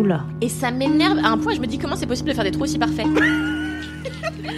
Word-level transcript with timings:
Oula. 0.00 0.24
Et 0.40 0.48
ça 0.48 0.70
m'énerve 0.70 1.18
à 1.18 1.28
un 1.28 1.36
point, 1.36 1.54
je 1.54 1.60
me 1.60 1.66
dis 1.66 1.78
comment 1.78 1.94
c'est 1.94 2.06
possible 2.06 2.30
de 2.30 2.34
faire 2.34 2.44
des 2.44 2.50
trous 2.50 2.64
aussi 2.64 2.78
parfaits. 2.78 3.06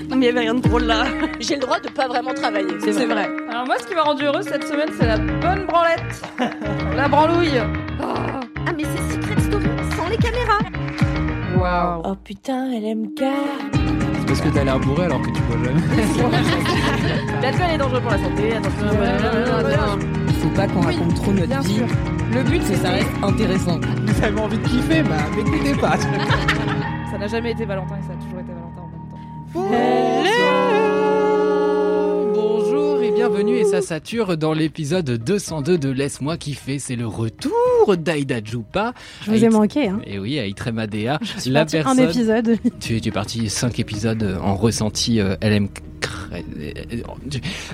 Non, 0.09 0.17
mais 0.19 0.27
il 0.27 0.29
y 0.29 0.29
avait 0.29 0.41
rien 0.41 0.55
de 0.55 0.61
drôle 0.61 0.85
là. 0.85 1.05
J'ai 1.41 1.55
le 1.55 1.61
droit 1.63 1.81
de 1.81 1.89
pas 1.89 2.07
vraiment 2.07 2.35
travailler. 2.35 2.75
C'est 2.81 3.07
vrai. 3.07 3.29
Alors 3.49 3.67
moi, 3.67 3.77
ce 3.81 3.87
qui 3.87 3.95
m'a 3.95 4.03
rendu 4.03 4.25
heureuse 4.25 4.45
cette 4.45 4.65
semaine, 4.65 4.91
c'est 4.99 5.07
la 5.07 5.17
bonne 5.17 5.67
branlette. 5.67 6.23
la 6.97 7.09
branlouille. 7.09 7.59
Ah, 8.01 8.73
mais 8.77 8.85
c'est 8.85 9.15
Secret 9.15 9.41
Story 9.41 9.65
sans 9.97 10.09
les 10.09 10.19
caméras. 10.19 10.59
Waouh. 11.57 12.03
Oh 12.05 12.15
putain, 12.23 12.69
LMK. 12.69 13.21
C'est 13.21 14.27
parce 14.27 14.41
que 14.43 14.49
t'as 14.51 14.65
l'air 14.65 14.79
bourré 14.81 15.05
alors 15.07 15.23
que 15.23 15.31
tu 15.31 15.41
bois 15.43 15.57
jamais. 15.65 15.81
L'alcool 17.43 17.71
est 17.73 17.79
dangereux 17.79 18.01
pour 18.01 18.11
la 18.11 18.19
santé. 18.19 18.53
Attention. 18.55 20.22
Faut 20.43 20.49
pas 20.51 20.67
qu'on 20.67 20.81
raconte 20.81 21.15
trop 21.15 21.33
notre 21.33 21.47
Bien 21.47 21.61
vie. 21.61 21.75
sûr. 21.75 21.87
Le 22.35 22.43
but, 22.43 22.61
c'est 22.65 22.73
que 22.75 22.79
ça 22.81 22.91
reste 22.91 23.09
intéressant. 23.23 23.79
Vous 24.07 24.25
avez 24.25 24.41
envie 24.41 24.59
de 24.59 24.67
kiffer, 24.67 25.03
bah 25.03 25.17
m'écoutez 25.37 25.75
pas. 25.81 25.97
Ça 27.13 27.19
n'a 27.19 27.27
jamais 27.29 27.53
été 27.53 27.65
Valentin 27.67 27.97
et 27.99 28.03
ça 28.07 28.13
a 28.15 28.17
toujours 28.25 28.41
été 28.41 28.53
Valentin 28.53 28.83
en 28.83 28.89
même 28.89 29.09
temps. 29.11 29.21
Bonjour 32.35 33.03
et 33.03 33.11
bienvenue 33.13 33.57
et 33.59 33.65
ça 33.65 33.83
sature 33.83 34.37
dans 34.39 34.55
l'épisode 34.55 35.05
202 35.11 35.77
de 35.79 35.91
Laisse-moi 35.91 36.37
kiffer. 36.39 36.79
C'est 36.79 36.97
le 36.97 37.07
retour 37.07 37.53
d'Aïda 37.99 38.43
Djoupa. 38.43 38.95
Je 39.25 39.31
vous 39.31 39.37
ai 39.45 39.47
Aït- 39.47 39.53
manqué, 39.53 39.89
hein. 39.89 40.01
Et 40.07 40.19
oui, 40.19 40.39
Aïtrem 40.39 40.79
Adéa. 40.79 41.19
Je 41.23 41.41
suis 41.43 41.51
La 41.51 41.61
un 41.61 41.67
personne- 41.67 42.01
épisode. 42.01 42.57
Tu, 42.81 43.01
tu 43.01 43.09
es 43.09 43.13
parti 43.13 43.49
5 43.51 43.79
épisodes 43.79 44.39
en 44.43 44.55
ressenti 44.57 45.21
euh, 45.21 45.37
LM. 45.43 45.69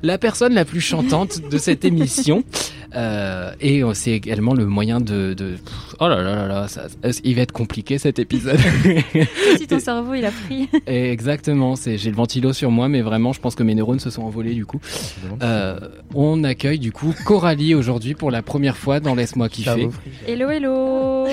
La 0.03 0.19
personne 0.19 0.55
la 0.55 0.65
plus 0.65 0.81
chantante 0.81 1.41
de 1.51 1.59
cette 1.59 1.85
émission. 1.85 2.45
Euh, 2.97 3.53
et 3.61 3.83
euh, 3.85 3.93
c'est 3.93 4.13
également 4.13 4.55
le 4.55 4.65
moyen 4.65 4.99
de, 4.99 5.35
de- 5.35 5.59
Oh 6.01 6.09
là 6.09 6.23
là 6.23 6.35
là 6.35 6.49
là, 6.49 6.69
ça- 6.69 6.87
il 7.23 7.37
va 7.37 7.43
être 7.43 7.53
compliqué 7.53 7.99
cet 7.99 8.19
épisode. 8.19 8.59
Si 9.59 9.67
ton 9.67 9.79
cerveau, 9.79 10.15
il 10.15 10.25
a 10.25 10.31
pris. 10.31 10.71
Et 10.87 11.11
Exactement, 11.13 11.77
c'est 11.77 11.99
j'ai 11.99 12.09
le 12.09 12.17
ventilo 12.17 12.55
sur 12.55 12.71
moi, 12.71 12.89
mais 12.89 13.03
vraiment, 13.03 13.35
je 13.35 13.41
pense 13.41 13.55
que 13.55 13.63
mes 13.63 13.75
neurones 13.75 14.01
se 14.01 14.09
sont 14.09 14.23
envolés 14.23 14.55
du 14.55 14.65
coup. 14.65 14.81
Euh, 15.43 15.79
on 16.15 16.43
accueille 16.45 16.79
du 16.79 16.91
coup 16.91 17.15
Coralie 17.27 17.75
aujourd'hui 17.75 18.15
pour 18.15 18.31
la 18.31 18.41
première 18.41 18.79
fois 18.79 19.01
dans 19.01 19.15
Laisse-moi 19.15 19.51
kiffer. 19.51 19.91
Hello, 20.27 20.49
hello. 20.49 21.27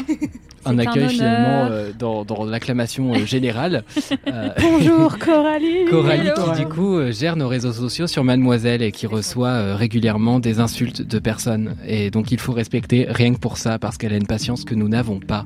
Un 0.66 0.78
accueil 0.80 1.10
finalement 1.10 1.68
euh, 1.72 1.92
dans, 1.98 2.26
dans 2.26 2.44
l'acclamation 2.46 3.14
euh, 3.14 3.26
générale. 3.26 3.84
Euh, 4.28 4.50
Bonjour, 4.60 5.18
Coralie. 5.20 5.86
Coralie 5.90 6.28
Hello. 6.28 6.54
qui 6.54 6.62
du 6.62 6.66
coup 6.68 7.00
gère 7.12 7.36
nos 7.36 7.48
réseaux 7.48 7.72
sociaux 7.74 8.08
sur 8.08 8.24
Mademoiselle 8.24 8.82
et 8.82 8.92
qui 8.92 9.06
reçoit 9.08 9.50
euh, 9.50 9.76
régulièrement 9.76 10.40
des 10.40 10.60
insultes 10.60 11.02
de 11.02 11.20
personnes. 11.20 11.76
Et 11.88 12.10
donc 12.10 12.32
il 12.32 12.40
faut 12.40 12.54
respecter 12.54 13.06
rien 13.10 13.34
que 13.34 13.40
pour 13.40 13.58
ça 13.58 13.78
parce 13.78 13.98
qu'elle 13.98 14.14
a 14.14 14.18
une 14.18 14.26
patience 14.28 14.64
que 14.64 14.74
nous 14.74 14.88
n'avons 14.90 15.20
pas 15.20 15.46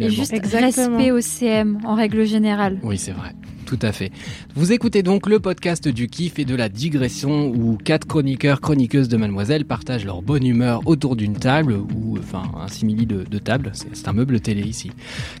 Et 0.00 0.10
juste 0.10 0.32
Exactement. 0.32 0.96
respect 0.96 1.10
au 1.12 1.20
CM 1.20 1.78
en 1.84 1.94
règle 1.94 2.24
générale. 2.24 2.78
Oui, 2.82 2.98
c'est 2.98 3.12
vrai. 3.12 3.30
Tout 3.70 3.78
à 3.82 3.92
fait. 3.92 4.10
Vous 4.56 4.72
écoutez 4.72 5.04
donc 5.04 5.28
le 5.28 5.38
podcast 5.38 5.86
du 5.86 6.08
kiff 6.08 6.40
et 6.40 6.44
de 6.44 6.56
la 6.56 6.68
digression 6.68 7.46
où 7.46 7.76
quatre 7.76 8.04
chroniqueurs, 8.04 8.60
chroniqueuses 8.60 9.08
de 9.08 9.16
Mademoiselle 9.16 9.64
partagent 9.64 10.04
leur 10.04 10.22
bonne 10.22 10.44
humeur 10.44 10.80
autour 10.86 11.14
d'une 11.14 11.34
table 11.34 11.74
ou 11.74 12.18
enfin 12.18 12.42
un 12.60 12.66
simili 12.66 13.06
de, 13.06 13.22
de 13.22 13.38
table. 13.38 13.70
C'est 13.72 14.08
un 14.08 14.12
meuble 14.12 14.40
télé 14.40 14.62
ici. 14.62 14.90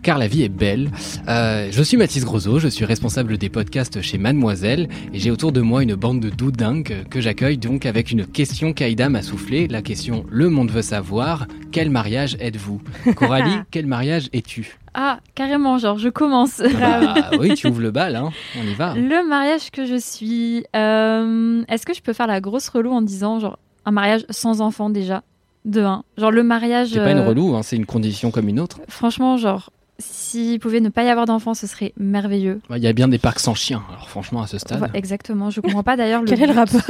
Car 0.04 0.16
la 0.16 0.28
vie 0.28 0.44
est 0.44 0.48
belle. 0.48 0.92
Euh, 1.26 1.70
je 1.72 1.82
suis 1.82 1.96
Mathis 1.96 2.24
Grosot, 2.24 2.60
je 2.60 2.68
suis 2.68 2.84
responsable 2.84 3.36
des 3.36 3.48
podcasts 3.48 4.00
chez 4.00 4.16
Mademoiselle 4.16 4.88
et 5.12 5.18
j'ai 5.18 5.32
autour 5.32 5.50
de 5.50 5.60
moi 5.60 5.82
une 5.82 5.96
bande 5.96 6.20
de 6.20 6.30
doudingues 6.30 7.08
que 7.10 7.20
j'accueille 7.20 7.58
donc 7.58 7.84
avec 7.84 8.12
une 8.12 8.24
question 8.24 8.72
qu'Aïda 8.72 9.08
m'a 9.08 9.22
soufflée. 9.22 9.66
La 9.66 9.82
question 9.82 10.24
Le 10.30 10.50
monde 10.50 10.70
veut 10.70 10.82
savoir. 10.82 11.48
Quel 11.72 11.90
mariage 11.90 12.36
êtes-vous? 12.38 12.80
Coralie, 13.16 13.58
quel 13.72 13.86
mariage 13.86 14.28
es-tu? 14.32 14.78
Ah, 14.94 15.20
carrément, 15.34 15.78
genre, 15.78 15.98
je 15.98 16.08
commence. 16.08 16.60
Ah 16.82 17.00
bah, 17.14 17.30
oui, 17.38 17.54
tu 17.54 17.68
ouvres 17.68 17.80
le 17.80 17.90
bal, 17.90 18.16
hein. 18.16 18.30
on 18.60 18.66
y 18.66 18.74
va. 18.74 18.94
Le 18.94 19.26
mariage 19.28 19.70
que 19.70 19.86
je 19.86 19.96
suis. 19.96 20.64
euh, 20.74 21.62
Est-ce 21.68 21.86
que 21.86 21.94
je 21.94 22.00
peux 22.02 22.12
faire 22.12 22.26
la 22.26 22.40
grosse 22.40 22.68
relou 22.68 22.90
en 22.92 23.02
disant, 23.02 23.38
genre, 23.38 23.58
un 23.84 23.92
mariage 23.92 24.24
sans 24.30 24.60
enfant 24.60 24.90
déjà? 24.90 25.22
De 25.64 25.82
un. 25.82 26.04
Genre, 26.16 26.30
le 26.30 26.42
mariage. 26.42 26.88
C'est 26.92 26.98
pas 26.98 27.12
une 27.12 27.18
euh, 27.18 27.28
relou, 27.28 27.54
hein, 27.54 27.62
c'est 27.62 27.76
une 27.76 27.86
condition 27.86 28.30
comme 28.30 28.48
une 28.48 28.58
autre. 28.58 28.80
Franchement, 28.88 29.36
genre, 29.36 29.70
s'il 29.98 30.58
pouvait 30.58 30.80
ne 30.80 30.88
pas 30.88 31.04
y 31.04 31.08
avoir 31.08 31.26
d'enfant, 31.26 31.52
ce 31.54 31.66
serait 31.66 31.92
merveilleux. 31.98 32.60
Il 32.74 32.82
y 32.82 32.86
a 32.86 32.92
bien 32.94 33.08
des 33.08 33.18
parcs 33.18 33.40
sans 33.40 33.54
chiens, 33.54 33.82
alors 33.90 34.08
franchement 34.08 34.40
à 34.42 34.46
ce 34.46 34.56
stade. 34.58 34.80
Ouais, 34.80 34.88
exactement. 34.94 35.50
Je 35.50 35.60
comprends 35.60 35.82
pas 35.82 35.96
d'ailleurs 35.96 36.22
le. 36.22 36.26
Quel 36.28 36.42
est 36.42 36.46
le 36.46 36.54
rapport? 36.54 36.80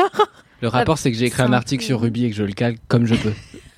Le 0.62 0.68
rapport 0.68 0.98
c'est 0.98 1.10
que 1.10 1.16
j'ai 1.18 1.24
écrit 1.26 1.42
un 1.42 1.52
article 1.52 1.82
sur 1.82 2.00
Ruby 2.00 2.26
et 2.26 2.30
que 2.30 2.36
je 2.36 2.44
le 2.44 2.52
cale 2.52 2.76
comme 2.86 3.06
je 3.06 3.14
peux. 3.16 3.32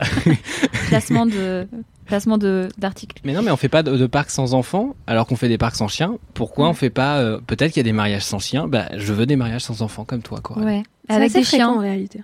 placement 0.89 1.27
de 1.27 1.67
placement 2.07 2.39
de 2.39 2.69
d'article. 2.79 3.21
Mais 3.25 3.33
non 3.33 3.43
mais 3.43 3.51
on 3.51 3.57
fait 3.57 3.69
pas 3.69 3.83
de, 3.83 3.97
de 3.97 4.07
parcs 4.07 4.31
sans 4.31 4.55
enfants 4.55 4.95
alors 5.07 5.27
qu'on 5.27 5.37
fait 5.37 5.49
des 5.49 5.59
parcs 5.59 5.77
sans 5.77 5.89
chiens. 5.89 6.17
Pourquoi 6.35 6.69
on 6.69 6.75
fait 6.75 6.91
pas 6.91 7.19
euh, 7.19 7.39
Peut-être 7.47 7.73
qu'il 7.73 7.81
y 7.81 7.85
a 7.87 7.91
des 7.91 7.93
mariages 7.93 8.25
sans 8.25 8.39
chiens. 8.39 8.67
Bah 8.69 8.89
je 8.97 9.13
veux 9.13 9.27
des 9.27 9.37
mariages 9.37 9.63
sans 9.63 9.83
enfants 9.83 10.05
comme 10.05 10.23
toi 10.23 10.41
quoi. 10.43 10.59
Ouais. 10.59 10.83
Avec 11.09 11.33
des 11.33 11.43
fréquent, 11.45 11.71
en 11.71 11.73
chiens. 11.75 11.81
réalité. 11.81 12.23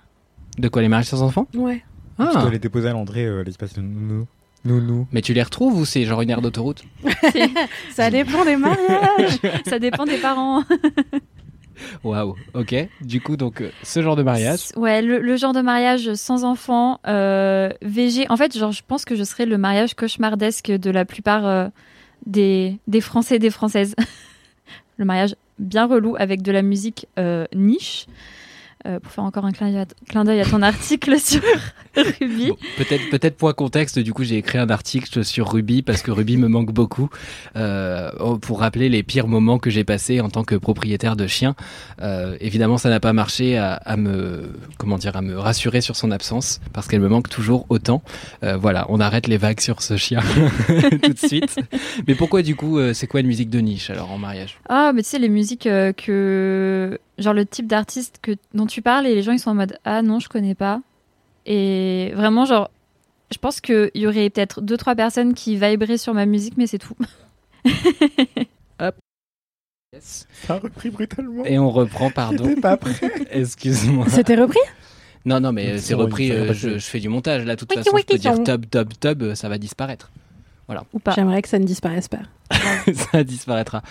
De 0.57 0.67
quoi 0.67 0.81
les 0.81 0.89
mariages 0.89 1.07
sans 1.07 1.21
enfants? 1.23 1.47
Ouais. 1.55 1.83
tu 2.19 2.25
Ah. 2.27 2.41
dois 2.41 2.49
les 2.51 2.59
déposer 2.59 2.89
à 2.89 2.93
l'entrée 2.93 3.25
euh, 3.25 3.41
à 3.41 3.43
l'espace 3.43 3.73
de 3.73 3.81
nounou. 3.81 4.27
Nounou. 4.65 5.07
Mais 5.13 5.21
tu 5.21 5.33
les 5.33 5.41
retrouves 5.41 5.77
ou 5.77 5.85
c'est 5.85 6.03
genre 6.03 6.21
une 6.21 6.29
aire 6.31 6.41
d'autoroute? 6.41 6.83
Ça 7.95 8.11
dépend 8.11 8.43
des 8.43 8.57
mariages. 8.57 9.39
Ça 9.65 9.79
dépend 9.79 10.03
des 10.03 10.17
parents. 10.17 10.63
Waouh. 12.03 12.35
Ok. 12.53 12.75
Du 13.01 13.21
coup 13.21 13.37
donc 13.37 13.61
euh, 13.61 13.71
ce 13.83 14.01
genre 14.01 14.15
de 14.15 14.23
mariage. 14.23 14.69
Ouais, 14.75 15.01
le, 15.01 15.35
genre 15.37 15.53
de 15.53 15.61
mariage 15.61 16.13
sans 16.13 16.43
enfant, 16.43 16.99
euh, 17.07 17.69
VG. 17.81 18.25
En 18.29 18.37
fait, 18.37 18.57
genre, 18.57 18.71
je 18.71 18.81
pense 18.87 19.05
que 19.05 19.15
je 19.15 19.23
serais 19.23 19.45
le 19.45 19.57
mariage 19.57 19.93
cauchemardesque 19.95 20.71
de 20.71 20.89
la 20.91 21.05
plupart 21.05 21.45
euh, 21.45 21.67
des, 22.25 22.77
des 22.87 23.01
Français 23.01 23.35
et 23.35 23.39
des 23.39 23.49
Françaises. 23.49 23.95
le 24.97 25.05
mariage 25.05 25.35
bien 25.57 25.87
relou 25.87 26.15
avec 26.17 26.41
de 26.41 26.51
la 26.51 26.61
musique 26.61 27.07
niche. 27.53 28.07
Euh, 28.87 28.97
pour 29.01 29.11
faire 29.11 29.25
encore 29.25 29.43
un 29.43 29.51
clin 29.51 30.23
d'œil 30.23 30.39
à, 30.39 30.45
ton 30.45 30.61
article 30.61 31.19
sur 31.19 31.41
Ruby. 31.97 32.47
Bon, 32.47 32.57
peut-être, 32.77 33.09
peut-être 33.09 33.35
point 33.35 33.51
contexte. 33.51 33.99
Du 33.99 34.13
coup, 34.13 34.23
j'ai 34.23 34.37
écrit 34.37 34.57
un 34.57 34.69
article 34.69 35.25
sur 35.25 35.51
Ruby 35.51 35.81
parce 35.81 36.01
que 36.01 36.11
Ruby 36.11 36.37
me 36.37 36.47
manque 36.47 36.71
beaucoup 36.71 37.09
euh, 37.57 38.09
pour 38.37 38.61
rappeler 38.61 38.87
les 38.87 39.03
pires 39.03 39.27
moments 39.27 39.59
que 39.59 39.69
j'ai 39.69 39.83
passés 39.83 40.21
en 40.21 40.29
tant 40.29 40.45
que 40.45 40.55
propriétaire 40.55 41.17
de 41.17 41.27
chien. 41.27 41.55
Euh, 42.01 42.37
évidemment, 42.39 42.77
ça 42.77 42.87
n'a 42.87 43.01
pas 43.01 43.11
marché 43.11 43.57
à, 43.57 43.73
à 43.73 43.97
me, 43.97 44.53
comment 44.77 44.97
dire, 44.97 45.17
à 45.17 45.21
me 45.21 45.37
rassurer 45.37 45.81
sur 45.81 45.97
son 45.97 46.09
absence 46.09 46.61
parce 46.71 46.87
qu'elle 46.87 47.01
me 47.01 47.09
manque 47.09 47.27
toujours 47.27 47.65
autant. 47.67 48.01
Voilà, 48.41 48.85
on 48.87 49.01
arrête 49.01 49.27
les 49.27 49.37
vagues 49.37 49.59
sur 49.59 49.81
ce 49.81 49.97
chien 49.97 50.21
tout 51.03 51.13
de 51.13 51.19
suite. 51.19 51.57
Mais 52.07 52.15
pourquoi 52.15 52.43
du 52.43 52.55
coup, 52.55 52.79
c'est 52.93 53.07
quoi 53.07 53.19
une 53.19 53.27
musique 53.27 53.49
de 53.49 53.59
niche 53.59 53.89
alors 53.89 54.09
en 54.09 54.17
mariage? 54.17 54.57
Ah, 54.69 54.93
mais 54.95 55.03
tu 55.03 55.09
sais, 55.09 55.19
les 55.19 55.27
musiques 55.27 55.63
que. 55.63 56.97
Genre 57.19 57.33
le 57.33 57.45
type 57.45 57.67
d'artiste 57.67 58.19
que, 58.21 58.31
dont 58.53 58.65
tu 58.65 58.81
parles 58.81 59.05
et 59.05 59.13
les 59.13 59.21
gens 59.23 59.33
ils 59.33 59.39
sont 59.39 59.51
en 59.51 59.55
mode 59.55 59.77
Ah 59.85 60.01
non, 60.01 60.19
je 60.19 60.29
connais 60.29 60.55
pas. 60.55 60.81
Et 61.45 62.11
vraiment, 62.15 62.45
genre, 62.45 62.69
je 63.31 63.37
pense 63.37 63.61
qu'il 63.61 63.91
y 63.95 64.07
aurait 64.07 64.29
peut-être 64.29 64.61
deux, 64.61 64.77
trois 64.77 64.95
personnes 64.95 65.33
qui 65.33 65.55
viberaient 65.55 65.97
sur 65.97 66.13
ma 66.13 66.25
musique, 66.25 66.55
mais 66.57 66.67
c'est 66.67 66.79
tout. 66.79 66.95
Ça 69.99 70.53
a 70.55 70.59
repris 70.59 70.91
brutalement. 70.91 71.43
Et 71.45 71.57
on 71.57 71.71
reprend, 71.71 72.11
pardon. 72.11 72.53
Pas 72.61 72.77
prêt. 72.77 73.11
Excuse-moi. 73.31 74.05
C'était 74.07 74.35
repris? 74.35 74.59
Non, 75.25 75.39
non, 75.39 75.51
mais 75.51 75.79
c'est 75.79 75.95
repris. 75.95 76.31
euh, 76.31 76.53
je, 76.53 76.77
fais 76.77 76.99
du 76.99 77.09
montage. 77.09 77.43
Là, 77.43 77.55
de 77.55 77.59
toute 77.59 77.71
Wiki, 77.71 77.83
façon, 77.83 77.97
je 77.97 78.03
peux 78.03 78.17
dire 78.17 78.43
tub, 78.43 78.69
tub, 78.69 78.93
tub, 78.99 79.23
euh, 79.23 79.35
ça 79.35 79.49
va 79.49 79.57
disparaître. 79.57 80.11
Ou 80.93 80.99
pas. 80.99 81.13
J'aimerais 81.13 81.41
que 81.41 81.49
ça 81.49 81.57
ne 81.57 81.65
disparaisse 81.65 82.07
pas. 82.07 82.19
ça 83.11 83.23
disparaîtra. 83.23 83.81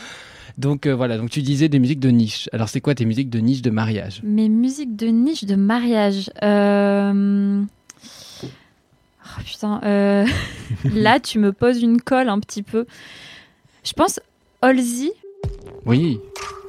Donc 0.58 0.86
euh, 0.86 0.94
voilà, 0.94 1.16
donc 1.18 1.30
tu 1.30 1.40
disais 1.40 1.68
des 1.68 1.78
musiques 1.78 2.00
de 2.00 2.10
niche. 2.10 2.48
Alors 2.52 2.68
c'est 2.68 2.80
quoi 2.80 2.94
tes 2.94 3.04
musiques 3.04 3.30
de 3.30 3.38
niche 3.38 3.62
de 3.62 3.70
mariage? 3.70 4.20
Mes 4.24 4.48
musiques 4.48 4.96
de 4.96 5.06
niche 5.06 5.44
de 5.44 5.54
mariage. 5.54 6.30
Euh... 6.42 7.62
Oh, 8.42 9.40
putain. 9.44 9.80
euh, 9.84 10.26
Là, 10.94 11.20
tu 11.20 11.38
me 11.38 11.52
poses 11.52 11.80
une 11.80 12.00
colle 12.00 12.28
un 12.28 12.40
petit 12.40 12.62
peu. 12.64 12.86
Je 13.84 13.92
pense 13.92 14.18
Halsey, 14.60 15.12
Oui. 15.86 16.18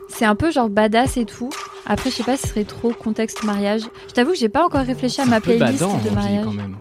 c'est 0.09 0.25
un 0.25 0.35
peu 0.35 0.51
genre 0.51 0.69
badass 0.69 1.17
et 1.17 1.25
tout. 1.25 1.49
Après, 1.87 2.11
je 2.11 2.15
sais 2.17 2.23
pas 2.23 2.37
si 2.37 2.43
ce 2.43 2.49
serait 2.49 2.65
trop 2.65 2.91
contexte 2.93 3.43
mariage. 3.43 3.81
Je 4.07 4.13
t'avoue 4.13 4.31
que 4.33 4.37
j'ai 4.37 4.49
pas 4.49 4.63
encore 4.63 4.85
réfléchi 4.85 5.19
à 5.21 5.25
ma 5.25 5.41
playlist 5.41 5.79
badant, 5.79 5.97
de 5.97 6.09
mariage. 6.11 6.43
quand 6.45 6.53
même. 6.53 6.77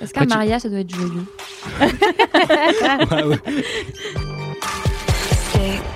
Est-ce 0.00 0.14
qu'un 0.14 0.22
tu- 0.22 0.28
mariage, 0.28 0.62
ça 0.62 0.70
doit 0.70 0.80
être 0.80 0.94
joyeux 0.94 1.26
Ouais, 1.80 3.22
ouais. 3.24 3.38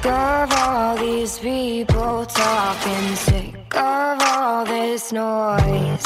Sick 0.06 0.14
of 0.14 0.52
all 0.52 0.96
these 0.96 1.36
people 1.40 2.24
talking, 2.26 3.16
sick 3.16 3.74
of 3.74 4.22
all 4.22 4.64
this 4.64 5.12
noise. 5.12 6.04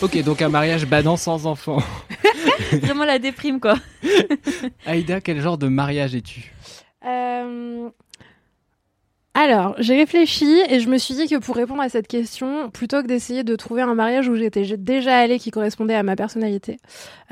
Ok, 0.00 0.22
donc 0.22 0.40
un 0.40 0.48
mariage 0.48 0.86
badant 0.86 1.18
sans 1.18 1.44
enfant. 1.44 1.82
Vraiment 2.72 3.04
la 3.04 3.18
déprime, 3.18 3.60
quoi. 3.60 3.74
Aïda, 4.86 5.20
quel 5.20 5.42
genre 5.42 5.58
de 5.58 5.68
mariage 5.68 6.14
es-tu 6.14 6.50
Euh, 7.04 7.90
Alors, 9.34 9.74
j'ai 9.78 9.96
réfléchi 9.96 10.62
et 10.70 10.80
je 10.80 10.88
me 10.88 10.96
suis 10.96 11.12
dit 11.12 11.28
que 11.28 11.36
pour 11.36 11.56
répondre 11.56 11.82
à 11.82 11.90
cette 11.90 12.08
question, 12.08 12.70
plutôt 12.70 13.02
que 13.02 13.06
d'essayer 13.06 13.44
de 13.44 13.54
trouver 13.54 13.82
un 13.82 13.94
mariage 13.94 14.28
où 14.28 14.34
j'étais 14.34 14.78
déjà 14.78 15.18
allée 15.18 15.38
qui 15.38 15.50
correspondait 15.50 15.94
à 15.94 16.02
ma 16.02 16.16
personnalité, 16.16 16.78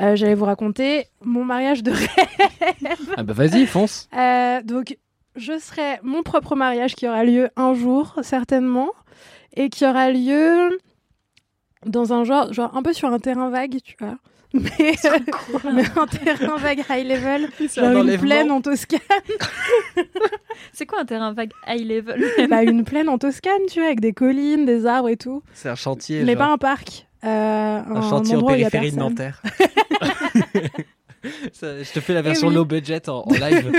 euh, 0.01 0.17
j'allais 0.17 0.35
vous 0.35 0.45
raconter 0.45 1.07
mon 1.25 1.47
mariage 1.47 1.83
de 1.83 1.93
rêve. 1.93 2.99
Ah 3.17 3.23
bah 3.23 3.33
vas-y, 3.33 3.65
fonce. 3.65 4.07
Euh, 4.15 4.61
donc, 4.63 4.99
je 5.37 5.59
serai 5.59 5.99
mon 6.03 6.23
propre 6.23 6.57
mariage 6.57 6.95
qui 6.95 7.09
aura 7.09 7.25
lieu 7.25 7.51
un 7.57 7.75
jour, 7.75 8.15
certainement, 8.23 8.91
et 9.57 9.69
qui 9.69 9.87
aura 9.87 10.11
lieu 10.11 10.79
dans 11.87 12.13
un 12.13 12.25
genre, 12.25 12.53
genre 12.53 12.77
un 12.77 12.83
peu 12.83 12.93
sur 12.93 13.09
un 13.13 13.19
terrain 13.19 13.51
vague, 13.51 13.79
tu 13.83 13.97
vois. 13.99 14.17
Mais, 14.53 14.63
mais 15.73 15.85
un 15.97 16.07
terrain 16.09 16.57
vague 16.57 16.83
high 16.91 17.07
level, 17.07 17.49
C'est 17.69 17.81
un 17.83 17.93
genre 17.93 18.03
une 18.03 18.19
plaine 18.19 18.51
en 18.51 18.61
Toscane. 18.61 18.99
C'est 20.73 20.87
quoi 20.87 21.03
un 21.03 21.05
terrain 21.05 21.33
vague 21.33 21.53
high 21.69 21.87
level? 21.87 22.49
Bah, 22.49 22.65
une 22.65 22.83
plaine 22.83 23.09
en 23.09 23.17
Toscane, 23.17 23.63
tu 23.69 23.79
vois, 23.79 23.87
avec 23.87 24.01
des 24.01 24.13
collines, 24.13 24.65
des 24.65 24.87
arbres 24.87 25.09
et 25.09 25.17
tout. 25.17 25.45
C'est 25.55 25.69
un 25.69 25.77
chantier. 25.77 26.25
mais 26.25 26.33
genre. 26.33 26.39
pas 26.39 26.53
un 26.53 26.59
parc. 26.59 27.07
Euh, 27.23 27.29
un, 27.29 27.95
Un 27.95 28.03
chantier 28.11 28.35
en 28.35 28.39
endroit 28.39 28.55
où 28.55 28.57
il 28.57 28.63
y 28.63 28.65
a 28.65 28.71
périphérie 28.71 28.97
de. 28.97 28.99
Nanterre. 28.99 29.41
Ça, 31.53 31.83
je 31.83 31.93
te 31.93 32.01
fais 32.01 32.15
la 32.15 32.23
version 32.23 32.49
oui. 32.49 32.55
low 32.55 32.65
budget 32.65 33.09
en, 33.09 33.25
en 33.27 33.33
live. 33.33 33.71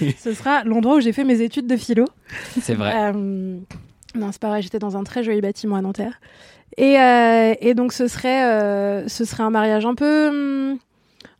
Ce 0.18 0.32
sera 0.32 0.64
l'endroit 0.64 0.96
où 0.96 1.00
j'ai 1.00 1.12
fait 1.12 1.24
mes 1.24 1.42
études 1.42 1.66
de 1.66 1.76
philo. 1.76 2.06
C'est 2.60 2.74
vrai. 2.74 2.92
Euh, 2.96 3.58
non, 4.14 4.32
c'est 4.32 4.40
pas 4.40 4.48
vrai, 4.48 4.62
j'étais 4.62 4.78
dans 4.78 4.96
un 4.96 5.04
très 5.04 5.22
joli 5.22 5.40
bâtiment 5.40 5.76
à 5.76 5.82
Nanterre. 5.82 6.20
Et, 6.76 6.98
euh, 6.98 7.54
et 7.60 7.74
donc, 7.74 7.92
ce 7.92 8.08
serait, 8.08 8.44
euh, 8.44 9.08
ce 9.08 9.24
serait 9.24 9.42
un 9.42 9.50
mariage 9.50 9.86
un 9.86 9.94
peu, 9.94 10.28
hum, 10.28 10.78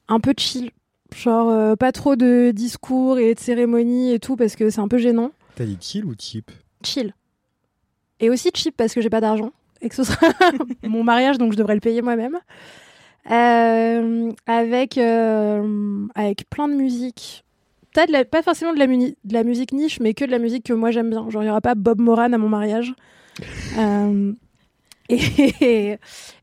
un 0.08 0.20
peu 0.20 0.34
chill. 0.36 0.70
Genre, 1.14 1.48
euh, 1.50 1.76
pas 1.76 1.92
trop 1.92 2.16
de 2.16 2.50
discours 2.50 3.18
et 3.18 3.34
de 3.34 3.40
cérémonies 3.40 4.12
et 4.12 4.18
tout, 4.18 4.36
parce 4.36 4.56
que 4.56 4.70
c'est 4.70 4.80
un 4.80 4.88
peu 4.88 4.98
gênant. 4.98 5.30
T'as 5.54 5.64
dit 5.64 5.78
chill 5.80 6.04
ou 6.04 6.14
cheap? 6.18 6.50
Chill. 6.84 7.14
Et 8.20 8.28
aussi 8.30 8.50
cheap, 8.54 8.76
parce 8.76 8.92
que 8.92 9.00
j'ai 9.00 9.10
pas 9.10 9.20
d'argent. 9.20 9.52
Et 9.80 9.88
que 9.88 9.94
ce 9.94 10.04
sera 10.04 10.28
mon 10.82 11.04
mariage, 11.04 11.38
donc 11.38 11.52
je 11.52 11.56
devrais 11.56 11.74
le 11.74 11.80
payer 11.80 12.02
moi-même. 12.02 12.38
Euh, 13.30 14.30
avec, 14.46 14.98
euh, 14.98 16.06
avec 16.14 16.48
plein 16.48 16.68
de 16.68 16.74
musique. 16.74 17.44
La- 18.10 18.24
pas 18.26 18.42
forcément 18.42 18.74
de 18.74 18.78
la, 18.78 18.86
muni- 18.86 19.16
de 19.24 19.32
la 19.32 19.42
musique 19.42 19.72
niche, 19.72 20.00
mais 20.00 20.12
que 20.12 20.24
de 20.26 20.30
la 20.30 20.38
musique 20.38 20.64
que 20.64 20.72
moi 20.74 20.90
j'aime 20.90 21.08
bien. 21.10 21.28
Genre, 21.30 21.42
il 21.42 21.46
n'y 21.46 21.50
aura 21.50 21.62
pas 21.62 21.74
Bob 21.74 21.98
Moran 22.00 22.32
à 22.32 22.38
mon 22.38 22.48
mariage. 22.48 22.94
Euh, 23.78 24.32
et 25.10 25.98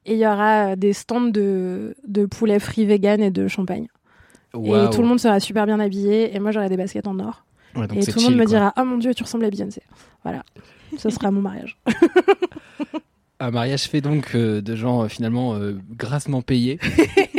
il 0.05 0.15
y 0.17 0.25
aura 0.27 0.75
des 0.75 0.93
stands 0.93 1.21
de, 1.21 1.95
de 2.07 2.25
poulet 2.27 2.59
frit 2.59 2.85
vegan 2.85 3.19
et 3.21 3.31
de 3.31 3.47
champagne. 3.47 3.87
Et 4.53 4.89
tout 4.91 5.01
le 5.01 5.07
monde 5.07 5.19
sera 5.19 5.39
super 5.39 5.65
bien 5.65 5.79
habillé. 5.79 6.35
Et 6.35 6.39
moi, 6.39 6.51
j'aurai 6.51 6.69
des 6.69 6.77
baskets 6.77 7.07
en 7.07 7.17
or. 7.19 7.43
Ouais, 7.75 7.85
et 7.85 8.05
tout 8.05 8.19
le 8.19 8.21
monde 8.21 8.31
chill, 8.31 8.31
me 8.35 8.37
quoi. 8.37 8.45
dira 8.45 8.73
Oh 8.77 8.83
mon 8.85 8.97
dieu, 8.99 9.13
tu 9.15 9.23
ressembles 9.23 9.45
à 9.45 9.49
Beyoncé. 9.49 9.81
Voilà. 10.23 10.43
Ce 10.97 11.09
sera 11.09 11.31
mon 11.31 11.41
mariage. 11.41 11.77
Un 13.43 13.51
mariage 13.51 13.83
fait 13.83 13.99
donc 13.99 14.35
euh, 14.35 14.61
de 14.61 14.73
gens 14.75 15.03
euh, 15.03 15.07
finalement 15.09 15.55
euh, 15.55 15.77
grassement 15.97 16.41
payés, 16.41 16.79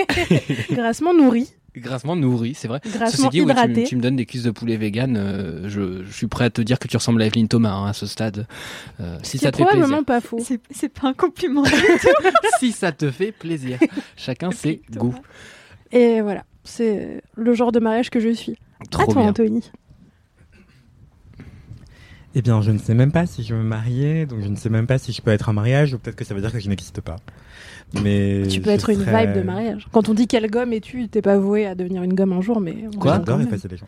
Grassement 0.70 1.14
nourri. 1.14 1.48
grassement 1.74 2.14
nourris, 2.14 2.52
c'est 2.54 2.68
vrai. 2.68 2.80
Ceci 2.84 2.98
Grassement 2.98 3.28
dit, 3.30 3.40
oui, 3.40 3.52
tu, 3.74 3.84
tu 3.84 3.96
me 3.96 4.02
donnes 4.02 4.16
des 4.16 4.26
cuisses 4.26 4.42
de 4.42 4.50
poulet 4.50 4.76
vegan, 4.76 5.16
euh, 5.16 5.66
je, 5.68 6.04
je 6.04 6.12
suis 6.12 6.26
prêt 6.26 6.44
à 6.44 6.50
te 6.50 6.60
dire 6.60 6.78
que 6.78 6.88
tu 6.88 6.96
ressembles 6.98 7.22
à 7.22 7.26
Evelyne 7.26 7.48
Thomas 7.48 7.72
hein, 7.72 7.86
à 7.86 7.92
ce 7.94 8.06
stade. 8.06 8.46
Euh, 9.00 9.16
si 9.22 9.38
C'est 9.38 9.46
ça 9.46 9.52
te 9.52 9.56
fait 9.56 9.62
probablement 9.64 10.02
plaisir. 10.02 10.04
pas 10.04 10.20
faux. 10.20 10.38
C'est 10.70 10.88
pas 10.90 11.08
un 11.08 11.14
compliment. 11.14 11.64
si 12.58 12.72
ça 12.72 12.92
te 12.92 13.10
fait 13.10 13.32
plaisir. 13.32 13.78
Chacun 14.16 14.50
ses 14.50 14.82
goûts. 14.94 15.14
Et 15.90 16.20
voilà. 16.20 16.44
C'est 16.64 17.22
le 17.34 17.54
genre 17.54 17.72
de 17.72 17.80
mariage 17.80 18.10
que 18.10 18.20
je 18.20 18.28
suis. 18.28 18.56
Trop 18.90 19.02
à 19.02 19.06
toi, 19.06 19.22
bien. 19.22 19.30
Anthony. 19.30 19.62
Eh 22.34 22.42
bien, 22.42 22.60
je 22.62 22.70
ne 22.72 22.78
sais 22.78 22.94
même 22.94 23.12
pas 23.12 23.26
si 23.26 23.44
je 23.44 23.54
veux 23.54 23.62
me 23.62 23.68
marier, 23.68 24.26
donc 24.26 24.40
je 24.42 24.48
ne 24.48 24.56
sais 24.56 24.68
même 24.68 24.86
pas 24.88 24.98
si 24.98 25.12
je 25.12 25.22
peux 25.22 25.30
être 25.30 25.48
un 25.48 25.52
mariage, 25.52 25.94
ou 25.94 25.98
peut-être 25.98 26.16
que 26.16 26.24
ça 26.24 26.34
veut 26.34 26.40
dire 26.40 26.50
que 26.52 26.58
je 26.58 26.68
n'existe 26.68 27.00
pas. 27.00 27.16
Mais 28.02 28.42
Tu 28.50 28.60
peux 28.60 28.70
être 28.70 28.90
une 28.90 29.02
vibe 29.04 29.34
de 29.34 29.42
mariage. 29.42 29.86
Quand 29.92 30.08
on 30.08 30.14
dit 30.14 30.26
quelle 30.26 30.50
gomme 30.50 30.72
es-tu, 30.72 31.08
t'es 31.08 31.22
pas 31.22 31.38
voué 31.38 31.64
à 31.66 31.76
devenir 31.76 32.02
une 32.02 32.14
gomme 32.14 32.32
un 32.32 32.40
jour, 32.40 32.60
mais. 32.60 32.74
on 32.92 32.98
Quoi 32.98 33.12
J'adore 33.18 33.40
effacer 33.40 33.68
les 33.68 33.76
gens. 33.76 33.86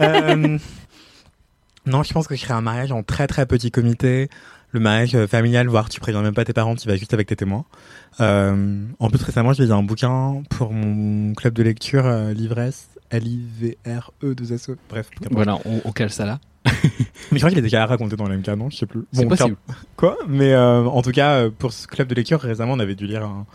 Euh, 0.00 0.58
non, 1.86 2.02
je 2.02 2.12
pense 2.12 2.26
que 2.26 2.34
je 2.34 2.40
serais 2.40 2.54
un 2.54 2.60
mariage 2.60 2.90
en 2.90 3.04
très 3.04 3.28
très 3.28 3.46
petit 3.46 3.70
comité. 3.70 4.28
Le 4.72 4.80
mariage 4.80 5.14
euh, 5.14 5.28
familial, 5.28 5.68
voire 5.68 5.88
tu 5.88 6.00
préviens 6.00 6.22
même 6.22 6.34
pas 6.34 6.44
tes 6.44 6.52
parents, 6.52 6.74
tu 6.74 6.88
vas 6.88 6.96
juste 6.96 7.14
avec 7.14 7.28
tes 7.28 7.36
témoins. 7.36 7.64
Euh, 8.20 8.84
en 8.98 9.08
plus, 9.10 9.22
récemment, 9.22 9.52
j'ai 9.52 9.64
lu 9.64 9.72
un 9.72 9.84
bouquin 9.84 10.42
pour 10.50 10.72
mon 10.72 11.32
club 11.34 11.54
de 11.54 11.62
lecture, 11.62 12.04
euh, 12.04 12.32
Livresse, 12.34 12.88
L-I-V-R-E-2-S-E. 13.10 14.72
E. 14.72 14.76
Bref, 14.90 15.08
bouquin 15.16 15.28
pour- 15.28 15.36
Voilà, 15.36 15.58
on, 15.64 15.80
on 15.84 15.92
cale 15.92 16.10
ça 16.10 16.26
là. 16.26 16.40
Mais 17.32 17.38
je 17.38 17.38
crois 17.38 17.50
qu'il 17.50 17.58
est 17.58 17.62
déjà 17.62 17.86
raconté 17.86 18.16
dans 18.16 18.28
l'MK, 18.28 18.48
non? 18.48 18.70
Je 18.70 18.76
sais 18.76 18.86
plus. 18.86 19.04
Bon, 19.12 19.28
tiens, 19.34 19.56
Quoi? 19.96 20.18
Mais 20.28 20.52
euh, 20.52 20.84
en 20.84 21.02
tout 21.02 21.10
cas, 21.10 21.34
euh, 21.34 21.50
pour 21.56 21.72
ce 21.72 21.86
club 21.86 22.08
de 22.08 22.14
lecture, 22.14 22.40
récemment, 22.40 22.72
on 22.74 22.78
avait 22.78 22.94
dû 22.94 23.06
lire 23.06 23.24
un, 23.24 23.46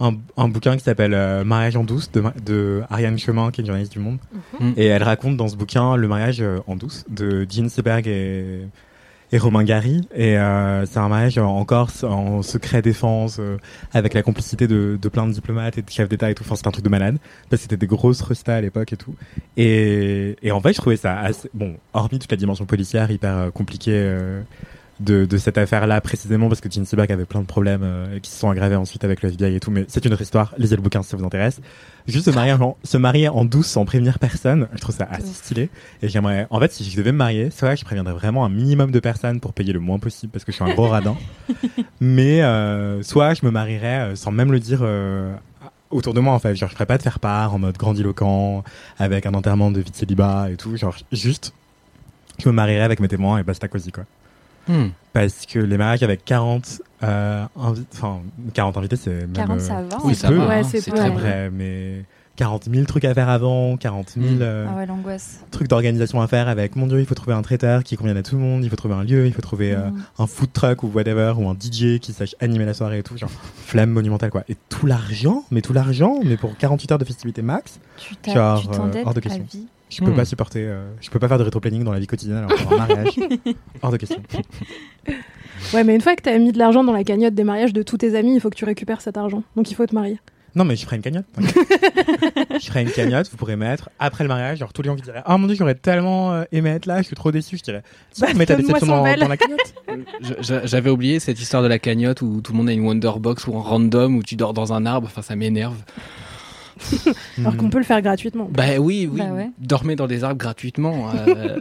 un, 0.00 0.14
un 0.36 0.48
bouquin 0.48 0.76
qui 0.76 0.84
s'appelle 0.84 1.14
euh, 1.14 1.44
Mariage 1.44 1.76
en 1.76 1.84
douce 1.84 2.10
de, 2.10 2.82
Ariane 2.90 3.18
Chemin, 3.18 3.50
qui 3.50 3.60
est 3.60 3.62
une 3.62 3.66
journaliste 3.66 3.92
du 3.92 3.98
Monde. 3.98 4.18
Mhm. 4.60 4.74
Et 4.76 4.86
elle 4.86 5.02
raconte 5.02 5.36
dans 5.36 5.48
ce 5.48 5.56
bouquin 5.56 5.96
le 5.96 6.08
mariage 6.08 6.42
en 6.66 6.76
douce 6.76 7.04
de 7.08 7.46
Jean 7.48 7.68
Seberg 7.68 8.06
et, 8.06 8.62
et 9.32 9.38
Romain 9.38 9.64
Gary. 9.64 10.08
Et 10.14 10.38
euh, 10.38 10.86
c'est 10.86 10.98
un 10.98 11.08
mariage 11.08 11.38
en 11.38 11.64
Corse, 11.64 12.04
en 12.04 12.42
secret 12.42 12.82
défense, 12.82 13.38
euh, 13.38 13.56
avec 13.92 14.14
la 14.14 14.22
complicité 14.22 14.66
de, 14.66 14.98
de 15.00 15.08
plein 15.08 15.26
de 15.26 15.32
diplomates 15.32 15.78
et 15.78 15.82
de 15.82 15.90
chefs 15.90 16.08
d'État 16.08 16.30
et 16.30 16.34
tout. 16.34 16.44
Enfin, 16.44 16.56
c'est 16.56 16.66
un 16.66 16.70
truc 16.70 16.84
de 16.84 16.90
malade. 16.90 17.18
C'était 17.52 17.76
des 17.76 17.86
grosses 17.86 18.22
restas 18.22 18.56
à 18.56 18.60
l'époque 18.60 18.92
et 18.92 18.96
tout. 18.96 19.14
Et, 19.56 20.36
et 20.42 20.52
en 20.52 20.60
fait, 20.60 20.72
je 20.72 20.78
trouvais 20.78 20.96
ça 20.96 21.18
assez... 21.18 21.50
Bon, 21.54 21.76
hormis 21.92 22.18
toute 22.18 22.30
la 22.30 22.36
dimension 22.36 22.64
policière 22.64 23.10
hyper 23.10 23.36
euh, 23.36 23.50
compliquée 23.50 23.92
euh, 23.94 24.40
de, 25.00 25.24
de 25.24 25.36
cette 25.38 25.58
affaire-là 25.58 26.00
précisément, 26.00 26.48
parce 26.48 26.60
que 26.60 26.70
Jean 26.70 26.84
Seberg 26.84 27.10
avait 27.12 27.24
plein 27.24 27.40
de 27.40 27.46
problèmes 27.46 27.82
euh, 27.82 28.18
qui 28.20 28.30
se 28.30 28.38
sont 28.38 28.50
aggravés 28.50 28.76
ensuite 28.76 29.04
avec 29.04 29.22
le 29.22 29.30
FBI 29.30 29.54
et 29.54 29.60
tout. 29.60 29.70
Mais 29.70 29.84
c'est 29.88 30.04
une 30.04 30.12
autre 30.12 30.22
histoire. 30.22 30.54
Lisez 30.58 30.76
le 30.76 30.82
bouquin 30.82 31.02
si 31.02 31.10
ça 31.10 31.16
vous 31.16 31.24
intéresse. 31.24 31.60
Juste 32.08 32.24
se 32.24 32.30
marier 32.30 32.52
en, 32.52 32.76
se 32.84 32.96
marier 32.96 33.28
en 33.28 33.44
douce 33.44 33.66
sans 33.66 33.84
prévenir 33.84 34.18
personne, 34.18 34.66
je 34.74 34.80
trouve 34.80 34.94
ça 34.94 35.06
assez 35.10 35.34
stylé. 35.34 35.68
Et 36.00 36.08
j'aimerais, 36.08 36.46
en 36.48 36.58
fait, 36.58 36.72
si 36.72 36.82
je 36.82 36.96
devais 36.96 37.12
me 37.12 37.18
marier, 37.18 37.50
soit 37.50 37.74
je 37.74 37.84
préviendrais 37.84 38.14
vraiment 38.14 38.46
un 38.46 38.48
minimum 38.48 38.90
de 38.90 38.98
personnes 38.98 39.40
pour 39.40 39.52
payer 39.52 39.74
le 39.74 39.80
moins 39.80 39.98
possible 39.98 40.32
parce 40.32 40.44
que 40.44 40.50
je 40.50 40.56
suis 40.56 40.64
un 40.64 40.72
gros 40.72 40.88
radin. 40.88 41.16
Mais 42.00 42.42
euh, 42.42 43.02
soit 43.02 43.34
je 43.34 43.44
me 43.44 43.50
marierais 43.50 44.00
euh, 44.00 44.16
sans 44.16 44.30
même 44.30 44.50
le 44.52 44.58
dire 44.58 44.80
euh, 44.82 45.34
autour 45.90 46.14
de 46.14 46.20
moi 46.20 46.32
en 46.32 46.38
fait. 46.38 46.54
Genre, 46.54 46.70
je 46.70 46.74
ferais 46.74 46.86
pas 46.86 46.96
de 46.96 47.02
faire 47.02 47.20
part 47.20 47.54
en 47.54 47.58
mode 47.58 47.76
grandiloquent 47.76 48.64
avec 48.98 49.26
un 49.26 49.34
enterrement 49.34 49.70
de 49.70 49.80
vie 49.80 49.90
de 49.90 49.96
célibat 49.96 50.50
et 50.50 50.56
tout. 50.56 50.76
Genre, 50.76 50.96
juste, 51.12 51.52
je 52.38 52.48
me 52.48 52.54
marierais 52.54 52.84
avec 52.84 53.00
mes 53.00 53.08
témoins 53.08 53.38
et 53.38 53.42
basta 53.42 53.68
cosy 53.68 53.92
quoi. 53.92 54.04
Hmm. 54.68 54.88
Parce 55.12 55.46
que 55.46 55.58
les 55.58 55.76
mariages 55.78 56.02
avec 56.02 56.24
40, 56.24 56.82
euh, 57.02 57.44
invi- 57.58 57.84
enfin, 57.92 58.20
40 58.54 58.76
invités, 58.76 58.96
c'est 58.96 59.10
même. 59.10 59.32
40, 59.32 59.58
euh, 59.58 59.60
ça 59.60 59.82
va, 59.82 59.96
Oui, 60.04 60.12
hein. 60.12 60.14
ça 60.14 60.28
peu, 60.28 60.34
va. 60.36 60.46
Ouais, 60.48 60.54
hein, 60.60 60.62
c'est 60.64 60.84
peu, 60.90 60.96
très 60.96 61.08
ouais. 61.08 61.14
vrai. 61.14 61.50
mais 61.52 62.04
40 62.36 62.68
000 62.72 62.84
trucs 62.86 63.04
à 63.04 63.12
faire 63.14 63.28
avant, 63.28 63.76
40 63.76 64.10
000 64.10 64.26
Mm. 64.34 64.38
euh, 64.42 64.66
Ah 64.70 64.76
ouais, 64.76 64.86
l'angoisse. 64.86 65.40
trucs 65.50 65.66
d'organisation 65.66 66.20
à 66.20 66.28
faire 66.28 66.46
avec, 66.46 66.76
mon 66.76 66.86
dieu, 66.86 67.00
il 67.00 67.06
faut 67.06 67.16
trouver 67.16 67.34
un 67.34 67.42
traiteur 67.42 67.82
qui 67.82 67.96
convienne 67.96 68.16
à 68.16 68.22
tout 68.22 68.36
le 68.36 68.40
monde, 68.40 68.62
il 68.62 68.70
faut 68.70 68.76
trouver 68.76 68.94
un 68.94 69.02
lieu, 69.02 69.26
il 69.26 69.32
faut 69.32 69.42
trouver 69.42 69.72
euh, 69.74 69.90
Mm. 69.90 70.02
un 70.20 70.26
food 70.28 70.52
truck 70.52 70.84
ou 70.84 70.90
whatever, 70.94 71.32
ou 71.36 71.48
un 71.48 71.54
DJ 71.58 71.98
qui 71.98 72.12
sache 72.12 72.36
animer 72.40 72.64
la 72.64 72.74
soirée 72.74 72.98
et 72.98 73.02
tout, 73.02 73.16
genre 73.16 73.30
flamme 73.56 73.90
monumentale 73.90 74.30
quoi. 74.30 74.44
Et 74.48 74.56
tout 74.68 74.86
l'argent, 74.86 75.42
mais 75.50 75.62
tout 75.62 75.72
l'argent, 75.72 76.20
mais 76.24 76.36
pour 76.36 76.56
48 76.56 76.92
heures 76.92 76.98
de 76.98 77.04
festivité 77.04 77.42
max, 77.42 77.80
Tu 77.96 78.14
t'as- 78.16 78.34
Genre, 78.34 78.60
tu 78.60 78.68
euh, 78.68 79.02
hors 79.04 79.14
de 79.14 79.18
à 79.18 79.22
question. 79.22 79.44
vie. 79.50 79.66
Je 79.90 80.02
peux 80.02 80.10
Mm. 80.10 80.16
pas 80.16 80.24
supporter, 80.24 80.62
euh, 80.64 80.86
je 81.00 81.10
peux 81.10 81.18
pas 81.18 81.28
faire 81.28 81.38
de 81.38 81.44
rétro-planning 81.44 81.84
dans 81.84 81.92
la 81.92 81.98
vie 81.98 82.06
quotidienne 82.06 82.38
alors 82.38 82.54
pour 82.54 82.72
un 82.72 82.76
mariage, 82.86 83.14
hors 83.82 83.90
de 83.90 83.96
question. 83.96 84.22
Ouais, 85.74 85.82
mais 85.82 85.94
une 85.94 86.00
fois 86.00 86.14
que 86.14 86.22
t'as 86.22 86.38
mis 86.38 86.52
de 86.52 86.58
l'argent 86.58 86.84
dans 86.84 86.92
la 86.92 87.02
cagnotte 87.02 87.34
des 87.34 87.42
mariages 87.42 87.72
de 87.72 87.82
tous 87.82 87.96
tes 87.98 88.14
amis, 88.16 88.34
il 88.34 88.40
faut 88.40 88.48
que 88.48 88.54
tu 88.54 88.64
récupères 88.64 89.00
cet 89.00 89.16
argent. 89.16 89.42
Donc 89.56 89.70
il 89.70 89.74
faut 89.74 89.84
te 89.86 89.94
marier. 89.94 90.20
Non, 90.54 90.64
mais 90.64 90.76
je 90.76 90.84
ferai 90.84 90.96
une 90.96 91.02
cagnotte. 91.02 91.26
je 91.38 92.66
ferai 92.66 92.82
une 92.82 92.90
cagnotte, 92.92 93.28
vous 93.30 93.36
pourrez 93.36 93.56
mettre 93.56 93.90
après 93.98 94.22
le 94.24 94.28
mariage, 94.28 94.58
genre 94.58 94.72
tous 94.72 94.82
les 94.82 94.88
gens 94.88 94.96
qui 94.96 95.02
diraient 95.02 95.22
Ah 95.26 95.36
mon 95.36 95.46
dieu, 95.48 95.56
j'aurais 95.56 95.74
tellement 95.74 96.32
euh, 96.32 96.44
aimé 96.52 96.70
être 96.70 96.86
là, 96.86 96.98
je 96.98 97.06
suis 97.06 97.16
trop 97.16 97.32
déçu. 97.32 97.56
Je 97.58 97.62
dirais 97.64 97.82
Tiens, 98.12 98.28
Bah, 98.28 98.34
mets 98.34 98.46
ta 98.46 98.54
donne-moi 98.56 98.74
déception 98.74 99.04
100 99.04 99.04
dans, 99.16 99.20
dans 99.20 99.28
la 99.28 99.36
cagnotte. 99.36 100.64
J'avais 100.64 100.90
oublié 100.90 101.18
cette 101.18 101.40
histoire 101.40 101.62
de 101.62 101.68
la 101.68 101.78
cagnotte 101.80 102.22
où 102.22 102.40
tout 102.40 102.52
le 102.52 102.58
monde 102.58 102.68
a 102.68 102.72
une 102.72 102.86
Wonderbox 102.86 103.46
ou 103.48 103.54
en 103.54 103.60
random 103.60 104.16
où 104.16 104.22
tu 104.22 104.36
dors 104.36 104.54
dans 104.54 104.72
un 104.72 104.86
arbre. 104.86 105.08
Enfin, 105.10 105.22
ça 105.22 105.34
m'énerve. 105.36 105.76
Alors 107.38 107.56
qu'on 107.56 107.70
peut 107.70 107.78
le 107.78 107.84
faire 107.84 108.00
gratuitement. 108.02 108.48
Bah 108.52 108.78
oui, 108.78 109.08
oui. 109.10 109.18
Bah 109.20 109.32
ouais. 109.32 109.50
Dormez 109.58 109.96
dans 109.96 110.06
des 110.06 110.24
arbres 110.24 110.38
gratuitement. 110.38 111.10
euh, 111.14 111.60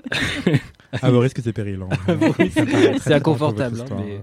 À 1.02 1.10
vos 1.12 1.20
risques 1.20 1.46
et 1.46 1.54
périls. 1.54 1.80
hein. 1.82 2.16
Oui, 2.40 2.52
c'est 2.54 2.66
bien 2.66 2.94
pour 3.00 3.12
inconfortable, 3.14 3.82
hein, 3.82 3.96
mais- 4.00 4.22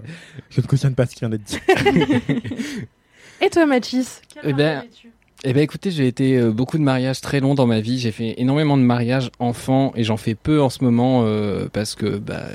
Je 0.49 0.61
ne 0.61 0.65
cautionne 0.65 0.95
pas 0.95 1.05
ce 1.05 1.13
qui 1.13 1.19
vient 1.19 1.29
d'être 1.29 1.43
dit. 1.43 1.59
Et 3.41 3.49
toi, 3.49 3.65
Mathis? 3.65 4.21
Eh 4.43 4.53
ben, 4.53 4.83
eh 5.47 5.53
ben 5.53 5.61
écoutez, 5.61 5.91
j'ai 5.91 6.07
été 6.07 6.37
euh, 6.37 6.51
beaucoup 6.51 6.79
de 6.79 6.83
mariages 6.83 7.21
très 7.21 7.39
longs 7.39 7.53
dans 7.53 7.67
ma 7.67 7.79
vie. 7.79 7.99
J'ai 7.99 8.11
fait 8.11 8.33
énormément 8.37 8.77
de 8.77 8.81
mariages 8.81 9.29
enfants 9.37 9.93
et 9.95 10.03
j'en 10.03 10.17
fais 10.17 10.33
peu 10.33 10.59
en 10.59 10.71
ce 10.71 10.83
moment 10.83 11.21
euh, 11.23 11.67
parce 11.71 11.93
que 11.93 12.17
bah 12.17 12.45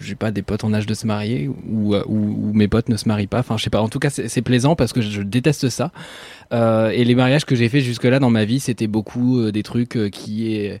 j'ai 0.00 0.16
pas 0.16 0.32
des 0.32 0.42
potes 0.42 0.64
en 0.64 0.74
âge 0.74 0.86
de 0.86 0.94
se 0.94 1.06
marier 1.06 1.48
ou, 1.68 1.94
euh, 1.94 2.02
ou, 2.08 2.48
ou 2.48 2.52
mes 2.52 2.66
potes 2.66 2.88
ne 2.88 2.96
se 2.96 3.06
marient 3.06 3.28
pas. 3.28 3.38
Enfin, 3.38 3.56
je 3.56 3.62
sais 3.62 3.70
pas. 3.70 3.80
En 3.80 3.88
tout 3.88 4.00
cas, 4.00 4.10
c'est 4.10 4.42
plaisant 4.42 4.74
parce 4.74 4.92
que 4.92 5.00
je, 5.00 5.22
déteste 5.22 5.68
ça. 5.68 5.92
Euh, 6.52 6.90
et 6.90 7.04
les 7.04 7.14
mariages 7.14 7.44
que 7.44 7.54
j'ai 7.54 7.68
fait 7.68 7.80
jusque-là 7.80 8.18
dans 8.18 8.30
ma 8.30 8.44
vie, 8.44 8.58
c'était 8.58 8.88
beaucoup 8.88 9.50
des 9.52 9.62
trucs 9.62 10.10
qui 10.10 10.56
est 10.56 10.80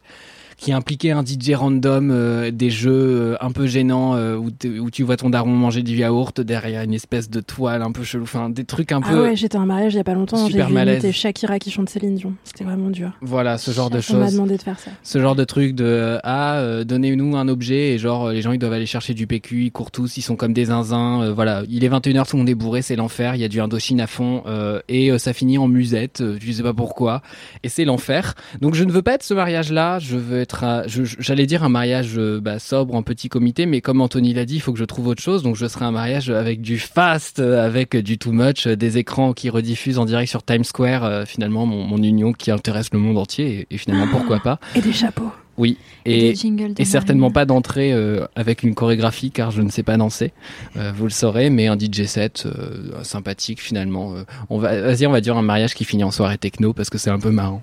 qui 0.56 0.72
impliquaient 0.72 1.10
un 1.10 1.24
DJ 1.24 1.52
random, 1.54 2.10
euh, 2.10 2.50
des 2.50 2.70
jeux 2.70 2.92
euh, 2.92 3.36
un 3.40 3.50
peu 3.52 3.66
gênants 3.66 4.14
euh, 4.16 4.36
où, 4.36 4.50
tu 4.90 5.02
vois 5.02 5.16
ton 5.16 5.28
daron 5.28 5.50
manger 5.50 5.82
du 5.82 5.96
yaourt 5.96 6.40
derrière 6.40 6.82
une 6.82 6.94
espèce 6.94 7.28
de 7.28 7.40
toile 7.40 7.82
un 7.82 7.92
peu 7.92 8.04
chelou, 8.04 8.24
enfin 8.24 8.48
des 8.48 8.64
trucs 8.64 8.92
un 8.92 9.00
Ah 9.04 9.08
peu 9.10 9.22
ouais, 9.22 9.36
j'étais 9.36 9.58
à 9.58 9.60
un 9.60 9.66
mariage 9.66 9.92
il 9.94 9.98
y 9.98 10.00
a 10.00 10.04
pas 10.04 10.14
longtemps. 10.14 10.48
J'ai 10.48 10.62
vu 10.62 11.12
Shakira 11.12 11.58
qui 11.58 11.70
chante 11.70 11.90
Céline 11.90 12.14
Dion. 12.14 12.32
C'était 12.44 12.64
vraiment 12.64 12.88
dur. 12.88 13.12
Voilà, 13.20 13.58
ce 13.58 13.70
genre 13.70 13.90
de 13.90 13.96
On 14.10 14.16
m'a 14.16 14.24
choses. 14.26 14.32
demandé 14.34 14.56
de 14.56 14.62
faire 14.62 14.78
ça. 14.78 14.90
Ce 15.02 15.20
genre 15.20 15.36
de 15.36 15.44
truc 15.44 15.74
de 15.74 16.18
ah 16.24 16.84
donnez-nous 16.84 17.36
un 17.36 17.48
objet 17.48 17.92
et 17.92 17.98
genre 17.98 18.30
les 18.30 18.40
gens 18.40 18.52
ils 18.52 18.58
doivent 18.58 18.72
aller 18.72 18.86
chercher 18.86 19.12
du 19.14 19.26
PQ, 19.26 19.64
ils 19.64 19.72
courent 19.72 19.90
tous, 19.90 20.16
ils 20.16 20.22
sont 20.22 20.36
comme 20.36 20.52
des 20.54 20.66
zinzins. 20.66 21.32
voilà, 21.32 21.62
il 21.68 21.84
est 21.84 21.88
21h, 21.88 22.28
tout 22.28 22.36
le 22.36 22.40
monde 22.40 22.48
est 22.48 22.54
bourré, 22.54 22.80
c'est 22.82 22.96
l'enfer. 22.96 23.34
Il 23.34 23.40
y 23.40 23.44
a 23.44 23.48
du 23.48 23.60
Indochine 23.60 24.00
à 24.00 24.06
fond 24.06 24.42
et 24.88 25.16
ça 25.18 25.32
finit 25.34 25.58
en 25.58 25.68
musette. 25.68 26.22
je 26.40 26.52
sais 26.52 26.62
pas 26.62 26.74
pourquoi 26.74 27.20
et 27.62 27.68
c'est 27.68 27.84
l'enfer. 27.84 28.34
Donc 28.60 28.74
je 28.74 28.84
ne 28.84 28.92
veux 28.92 29.02
pas 29.02 29.14
être 29.14 29.22
ce 29.22 29.34
mariage-là. 29.34 29.98
Je 29.98 30.16
veux 30.16 30.45
être, 30.46 30.84
j'allais 30.86 31.46
dire 31.46 31.64
un 31.64 31.68
mariage 31.68 32.14
euh, 32.16 32.40
bah, 32.40 32.58
sobre 32.58 32.94
en 32.94 33.02
petit 33.02 33.28
comité, 33.28 33.66
mais 33.66 33.80
comme 33.80 34.00
Anthony 34.00 34.32
l'a 34.32 34.44
dit, 34.44 34.54
il 34.56 34.60
faut 34.60 34.72
que 34.72 34.78
je 34.78 34.84
trouve 34.84 35.08
autre 35.08 35.22
chose. 35.22 35.42
Donc 35.42 35.56
je 35.56 35.66
serai 35.66 35.84
un 35.84 35.90
mariage 35.90 36.30
avec 36.30 36.60
du 36.60 36.78
fast, 36.78 37.40
euh, 37.40 37.64
avec 37.64 37.96
du 37.96 38.18
too 38.18 38.32
much, 38.32 38.66
euh, 38.66 38.76
des 38.76 38.98
écrans 38.98 39.32
qui 39.32 39.50
rediffusent 39.50 39.98
en 39.98 40.04
direct 40.04 40.30
sur 40.30 40.42
Times 40.44 40.64
Square. 40.64 41.04
euh, 41.04 41.24
finalement, 41.24 41.66
mon, 41.66 41.84
mon 41.84 42.02
union 42.02 42.32
qui 42.32 42.50
intéresse 42.50 42.88
le 42.92 42.98
monde 42.98 43.18
entier 43.18 43.66
et, 43.70 43.74
et 43.74 43.78
finalement 43.78 44.06
pourquoi 44.10 44.38
pas. 44.40 44.58
Et 44.74 44.80
des 44.80 44.92
chapeaux. 44.92 45.30
Oui, 45.58 45.78
Et 46.04 46.34
certainement 46.84 47.30
pas 47.30 47.46
d'entrée 47.46 47.90
euh, 47.90 48.26
avec 48.36 48.62
une 48.62 48.74
chorégraphie 48.74 49.30
car 49.30 49.50
je 49.50 49.62
ne 49.62 49.70
sais 49.70 49.82
pas 49.82 49.96
danser. 49.96 50.32
Euh, 50.76 50.92
vous 50.94 51.04
le 51.04 51.10
saurez, 51.10 51.48
mais 51.48 51.66
un 51.66 51.78
DJ 51.78 52.04
set 52.04 52.46
sympathique 53.02 53.62
finalement. 53.62 54.14
On 54.50 54.58
va, 54.58 54.78
vas-y, 54.82 55.06
on 55.06 55.12
va 55.12 55.22
dire 55.22 55.34
un 55.38 55.42
mariage 55.42 55.74
qui 55.74 55.84
finit 55.84 56.04
en 56.04 56.10
soirée 56.10 56.36
techno 56.36 56.74
parce 56.74 56.90
que 56.90 56.98
c'est 56.98 57.08
un 57.08 57.18
peu 57.18 57.30
marrant 57.30 57.62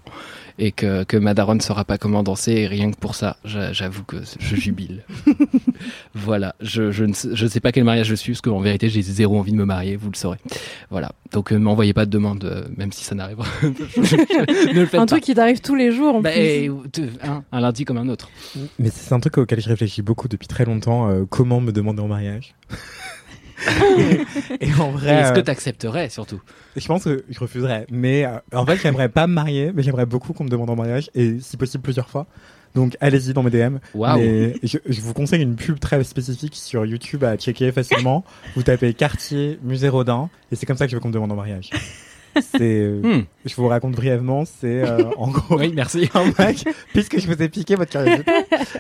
et 0.60 0.72
que 0.72 1.03
que 1.03 1.17
Madaron 1.17 1.55
ne 1.55 1.62
saura 1.62 1.83
pas 1.86 1.98
comment 1.98 2.24
danser 2.24 2.51
et 2.53 2.67
rien 2.67 2.91
que 2.91 2.98
pour 2.98 3.15
ça, 3.15 3.38
j'a- 3.45 3.74
j'avoue 3.74 4.03
que 4.03 4.17
je 4.39 4.55
jubile. 4.55 5.03
voilà, 6.13 6.55
je 6.62 6.91
je 6.91 7.05
ne 7.05 7.13
sais, 7.13 7.29
je 7.33 7.48
sais 7.48 7.60
pas 7.60 7.72
quel 7.72 7.83
mariage 7.83 8.07
je 8.07 8.15
suis 8.15 8.33
parce 8.33 8.41
qu'en 8.41 8.60
vérité 8.60 8.89
j'ai 8.89 9.01
zéro 9.01 9.38
envie 9.39 9.51
de 9.51 9.57
me 9.57 9.65
marier, 9.65 9.95
vous 9.95 10.10
le 10.12 10.15
saurez. 10.15 10.38
Voilà, 10.91 11.12
donc 11.31 11.51
euh, 11.51 11.57
m'envoyez 11.57 11.93
pas 11.93 12.05
de 12.05 12.12
demande 12.12 12.43
euh, 12.45 12.65
même 12.77 12.91
si 12.91 13.03
ça 13.03 13.15
ne 13.15 14.86
faites 14.86 14.93
Un 14.95 15.00
pas. 15.00 15.05
truc 15.05 15.24
qui 15.24 15.33
t'arrive 15.33 15.62
tous 15.62 15.75
les 15.75 15.91
jours 15.91 16.15
en 16.15 16.22
Bah, 16.22 16.31
plus. 16.31 16.39
et- 16.41 16.72
un 17.51 17.60
lundi 17.60 17.86
comme 17.86 17.98
un 17.98 18.10
autre. 18.10 18.29
Mais 18.79 18.89
c'est 18.91 19.13
un 19.13 19.19
truc 19.19 19.38
auquel 19.38 19.60
je 19.62 19.69
réfléchis 19.69 20.01
beaucoup 20.01 20.27
depuis 20.27 20.48
très 20.48 20.65
longtemps. 20.65 21.10
euh, 21.10 21.25
comment 21.29 21.62
me 21.62 21.72
demander 21.72 22.01
en 22.01 22.07
mariage? 22.07 22.53
Et 24.62 24.74
en 24.79 24.91
vrai, 24.91 25.13
Est-ce 25.13 25.33
que 25.33 25.39
euh, 25.39 25.43
tu 25.43 25.51
accepterais 25.51 26.10
surtout 26.10 26.41
je 26.75 26.88
pense 26.88 27.03
que 27.03 27.24
je 27.29 27.39
refuserais. 27.39 27.86
Mais 27.91 28.25
euh, 28.25 28.38
en 28.53 28.65
fait, 28.65 28.77
j'aimerais 28.77 29.10
pas 29.10 29.27
me 29.27 29.33
marier, 29.33 29.72
mais 29.74 29.83
j'aimerais 29.83 30.07
beaucoup 30.07 30.33
qu'on 30.33 30.43
me 30.43 30.50
demande 30.50 30.72
en 30.72 30.75
mariage 30.75 31.12
et 31.13 31.39
si 31.39 31.55
possible 31.55 31.83
plusieurs 31.83 32.10
fois. 32.10 32.25
Donc 32.74 32.98
allez-y 33.00 33.33
dans 33.33 33.43
mes 33.43 33.51
DM. 33.51 33.77
Mais 33.93 34.55
je, 34.63 34.79
je 34.88 35.01
vous 35.01 35.13
conseille 35.13 35.43
une 35.43 35.55
pub 35.55 35.79
très 35.79 36.03
spécifique 36.03 36.55
sur 36.55 36.86
YouTube 36.86 37.24
à 37.24 37.38
checker 37.38 37.72
facilement. 37.72 38.24
vous 38.55 38.63
tapez 38.63 38.93
quartier 38.95 39.60
musée 39.62 39.89
Rodin 39.89 40.29
et 40.51 40.55
c'est 40.55 40.65
comme 40.65 40.77
ça 40.77 40.86
que 40.86 40.91
je 40.91 40.95
veux 40.95 41.00
qu'on 41.00 41.10
me 41.10 41.13
demande 41.13 41.31
en 41.31 41.36
mariage. 41.36 41.69
C'est, 42.41 42.61
euh, 42.61 43.01
Hmm. 43.03 43.23
je 43.45 43.55
vous 43.55 43.67
raconte 43.67 43.93
brièvement, 43.95 44.43
c'est 44.45 44.81
euh, 44.87 45.03
en 45.17 45.29
gros 45.29 45.57
Oui, 45.59 45.71
merci. 45.75 46.09
un 46.15 46.25
mec, 46.43 46.65
puisque 46.93 47.19
je 47.19 47.27
vous 47.27 47.41
ai 47.41 47.49
piqué 47.49 47.75
votre 47.75 47.91
curiosité, 47.91 48.31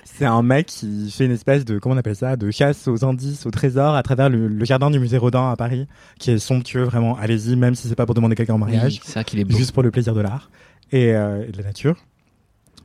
c'est 0.05 0.25
un 0.25 0.41
mec 0.41 0.65
qui 0.67 1.11
fait 1.11 1.25
une 1.25 1.31
espèce 1.31 1.65
de, 1.65 1.77
comment 1.79 1.95
on 1.95 1.97
appelle 1.97 2.15
ça, 2.15 2.35
de 2.35 2.49
chasse 2.51 2.87
aux 2.87 3.05
indices, 3.05 3.45
aux 3.45 3.51
trésors 3.51 3.95
à 3.95 4.03
travers 4.03 4.29
le, 4.29 4.47
le 4.47 4.65
jardin 4.65 4.89
du 4.89 4.99
musée 4.99 5.17
Rodin 5.17 5.51
à 5.51 5.55
Paris, 5.55 5.87
qui 6.19 6.31
est 6.31 6.39
somptueux, 6.39 6.83
vraiment. 6.83 7.15
Allez-y, 7.17 7.55
même 7.55 7.75
si 7.75 7.87
c'est 7.87 7.95
pas 7.95 8.05
pour 8.05 8.15
demander 8.15 8.35
quelqu'un 8.35 8.53
en 8.55 8.57
mariage, 8.59 8.93
Oui, 8.93 9.01
c'est 9.03 9.11
ça 9.11 9.23
qu'il 9.23 9.39
est 9.39 9.43
beau. 9.45 9.55
juste 9.55 9.71
pour 9.71 9.83
le 9.83 9.91
plaisir 9.91 10.13
de 10.13 10.21
l'art 10.21 10.49
et, 10.91 11.13
euh, 11.13 11.45
et 11.47 11.51
de 11.51 11.57
la 11.57 11.63
nature. 11.65 11.95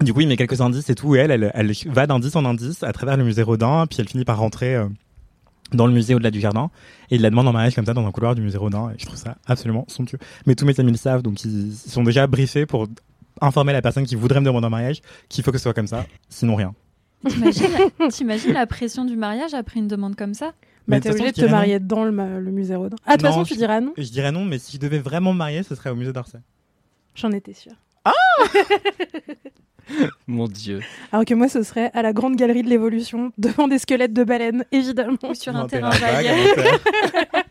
Du 0.02 0.12
coup, 0.12 0.20
il 0.20 0.28
met 0.28 0.36
quelques 0.36 0.60
indices 0.60 0.88
et 0.90 0.94
tout, 0.94 1.16
et 1.16 1.18
elle, 1.18 1.30
elle, 1.32 1.50
elle 1.54 1.72
va 1.92 2.06
d'indice 2.06 2.36
en 2.36 2.44
indice 2.44 2.82
à 2.84 2.92
travers 2.92 3.16
le 3.16 3.24
musée 3.24 3.42
Rodin, 3.42 3.86
puis 3.88 3.98
elle 4.00 4.08
finit 4.08 4.24
par 4.24 4.38
rentrer 4.38 4.76
euh, 4.76 4.86
dans 5.72 5.86
le 5.86 5.92
musée 5.92 6.14
au-delà 6.14 6.30
du 6.30 6.40
jardin, 6.40 6.70
et 7.10 7.16
il 7.16 7.22
la 7.22 7.30
demande 7.30 7.46
en 7.48 7.52
mariage 7.52 7.74
comme 7.74 7.84
ça 7.86 7.94
dans 7.94 8.06
un 8.06 8.10
couloir 8.10 8.34
du 8.34 8.42
musée 8.42 8.56
Rodin, 8.58 8.90
et 8.90 8.94
je 8.98 9.04
trouve 9.06 9.18
ça 9.18 9.36
absolument 9.46 9.84
somptueux. 9.88 10.18
Mais 10.46 10.54
tous 10.54 10.64
mes 10.64 10.78
amis 10.80 10.92
le 10.92 10.96
savent, 10.98 11.22
donc 11.22 11.44
ils, 11.44 11.68
ils 11.68 11.72
sont 11.90 12.02
déjà 12.02 12.26
briefés 12.26 12.64
pour 12.66 12.86
informer 13.40 13.72
la 13.72 13.82
personne 13.82 14.04
qui 14.06 14.14
voudrait 14.16 14.40
me 14.40 14.46
demander 14.46 14.66
en 14.66 14.70
mariage 14.70 15.00
qu'il 15.28 15.44
faut 15.44 15.52
que 15.52 15.58
ce 15.58 15.62
soit 15.64 15.74
comme 15.74 15.86
ça, 15.86 16.06
sinon 16.28 16.54
rien. 16.56 16.74
T'imagines 18.10 18.52
la- 18.52 18.66
pression 18.66 19.04
du 19.04 19.16
mariage 19.16 19.52
après 19.54 19.80
une 19.80 19.88
demande 19.88 20.14
comme 20.16 20.34
ça? 20.34 20.52
Bah, 20.86 21.00
t'es 21.00 21.10
obligé 21.10 21.24
de 21.32 21.36
je 21.36 21.40
te 21.40 21.40
dirais 21.40 21.52
marier 21.52 21.78
dans 21.80 22.04
le, 22.04 22.10
musée 22.50 22.74
Rodin. 22.76 22.96
Ah, 23.04 23.16
de 23.16 23.22
toute 23.22 23.24
Non, 23.24 23.30
façon, 23.32 23.44
je- 23.44 23.52
tu 23.52 23.58
diras 23.58 23.80
non? 23.80 23.92
Et 23.96 24.04
je 24.04 24.10
dirais 24.10 24.32
non, 24.32 24.44
mais 24.44 24.58
si 24.58 24.72
je 24.72 24.78
devais 24.80 24.98
vraiment 25.00 25.32
me 25.32 25.38
marier, 25.38 25.62
ce 25.62 25.74
serait 25.74 25.90
au 25.90 25.94
musée 25.96 26.12
d'Orsay. 26.12 26.38
J'en 27.14 27.30
étais 27.32 27.52
sûre. 27.54 27.72
Mon 30.26 30.46
Dieu. 30.48 30.80
Alors 31.12 31.24
que 31.24 31.34
moi, 31.34 31.48
ce 31.48 31.62
serait 31.62 31.90
à 31.94 32.02
la 32.02 32.12
grande 32.12 32.36
galerie 32.36 32.62
de 32.62 32.68
l'évolution, 32.68 33.32
devant 33.38 33.68
des 33.68 33.78
squelettes 33.78 34.12
de 34.12 34.24
baleines, 34.24 34.64
évidemment. 34.72 35.16
Ou 35.28 35.34
sur 35.34 35.54
un 35.56 35.62
un 35.62 35.66
terrain 35.66 35.90
vague. 35.90 36.26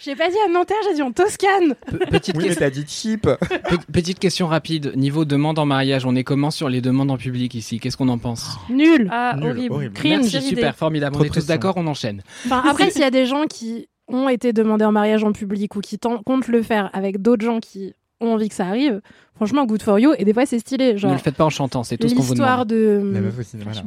J'ai 0.00 0.14
pas 0.16 0.28
dit 0.28 0.36
à 0.46 0.50
Nanterre, 0.50 0.76
j'ai 0.88 0.94
dit 0.94 1.02
en 1.02 1.12
Toscane. 1.12 1.74
Pe- 1.86 1.98
petite, 2.10 2.36
Oui, 2.36 2.44
mais 2.44 2.48
question, 2.48 2.64
t'as 2.66 2.70
dit 2.70 2.84
cheap. 2.86 3.22
pe- 3.22 3.92
petite 3.92 4.18
question 4.18 4.46
rapide. 4.46 4.92
Niveau 4.96 5.24
demande 5.24 5.58
en 5.58 5.66
mariage, 5.66 6.06
on 6.06 6.14
est 6.14 6.24
comment 6.24 6.50
sur 6.50 6.68
les 6.68 6.80
demandes 6.80 7.10
en 7.10 7.16
public 7.18 7.54
ici? 7.54 7.78
Qu'est-ce 7.80 7.96
qu'on 7.96 8.08
en 8.08 8.18
pense? 8.18 8.56
Nul. 8.70 9.08
Ah, 9.10 9.34
Nul, 9.36 9.50
horrible. 9.50 9.74
horrible. 9.74 9.94
Merci, 10.04 10.36
idée. 10.38 10.46
super, 10.46 10.76
formidable. 10.76 11.14
Trop 11.14 11.24
on 11.24 11.26
est 11.26 11.30
tous 11.34 11.46
d'accord, 11.46 11.74
on 11.76 11.86
enchaîne. 11.86 12.22
Enfin, 12.46 12.62
après, 12.68 12.90
s'il 12.90 13.02
y 13.02 13.04
a 13.04 13.10
des 13.10 13.26
gens 13.26 13.44
qui 13.46 13.88
ont 14.06 14.28
été 14.28 14.52
demandés 14.52 14.84
en 14.86 14.92
mariage 14.92 15.24
en 15.24 15.32
public 15.32 15.74
ou 15.76 15.80
qui 15.80 15.98
ten- 15.98 16.20
comptent 16.24 16.48
le 16.48 16.62
faire 16.62 16.88
avec 16.94 17.20
d'autres 17.20 17.44
gens 17.44 17.58
qui 17.60 17.94
ont 18.20 18.34
envie 18.34 18.48
que 18.48 18.54
ça 18.54 18.66
arrive, 18.66 19.00
franchement, 19.36 19.64
good 19.66 19.82
for 19.82 19.98
you. 19.98 20.12
Et 20.18 20.24
des 20.24 20.32
fois, 20.32 20.46
c'est 20.46 20.58
stylé. 20.58 20.92
Ne 20.94 20.98
Genre, 20.98 21.12
le 21.12 21.18
faites 21.18 21.36
pas 21.36 21.44
en 21.44 21.50
chantant, 21.50 21.82
c'est 21.84 21.96
tout 21.96 22.08
ce 22.08 22.14
qu'on 22.14 22.22
vous 22.22 22.32
l'histoire 22.34 22.66
demande. 22.66 23.12
La 23.14 23.20
de. 23.20 23.24
meuf 23.26 23.38
au 23.38 23.42
cinéma, 23.42 23.72
là. 23.72 23.82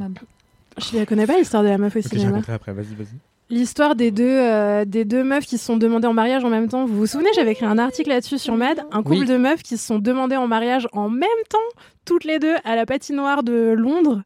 Je 0.78 0.98
la 0.98 1.06
connais 1.06 1.28
pas, 1.28 1.38
l'histoire 1.38 1.64
de 1.64 1.68
la 1.68 1.78
meuf 1.78 1.96
au 1.96 2.00
Ok, 2.00 2.06
je 2.14 2.18
cinéma. 2.20 2.42
après, 2.48 2.72
vas-y, 2.74 2.96
vas-y. 2.96 3.08
L'histoire 3.50 3.96
des 3.98 4.12
deux, 4.12 4.24
euh, 4.26 4.86
des 4.86 5.04
deux 5.04 5.26
meufs 5.26 5.46
qui 5.46 5.58
se 5.58 5.66
sont 5.66 5.76
demandées 5.76 6.08
en 6.08 6.14
mariage 6.14 6.46
en 6.46 6.50
même 6.50 6.70
temps. 6.70 6.86
Vous 6.86 6.96
vous 7.00 7.06
souvenez, 7.06 7.28
j'avais 7.36 7.52
écrit 7.52 7.66
un 7.66 7.78
article 7.78 8.08
là-dessus 8.08 8.38
sur 8.38 8.56
Mad. 8.56 8.80
Un 8.94 9.04
couple 9.04 9.18
Oui. 9.20 9.26
de 9.26 9.36
meufs 9.36 9.62
qui 9.62 9.76
se 9.76 9.86
sont 9.86 10.00
demandées 10.00 10.38
en 10.38 10.48
mariage 10.48 10.88
en 10.94 11.10
même 11.10 11.28
temps, 11.50 11.58
toutes 12.06 12.24
les 12.24 12.40
deux, 12.40 12.56
à 12.64 12.78
la 12.78 12.86
patinoire 12.86 13.44
de 13.44 13.74
Londres. 13.78 14.22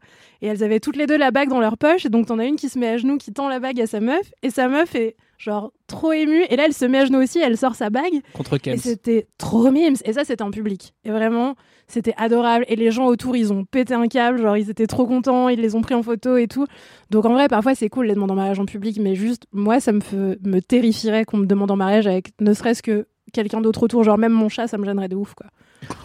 Et 0.45 0.49
elles 0.49 0.63
avaient 0.63 0.79
toutes 0.79 0.95
les 0.95 1.07
deux 1.07 1.17
la 1.17 1.31
bague 1.31 1.49
dans 1.49 1.59
leur 1.59 1.75
poche. 1.75 2.05
Et 2.05 2.09
donc, 2.09 2.27
t'en 2.27 2.37
as 2.37 2.45
une 2.45 2.55
qui 2.55 2.69
se 2.69 2.77
met 2.77 2.87
à 2.87 2.97
genoux, 2.97 3.17
qui 3.17 3.33
tend 3.33 3.49
la 3.49 3.59
bague 3.59 3.81
à 3.81 3.87
sa 3.87 3.99
meuf. 3.99 4.31
Et 4.43 4.51
sa 4.51 4.67
meuf 4.67 4.93
est 4.93 5.15
genre 5.39 5.73
trop 5.87 6.11
émue. 6.11 6.43
Et 6.51 6.55
là, 6.55 6.65
elle 6.67 6.73
se 6.73 6.85
met 6.85 6.99
à 6.99 7.05
genoux 7.05 7.21
aussi, 7.23 7.39
elle 7.39 7.57
sort 7.57 7.73
sa 7.73 7.89
bague. 7.89 8.21
Contre 8.33 8.53
Et 8.55 8.59
Kems. 8.59 8.77
c'était 8.77 9.27
trop 9.39 9.71
mimes. 9.71 9.95
Et 10.05 10.13
ça, 10.13 10.23
c'était 10.23 10.43
en 10.43 10.51
public. 10.51 10.93
Et 11.03 11.09
vraiment, 11.09 11.55
c'était 11.87 12.13
adorable. 12.17 12.63
Et 12.67 12.75
les 12.75 12.91
gens 12.91 13.05
autour, 13.07 13.35
ils 13.35 13.51
ont 13.51 13.65
pété 13.65 13.95
un 13.95 14.07
câble. 14.07 14.39
Genre, 14.39 14.55
ils 14.55 14.69
étaient 14.69 14.85
trop 14.85 15.07
contents. 15.07 15.49
Ils 15.49 15.59
les 15.59 15.73
ont 15.75 15.81
pris 15.81 15.95
en 15.95 16.03
photo 16.03 16.37
et 16.37 16.47
tout. 16.47 16.67
Donc, 17.09 17.25
en 17.25 17.33
vrai, 17.33 17.47
parfois, 17.47 17.73
c'est 17.73 17.89
cool 17.89 18.05
les 18.05 18.13
demandes 18.13 18.29
en 18.31 18.35
mariage 18.35 18.59
en 18.59 18.65
public. 18.65 18.99
Mais 19.01 19.15
juste, 19.15 19.47
moi, 19.51 19.79
ça 19.79 19.91
me, 19.93 19.99
fe- 20.01 20.37
me 20.47 20.59
terrifierait 20.61 21.25
qu'on 21.25 21.37
me 21.37 21.47
demande 21.47 21.71
en 21.71 21.75
mariage 21.75 22.05
avec 22.05 22.33
ne 22.39 22.53
serait-ce 22.53 22.83
que 22.83 23.07
quelqu'un 23.33 23.61
d'autre 23.61 23.81
autour. 23.81 24.03
Genre, 24.03 24.19
même 24.19 24.31
mon 24.33 24.47
chat, 24.49 24.67
ça 24.67 24.77
me 24.77 24.85
gênerait 24.85 25.09
de 25.09 25.15
ouf, 25.15 25.33
quoi. 25.33 25.47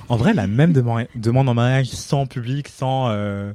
En 0.08 0.16
vrai, 0.16 0.32
la 0.32 0.46
même 0.46 0.72
dema- 0.72 1.06
demande 1.14 1.48
en 1.48 1.54
mariage 1.54 1.88
sans 1.90 2.24
public, 2.26 2.68
sans 2.68 3.08
euh, 3.10 3.52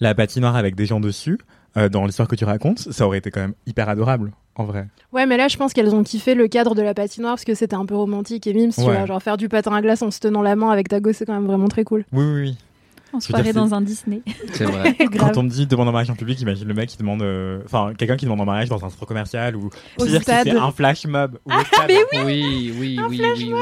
la 0.00 0.14
patinoire 0.14 0.56
avec 0.56 0.74
des 0.74 0.86
gens 0.86 1.00
dessus, 1.00 1.38
euh, 1.76 1.88
dans 1.88 2.04
l'histoire 2.06 2.28
que 2.28 2.36
tu 2.36 2.44
racontes, 2.44 2.78
ça 2.78 3.06
aurait 3.06 3.18
été 3.18 3.30
quand 3.30 3.40
même 3.40 3.54
hyper 3.66 3.88
adorable, 3.88 4.32
en 4.54 4.64
vrai. 4.64 4.86
Ouais, 5.12 5.26
mais 5.26 5.36
là, 5.36 5.48
je 5.48 5.56
pense 5.56 5.72
qu'elles 5.72 5.94
ont 5.94 6.02
kiffé 6.02 6.34
le 6.34 6.48
cadre 6.48 6.74
de 6.74 6.82
la 6.82 6.94
patinoire 6.94 7.34
parce 7.34 7.44
que 7.44 7.54
c'était 7.54 7.76
un 7.76 7.84
peu 7.86 7.94
romantique 7.96 8.46
et 8.46 8.54
mimes. 8.54 8.72
Tu 8.72 8.80
Ouais. 8.80 8.86
vois, 8.96 9.06
genre, 9.06 9.22
faire 9.22 9.36
du 9.36 9.48
patin 9.48 9.74
à 9.74 9.82
glace 9.82 10.02
en 10.02 10.10
se 10.10 10.20
tenant 10.20 10.42
la 10.42 10.56
main 10.56 10.70
avec 10.70 10.88
ta 10.88 11.00
gosse, 11.00 11.16
c'est 11.16 11.26
quand 11.26 11.34
même 11.34 11.46
vraiment 11.46 11.68
très 11.68 11.84
cool. 11.84 12.04
Oui, 12.12 12.24
oui, 12.24 12.40
oui. 12.42 12.56
On 13.12 13.20
se 13.20 13.28
croirait 13.28 13.52
dans 13.54 13.72
un 13.72 13.80
Disney. 13.80 14.20
C'est 14.52 14.64
vrai. 14.64 14.94
Quand 15.18 15.36
on 15.38 15.42
me 15.44 15.48
dit 15.48 15.66
demande 15.66 15.88
en 15.88 15.92
mariage 15.92 16.10
en 16.10 16.16
public, 16.16 16.38
imagine 16.40 16.66
le 16.68 16.74
mec 16.74 16.88
qui 16.90 16.98
demande, 16.98 17.22
euh, 17.22 17.60
enfin, 17.64 17.92
quelqu'un 17.96 18.16
qui 18.16 18.24
demande 18.26 18.40
en 18.40 18.44
mariage 18.44 18.68
dans 18.68 18.84
un 18.84 18.90
centre 18.90 19.06
commercial 19.06 19.56
ou, 19.56 19.66
Au 19.66 19.70
c'est-à-dire 19.98 20.14
qu'il 20.16 20.22
stade. 20.34 20.48
fait 20.48 20.56
un 20.58 20.70
flash 20.72 21.06
mob. 21.06 21.38
ou 21.46 21.52
au 21.52 21.60
stade. 21.64 21.90
oui, 21.90 22.20
oui, 22.24 22.72
oui, 22.78 22.98
oui, 23.08 23.20
oui, 23.36 23.52
oui. 23.54 23.60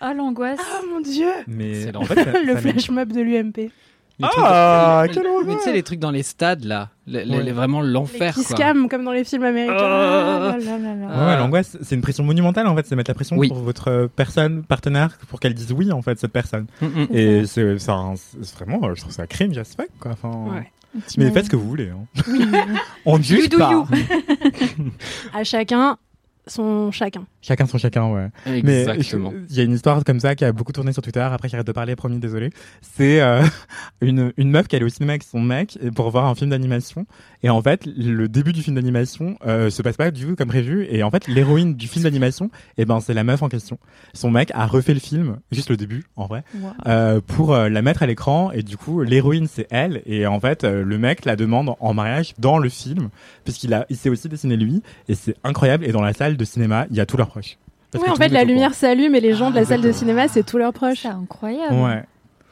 Ah, 0.00 0.12
l'angoisse. 0.12 0.58
Oh 0.60 0.86
mon 0.92 1.00
dieu! 1.00 1.30
Mais 1.46 1.84
C'est 1.84 1.96
en 1.96 2.02
fait, 2.02 2.22
ça- 2.22 2.40
le 2.44 2.52
ça 2.54 2.60
flash 2.60 2.90
mob 2.90 3.12
de 3.12 3.20
l'UMP. 3.20 3.70
Les 4.18 4.28
trucs- 4.28 4.44
Ah, 4.46 5.02
mais- 5.06 5.12
quelle 5.12 5.22
Mais 5.24 5.28
horreur 5.28 5.56
tu 5.58 5.62
sais, 5.64 5.72
les 5.74 5.82
trucs 5.82 5.98
dans 5.98 6.10
les 6.10 6.22
stades, 6.22 6.64
là, 6.64 6.88
le- 7.06 7.22
le- 7.24 7.30
Ouais. 7.36 7.42
le- 7.44 7.52
vraiment 7.52 7.82
l'enfer, 7.82 8.34
Qui 8.34 8.44
se 8.44 8.54
calment 8.54 8.88
comme 8.88 9.04
dans 9.04 9.12
les 9.12 9.24
films 9.24 9.44
américains. 9.44 9.76
Ah. 9.78 10.56
Ah. 10.56 11.26
Ouais, 11.26 11.36
l'angoisse, 11.36 11.76
c'est 11.82 11.94
une 11.96 12.00
pression 12.00 12.24
monumentale 12.24 12.66
en 12.66 12.74
fait, 12.74 12.86
c'est 12.86 12.96
mettre 12.96 13.10
la 13.10 13.14
pression 13.14 13.36
Oui. 13.36 13.48
pour 13.48 13.58
votre 13.58 13.88
euh, 13.90 14.08
personne, 14.08 14.62
partenaire, 14.64 15.18
pour 15.28 15.38
qu'elle 15.38 15.52
dise 15.54 15.70
oui 15.72 15.92
en 15.92 16.00
fait, 16.00 16.18
cette 16.18 16.32
personne. 16.32 16.66
Mm, 16.80 16.86
mm. 16.86 17.06
Et 17.12 17.46
c'est 17.46 17.74
vraiment, 17.74 18.94
je 18.94 19.00
trouve 19.02 19.12
ça 19.12 19.26
cringe, 19.26 19.56
respect 19.58 19.88
quoi. 20.00 20.12
Enfin, 20.12 20.30
Ouais. 20.54 20.72
Mais 21.18 21.30
faites 21.30 21.44
ce 21.44 21.50
que 21.50 21.56
vous 21.56 21.68
voulez. 21.68 21.90
Hein. 21.90 22.06
On 23.04 23.18
ne 23.18 23.22
juge 23.22 23.50
do 23.50 23.58
pas. 23.58 23.70
you. 23.70 23.86
À 25.34 25.44
chacun 25.44 25.98
son 26.46 26.90
chacun. 26.92 27.26
Chacun 27.46 27.66
son 27.66 27.78
chacun, 27.78 28.10
ouais. 28.10 28.28
Exactement. 28.46 29.30
Mais 29.32 29.38
il 29.50 29.56
y 29.56 29.60
a 29.60 29.62
une 29.62 29.72
histoire 29.72 30.02
comme 30.04 30.18
ça 30.18 30.34
qui 30.34 30.44
a 30.44 30.52
beaucoup 30.52 30.72
tourné 30.72 30.92
sur 30.92 31.02
Twitter. 31.02 31.20
Après, 31.20 31.48
j'arrête 31.48 31.66
de 31.66 31.72
parler, 31.72 31.94
promis, 31.94 32.18
désolé. 32.18 32.50
C'est 32.82 33.20
euh, 33.20 33.42
une, 34.00 34.32
une 34.36 34.50
meuf 34.50 34.66
qui 34.66 34.74
allait 34.76 34.84
au 34.84 34.88
cinéma 34.88 35.12
avec 35.12 35.22
son 35.22 35.40
mec 35.40 35.78
pour 35.94 36.10
voir 36.10 36.26
un 36.26 36.34
film 36.34 36.50
d'animation. 36.50 37.06
Et 37.42 37.50
en 37.50 37.62
fait, 37.62 37.86
le 37.86 38.28
début 38.28 38.52
du 38.52 38.62
film 38.62 38.74
d'animation 38.74 39.36
euh, 39.46 39.70
se 39.70 39.80
passe 39.82 39.96
pas 39.96 40.10
du 40.10 40.26
tout 40.26 40.34
comme 40.34 40.48
prévu. 40.48 40.86
Et 40.90 41.02
en 41.04 41.10
fait, 41.10 41.28
l'héroïne 41.28 41.74
du 41.74 41.86
film 41.86 42.02
d'animation, 42.02 42.50
eh 42.78 42.84
ben, 42.84 42.98
c'est 43.00 43.14
la 43.14 43.22
meuf 43.22 43.42
en 43.42 43.48
question. 43.48 43.78
Son 44.14 44.30
mec 44.30 44.50
a 44.54 44.66
refait 44.66 44.94
le 44.94 45.00
film, 45.00 45.36
juste 45.52 45.70
le 45.70 45.76
début, 45.76 46.04
en 46.16 46.26
vrai, 46.26 46.42
Wow. 46.60 46.70
euh, 46.86 47.20
pour 47.24 47.54
euh, 47.54 47.68
la 47.68 47.82
mettre 47.82 48.02
à 48.02 48.06
l'écran. 48.06 48.50
Et 48.52 48.62
du 48.62 48.76
coup, 48.76 49.02
l'héroïne, 49.02 49.46
c'est 49.46 49.68
elle. 49.70 50.02
Et 50.06 50.26
en 50.26 50.40
fait, 50.40 50.64
euh, 50.64 50.82
le 50.82 50.98
mec 50.98 51.24
la 51.24 51.36
demande 51.36 51.74
en 51.78 51.94
mariage 51.94 52.34
dans 52.38 52.58
le 52.58 52.68
film, 52.68 53.08
puisqu'il 53.44 53.72
a, 53.72 53.86
il 53.88 53.96
s'est 53.96 54.08
aussi 54.08 54.28
dessiné 54.28 54.56
lui. 54.56 54.82
Et 55.08 55.14
c'est 55.14 55.36
incroyable. 55.44 55.84
Et 55.84 55.92
dans 55.92 56.02
la 56.02 56.12
salle 56.12 56.36
de 56.36 56.44
cinéma, 56.44 56.86
il 56.90 56.96
y 56.96 57.00
a 57.00 57.06
tous 57.06 57.16
leurs 57.16 57.35
proches. 57.40 57.58
Parce 57.90 58.04
que 58.04 58.10
en 58.10 58.16
fait, 58.16 58.28
la 58.28 58.44
lumière 58.44 58.74
s'allume 58.74 59.14
et 59.14 59.20
les 59.20 59.34
gens 59.34 59.50
de 59.50 59.54
la 59.56 59.62
Ah, 59.62 59.64
salle 59.66 59.80
de 59.80 59.92
cinéma, 59.92 60.28
c'est 60.28 60.44
tous 60.44 60.58
leurs 60.58 60.72
proches. 60.72 61.00
C'est 61.02 61.08
incroyable. 61.08 61.74
Ouais. 61.76 62.04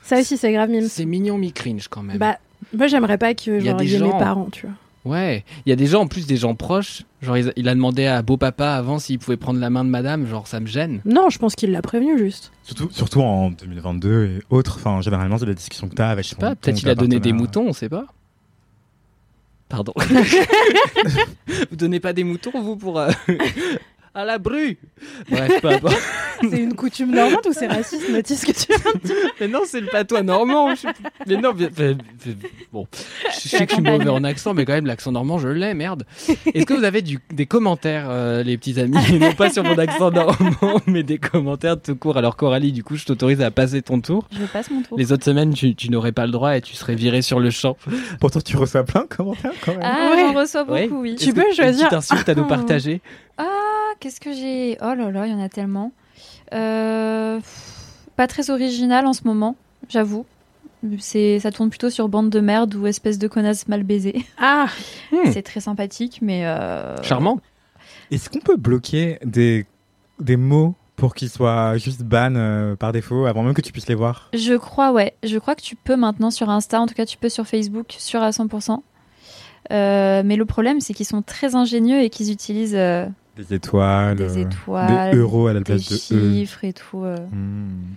Ça 0.02 0.18
aussi, 0.20 0.36
c'est 0.36 0.52
grave 0.52 0.70
mime. 0.70 0.86
C'est 0.88 1.04
mignon 1.04 1.38
mi-cringe 1.38 1.88
quand 1.88 2.02
même. 2.02 2.18
Bah, 2.18 2.38
moi, 2.76 2.86
j'aimerais 2.86 3.18
pas 3.18 3.34
que 3.34 3.58
genre, 3.60 3.82
y 3.82 3.98
mes 4.00 4.10
parents, 4.10 4.48
tu 4.50 4.66
vois. 4.66 4.76
Ouais, 5.04 5.44
il 5.66 5.68
y 5.68 5.72
a 5.72 5.76
des 5.76 5.84
gens 5.86 6.00
en 6.02 6.06
plus 6.06 6.26
des 6.26 6.38
gens 6.38 6.54
proches. 6.54 7.02
Genre 7.20 7.36
il 7.36 7.68
a- 7.68 7.74
demandé 7.74 8.06
à 8.06 8.22
beau 8.22 8.38
papa 8.38 8.70
avant 8.70 8.98
s'il 8.98 9.18
pouvait 9.18 9.36
prendre 9.36 9.60
la 9.60 9.68
main 9.68 9.84
de 9.84 9.90
madame. 9.90 10.26
Genre 10.26 10.46
ça 10.46 10.60
me 10.60 10.66
gêne. 10.66 11.02
Non, 11.04 11.28
je 11.28 11.38
pense 11.38 11.54
qu'il 11.54 11.72
l'a 11.72 11.82
prévenu 11.82 12.16
juste. 12.16 12.52
Surtout, 12.62 12.88
surtout 12.90 13.20
en 13.20 13.50
2022 13.50 14.24
et 14.24 14.42
autres. 14.48 14.76
Enfin, 14.78 15.02
généralement, 15.02 15.36
c'est 15.36 15.44
des 15.44 15.54
discussions 15.54 15.88
que 15.90 15.94
t'as 15.94 16.08
avec. 16.08 16.24
Je 16.24 16.30
sais 16.30 16.36
pas, 16.36 16.54
peut-être 16.54 16.80
il 16.82 16.88
a 16.88 16.94
donné 16.94 17.20
des 17.20 17.34
moutons, 17.34 17.66
on 17.68 17.72
sait 17.74 17.90
pas. 17.90 18.06
Pardon. 19.68 19.92
vous 21.70 21.76
donnez 21.76 22.00
pas 22.00 22.12
des 22.12 22.24
moutons 22.24 22.52
vous 22.62 22.76
pour 22.76 22.98
euh, 22.98 23.10
à 24.14 24.24
la 24.24 24.38
bru. 24.38 24.78
Bref, 25.28 25.60
peu 25.60 25.68
importe. 25.68 26.02
C'est 26.50 26.58
une 26.58 26.74
coutume 26.74 27.10
normande 27.14 27.46
ou 27.48 27.52
c'est 27.52 27.66
raciste, 27.66 28.08
Mathis, 28.10 28.40
ce 28.40 28.46
que 28.46 28.52
tu 28.52 28.66
viens 28.68 28.92
de 28.92 28.98
dire? 29.06 29.14
Mais 29.40 29.48
non, 29.48 29.60
c'est 29.66 29.80
le 29.80 29.86
patois 29.88 30.22
normand. 30.22 30.74
je- 30.74 30.86
Mais 31.26 31.36
non, 31.36 31.52
mais- 31.56 31.68
mais- 31.78 31.96
mais- 32.26 32.34
bon, 32.72 32.86
je 33.32 33.48
sais 33.48 33.64
que 33.66 33.70
je 33.70 33.74
suis 33.76 33.82
mauvais 33.82 34.08
en 34.08 34.24
accent, 34.24 34.54
mais 34.54 34.64
quand 34.64 34.72
même 34.72 34.86
l'accent 34.86 35.12
normand, 35.12 35.38
je 35.38 35.48
l'ai, 35.48 35.74
merde. 35.74 36.04
Est-ce 36.52 36.66
que 36.66 36.74
vous 36.74 36.84
avez 36.84 37.02
du- 37.02 37.18
des 37.32 37.46
commentaires, 37.46 38.06
euh, 38.08 38.42
les 38.42 38.56
petits 38.58 38.78
amis, 38.80 38.96
non 39.20 39.32
pas 39.32 39.50
sur 39.50 39.64
mon 39.64 39.76
accent 39.78 40.10
normand, 40.10 40.80
mais 40.86 41.02
des 41.02 41.18
commentaires 41.18 41.80
tout 41.80 41.96
court. 41.96 42.16
Alors 42.16 42.36
Coralie, 42.36 42.72
du 42.72 42.82
coup, 42.84 42.96
je 42.96 43.04
t'autorise 43.04 43.40
à 43.40 43.50
passer 43.50 43.82
ton 43.82 44.00
tour. 44.00 44.26
Je 44.32 44.44
passe 44.46 44.70
mon 44.70 44.82
tour. 44.82 44.98
Les 44.98 45.12
autres 45.12 45.24
semaines, 45.24 45.54
tu, 45.54 45.74
tu 45.74 45.90
n'aurais 45.90 46.12
pas 46.12 46.26
le 46.26 46.32
droit 46.32 46.56
et 46.56 46.60
tu 46.60 46.74
serais 46.74 46.94
viré 46.94 47.22
sur 47.22 47.40
le 47.40 47.50
champ. 47.50 47.76
Pourtant, 48.20 48.40
tu 48.40 48.56
reçois 48.56 48.84
plein 48.84 49.02
de 49.02 49.06
commentaires 49.14 49.52
quand 49.64 49.72
même. 49.72 49.80
Ah, 49.82 50.10
Ouais. 50.14 50.20
j'en 50.20 50.32
reçois 50.40 50.64
beaucoup, 50.64 50.72
Ouais. 50.78 50.88
oui. 50.90 51.16
Tu 51.16 51.32
peux 51.32 51.46
une 51.48 51.54
choisir- 51.54 51.88
petite 51.88 51.92
insulte 51.92 52.28
à 52.28 52.34
nous 52.34 52.46
partager? 52.46 53.00
Ah, 53.38 53.44
qu'est-ce 54.00 54.20
que 54.20 54.32
j'ai? 54.32 54.76
Oh 54.80 54.94
là 54.94 55.10
là, 55.10 55.26
il 55.26 55.32
y 55.32 55.34
en 55.34 55.40
a 55.42 55.48
tellement. 55.48 55.92
Euh, 56.52 57.40
Pas 58.16 58.26
très 58.26 58.50
original 58.50 59.06
en 59.06 59.12
ce 59.12 59.22
moment, 59.24 59.56
j'avoue. 59.88 60.26
C'est, 60.98 61.40
ça 61.40 61.50
tourne 61.50 61.70
plutôt 61.70 61.88
sur 61.88 62.08
bande 62.10 62.28
de 62.28 62.40
merde 62.40 62.74
ou 62.74 62.86
espèce 62.86 63.18
de 63.18 63.26
connasse 63.26 63.68
mal 63.68 63.82
baisée. 63.84 64.24
Ah, 64.38 64.66
Hmm. 65.10 65.30
C'est 65.32 65.42
très 65.42 65.60
sympathique, 65.60 66.18
mais 66.20 66.44
euh, 66.46 67.00
Charmant. 67.02 67.40
Est-ce 68.10 68.28
qu'on 68.28 68.40
peut 68.40 68.56
bloquer 68.56 69.18
des, 69.24 69.64
des 70.20 70.36
mots 70.36 70.74
pour 70.96 71.14
qu'ils 71.14 71.30
soient 71.30 71.76
juste 71.78 72.02
ban 72.02 72.34
euh, 72.34 72.76
par 72.76 72.92
défaut 72.92 73.24
avant 73.26 73.42
même 73.42 73.54
que 73.54 73.60
tu 73.62 73.72
puisses 73.72 73.88
les 73.88 73.94
voir? 73.94 74.28
Je 74.34 74.54
crois, 74.54 74.92
ouais. 74.92 75.14
Je 75.22 75.38
crois 75.38 75.54
que 75.54 75.62
tu 75.62 75.74
peux 75.76 75.96
maintenant 75.96 76.30
sur 76.30 76.50
Insta, 76.50 76.80
en 76.80 76.86
tout 76.86 76.94
cas 76.94 77.06
tu 77.06 77.16
peux 77.16 77.28
sur 77.30 77.46
Facebook, 77.46 77.94
sur 77.98 78.22
à 78.22 78.30
100%. 78.30 78.78
Euh, 79.72 80.22
mais 80.24 80.36
le 80.36 80.44
problème, 80.44 80.80
c'est 80.80 80.92
qu'ils 80.92 81.06
sont 81.06 81.22
très 81.22 81.54
ingénieux 81.54 82.00
et 82.02 82.10
qu'ils 82.10 82.30
utilisent 82.30 82.74
euh, 82.76 83.06
Des 83.36 83.54
étoiles, 83.54 84.16
des 84.16 84.38
euh, 84.38 84.42
étoiles, 84.42 85.10
des 85.10 85.16
euros 85.18 85.48
à 85.48 85.52
la 85.52 85.60
place 85.60 85.88
de 85.88 85.94
E. 86.16 86.32
chiffres 86.32 86.64
et 86.64 86.72
tout. 86.72 87.02
euh. 87.04 87.16
Hmm. 87.32 87.94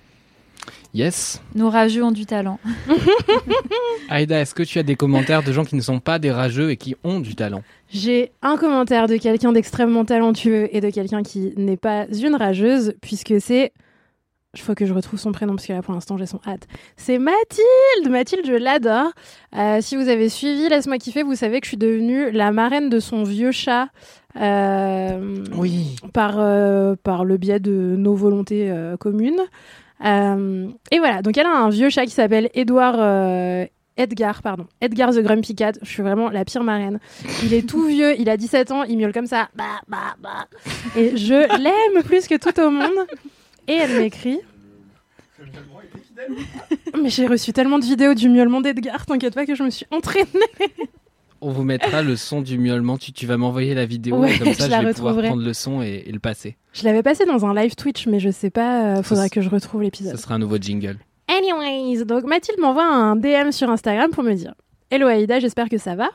Yes. 0.93 1.41
Nos 1.53 1.69
rageux 1.69 2.03
ont 2.03 2.11
du 2.11 2.25
talent. 2.25 2.59
Aïda, 4.09 4.39
est-ce 4.39 4.55
que 4.55 4.63
tu 4.63 4.79
as 4.79 4.83
des 4.83 4.95
commentaires 4.95 5.43
de 5.43 5.51
gens 5.51 5.63
qui 5.65 5.75
ne 5.75 5.81
sont 5.81 5.99
pas 5.99 6.17
des 6.17 6.31
rageux 6.31 6.71
et 6.71 6.77
qui 6.77 6.95
ont 7.03 7.19
du 7.19 7.35
talent? 7.35 7.61
J'ai 7.89 8.31
un 8.41 8.57
commentaire 8.57 9.07
de 9.07 9.17
quelqu'un 9.17 9.51
d'extrêmement 9.51 10.05
talentueux 10.05 10.69
et 10.75 10.81
de 10.81 10.89
quelqu'un 10.89 11.23
qui 11.23 11.53
n'est 11.57 11.77
pas 11.77 12.05
une 12.07 12.35
rageuse, 12.35 12.95
puisque 13.01 13.39
c'est. 13.39 13.73
Il 14.53 14.61
faut 14.61 14.73
que 14.73 14.85
je 14.87 14.93
retrouve 14.93 15.19
son 15.19 15.31
prénom, 15.33 15.55
parce 15.55 15.67
que 15.67 15.73
là, 15.73 15.83
pour 15.83 15.93
l'instant, 15.93 16.17
j'ai 16.17 16.25
son 16.25 16.39
hâte. 16.47 16.67
C'est 16.95 17.19
Mathilde 17.19 18.09
Mathilde, 18.09 18.45
je 18.47 18.53
l'adore. 18.53 19.11
Euh, 19.55 19.79
si 19.81 19.95
vous 19.97 20.07
avez 20.07 20.29
suivi 20.29 20.67
Laisse-moi 20.67 20.97
kiffer, 20.97 21.21
vous 21.21 21.35
savez 21.35 21.59
que 21.59 21.65
je 21.65 21.71
suis 21.71 21.77
devenue 21.77 22.31
la 22.31 22.51
marraine 22.51 22.89
de 22.89 22.99
son 22.99 23.23
vieux 23.23 23.51
chat. 23.51 23.89
Euh, 24.39 25.45
Oui. 25.55 25.95
par, 26.13 26.35
euh, 26.37 26.95
par 27.01 27.25
le 27.25 27.37
biais 27.37 27.59
de 27.59 27.95
nos 27.97 28.15
volontés 28.15 28.69
euh, 28.69 28.97
communes. 28.97 29.41
Et 30.01 30.99
voilà, 30.99 31.21
donc 31.21 31.37
elle 31.37 31.45
a 31.45 31.57
un 31.57 31.69
vieux 31.69 31.89
chat 31.89 32.05
qui 32.05 32.11
s'appelle 32.11 32.49
Edouard. 32.53 33.67
Edgar, 33.97 34.43
pardon. 34.43 34.67
Edgar 34.79 35.11
the 35.11 35.19
Grumpy 35.19 35.55
Cat. 35.55 35.73
Je 35.81 35.89
suis 35.89 36.03
vraiment 36.03 36.29
la 36.29 36.45
pire 36.45 36.63
marraine. 36.63 36.99
Il 37.43 37.53
est 37.55 37.67
tout 37.67 37.87
vieux, 37.87 38.13
il 38.19 38.29
a 38.29 38.37
17 38.37 38.71
ans, 38.71 38.83
il 38.83 38.95
miaule 38.97 39.11
comme 39.11 39.25
ça. 39.25 39.49
Bah, 39.55 39.81
bah, 39.87 40.15
bah. 40.21 40.47
Et 40.95 41.17
je 41.17 41.33
l'aime 41.33 42.03
plus 42.03 42.27
que 42.27 42.35
tout 42.35 42.61
au 42.61 42.69
monde. 42.69 43.07
Et 43.67 43.73
elle 43.73 43.99
m'écrit. 43.99 44.39
Mais 47.01 47.09
j'ai 47.09 47.27
reçu 47.27 47.53
tellement 47.53 47.79
de 47.79 47.85
vidéos 47.85 48.13
du 48.13 48.29
miaulement 48.29 48.61
d'Edgar, 48.61 49.05
t'inquiète 49.05 49.35
pas 49.35 49.45
que 49.45 49.55
je 49.55 49.63
me 49.63 49.69
suis 49.69 49.85
entraînée. 49.91 50.27
On 51.41 51.51
vous 51.51 51.63
mettra 51.63 52.01
le 52.01 52.15
son 52.15 52.41
du 52.41 52.57
miaulement. 52.57 52.97
Tu, 52.97 53.11
tu 53.13 53.25
vas 53.25 53.37
m'envoyer 53.37 53.73
la 53.75 53.85
vidéo 53.85 54.17
Ouais, 54.17 54.35
et 54.35 54.39
comme 54.39 54.53
ça, 54.53 54.69
je 54.81 54.85
vais 54.85 54.93
pouvoir 54.93 55.17
prendre 55.17 55.43
le 55.43 55.53
son 55.53 55.81
et, 55.81 56.03
et 56.05 56.11
le 56.11 56.19
passer. 56.19 56.57
Je 56.73 56.83
l'avais 56.83 57.03
passé 57.03 57.25
dans 57.25 57.45
un 57.45 57.53
live 57.53 57.75
Twitch, 57.75 58.07
mais 58.07 58.19
je 58.19 58.29
sais 58.29 58.49
pas, 58.49 58.97
euh, 58.97 59.03
faudrait 59.03 59.25
Ça, 59.25 59.29
que 59.29 59.41
je 59.41 59.49
retrouve 59.49 59.83
l'épisode. 59.83 60.15
Ce 60.15 60.21
sera 60.21 60.35
un 60.35 60.39
nouveau 60.39 60.57
jingle. 60.57 60.97
Anyways, 61.27 62.05
donc 62.05 62.23
Mathilde 62.23 62.59
m'envoie 62.59 62.85
un 62.85 63.15
DM 63.15 63.51
sur 63.51 63.69
Instagram 63.69 64.09
pour 64.11 64.23
me 64.23 64.33
dire 64.33 64.53
Hello 64.89 65.07
Aïda, 65.07 65.39
j'espère 65.39 65.67
que 65.67 65.77
ça 65.77 65.95
va. 65.95 66.09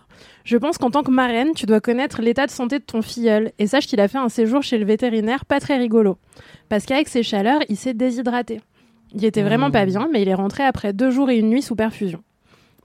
Je 0.45 0.57
pense 0.57 0.79
qu'en 0.79 0.91
tant 0.91 1.03
que 1.03 1.11
marraine, 1.11 1.51
tu 1.55 1.67
dois 1.67 1.81
connaître 1.81 2.23
l'état 2.23 2.47
de 2.47 2.51
santé 2.51 2.79
de 2.79 2.85
ton 2.85 3.03
filleul 3.03 3.53
et 3.59 3.67
sache 3.67 3.87
qu'il 3.87 4.01
a 4.01 4.09
fait 4.09 4.17
un 4.17 4.31
séjour 4.31 4.63
chez 4.63 4.79
le 4.79 4.87
vétérinaire 4.87 5.45
pas 5.45 5.61
très 5.61 5.77
rigolo. 5.77 6.17
Parce 6.71 6.87
qu'avec 6.87 7.09
ses 7.09 7.23
chaleurs, 7.23 7.61
il 7.69 7.77
s'est 7.77 7.93
déshydraté. 7.93 8.63
Il 9.15 9.27
était 9.27 9.43
vraiment 9.43 9.71
pas 9.71 9.85
bien, 9.85 10.09
mais 10.11 10.23
il 10.23 10.29
est 10.29 10.35
rentré 10.35 10.63
après 10.63 10.95
deux 10.95 11.11
jours 11.11 11.29
et 11.29 11.37
une 11.37 11.51
nuit 11.51 11.61
sous 11.61 11.77
perfusion. 11.77 12.23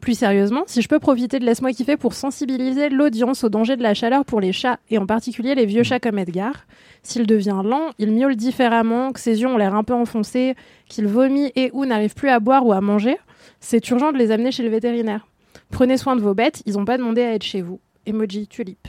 Plus 0.01 0.17
sérieusement, 0.17 0.63
si 0.67 0.81
je 0.81 0.87
peux 0.87 0.99
profiter 0.99 1.39
de 1.39 1.45
Laisse-moi 1.45 1.71
kiffer 1.71 1.97
pour 1.97 2.13
sensibiliser 2.13 2.89
l'audience 2.89 3.43
au 3.43 3.49
danger 3.49 3.75
de 3.75 3.83
la 3.83 3.93
chaleur 3.93 4.25
pour 4.25 4.39
les 4.39 4.53
chats, 4.53 4.79
et 4.89 4.97
en 4.97 5.05
particulier 5.05 5.55
les 5.55 5.65
vieux 5.65 5.83
chats 5.83 5.99
comme 5.99 6.19
Edgar, 6.19 6.65
s'il 7.03 7.25
devient 7.25 7.61
lent, 7.63 7.89
il 7.97 8.11
miaule 8.11 8.35
différemment, 8.35 9.11
que 9.11 9.19
ses 9.19 9.41
yeux 9.41 9.47
ont 9.47 9.57
l'air 9.57 9.75
un 9.75 9.83
peu 9.83 9.93
enfoncés, 9.93 10.55
qu'il 10.87 11.07
vomit 11.07 11.51
et 11.55 11.71
ou 11.73 11.85
n'arrive 11.85 12.13
plus 12.13 12.29
à 12.29 12.39
boire 12.39 12.65
ou 12.65 12.73
à 12.73 12.81
manger, 12.81 13.17
c'est 13.59 13.89
urgent 13.89 14.11
de 14.11 14.17
les 14.17 14.31
amener 14.31 14.51
chez 14.51 14.63
le 14.63 14.69
vétérinaire. 14.69 15.27
Prenez 15.71 15.97
soin 15.97 16.15
de 16.15 16.21
vos 16.21 16.33
bêtes, 16.33 16.61
ils 16.65 16.75
n'ont 16.75 16.85
pas 16.85 16.97
demandé 16.97 17.21
à 17.21 17.33
être 17.33 17.43
chez 17.43 17.61
vous. 17.61 17.79
Emoji 18.05 18.47
tulipe. 18.47 18.87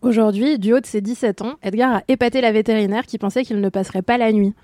Aujourd'hui, 0.00 0.58
du 0.58 0.72
haut 0.72 0.80
de 0.80 0.86
ses 0.86 1.00
17 1.00 1.42
ans, 1.42 1.54
Edgar 1.62 1.96
a 1.96 2.02
épaté 2.08 2.40
la 2.40 2.52
vétérinaire 2.52 3.06
qui 3.06 3.18
pensait 3.18 3.44
qu'il 3.44 3.60
ne 3.60 3.68
passerait 3.68 4.02
pas 4.02 4.18
la 4.18 4.32
nuit. 4.32 4.54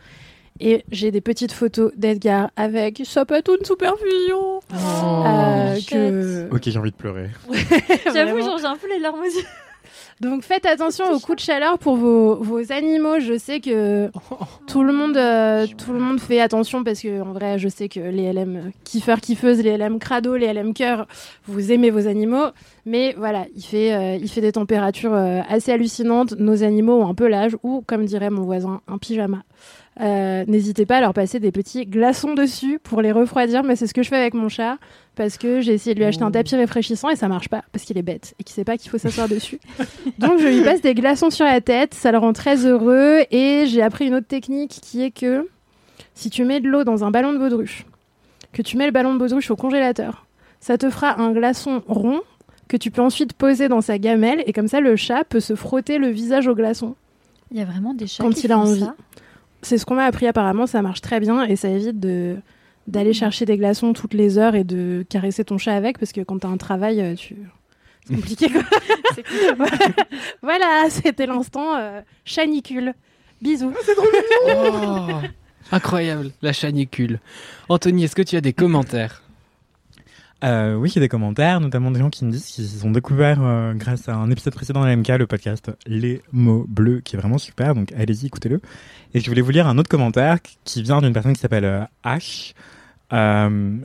Et 0.60 0.84
j'ai 0.90 1.10
des 1.10 1.20
petites 1.20 1.52
photos 1.52 1.92
d'Edgar 1.96 2.50
avec 2.56 3.02
sa 3.04 3.24
patoune 3.24 3.64
sous 3.64 3.76
perfusion. 3.76 4.60
Euh, 4.72 5.78
que... 5.88 6.48
Ok, 6.54 6.62
j'ai 6.66 6.78
envie 6.78 6.90
de 6.90 6.96
pleurer. 6.96 7.30
J'avoue, 8.12 8.40
genre, 8.40 8.58
j'ai 8.58 8.66
un 8.66 8.76
peu 8.76 8.88
les 8.88 8.98
larmes 8.98 9.20
aux 9.20 9.24
yeux. 9.24 9.46
Donc 10.20 10.42
faites 10.42 10.66
attention 10.66 11.12
aux 11.12 11.20
coups 11.20 11.36
de 11.36 11.42
chaleur 11.42 11.78
pour 11.78 11.96
vos, 11.96 12.36
vos 12.36 12.72
animaux. 12.72 13.20
Je 13.20 13.38
sais 13.38 13.60
que 13.60 14.10
tout 14.66 14.82
le 14.82 14.92
monde, 14.92 15.16
euh, 15.16 15.66
tout 15.78 15.92
le 15.92 16.00
monde 16.00 16.18
fait 16.18 16.40
attention 16.40 16.82
parce 16.82 17.00
que 17.00 17.22
en 17.22 17.32
vrai, 17.32 17.58
je 17.58 17.68
sais 17.68 17.88
que 17.88 18.00
les 18.00 18.32
LM 18.32 18.72
kiffeurs, 18.82 19.20
kiffeuses, 19.20 19.62
les 19.62 19.78
LM 19.78 20.00
crado, 20.00 20.36
les 20.36 20.52
LM 20.52 20.74
cœur, 20.74 21.06
vous 21.46 21.70
aimez 21.70 21.90
vos 21.90 22.08
animaux. 22.08 22.46
Mais 22.84 23.14
voilà, 23.16 23.46
il 23.54 23.62
fait, 23.62 23.94
euh, 23.94 24.18
il 24.20 24.28
fait 24.28 24.40
des 24.40 24.52
températures 24.52 25.14
euh, 25.14 25.40
assez 25.48 25.70
hallucinantes. 25.70 26.32
Nos 26.32 26.64
animaux 26.64 27.00
ont 27.00 27.08
un 27.08 27.14
peu 27.14 27.28
l'âge 27.28 27.56
ou, 27.62 27.82
comme 27.86 28.04
dirait 28.04 28.30
mon 28.30 28.42
voisin, 28.42 28.80
un 28.88 28.98
pyjama. 28.98 29.44
Euh, 30.00 30.44
N'hésitez 30.46 30.86
pas 30.86 30.98
à 30.98 31.00
leur 31.00 31.12
passer 31.12 31.40
des 31.40 31.50
petits 31.50 31.84
glaçons 31.86 32.34
dessus 32.34 32.78
pour 32.82 33.02
les 33.02 33.10
refroidir, 33.12 33.64
mais 33.64 33.74
c'est 33.76 33.86
ce 33.88 33.94
que 33.94 34.02
je 34.02 34.08
fais 34.08 34.16
avec 34.16 34.34
mon 34.34 34.48
chat 34.48 34.78
parce 35.16 35.36
que 35.38 35.60
j'ai 35.60 35.72
essayé 35.74 35.94
de 35.94 35.98
lui 36.00 36.06
acheter 36.06 36.22
un 36.22 36.30
tapis 36.30 36.54
réfraîchissant 36.54 37.08
et 37.08 37.16
ça 37.16 37.26
marche 37.26 37.48
pas 37.48 37.64
parce 37.72 37.84
qu'il 37.84 37.98
est 37.98 38.02
bête 38.02 38.34
et 38.38 38.44
qu'il 38.44 38.54
sait 38.54 38.64
pas 38.64 38.76
qu'il 38.76 38.90
faut 38.90 38.98
s'asseoir 38.98 39.28
dessus. 39.28 39.58
Donc 40.18 40.38
je 40.38 40.46
lui 40.46 40.62
passe 40.62 40.80
des 40.80 40.94
glaçons 40.94 41.30
sur 41.30 41.44
la 41.44 41.60
tête, 41.60 41.94
ça 41.94 42.12
le 42.12 42.18
rend 42.18 42.32
très 42.32 42.64
heureux 42.64 43.22
et 43.32 43.64
j'ai 43.66 43.82
appris 43.82 44.06
une 44.06 44.14
autre 44.14 44.28
technique 44.28 44.78
qui 44.80 45.02
est 45.02 45.10
que 45.10 45.48
si 46.14 46.30
tu 46.30 46.44
mets 46.44 46.60
de 46.60 46.68
l'eau 46.68 46.84
dans 46.84 47.02
un 47.04 47.10
ballon 47.10 47.32
de 47.32 47.38
baudruche, 47.38 47.84
que 48.52 48.62
tu 48.62 48.76
mets 48.76 48.86
le 48.86 48.92
ballon 48.92 49.14
de 49.14 49.18
baudruche 49.18 49.50
au 49.50 49.56
congélateur, 49.56 50.26
ça 50.60 50.78
te 50.78 50.88
fera 50.90 51.20
un 51.20 51.32
glaçon 51.32 51.82
rond 51.88 52.20
que 52.68 52.76
tu 52.76 52.92
peux 52.92 53.02
ensuite 53.02 53.32
poser 53.32 53.66
dans 53.68 53.80
sa 53.80 53.98
gamelle 53.98 54.44
et 54.46 54.52
comme 54.52 54.68
ça 54.68 54.80
le 54.80 54.94
chat 54.94 55.24
peut 55.24 55.40
se 55.40 55.56
frotter 55.56 55.98
le 55.98 56.08
visage 56.08 56.46
au 56.46 56.54
glaçon 56.54 56.94
Il 57.50 57.58
y 57.58 57.62
a 57.62 57.64
vraiment 57.64 57.94
des 57.94 58.06
chats 58.06 58.22
quand 58.22 58.30
qui 58.32 58.46
il 58.46 58.52
a 58.52 58.56
font 58.56 58.60
envie. 58.62 58.80
ça? 58.80 58.94
C'est 59.62 59.78
ce 59.78 59.84
qu'on 59.84 59.96
m'a 59.96 60.04
appris 60.04 60.26
apparemment, 60.26 60.66
ça 60.66 60.82
marche 60.82 61.00
très 61.00 61.20
bien 61.20 61.44
et 61.44 61.56
ça 61.56 61.68
évite 61.68 61.98
de 62.00 62.36
d'aller 62.86 63.12
chercher 63.12 63.44
des 63.44 63.58
glaçons 63.58 63.92
toutes 63.92 64.14
les 64.14 64.38
heures 64.38 64.54
et 64.54 64.64
de 64.64 65.04
caresser 65.10 65.44
ton 65.44 65.58
chat 65.58 65.74
avec 65.74 65.98
parce 65.98 66.12
que 66.12 66.22
quand 66.22 66.38
t'as 66.38 66.48
un 66.48 66.56
travail, 66.56 67.00
euh, 67.02 67.14
tu 67.14 67.36
c'est 68.06 68.14
compliqué 68.14 68.48
quoi. 68.48 68.62
voilà, 70.42 70.86
c'était 70.88 71.26
l'instant 71.26 71.76
euh, 71.76 72.00
chanicule. 72.24 72.94
Bisous. 73.42 73.72
Oh, 74.48 75.08
incroyable, 75.70 76.30
la 76.42 76.52
chanicule. 76.52 77.20
Anthony, 77.68 78.04
est-ce 78.04 78.16
que 78.16 78.22
tu 78.22 78.36
as 78.36 78.40
des 78.40 78.52
commentaires? 78.52 79.22
Euh, 80.44 80.74
oui, 80.74 80.90
il 80.90 80.94
y 80.96 80.98
a 80.98 81.00
des 81.00 81.08
commentaires, 81.08 81.60
notamment 81.60 81.90
des 81.90 81.98
gens 81.98 82.10
qui 82.10 82.24
me 82.24 82.30
disent 82.30 82.46
qu'ils 82.46 82.86
ont 82.86 82.92
découvert 82.92 83.38
euh, 83.42 83.74
grâce 83.74 84.08
à 84.08 84.14
un 84.14 84.30
épisode 84.30 84.54
précédent 84.54 84.82
de 84.84 84.88
l'MK 84.88 85.08
le 85.08 85.26
podcast 85.26 85.72
Les 85.86 86.22
mots 86.32 86.64
bleus, 86.68 87.00
qui 87.00 87.16
est 87.16 87.18
vraiment 87.18 87.38
super. 87.38 87.74
Donc 87.74 87.92
allez-y, 87.92 88.26
écoutez-le. 88.26 88.60
Et 89.14 89.20
je 89.20 89.28
voulais 89.28 89.40
vous 89.40 89.50
lire 89.50 89.66
un 89.66 89.78
autre 89.78 89.88
commentaire 89.88 90.38
qui 90.64 90.82
vient 90.82 91.00
d'une 91.00 91.12
personne 91.12 91.32
qui 91.32 91.40
s'appelle 91.40 91.64
euh, 91.64 91.84
H, 92.04 92.54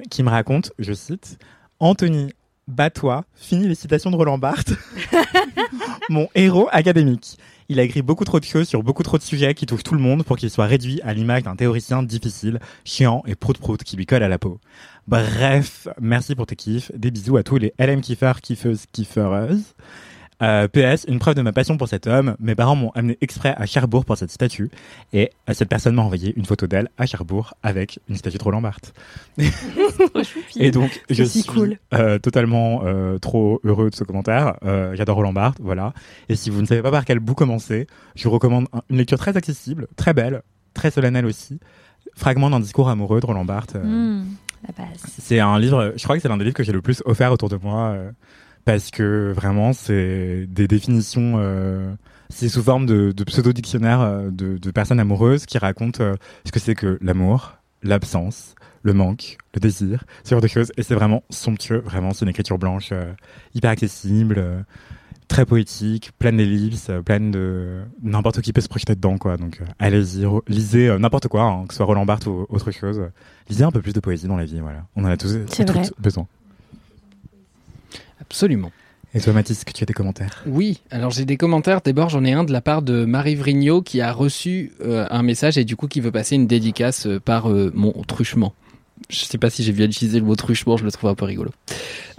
qui 0.10 0.24
me 0.24 0.30
raconte, 0.30 0.74
je 0.78 0.94
cite, 0.94 1.40
Anthony, 1.80 2.34
bats-toi, 2.68 3.26
finis 3.36 3.68
les 3.68 3.76
citations 3.76 4.12
de 4.12 4.16
Roland 4.16 4.38
Barthes, 4.38 4.74
mon 6.10 6.28
héros 6.36 6.70
académique. 6.72 7.38
Il 7.74 7.80
a 7.80 7.84
écrit 7.84 8.04
beaucoup 8.04 8.24
trop 8.24 8.40
de 8.40 8.46
choses 8.46 8.68
sur 8.68 8.84
beaucoup 8.84 9.02
trop 9.02 9.18
de 9.18 9.24
sujets 9.24 9.56
qui 9.56 9.66
touchent 9.66 9.82
tout 9.82 9.96
le 9.96 10.00
monde 10.00 10.22
pour 10.22 10.38
qu'il 10.38 10.52
soit 10.52 10.68
réduit 10.68 11.02
à 11.02 11.12
l'image 11.16 11.42
d'un 11.42 11.56
théoricien 11.56 12.04
difficile, 12.04 12.60
chiant 12.86 13.24
et 13.26 13.34
prout-prout 13.34 13.84
qui 13.84 13.98
lui 13.98 14.06
colle 14.06 14.22
à 14.22 14.28
la 14.28 14.38
peau. 14.38 14.60
Bref, 15.08 15.88
merci 16.00 16.36
pour 16.36 16.46
tes 16.46 16.56
kiffs. 16.56 16.92
Des 16.96 17.10
bisous 17.10 17.36
à 17.36 17.42
tous 17.42 17.58
les 17.58 17.74
LM 17.80 18.02
kiffeurs, 18.02 18.42
kiffeuses, 18.42 18.86
kiffeuses. 18.92 19.74
Euh, 20.44 20.68
PS, 20.68 21.06
une 21.08 21.20
preuve 21.20 21.36
de 21.36 21.42
ma 21.42 21.54
passion 21.54 21.78
pour 21.78 21.88
cet 21.88 22.06
homme, 22.06 22.36
mes 22.40 22.54
parents 22.54 22.76
m'ont 22.76 22.92
amené 22.96 23.18
exprès 23.22 23.56
à 23.58 23.66
Cherbourg 23.66 24.04
pour 24.04 24.18
cette 24.18 24.30
statue 24.30 24.70
et 25.14 25.32
cette 25.54 25.70
personne 25.70 25.96
m'a 25.96 26.02
envoyé 26.02 26.34
une 26.36 26.44
photo 26.46 26.68
d'elle 26.68 26.90
à 26.98 27.06
Cherbourg 27.06 27.54
avec 27.64 28.00
une 28.10 28.18
statue 28.18 28.38
de 28.38 28.44
Roland 28.44 28.62
Barthes. 28.62 28.94
et 30.58 30.72
donc, 30.72 31.02
je 31.10 31.24
si 31.24 31.42
suis 31.44 31.50
cool. 31.52 31.78
euh, 31.94 32.20
totalement 32.20 32.82
euh, 32.84 33.18
trop 33.20 33.62
heureux 33.64 33.90
de 33.90 33.96
ce 33.96 34.04
commentaire. 34.04 34.56
J'adore 34.94 35.16
Roland 35.16 35.34
Barthes, 35.34 35.60
voilà. 35.62 35.94
Et 36.30 36.36
si 36.36 36.50
vous 36.50 36.62
ne 36.62 36.66
savez 36.68 36.82
pas 36.82 36.92
par 36.92 37.06
quel 37.06 37.20
bout 37.20 37.36
commencer, 37.36 37.88
je 38.16 38.24
vous 38.26 38.32
recommande 38.34 38.68
un- 38.74 38.82
une 38.90 38.98
lecture 38.98 39.18
très 39.18 39.38
accessible, 39.38 39.88
très 39.96 40.14
belle, 40.14 40.42
très 40.74 40.92
solennelle 40.92 41.26
aussi. 41.26 41.60
Fragment 42.16 42.50
d'un 42.50 42.60
discours 42.60 42.90
amoureux 42.90 43.20
de 43.22 43.26
Roland 43.26 43.46
Barthes. 43.46 43.76
Hmm, 43.82 44.24
c'est 45.20 45.40
un 45.40 45.58
livre, 45.60 45.94
je 45.96 46.04
crois 46.04 46.16
que 46.16 46.22
c'est 46.22 46.28
l'un 46.30 46.38
des 46.38 46.44
livres 46.44 46.56
que 46.56 46.64
j'ai 46.64 46.72
le 46.74 46.82
plus 46.82 47.02
offert 47.06 47.32
autour 47.32 47.50
de 47.50 47.58
moi 47.62 47.96
parce 48.66 48.92
que 48.92 49.32
vraiment 49.36 49.74
c'est 49.74 50.46
des 50.48 50.68
définitions, 50.68 51.34
euh, 51.38 51.94
c'est 52.30 52.50
sous 52.50 52.64
forme 52.64 52.86
de, 52.86 53.12
de 53.12 53.24
pseudo-dictionnaire 53.24 54.02
euh, 54.02 54.30
de, 54.32 54.58
de 54.58 54.72
personnes 54.72 55.00
amoureuses 55.00 55.46
qui 55.46 55.58
racontent 55.58 56.04
euh, 56.04 56.16
ce 56.46 56.52
que 56.52 56.60
c'est 56.60 56.76
que 56.76 56.98
l'amour, 57.02 57.58
l'absence, 57.84 58.56
le 58.82 58.94
manque, 58.94 59.38
le 59.54 59.60
désir, 59.60 60.04
ce 60.24 60.32
genre 60.32 60.42
de 60.42 60.48
choses. 60.48 60.72
Et 60.78 60.84
c'est 60.84 60.96
vraiment 60.96 61.24
somptueux, 61.30 61.80
vraiment 61.80 62.14
c'est 62.14 62.26
une 62.26 62.30
écriture 62.30 62.58
blanche 62.58 62.90
euh, 62.92 63.12
hyper 63.54 63.72
accessible. 63.72 64.36
euh, 64.38 64.62
Très 65.30 65.46
poétique, 65.46 66.12
pleine 66.20 66.38
d'ellipses, 66.38 66.90
euh, 66.90 67.02
pleine 67.02 67.32
de 67.32 67.82
n'importe 68.04 68.42
qui 68.42 68.52
peut 68.54 68.60
se 68.62 68.68
projeter 68.68 68.94
dedans 68.94 69.18
quoi. 69.18 69.38
Donc 69.38 69.62
allez-y, 69.80 70.26
lisez 70.48 70.96
n'importe 71.00 71.28
quoi, 71.30 71.44
hein, 71.44 71.66
que 71.66 71.74
ce 71.74 71.78
soit 71.78 71.86
Roland 71.86 72.06
Barthes 72.06 72.28
ou 72.28 72.46
autre 72.50 72.72
chose. 72.72 73.02
Lisez 73.50 73.64
un 73.64 73.72
peu 73.72 73.82
plus 73.82 73.94
de 73.94 74.00
poésie 74.02 74.28
dans 74.28 74.36
la 74.36 74.46
vie, 74.46 74.60
voilà. 74.60 74.86
On 74.96 75.04
en 75.06 75.08
a 75.08 75.18
tous 75.18 75.34
besoin. 75.98 76.28
Absolument. 78.34 78.72
Et 79.14 79.22
toi, 79.22 79.32
Mathis, 79.32 79.58
est-ce 79.60 79.64
que 79.64 79.74
tu 79.74 79.84
as 79.84 79.86
des 79.86 79.94
commentaires? 79.94 80.44
Oui, 80.48 80.82
alors 80.90 81.12
j'ai 81.12 81.24
des 81.24 81.38
commentaires. 81.38 81.82
D'abord, 81.82 82.10
j'en 82.10 82.24
ai 82.24 82.32
un 82.34 82.44
de 82.44 82.52
la 82.52 82.62
part 82.62 82.82
de 82.82 83.06
Marie 83.06 83.36
Vrigno 83.36 83.84
qui 83.84 84.02
a 84.02 84.12
reçu 84.12 84.72
euh, 84.82 85.06
un 85.12 85.22
message 85.22 85.60
et 85.60 85.66
du 85.66 85.76
coup 85.76 85.88
qui 85.88 86.00
veut 86.00 86.12
passer 86.12 86.34
une 86.34 86.48
dédicace 86.48 87.06
euh, 87.06 87.20
par 87.20 87.48
euh, 87.48 87.72
mon 87.76 87.92
truchement. 88.08 88.56
Je 89.10 89.26
sais 89.26 89.38
pas 89.38 89.50
si 89.50 89.64
j'ai 89.64 89.72
bien 89.72 89.86
utilisé 89.86 90.20
le 90.20 90.26
mot 90.26 90.36
truchement, 90.36 90.78
je 90.78 90.84
le 90.84 90.92
trouve 90.92 91.10
un 91.10 91.16
peu 91.16 91.26
rigolo. 91.26 91.52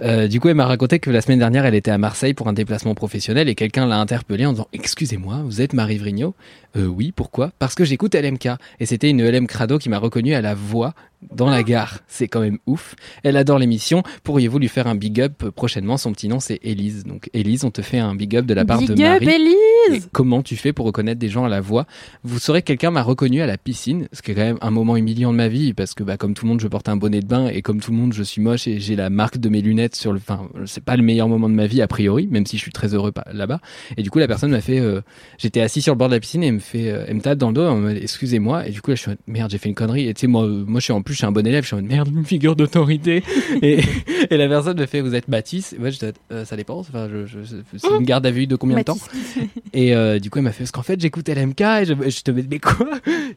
Euh, 0.01 0.27
du 0.27 0.39
coup, 0.39 0.49
elle 0.49 0.55
m'a 0.55 0.65
raconté 0.65 0.99
que 0.99 1.09
la 1.09 1.21
semaine 1.21 1.39
dernière, 1.39 1.65
elle 1.65 1.75
était 1.75 1.91
à 1.91 1.97
Marseille 1.97 2.33
pour 2.33 2.47
un 2.47 2.53
déplacement 2.53 2.95
professionnel 2.95 3.47
et 3.49 3.55
quelqu'un 3.55 3.85
l'a 3.87 3.97
interpellée 3.99 4.45
en 4.45 4.51
disant 4.53 4.67
Excusez-moi, 4.73 5.41
vous 5.45 5.61
êtes 5.61 5.73
Marie 5.73 5.97
Vrigno? 5.97 6.35
Euh, 6.75 6.85
Oui, 6.85 7.13
pourquoi? 7.15 7.51
Parce 7.59 7.75
que 7.75 7.85
j'écoute 7.85 8.15
LMK. 8.15 8.49
Et 8.79 8.85
c'était 8.85 9.09
une 9.09 9.23
LM 9.23 9.47
Crado 9.47 9.77
qui 9.77 9.89
m'a 9.89 9.97
reconnu 9.97 10.33
à 10.33 10.41
la 10.41 10.53
voix 10.55 10.93
dans 11.31 11.49
la 11.49 11.63
gare. 11.63 11.99
C'est 12.07 12.27
quand 12.27 12.41
même 12.41 12.59
ouf. 12.67 12.95
Elle 13.23 13.37
adore 13.37 13.57
l'émission. 13.57 14.03
Pourriez-vous 14.23 14.59
lui 14.59 14.67
faire 14.67 14.87
un 14.87 14.95
big 14.95 15.21
up 15.21 15.49
prochainement? 15.55 15.97
Son 15.97 16.11
petit 16.11 16.27
nom, 16.27 16.39
c'est 16.39 16.59
Élise. 16.63 17.03
Donc, 17.05 17.29
Élise, 17.33 17.63
on 17.63 17.71
te 17.71 17.81
fait 17.81 17.99
un 17.99 18.13
big 18.15 18.35
up 18.35 18.45
de 18.45 18.53
la 18.53 18.65
part 18.65 18.79
Big 18.79 18.89
de 18.89 18.93
up, 18.93 18.99
Marie. 18.99 19.25
Et 19.25 19.35
Élise 19.35 20.09
comment 20.11 20.41
tu 20.41 20.55
fais 20.55 20.73
pour 20.73 20.85
reconnaître 20.85 21.19
des 21.19 21.29
gens 21.29 21.45
à 21.45 21.49
la 21.49 21.61
voix? 21.61 21.85
Vous 22.23 22.39
saurez 22.39 22.61
que 22.61 22.67
quelqu'un 22.67 22.91
m'a 22.91 23.03
reconnu 23.03 23.41
à 23.41 23.47
la 23.47 23.57
piscine, 23.57 24.07
ce 24.11 24.21
qui 24.21 24.31
est 24.31 24.35
quand 24.35 24.41
même 24.41 24.57
un 24.61 24.71
moment 24.71 24.97
humiliant 24.97 25.31
de 25.31 25.37
ma 25.37 25.47
vie, 25.47 25.73
parce 25.73 25.93
que 25.93 26.03
bah, 26.03 26.17
comme 26.17 26.33
tout 26.33 26.45
le 26.45 26.49
monde, 26.49 26.59
je 26.59 26.67
porte 26.75 26.89
un 26.89 26.97
bonnet 26.97 27.21
de 27.21 27.25
bain, 27.25 27.47
et 27.47 27.61
comme 27.61 27.79
tout 27.79 27.91
le 27.91 27.97
monde, 27.97 28.11
je 28.11 28.21
suis 28.21 28.41
moche 28.41 28.67
et 28.67 28.81
j'ai 28.81 28.97
la 28.97 29.09
marque 29.09 29.37
de 29.37 29.47
mes 29.47 29.61
lunettes 29.61 29.95
sur 29.95 30.11
le... 30.11 30.17
Enfin, 30.19 30.49
c'est 30.65 30.83
pas 30.83 30.97
le 30.97 31.03
meilleur 31.03 31.29
moment 31.29 31.47
de 31.47 31.53
ma 31.53 31.67
vie, 31.67 31.81
a 31.81 31.87
priori, 31.87 32.27
même 32.29 32.45
si 32.45 32.57
je 32.57 32.61
suis 32.63 32.73
très 32.73 32.93
heureux 32.93 33.13
là-bas. 33.31 33.61
Et 33.95 34.03
du 34.03 34.09
coup, 34.09 34.19
la 34.19 34.27
personne 34.27 34.51
m'a 34.51 34.59
fait... 34.59 34.79
euh, 34.81 34.99
J'étais 35.37 35.61
assis 35.61 35.81
sur 35.81 35.93
le 35.93 35.97
bord 35.97 36.09
de 36.09 36.15
la 36.15 36.19
piscine 36.19 36.43
et 36.43 36.47
elle 36.47 36.55
me 36.55 36.59
fait... 36.59 36.89
euh, 36.89 37.05
elle 37.07 37.13
me 37.15 37.21
tape 37.21 37.37
dans 37.37 37.47
le 37.47 37.53
dos, 37.53 37.87
excusez-moi, 37.89 38.67
et 38.67 38.71
du 38.71 38.81
coup, 38.81 38.91
là, 38.91 38.95
je 38.95 39.01
suis 39.03 39.09
en 39.09 39.11
mode, 39.13 39.19
merde, 39.27 39.51
j'ai 39.51 39.57
fait 39.57 39.69
une 39.69 39.75
connerie. 39.75 40.09
Et 40.09 40.13
tu 40.13 40.19
sais, 40.19 40.27
moi, 40.27 40.43
euh, 40.43 40.65
moi, 40.67 40.81
je 40.81 40.83
suis 40.83 40.91
en 40.91 41.01
plus, 41.01 41.13
je 41.13 41.19
suis 41.19 41.25
un 41.25 41.31
bon 41.31 41.47
élève, 41.47 41.63
je 41.63 41.67
suis 41.67 41.75
en 41.77 41.81
mode, 41.81 41.89
merde, 41.89 42.09
une 42.13 42.25
figure 42.25 42.57
d'autorité. 42.57 43.23
et, 43.61 43.79
et 44.29 44.35
la 44.35 44.49
personne 44.49 44.77
me 44.77 44.85
fait, 44.85 44.99
vous 44.99 45.15
êtes 45.15 45.29
Baptiste 45.29 45.71
Et 45.73 45.79
moi, 45.79 45.91
je 45.91 45.99
dis, 45.99 46.05
euh, 46.33 46.43
ça 46.43 46.57
dépend, 46.57 46.77
enfin, 46.79 47.07
je, 47.09 47.25
je- 47.25 47.55
c'est 47.77 47.87
une 47.87 48.03
garde 48.03 48.25
à 48.25 48.31
vue 48.31 48.47
de 48.47 48.57
combien 48.57 48.75
de 48.79 48.83
temps 48.83 48.97
et 49.73 50.19
du 50.19 50.29
coup, 50.29 50.39
elle 50.39 50.43
m'a 50.43 50.51
fait 50.51 50.63
parce 50.65 50.71
qu'en 50.71 50.83
fait, 50.83 50.99
j'écoute 50.99 51.29
LMK 51.29 51.61
et 51.61 51.85
je, 51.85 51.93
je 52.09 52.21
te 52.21 52.31
mets 52.31 52.43
mais 52.51 52.59
quoi? 52.59 52.75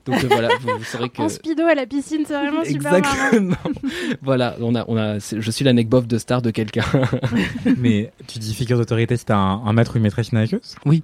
Donc 0.07 0.25
voilà, 0.25 0.49
vous, 0.61 0.79
vous 0.79 0.85
saurez 0.85 1.09
que 1.09 1.23
En 1.23 1.29
speedo 1.29 1.63
à 1.65 1.75
la 1.75 1.87
piscine, 1.87 2.25
c'est 2.27 2.35
vraiment 2.35 2.65
super 2.65 2.93
marrant. 3.01 3.28
voilà, 4.23 4.57
on 4.61 4.75
a, 4.75 4.85
on 4.89 4.97
a, 4.97 5.21
c'est- 5.21 5.41
je 5.41 5.51
suis 5.51 5.65
la 5.65 5.73
neck 5.73 5.89
de 5.89 6.19
star 6.19 6.43
de 6.43 6.51
quelqu'un. 6.51 6.85
Mais 7.79 8.13
tu 8.27 8.39
dis 8.39 8.55
figure 8.55 8.79
d'autorité, 8.79 9.17
c'était 9.17 9.33
un, 9.33 9.63
un 9.65 9.73
maître 9.73 9.93
ou 9.95 9.97
une 9.99 10.03
maîtresse 10.03 10.33
nageuse 10.33 10.77
Oui. 10.85 11.03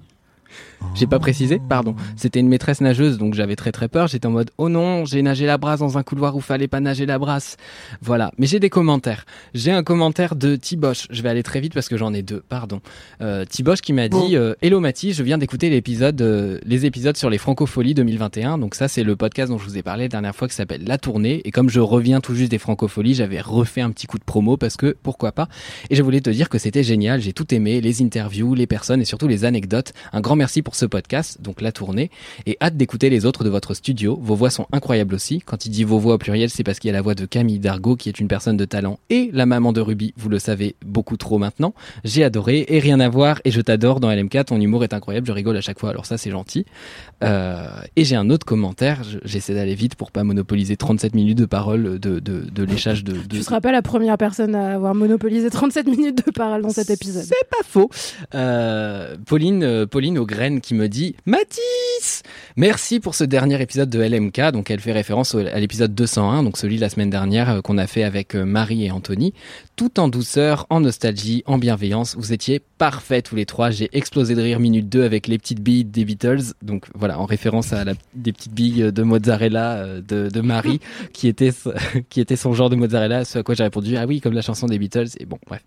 J'ai 0.93 1.07
pas 1.07 1.19
précisé, 1.19 1.59
pardon. 1.67 1.95
C'était 2.15 2.39
une 2.39 2.47
maîtresse 2.47 2.79
nageuse, 2.81 3.17
donc 3.17 3.33
j'avais 3.33 3.55
très 3.55 3.71
très 3.71 3.87
peur. 3.87 4.07
J'étais 4.07 4.27
en 4.27 4.31
mode, 4.31 4.51
oh 4.57 4.69
non, 4.69 5.05
j'ai 5.05 5.21
nagé 5.21 5.45
la 5.45 5.57
brasse 5.57 5.79
dans 5.79 5.97
un 5.97 6.03
couloir 6.03 6.35
où 6.35 6.41
fallait 6.41 6.67
pas 6.67 6.79
nager 6.79 7.05
la 7.05 7.19
brasse. 7.19 7.57
Voilà. 8.01 8.31
Mais 8.37 8.47
j'ai 8.47 8.59
des 8.59 8.69
commentaires. 8.69 9.25
J'ai 9.53 9.71
un 9.71 9.83
commentaire 9.83 10.35
de 10.35 10.55
Tiboche. 10.55 11.07
Je 11.09 11.21
vais 11.21 11.29
aller 11.29 11.43
très 11.43 11.59
vite 11.59 11.73
parce 11.73 11.89
que 11.89 11.97
j'en 11.97 12.13
ai 12.13 12.21
deux, 12.21 12.43
pardon. 12.47 12.81
Euh, 13.21 13.45
Tiboche 13.45 13.81
qui 13.81 13.93
m'a 13.93 14.07
dit, 14.07 14.35
euh, 14.35 14.53
Hello 14.61 14.79
Mathis, 14.79 15.15
je 15.15 15.23
viens 15.23 15.37
d'écouter 15.37 15.69
l'épisode, 15.69 16.21
euh, 16.21 16.59
les 16.65 16.85
épisodes 16.85 17.17
sur 17.17 17.29
les 17.29 17.37
Francopholies 17.37 17.93
2021. 17.93 18.57
Donc 18.57 18.75
ça, 18.75 18.87
c'est 18.87 19.03
le 19.03 19.15
podcast 19.15 19.51
dont 19.51 19.57
je 19.57 19.65
vous 19.65 19.77
ai 19.77 19.83
parlé 19.83 20.03
la 20.03 20.09
dernière 20.09 20.35
fois 20.35 20.47
qui 20.47 20.55
s'appelle 20.55 20.83
La 20.85 20.97
Tournée. 20.97 21.41
Et 21.45 21.51
comme 21.51 21.69
je 21.69 21.79
reviens 21.79 22.21
tout 22.21 22.35
juste 22.35 22.51
des 22.51 22.59
Francopholies, 22.59 23.15
j'avais 23.15 23.41
refait 23.41 23.81
un 23.81 23.91
petit 23.91 24.07
coup 24.07 24.17
de 24.17 24.23
promo 24.23 24.57
parce 24.57 24.77
que 24.77 24.95
pourquoi 25.03 25.31
pas. 25.31 25.47
Et 25.89 25.95
je 25.95 26.03
voulais 26.03 26.21
te 26.21 26.29
dire 26.29 26.49
que 26.49 26.57
c'était 26.57 26.83
génial. 26.83 27.21
J'ai 27.21 27.33
tout 27.33 27.53
aimé, 27.53 27.81
les 27.81 28.01
interviews, 28.01 28.55
les 28.55 28.67
personnes 28.67 29.01
et 29.01 29.05
surtout 29.05 29.27
les 29.27 29.45
anecdotes. 29.45 29.93
Un 30.13 30.21
grand 30.21 30.35
merci 30.35 30.61
pour 30.61 30.74
ce 30.75 30.85
podcast, 30.85 31.41
donc 31.41 31.61
la 31.61 31.71
tournée, 31.71 32.11
et 32.45 32.57
hâte 32.61 32.77
d'écouter 32.77 33.09
les 33.09 33.25
autres 33.25 33.43
de 33.43 33.49
votre 33.49 33.73
studio. 33.73 34.17
Vos 34.21 34.35
voix 34.35 34.49
sont 34.49 34.67
incroyables 34.71 35.15
aussi. 35.15 35.39
Quand 35.45 35.65
il 35.65 35.69
dit 35.69 35.83
vos 35.83 35.97
voix 35.99 36.15
au 36.15 36.17
pluriel, 36.17 36.49
c'est 36.49 36.63
parce 36.63 36.79
qu'il 36.79 36.89
y 36.89 36.91
a 36.91 36.93
la 36.93 37.01
voix 37.01 37.15
de 37.15 37.25
Camille 37.25 37.59
Dargaud, 37.59 37.95
qui 37.95 38.09
est 38.09 38.19
une 38.19 38.27
personne 38.27 38.57
de 38.57 38.65
talent, 38.65 38.99
et 39.09 39.29
la 39.33 39.45
maman 39.45 39.73
de 39.73 39.81
Ruby, 39.81 40.13
vous 40.17 40.29
le 40.29 40.39
savez 40.39 40.75
beaucoup 40.85 41.17
trop 41.17 41.37
maintenant. 41.37 41.73
J'ai 42.03 42.23
adoré, 42.23 42.65
et 42.67 42.79
rien 42.79 42.99
à 42.99 43.09
voir, 43.09 43.39
et 43.45 43.51
je 43.51 43.61
t'adore 43.61 43.99
dans 43.99 44.11
LMK, 44.11 44.45
ton 44.45 44.59
humour 44.61 44.83
est 44.83 44.93
incroyable, 44.93 45.25
je 45.27 45.31
rigole 45.31 45.57
à 45.57 45.61
chaque 45.61 45.79
fois, 45.79 45.89
alors 45.89 46.05
ça 46.05 46.17
c'est 46.17 46.31
gentil. 46.31 46.65
Euh, 47.23 47.67
et 47.95 48.03
j'ai 48.03 48.15
un 48.15 48.29
autre 48.29 48.45
commentaire, 48.45 49.03
Je- 49.03 49.19
j'essaie 49.23 49.53
d'aller 49.53 49.75
vite 49.75 49.95
pour 49.95 50.11
pas 50.11 50.23
monopoliser 50.23 50.75
37 50.77 51.15
minutes 51.15 51.37
de 51.37 51.45
parole 51.45 51.99
de, 51.99 52.19
de, 52.19 52.41
de 52.41 52.63
léchage 52.63 53.03
de, 53.03 53.13
de, 53.13 53.19
Tu 53.37 53.43
seras 53.43 53.61
pas 53.61 53.71
la 53.71 53.81
première 53.81 54.17
personne 54.17 54.53
à 54.55 54.75
avoir 54.75 54.93
monopolisé 54.95 55.49
37 55.49 55.87
minutes 55.87 56.25
de 56.25 56.31
parole 56.31 56.61
dans 56.61 56.69
cet 56.69 56.89
épisode. 56.89 57.23
C'est 57.23 57.49
pas 57.49 57.63
faux. 57.65 57.89
Euh, 58.33 59.15
Pauline, 59.25 59.63
euh, 59.63 59.85
Pauline 59.85 60.17
aux 60.17 60.25
graines 60.25 60.54
qui 60.61 60.73
me 60.73 60.87
dit 60.87 61.15
Mathis, 61.25 62.23
merci 62.55 62.99
pour 62.99 63.15
ce 63.15 63.23
dernier 63.23 63.61
épisode 63.61 63.89
de 63.89 63.99
LMK. 63.99 64.51
Donc 64.51 64.69
elle 64.71 64.79
fait 64.79 64.91
référence 64.91 65.35
à 65.35 65.59
l'épisode 65.59 65.93
201, 65.93 66.43
donc 66.43 66.57
celui 66.57 66.75
de 66.77 66.81
la 66.81 66.89
semaine 66.89 67.09
dernière 67.09 67.49
euh, 67.49 67.61
qu'on 67.61 67.77
a 67.77 67.87
fait 67.87 68.03
avec 68.03 68.35
euh, 68.35 68.45
Marie 68.45 68.85
et 68.85 68.91
Anthony. 68.91 69.33
Tout 69.75 69.99
en 69.99 70.07
douceur, 70.07 70.65
en 70.69 70.79
nostalgie, 70.79 71.43
en 71.45 71.57
bienveillance. 71.57 72.15
Vous 72.17 72.33
étiez 72.33 72.61
parfaits 72.77 73.25
tous 73.25 73.35
les 73.35 73.45
trois. 73.45 73.71
J'ai 73.71 73.89
explosé 73.93 74.35
de 74.35 74.41
rire 74.41 74.59
minute 74.59 74.87
2 74.89 75.03
avec 75.03 75.27
les 75.27 75.37
petites 75.37 75.61
billes 75.61 75.85
des 75.85 76.05
Beatles. 76.05 76.53
Donc 76.61 76.85
voilà, 76.93 77.19
en 77.19 77.25
référence 77.25 77.73
à 77.73 77.83
la, 77.83 77.93
des 78.13 78.31
petites 78.31 78.53
billes 78.53 78.91
de 78.91 79.03
mozzarella 79.03 79.73
euh, 79.75 80.01
de, 80.01 80.29
de 80.29 80.41
Marie, 80.41 80.79
qui 81.13 81.27
était, 81.27 81.51
qui 82.09 82.21
était 82.21 82.35
son 82.35 82.53
genre 82.53 82.69
de 82.69 82.75
mozzarella. 82.75 83.25
Ce 83.25 83.39
à 83.39 83.43
quoi 83.43 83.55
j'ai 83.55 83.63
répondu 83.63 83.97
Ah 83.97 84.05
oui, 84.05 84.21
comme 84.21 84.33
la 84.33 84.41
chanson 84.41 84.67
des 84.67 84.79
Beatles. 84.79 85.09
Et 85.19 85.25
bon, 85.25 85.39
bref. 85.47 85.63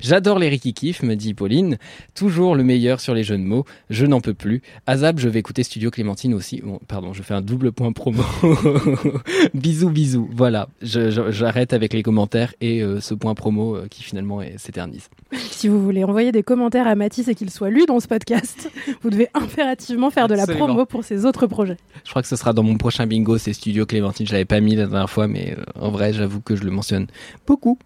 J'adore 0.00 0.38
les 0.38 0.48
Ricky 0.48 0.74
Kiff, 0.74 1.02
me 1.02 1.16
dit 1.16 1.34
Pauline. 1.34 1.78
Toujours 2.14 2.54
le 2.54 2.62
meilleur 2.62 3.00
sur 3.00 3.14
les 3.14 3.24
jeux 3.24 3.38
de 3.38 3.42
mots. 3.42 3.64
Je 3.90 4.06
n'en 4.06 4.20
peux 4.20 4.27
plus. 4.32 4.62
Azab, 4.86 5.18
je 5.18 5.28
vais 5.28 5.38
écouter 5.38 5.62
Studio 5.62 5.90
Clémentine 5.90 6.34
aussi. 6.34 6.60
Bon, 6.62 6.80
pardon, 6.88 7.12
je 7.12 7.22
fais 7.22 7.34
un 7.34 7.42
double 7.42 7.72
point 7.72 7.92
promo. 7.92 8.22
bisous, 9.54 9.90
bisous. 9.90 10.28
Voilà, 10.32 10.68
j'arrête 10.82 11.72
avec 11.72 11.92
les 11.92 12.02
commentaires 12.02 12.54
et 12.60 12.82
euh, 12.82 13.00
ce 13.00 13.14
point 13.14 13.34
promo 13.34 13.76
euh, 13.76 13.86
qui 13.88 14.02
finalement 14.02 14.40
s'éternise. 14.56 15.08
Si 15.58 15.66
vous 15.66 15.82
voulez 15.82 16.04
envoyer 16.04 16.30
des 16.30 16.44
commentaires 16.44 16.86
à 16.86 16.94
Mathis 16.94 17.26
et 17.26 17.34
qu'il 17.34 17.50
soit 17.50 17.70
lu 17.70 17.84
dans 17.84 17.98
ce 17.98 18.06
podcast, 18.06 18.70
vous 19.02 19.10
devez 19.10 19.28
impérativement 19.34 20.10
faire 20.10 20.28
de 20.28 20.34
la 20.34 20.46
promo 20.46 20.86
pour 20.86 21.02
ses 21.02 21.24
autres 21.24 21.48
projets. 21.48 21.76
Je 22.04 22.10
crois 22.10 22.22
que 22.22 22.28
ce 22.28 22.36
sera 22.36 22.52
dans 22.52 22.62
mon 22.62 22.76
prochain 22.76 23.08
bingo, 23.08 23.38
c'est 23.38 23.52
Studio 23.52 23.84
Clémentine. 23.84 24.24
Je 24.24 24.32
l'avais 24.32 24.44
pas 24.44 24.60
mis 24.60 24.76
la 24.76 24.86
dernière 24.86 25.10
fois, 25.10 25.26
mais 25.26 25.56
euh, 25.58 25.64
en 25.80 25.90
vrai, 25.90 26.12
j'avoue 26.12 26.40
que 26.40 26.54
je 26.54 26.62
le 26.62 26.70
mentionne 26.70 27.08
beaucoup. 27.44 27.76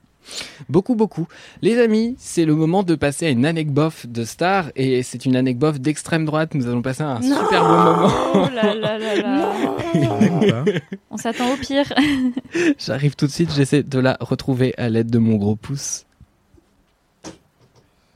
Beaucoup, 0.69 0.95
beaucoup. 0.95 1.27
Les 1.61 1.79
amis, 1.79 2.15
c'est 2.19 2.45
le 2.45 2.55
moment 2.55 2.83
de 2.83 2.95
passer 2.95 3.27
à 3.27 3.31
une 3.31 3.47
anecdote 3.47 4.07
de 4.07 4.25
star 4.25 4.71
et 4.77 5.03
c'est 5.03 5.27
une 5.27 5.37
anecdote 5.37 5.79
d'extrême 5.79 6.25
droite. 6.25 6.55
Nous 6.55 6.67
allons 6.67 6.83
passer 6.83 7.03
un 7.03 7.21
super 7.21 7.63
bon 7.63 7.85
moment. 7.85 8.13
Oh 8.35 8.49
là 8.55 8.75
là 8.75 8.99
là 8.99 9.17
là. 9.17 10.65
On 11.11 11.17
s'attend 11.17 11.53
au 11.53 11.57
pire. 11.57 11.93
J'arrive 12.79 13.17
tout 13.17 13.27
de 13.27 13.33
suite, 13.33 13.53
j'essaie 13.53 13.83
de 13.83 13.99
la 13.99 14.17
retrouver 14.21 14.75
à 14.79 14.89
l'aide 14.89 15.11
de 15.11 15.19
mon 15.19 15.37
gros 15.37 15.57
pouce. 15.57 16.07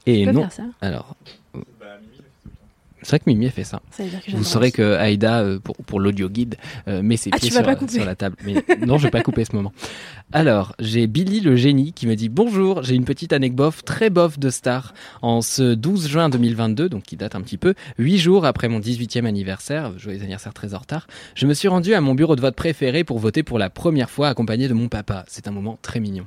Et 0.06 0.24
non. 0.26 0.42
faire 0.42 0.52
ça 0.52 0.62
Alors. 0.80 1.16
C'est 3.06 3.10
vrai 3.12 3.18
que 3.20 3.30
Mimi 3.30 3.46
a 3.46 3.50
fait 3.52 3.62
ça. 3.62 3.80
Vous 4.32 4.42
saurez 4.42 4.72
que 4.72 4.94
Aïda, 4.96 5.38
euh, 5.42 5.60
pour, 5.60 5.76
pour 5.76 6.00
l'audio 6.00 6.28
guide, 6.28 6.56
euh, 6.88 7.02
met 7.02 7.16
ses 7.16 7.30
Ah, 7.32 7.36
pieds 7.38 7.50
sur, 7.52 7.62
la- 7.62 7.76
couper. 7.76 7.92
sur 7.92 8.04
la 8.04 8.16
table. 8.16 8.34
Mais 8.44 8.54
non, 8.84 8.98
je 8.98 9.04
vais 9.04 9.10
pas 9.12 9.22
couper 9.22 9.44
ce 9.44 9.54
moment. 9.54 9.72
Alors, 10.32 10.74
j'ai 10.80 11.06
Billy 11.06 11.38
le 11.40 11.54
génie 11.54 11.92
qui 11.92 12.08
me 12.08 12.16
dit 12.16 12.28
Bonjour, 12.28 12.82
j'ai 12.82 12.96
une 12.96 13.04
petite 13.04 13.32
anecdote 13.32 13.76
très 13.84 14.10
bof 14.10 14.40
de 14.40 14.50
star. 14.50 14.92
En 15.22 15.40
ce 15.40 15.74
12 15.74 16.08
juin 16.08 16.28
2022, 16.28 16.88
donc 16.88 17.04
qui 17.04 17.16
date 17.16 17.36
un 17.36 17.42
petit 17.42 17.58
peu, 17.58 17.74
huit 17.96 18.18
jours 18.18 18.44
après 18.44 18.66
mon 18.68 18.80
18e 18.80 19.24
anniversaire, 19.24 19.96
joyeux 19.98 20.18
anniversaire 20.20 20.52
très 20.52 20.74
en 20.74 20.78
retard, 20.78 21.06
je 21.36 21.46
me 21.46 21.54
suis 21.54 21.68
rendu 21.68 21.94
à 21.94 22.00
mon 22.00 22.16
bureau 22.16 22.34
de 22.34 22.40
vote 22.40 22.56
préféré 22.56 23.04
pour 23.04 23.20
voter 23.20 23.44
pour 23.44 23.60
la 23.60 23.70
première 23.70 24.10
fois 24.10 24.26
accompagné 24.28 24.66
de 24.66 24.74
mon 24.74 24.88
papa. 24.88 25.24
C'est 25.28 25.46
un 25.46 25.52
moment 25.52 25.78
très 25.80 26.00
mignon. 26.00 26.26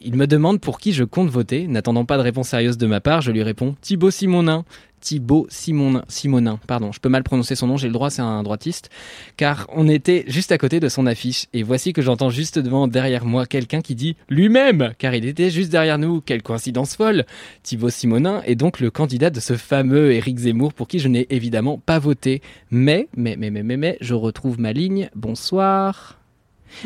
Il 0.00 0.14
me 0.14 0.26
demande 0.26 0.60
pour 0.60 0.78
qui 0.78 0.92
je 0.92 1.04
compte 1.04 1.28
voter. 1.30 1.66
N'attendant 1.66 2.04
pas 2.04 2.16
de 2.16 2.22
réponse 2.22 2.48
sérieuse 2.48 2.78
de 2.78 2.86
ma 2.86 3.00
part, 3.00 3.20
je 3.22 3.32
lui 3.32 3.42
réponds 3.42 3.74
Thibaut 3.80 4.10
Simonin. 4.10 4.64
Thibaut 5.00 5.46
Simonin, 5.50 6.58
pardon, 6.66 6.92
je 6.92 7.00
peux 7.00 7.08
mal 7.08 7.22
prononcer 7.22 7.54
son 7.54 7.66
nom, 7.66 7.76
j'ai 7.76 7.86
le 7.86 7.92
droit, 7.92 8.10
c'est 8.10 8.22
un 8.22 8.42
droitiste, 8.42 8.90
car 9.36 9.66
on 9.74 9.88
était 9.88 10.24
juste 10.26 10.52
à 10.52 10.58
côté 10.58 10.80
de 10.80 10.88
son 10.88 11.06
affiche, 11.06 11.46
et 11.52 11.62
voici 11.62 11.92
que 11.92 12.02
j'entends 12.02 12.30
juste 12.30 12.58
devant, 12.58 12.88
derrière 12.88 13.24
moi, 13.24 13.46
quelqu'un 13.46 13.80
qui 13.80 13.94
dit 13.94 14.16
lui-même, 14.28 14.94
car 14.98 15.14
il 15.14 15.26
était 15.26 15.50
juste 15.50 15.70
derrière 15.70 15.98
nous, 15.98 16.20
quelle 16.20 16.42
coïncidence 16.42 16.96
folle. 16.96 17.24
Thibaut 17.62 17.90
Simonin 17.90 18.42
est 18.44 18.56
donc 18.56 18.80
le 18.80 18.90
candidat 18.90 19.30
de 19.30 19.40
ce 19.40 19.56
fameux 19.56 20.12
Éric 20.12 20.38
Zemmour, 20.38 20.72
pour 20.72 20.88
qui 20.88 20.98
je 20.98 21.08
n'ai 21.08 21.26
évidemment 21.30 21.78
pas 21.78 21.98
voté, 21.98 22.42
mais, 22.70 23.08
mais, 23.16 23.36
mais, 23.36 23.50
mais, 23.50 23.62
mais, 23.62 23.76
mais, 23.76 23.98
je 24.00 24.14
retrouve 24.14 24.58
ma 24.58 24.72
ligne, 24.72 25.10
bonsoir 25.14 26.18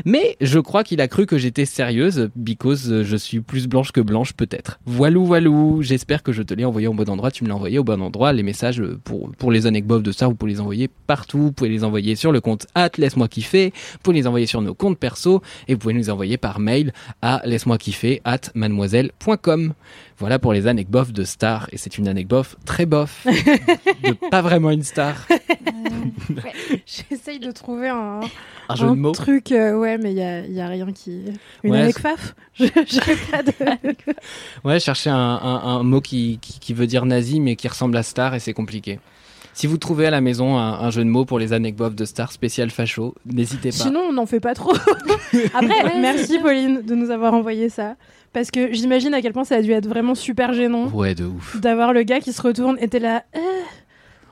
mais 0.05 0.37
je 0.40 0.59
crois 0.59 0.85
qu'il 0.85 1.01
a 1.01 1.09
cru 1.09 1.27
que 1.27 1.38
j'étais 1.38 1.64
sérieuse, 1.64 2.31
because 2.37 2.90
euh, 2.90 3.05
je 3.05 3.16
suis 3.16 3.40
plus 3.40 3.66
blanche 3.66 3.93
que 3.93 4.01
blanche 4.01 4.33
peut-être. 4.33 4.81
Voilou, 4.87 5.25
voilou, 5.25 5.83
j'espère 5.83 6.23
que 6.23 6.33
je 6.33 6.43
te 6.43 6.55
l'ai 6.55 6.64
envoyé 6.64 6.87
au 6.87 6.95
bon 6.95 7.09
endroit, 7.09 7.31
tu 7.31 7.45
me 7.45 7.49
l'as 7.49 7.57
envoyé 7.57 7.79
au 7.79 7.85
bon 7.85 8.01
endroit, 8.01 8.33
les 8.33 8.43
messages 8.43 8.81
euh, 8.81 8.99
pour, 9.05 9.31
pour 9.33 9.51
les 9.53 9.66
anecdotes 9.66 10.03
de 10.03 10.12
ça, 10.12 10.27
vous 10.27 10.35
pouvez 10.35 10.53
les 10.53 10.61
envoyer 10.61 10.88
partout, 11.07 11.38
vous 11.38 11.53
pouvez 11.53 11.71
les 11.71 11.85
envoyer 11.85 12.16
sur 12.16 12.33
le 12.33 12.40
compte 12.40 12.66
at 12.75 12.90
laisse-moi 12.99 13.29
kiffer, 13.29 13.73
vous 13.93 13.99
pouvez 14.03 14.16
les 14.16 14.27
envoyer 14.27 14.47
sur 14.47 14.62
nos 14.62 14.75
comptes 14.75 14.99
perso, 14.99 15.43
et 15.69 15.75
vous 15.75 15.81
pouvez 15.81 15.95
nous 15.95 16.11
envoyer 16.11 16.37
par 16.37 16.61
mail 16.61 16.93
à 17.23 17.43
laisse-moi 17.45 17.79
kiffer 17.79 18.21
at 18.25 18.40
mademoiselle.com. 18.55 19.75
Voilà 20.20 20.38
pour 20.38 20.52
les 20.52 20.66
anecdotes 20.66 21.12
de 21.12 21.24
star, 21.24 21.68
et 21.72 21.78
c'est 21.78 21.96
une 21.98 22.06
anecdote 22.06 22.56
très 22.66 22.85
bof, 22.87 23.26
de 24.04 24.28
pas 24.30 24.42
vraiment 24.42 24.70
une 24.70 24.83
star. 24.83 25.26
J'essaye 26.87 27.38
de 27.38 27.50
trouver 27.50 27.88
un, 27.88 28.20
Un 28.68 28.74
jeu 28.76 28.87
de 28.88 28.92
mots. 28.92 29.12
truc, 29.12 29.52
euh, 29.52 29.74
ouais, 29.78 29.98
mais 29.98 30.12
il 30.12 30.18
y 30.18 30.22
a, 30.22 30.40
y 30.46 30.61
a 30.61 30.68
rien 30.68 30.92
qui. 30.92 31.22
Une 31.62 31.72
Ouais, 31.72 31.92
faf 31.92 32.35
Je- 32.54 32.66
pas 33.30 33.42
de. 33.42 33.52
Ouais, 34.64 34.78
chercher 34.80 35.11
un, 35.11 35.16
un- 35.16 35.62
un 35.64 35.83
mot 35.83 36.00
qui, 36.00 36.38
qui, 36.40 36.59
qui 36.61 36.74
veut 36.74 36.87
dire 36.87 37.06
nazi 37.06 37.40
mais 37.40 37.56
qui 37.56 37.68
ressemble 37.68 37.96
à 37.96 38.02
star 38.02 38.35
et 38.35 38.40
c'est 38.40 38.52
compliqué. 38.52 39.00
Si 39.52 39.66
vous 39.66 39.78
trouvez 39.78 40.06
à 40.06 40.11
la 40.11 40.20
maison 40.20 40.56
un, 40.59 40.74
un 40.80 40.90
jeu 40.90 41.02
de 41.02 41.09
mots 41.09 41.24
pour 41.24 41.38
les 41.38 41.52
anecdotes 41.52 41.94
de 41.94 42.04
star 42.04 42.30
spécial 42.30 42.70
facho, 42.70 43.14
n'hésitez 43.26 43.70
pas. 43.70 43.76
Sinon, 43.76 44.00
on 44.09 44.12
n'en 44.12 44.26
fait 44.26 44.38
pas 44.40 44.54
trop. 44.54 44.72
Après, 45.54 45.66
Ouais, 45.85 45.98
merci. 46.00 46.38
Pauline 46.38 46.83
de 46.83 46.94
nous 46.94 47.11
avoir 47.11 47.35
envoyé 47.35 47.68
ça. 47.68 47.96
Parce 48.33 48.51
que 48.51 48.73
j'imagine 48.73 49.12
à 49.14 49.21
quel 49.23 49.33
point 49.33 49.45
ça 49.45 49.57
a 49.57 49.62
dû 49.62 49.73
être 49.73 49.88
vraiment 49.88 50.14
super 50.14 50.53
gênant 50.53 50.87
Ouais, 50.88 51.14
de 51.14 51.25
ouf. 51.25 51.61
d'avoir 51.61 51.93
le 51.93 52.03
gars 52.05 52.21
qui 52.21 52.33
se 52.33 52.40
retourne 52.43 52.77
et 52.81 52.87
t'es 52.88 53.01
là. 53.01 53.25
euh, 53.37 53.40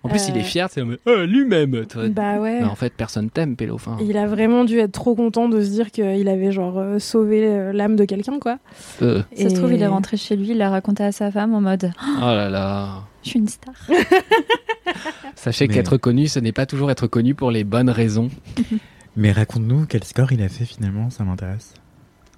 En 0.05 0.09
plus, 0.09 0.29
il 0.29 0.37
Euh. 0.37 0.39
est 0.39 0.45
fier, 0.45 0.69
c'est 0.71 0.83
Ah, 1.07 1.25
lui-même. 1.27 1.85
toi. 1.87 2.07
Bah 2.09 2.39
ouais. 2.39 2.61
Mais 2.61 2.67
en 2.69 2.77
fait, 2.77 2.93
personne 2.95 3.29
t'aime, 3.31 3.57
Pélo. 3.57 3.75
Enfin, 3.75 3.97
Il 4.01 4.17
a 4.17 4.29
vraiment 4.29 4.65
dû 4.65 4.79
être 4.79 4.93
trop 4.93 5.17
content 5.17 5.49
de 5.49 5.61
se 5.61 5.71
dire 5.71 5.91
qu'il 5.91 6.29
avait 6.29 6.53
genre 6.53 6.79
euh, 6.79 7.01
sauvé 7.01 7.45
euh, 7.45 7.73
l'âme 7.73 7.97
de 7.97 8.05
quelqu'un, 8.05 8.39
quoi. 8.39 8.59
euh, 9.03 9.23
Ça 9.37 9.51
se 9.51 9.55
trouve, 9.57 9.73
il 9.73 9.81
Et- 9.81 9.83
est 9.85 9.87
rentré 9.89 10.17
chez 10.17 10.37
lui, 10.37 10.51
il 10.51 10.59
l'a 10.59 10.71
raconté 10.71 11.03
à 11.03 11.11
sa 11.11 11.33
femme 11.33 11.53
en 11.53 11.61
mode 11.61 11.91
oh 12.19 12.21
là 12.21 12.49
là. 12.49 13.03
Je 13.25 13.31
suis 13.31 13.39
une 13.41 13.49
star. 13.49 13.75
Sachez 15.35 15.67
Mais- 15.67 15.75
qu'être 15.75 15.97
connu, 15.97 16.29
ce 16.29 16.39
n'est 16.39 16.53
pas 16.53 16.67
toujours 16.67 16.91
être 16.93 17.09
connu 17.09 17.35
pour 17.35 17.51
les 17.51 17.65
bonnes 17.65 17.91
raisons. 17.91 18.29
Mais 19.17 19.33
raconte-nous 19.33 19.87
quel 19.89 20.05
score 20.05 20.31
il 20.33 20.43
a 20.43 20.49
fait 20.49 20.65
finalement, 20.65 21.11
ça 21.11 21.25
m'intéresse. 21.25 21.75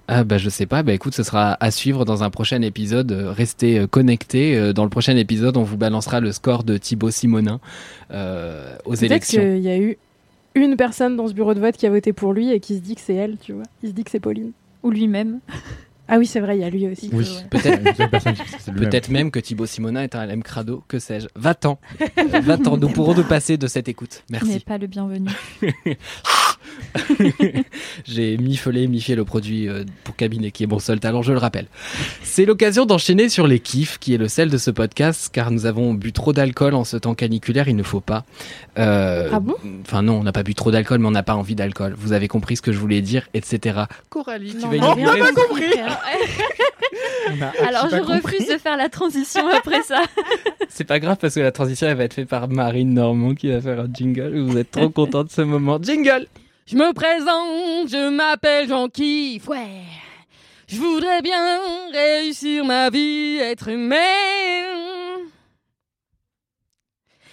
Ah 0.07 0.23
bah 0.25 0.37
je 0.37 0.49
sais 0.49 0.65
pas, 0.65 0.83
bah 0.83 0.93
écoute, 0.93 1.15
ce 1.15 1.23
sera 1.23 1.55
à 1.59 1.71
suivre 1.71 2.03
dans 2.05 2.23
un 2.23 2.29
prochain 2.29 2.61
épisode. 2.61 3.11
Euh, 3.11 3.31
Restez 3.31 3.79
euh, 3.79 3.87
connectés. 3.87 4.57
Euh, 4.57 4.73
Dans 4.73 4.83
le 4.83 4.89
prochain 4.89 5.15
épisode, 5.15 5.55
on 5.57 5.63
vous 5.63 5.77
balancera 5.77 6.19
le 6.19 6.31
score 6.31 6.63
de 6.63 6.77
Thibaut 6.77 7.11
Simonin 7.11 7.59
euh, 8.11 8.75
aux 8.85 8.89
Peut-être 8.91 9.03
élections. 9.03 9.41
qu'il 9.41 9.59
y 9.59 9.69
a 9.69 9.77
eu 9.77 9.97
une 10.55 10.75
personne 10.75 11.15
dans 11.15 11.27
ce 11.29 11.33
bureau 11.33 11.53
de 11.53 11.61
vote 11.61 11.77
qui 11.77 11.85
a 11.85 11.89
voté 11.89 12.11
pour 12.11 12.33
lui 12.33 12.51
et 12.51 12.59
qui 12.59 12.75
se 12.75 12.81
dit 12.81 12.95
que 12.95 13.01
c'est 13.01 13.15
elle, 13.15 13.37
tu 13.37 13.53
vois. 13.53 13.63
Il 13.83 13.89
se 13.89 13.93
dit 13.93 14.03
que 14.03 14.11
c'est 14.11 14.19
Pauline. 14.19 14.51
Ou 14.83 14.89
lui-même. 14.91 15.39
Ah 16.09 16.17
oui, 16.17 16.25
c'est 16.25 16.41
vrai, 16.41 16.57
il 16.57 16.61
y 16.61 16.65
a 16.65 16.69
lui 16.69 16.87
aussi. 16.89 17.09
Oui, 17.13 17.25
Peut-être- 17.49 19.09
même 19.09 19.31
que 19.31 19.39
Thibaut 19.39 19.65
Simonin 19.65 20.01
est 20.03 20.13
un 20.13 20.25
LM 20.25 20.43
crado, 20.43 20.83
que 20.89 20.99
sais-je. 20.99 21.27
Va-t'en. 21.35 21.79
Va-t'en, 22.41 22.75
nous 22.75 22.89
pourrons 22.89 23.13
nous 23.15 23.23
passer 23.23 23.55
de 23.55 23.67
cette 23.67 23.87
écoute. 23.87 24.23
Tu 24.27 24.33
n'es 24.33 24.39
Merci. 24.43 24.59
pas 24.65 24.77
le 24.77 24.87
bienvenu. 24.87 25.29
J'ai 28.05 28.37
mifolé, 28.37 28.87
mifié 28.87 29.15
le 29.15 29.25
produit 29.25 29.67
euh, 29.67 29.83
pour 30.03 30.15
cabinet 30.15 30.51
qui 30.51 30.63
est 30.63 30.67
mon 30.67 30.79
seul 30.79 30.99
talent, 30.99 31.21
je 31.21 31.31
le 31.31 31.37
rappelle. 31.37 31.67
C'est 32.23 32.45
l'occasion 32.45 32.85
d'enchaîner 32.85 33.29
sur 33.29 33.47
les 33.47 33.59
kiffs, 33.59 33.97
qui 33.99 34.13
est 34.13 34.17
le 34.17 34.27
sel 34.27 34.49
de 34.49 34.57
ce 34.57 34.71
podcast, 34.71 35.29
car 35.31 35.51
nous 35.51 35.65
avons 35.65 35.93
bu 35.93 36.11
trop 36.11 36.33
d'alcool 36.33 36.73
en 36.75 36.83
ce 36.83 36.97
temps 36.97 37.15
caniculaire, 37.15 37.67
il 37.67 37.75
ne 37.75 37.83
faut 37.83 38.01
pas. 38.01 38.23
Euh, 38.77 39.29
Ah 39.31 39.39
bon? 39.39 39.55
Enfin 39.81 40.01
non, 40.01 40.19
on 40.19 40.23
n'a 40.23 40.31
pas 40.31 40.43
bu 40.43 40.55
trop 40.55 40.71
d'alcool, 40.71 40.99
mais 40.99 41.07
on 41.07 41.11
n'a 41.11 41.23
pas 41.23 41.35
envie 41.35 41.55
d'alcool. 41.55 41.93
Vous 41.97 42.13
avez 42.13 42.27
compris 42.27 42.57
ce 42.57 42.61
que 42.61 42.71
je 42.71 42.77
voulais 42.77 43.01
dire, 43.01 43.27
etc. 43.33 43.81
Coralie, 44.09 44.55
tu 44.55 44.67
vas 44.67 44.75
y 44.75 44.81
on 44.81 44.93
rien 44.93 45.33
compris. 45.33 45.63
Alors 47.65 47.87
je 47.89 47.97
pas 47.97 48.15
refuse 48.15 48.47
de 48.47 48.57
faire 48.57 48.77
la 48.77 48.89
transition 48.89 49.47
après 49.47 49.81
ça. 49.83 50.03
C'est 50.69 50.83
pas 50.83 50.99
grave 50.99 51.17
parce 51.19 51.35
que 51.35 51.39
la 51.39 51.51
transition 51.51 51.87
elle 51.87 51.97
va 51.97 52.03
être 52.05 52.13
faite 52.13 52.27
par 52.27 52.47
Marine 52.49 52.93
Normand 52.93 53.35
qui 53.35 53.49
va 53.49 53.61
faire 53.61 53.79
un 53.79 53.87
jingle. 53.91 54.39
Vous 54.39 54.57
êtes 54.57 54.71
trop 54.71 54.89
content 54.89 55.23
de 55.23 55.29
ce 55.29 55.41
moment. 55.41 55.79
Jingle 55.81 56.27
Je 56.65 56.75
me 56.75 56.93
présente, 56.93 57.89
je 57.89 58.09
m'appelle 58.09 58.67
Jean 58.67 58.87
Kiff, 58.87 59.47
ouais. 59.47 59.83
Je 60.67 60.77
voudrais 60.77 61.21
bien 61.21 61.59
réussir 61.91 62.63
ma 62.63 62.89
vie, 62.89 63.39
être 63.39 63.67
humain. 63.67 63.97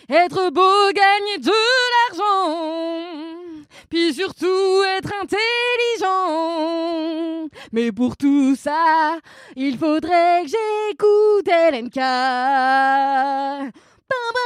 Être 0.09 0.51
beau, 0.51 0.91
gagner 0.93 1.38
de 1.38 1.53
l'argent. 2.11 2.57
Puis 3.91 4.14
surtout 4.14 4.83
être 4.97 5.12
intelligent. 5.23 6.59
Mais 7.73 7.93
pour 7.93 8.17
tout 8.17 8.57
ça, 8.57 9.19
il 9.55 9.77
faudrait 9.79 10.45
que 10.45 10.49
j'écoute 10.49 11.47
LNK. 11.47 12.01
Pam, 14.09 14.38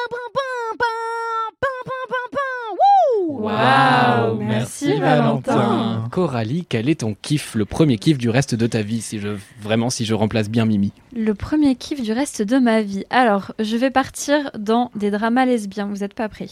Waouh, 3.28 4.36
merci, 4.38 4.98
Valentin. 4.98 6.08
Coralie, 6.10 6.66
quel 6.68 6.88
est 6.88 7.00
ton 7.00 7.16
kiff, 7.20 7.54
le 7.54 7.64
premier 7.64 7.98
kiff 7.98 8.18
du 8.18 8.28
reste 8.30 8.54
de 8.54 8.66
ta 8.66 8.82
vie, 8.82 9.00
si 9.00 9.18
je 9.18 9.36
vraiment 9.60 9.90
si 9.90 10.04
je 10.04 10.14
remplace 10.14 10.50
bien 10.50 10.66
Mimi? 10.66 10.92
Le 11.14 11.34
premier 11.34 11.74
kiff 11.74 12.02
du 12.02 12.12
reste 12.12 12.42
de 12.42 12.58
ma 12.58 12.82
vie. 12.82 13.04
Alors, 13.10 13.52
je 13.58 13.76
vais 13.76 13.90
partir 13.90 14.50
dans 14.58 14.90
des 14.94 15.10
dramas 15.10 15.44
lesbiens, 15.44 15.86
vous 15.86 15.98
n'êtes 15.98 16.14
pas 16.14 16.28
prêts. 16.28 16.48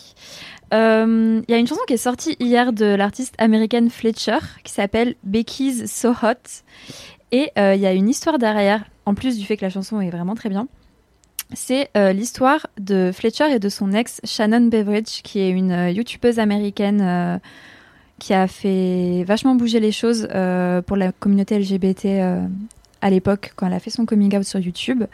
Euh, 0.73 1.43
Il 1.49 1.53
y 1.53 1.55
a 1.55 1.59
une 1.59 1.67
chanson 1.67 1.83
qui 1.87 1.95
est 1.95 1.99
sortie 1.99 2.37
hier 2.41 2.73
de 2.73 2.87
l'artiste 2.87 3.35
américaine 3.39 3.91
Fletcher 3.91 4.39
qui 4.65 4.73
s'appelle 4.73 5.17
Becky's 5.25 5.87
So 5.87 6.11
Hot. 6.11 6.63
Et 7.33 7.51
euh, 7.59 7.75
il 7.75 7.81
y 7.81 7.87
a 7.87 7.93
une 7.93 8.09
histoire 8.09 8.39
derrière, 8.39 8.85
en 9.07 9.15
plus 9.15 9.39
du 9.39 9.45
fait 9.45 9.57
que 9.57 9.65
la 9.65 9.71
chanson 9.71 10.01
est 10.01 10.11
vraiment 10.11 10.35
très 10.35 10.49
bien. 10.49 10.69
C'est 11.53 11.91
euh, 11.97 12.13
l'histoire 12.13 12.67
de 12.79 13.11
Fletcher 13.13 13.53
et 13.53 13.59
de 13.59 13.69
son 13.69 13.93
ex 13.93 14.21
Shannon 14.25 14.69
Beveridge, 14.69 15.23
qui 15.23 15.41
est 15.41 15.51
une 15.51 15.73
euh, 15.73 15.91
youtubeuse 15.91 16.39
américaine 16.39 17.01
euh, 17.03 17.39
qui 18.19 18.35
a 18.35 18.47
fait 18.47 19.25
vachement 19.27 19.55
bouger 19.55 19.81
les 19.81 19.93
choses 19.93 20.29
pour 20.87 20.97
la 20.97 21.11
communauté 21.11 21.59
LGBT 21.59 22.07
à 23.01 23.09
l'époque 23.09 23.55
quand 23.57 23.67
elle 23.67 23.73
a 23.73 23.81
fait 23.81 23.89
son 23.89 24.05
coming 24.05 24.37
out 24.37 24.45
sur 24.45 24.61
YouTube. 24.61 25.05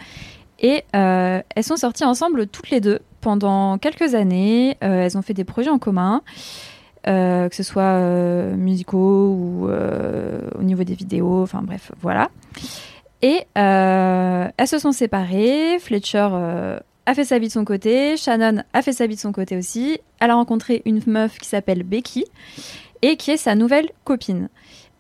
Et 0.59 0.83
elles 0.93 1.45
sont 1.63 1.77
sorties 1.77 2.05
ensemble 2.05 2.49
toutes 2.49 2.71
les 2.71 2.81
deux 2.81 2.99
pendant 3.21 3.79
quelques 3.79 4.17
années. 4.17 4.77
Elles 4.81 5.17
ont 5.17 5.23
fait 5.23 5.35
des 5.35 5.45
projets 5.45 5.71
en 5.71 5.79
commun, 5.79 6.23
que 7.05 7.49
ce 7.53 7.63
soit 7.63 8.01
musicaux 8.57 9.29
ou 9.29 9.69
au 9.69 10.63
niveau 10.65 10.83
des 10.83 10.95
vidéos, 10.95 11.43
enfin 11.43 11.63
bref, 11.63 11.93
voilà. 12.03 12.29
Et 13.23 13.41
euh, 13.57 14.49
elles 14.57 14.69
se 14.69 14.79
sont 14.79 14.93
séparées. 14.93 15.79
Fletcher 15.81 16.29
euh, 16.33 16.79
a 17.07 17.15
fait 17.15 17.25
sa 17.25 17.39
vie 17.39 17.49
de 17.49 17.53
son 17.53 17.65
côté. 17.65 18.17
Shannon 18.17 18.63
a 18.73 18.83
fait 18.83 18.93
sa 18.93 19.07
vie 19.07 19.15
de 19.15 19.21
son 19.21 19.33
côté 19.33 19.57
aussi. 19.57 19.99
Elle 20.21 20.31
a 20.31 20.35
rencontré 20.35 20.83
une 20.85 21.01
meuf 21.07 21.39
qui 21.39 21.49
s'appelle 21.49 21.83
Becky 21.83 22.25
et 23.03 23.17
qui 23.17 23.31
est 23.31 23.37
sa 23.37 23.55
nouvelle 23.55 23.89
copine. 24.05 24.49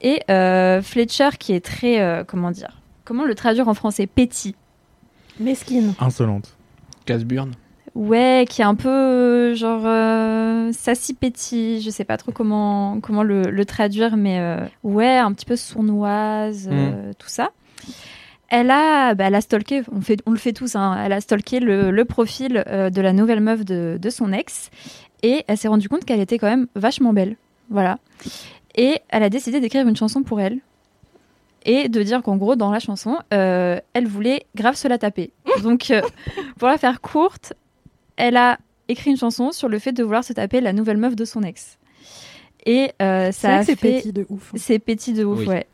Et 0.01 0.21
euh, 0.31 0.83
Fletcher, 0.83 1.31
qui 1.39 1.53
est 1.53 1.65
très, 1.65 2.01
euh, 2.01 2.25
comment 2.25 2.51
dire, 2.51 2.81
comment 3.05 3.25
le 3.25 3.35
traduire 3.35 3.69
en 3.69 3.75
français 3.75 4.07
Petit. 4.07 4.55
Mesquine. 5.41 5.95
Insolente. 6.01 6.57
Casse-burne. 7.05 7.53
Ouais, 7.95 8.45
qui 8.49 8.61
est 8.61 8.65
un 8.65 8.75
peu 8.75 9.55
genre 9.55 9.87
euh, 9.87 10.71
sassy 10.73 11.15
petit, 11.15 11.81
je 11.81 11.89
sais 11.89 12.05
pas 12.05 12.19
trop 12.19 12.31
comment 12.31 13.01
comment 13.01 13.23
le, 13.23 13.45
le 13.45 13.65
traduire, 13.65 14.19
mais 14.19 14.39
euh, 14.39 14.59
ouais, 14.83 15.17
un 15.17 15.33
petit 15.33 15.47
peu 15.47 15.57
sournoise, 15.57 16.69
euh, 16.71 17.13
tout 17.19 17.29
ça. 17.29 17.49
Elle 18.49 18.71
a, 18.71 19.15
bah, 19.15 19.25
elle 19.27 19.35
a 19.35 19.41
stalké, 19.41 19.83
on, 19.91 20.01
fait, 20.01 20.21
on 20.25 20.31
le 20.31 20.37
fait 20.37 20.53
tous, 20.53 20.77
hein, 20.77 20.97
elle 21.05 21.13
a 21.13 21.21
stalké 21.21 21.59
le, 21.59 21.91
le 21.91 22.05
profil 22.05 22.63
euh, 22.69 22.91
de 22.91 23.01
la 23.01 23.13
nouvelle 23.13 23.41
meuf 23.41 23.65
de, 23.65 23.99
de 24.01 24.11
son 24.11 24.33
ex 24.33 24.71
et 25.25 25.45
elle 25.49 25.59
s'est 25.59 25.67
rendue 25.67 25.89
compte 25.89 26.05
qu'elle 26.05 26.21
était 26.21 26.39
quand 26.39 26.47
même 26.49 26.69
vachement 26.77 27.13
belle. 27.13 27.37
Voilà. 27.71 27.99
Et 28.77 29.01
elle 29.09 29.25
a 29.25 29.31
décidé 29.31 29.59
d'écrire 29.61 29.89
une 29.89 29.97
chanson 29.97 30.23
pour 30.23 30.41
elle 30.41 30.61
et 31.65 31.89
de 31.89 32.01
dire 32.05 32.23
qu'en 32.23 32.37
gros, 32.37 32.55
dans 32.55 32.71
la 32.71 32.79
chanson, 32.79 33.17
euh, 33.35 33.81
elle 33.95 34.07
voulait 34.07 34.47
grave 34.55 34.77
se 34.77 34.87
la 34.87 34.99
taper. 34.99 35.33
Donc, 35.65 35.91
euh, 35.91 36.01
pour 36.59 36.69
la 36.69 36.79
faire 36.79 37.01
courte, 37.01 37.55
elle 38.17 38.37
a 38.37 38.59
écrit 38.87 39.11
une 39.11 39.17
chanson 39.17 39.51
sur 39.51 39.69
le 39.69 39.81
fait 39.81 39.91
de 39.91 40.05
vouloir 40.05 40.23
se 40.23 40.33
taper 40.33 40.61
la 40.61 40.73
nouvelle 40.73 40.99
meuf 40.99 41.17
de 41.17 41.25
son 41.25 41.43
ex. 41.43 41.79
Et 42.65 42.93
euh, 43.03 43.33
C'est 43.33 43.49
ça 43.49 43.57
a 43.57 43.59
que 43.61 43.67
c'est 43.67 43.77
fait... 43.77 43.99
petit 43.99 44.13
de 44.13 44.27
ouf. 44.29 44.53
C'est 44.55 44.79
petit 44.79 45.13
de 45.13 45.25
ouf, 45.25 45.41
Oui. 45.41 45.47
ouais. 45.49 45.67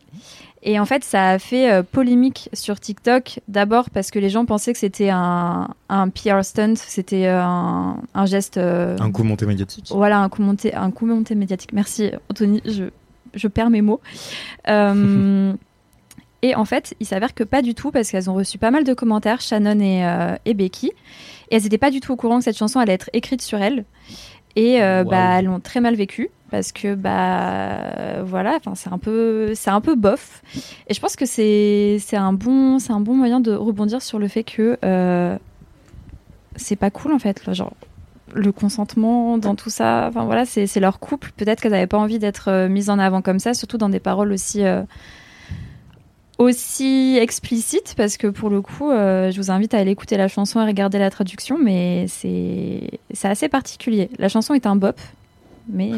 Et 0.65 0.79
en 0.79 0.85
fait, 0.87 1.03
ça 1.03 1.31
a 1.31 1.39
fait 1.41 1.73
euh, 1.73 1.83
polémique 1.83 2.49
sur 2.53 2.79
TikTok. 2.79 3.41
D'abord 3.49 3.91
parce 3.91 4.11
que 4.13 4.21
les 4.21 4.31
gens 4.31 4.45
pensaient 4.45 4.73
que 4.73 4.79
c'était 4.79 5.11
un, 5.11 5.69
un 5.89 6.09
PR 6.09 6.45
stunt, 6.45 6.75
c'était 6.77 7.27
euh, 7.27 7.43
un, 7.43 7.97
un 8.15 8.27
geste. 8.27 8.59
euh, 8.59 8.97
Un 9.01 9.11
coup 9.11 9.25
monté 9.25 9.45
médiatique. 9.45 9.89
Voilà, 9.91 10.21
un 10.21 10.29
coup 10.29 10.41
monté, 10.43 10.73
un 10.75 10.91
coup 10.93 11.05
monté 11.07 11.35
médiatique. 11.35 11.73
Merci, 11.73 12.13
Anthony. 12.31 12.61
Je, 12.65 12.85
je 13.35 13.49
perds 13.49 13.71
mes 13.71 13.83
mots. 13.83 14.01
Euh, 14.69 15.53
et 16.43 16.55
en 16.55 16.65
fait, 16.65 16.95
il 17.01 17.07
s'avère 17.07 17.35
que 17.35 17.43
pas 17.45 17.63
du 17.63 17.75
tout, 17.75 17.91
parce 17.91 18.11
qu'elles 18.11 18.31
ont 18.31 18.35
reçu 18.35 18.59
pas 18.59 18.71
mal 18.71 18.85
de 18.85 18.95
commentaires, 18.95 19.41
Shannon 19.41 19.81
et, 19.81 20.39
et 20.45 20.55
Becky. 20.55 20.93
Et 21.51 21.57
elles 21.57 21.63
n'étaient 21.65 21.79
pas 21.79 21.91
du 21.91 22.01
tout 22.01 22.13
au 22.13 22.17
courant 22.17 22.39
que 22.39 22.45
cette 22.45 22.57
chanson 22.57 22.79
allait 22.79 22.95
être 22.95 23.11
écrite 23.13 23.43
sur 23.43 23.59
elles. 23.61 23.85
Et 24.55 24.79
bah, 24.81 25.39
elles 25.39 25.47
l'ont 25.47 25.61
très 25.61 25.81
mal 25.81 25.95
vécu 25.97 26.31
parce 26.53 26.71
que 26.71 26.95
bah 26.95 28.23
voilà, 28.25 28.57
enfin 28.57 28.75
c'est 28.77 28.93
un 28.93 28.99
peu 28.99 29.55
c'est 29.55 29.71
un 29.71 29.81
peu 29.81 29.97
bof. 29.97 30.43
Et 30.87 30.95
je 30.95 31.01
pense 31.01 31.17
que 31.17 31.25
c'est 31.27 31.99
un 32.13 32.33
bon 32.35 32.79
c'est 32.79 32.93
un 32.93 33.01
bon 33.01 33.17
moyen 33.17 33.41
de 33.41 33.53
rebondir 33.53 34.03
sur 34.03 34.19
le 34.19 34.29
fait 34.29 34.45
que 34.45 34.79
euh, 34.85 35.37
c'est 36.55 36.77
pas 36.77 36.91
cool 36.91 37.13
en 37.13 37.19
fait, 37.19 37.53
genre 37.55 37.73
le 38.35 38.53
consentement 38.53 39.39
dans 39.39 39.55
tout 39.55 39.71
ça. 39.71 40.07
Enfin 40.09 40.25
voilà, 40.25 40.45
c'est 40.45 40.81
leur 40.81 40.99
couple. 40.99 41.33
Peut-être 41.37 41.63
qu'elles 41.63 41.73
n'avaient 41.73 41.87
pas 41.87 41.99
envie 41.99 42.19
d'être 42.19 42.49
euh, 42.49 42.69
mises 42.69 42.91
en 42.91 42.99
avant 42.99 43.23
comme 43.23 43.39
ça, 43.39 43.55
surtout 43.55 43.79
dans 43.79 43.89
des 43.89 44.01
paroles 44.01 44.31
aussi 44.33 44.63
euh, 44.63 44.83
aussi 46.39 47.17
explicites, 47.21 47.95
parce 47.97 48.17
que 48.19 48.27
pour 48.27 48.51
le 48.51 48.61
coup, 48.61 48.91
euh, 48.91 49.31
je 49.31 49.37
vous 49.39 49.51
invite 49.51 49.75
à 49.75 49.79
aller 49.79 49.93
écouter 49.93 50.17
la 50.17 50.29
chanson 50.29 50.61
et 50.61 50.67
regarder 50.67 50.99
la 50.99 51.11
traduction, 51.11 51.57
mais 51.59 52.07
c'est 52.09 52.91
assez 53.23 53.49
particulier. 53.49 54.11
La 54.19 54.29
chanson 54.29 54.53
est 54.55 54.67
un 54.67 54.77
bop, 54.77 55.01
mais 55.69 55.93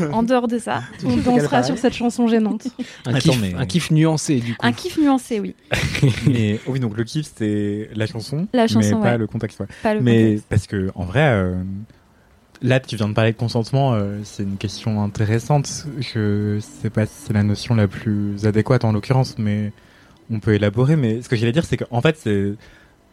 euh, 0.00 0.10
en 0.12 0.22
dehors 0.22 0.48
de 0.48 0.58
ça, 0.58 0.82
On 1.04 1.16
dansera 1.16 1.62
sur 1.62 1.78
cette 1.78 1.94
chanson 1.94 2.26
gênante. 2.28 2.66
Un, 3.06 3.14
Attends, 3.14 3.30
kiff, 3.30 3.40
mais- 3.40 3.54
un 3.54 3.66
kiff 3.66 3.90
nuancé, 3.90 4.40
du 4.40 4.52
coup. 4.54 4.66
un 4.66 4.72
kiff 4.72 4.98
nuancé, 4.98 5.40
oui. 5.40 5.54
mais 6.26 6.60
oh 6.66 6.70
oui, 6.72 6.80
donc 6.80 6.96
le 6.96 7.04
kiff 7.04 7.26
c'est 7.36 7.90
la 7.94 8.06
chanson, 8.06 8.46
La 8.52 8.66
chanson, 8.66 8.96
mais 8.96 9.02
pas 9.02 9.12
ouais. 9.12 9.18
le 9.18 9.26
contexte. 9.26 9.60
ouais. 9.60 9.66
Pas 9.82 9.94
le 9.94 10.00
mais 10.00 10.24
contexte. 10.24 10.46
parce 10.48 10.66
que 10.66 10.90
en 10.94 11.04
vrai, 11.04 11.22
euh, 11.32 11.54
là 12.62 12.80
tu 12.80 12.96
viens 12.96 13.08
de 13.08 13.14
parler 13.14 13.32
de 13.32 13.36
consentement, 13.38 13.94
euh, 13.94 14.18
c'est 14.24 14.42
une 14.42 14.56
question 14.56 15.02
intéressante. 15.02 15.86
Je 16.00 16.58
sais 16.60 16.90
pas 16.90 17.06
si 17.06 17.12
c'est 17.26 17.32
la 17.32 17.42
notion 17.42 17.74
la 17.74 17.88
plus 17.88 18.46
adéquate 18.46 18.84
en 18.84 18.92
l'occurrence, 18.92 19.36
mais 19.38 19.72
on 20.30 20.40
peut 20.40 20.54
élaborer. 20.54 20.96
Mais 20.96 21.22
ce 21.22 21.28
que 21.28 21.36
j'allais 21.36 21.52
dire, 21.52 21.64
c'est 21.64 21.76
qu'en 21.76 22.00
fait 22.00 22.16
c'est 22.18 22.54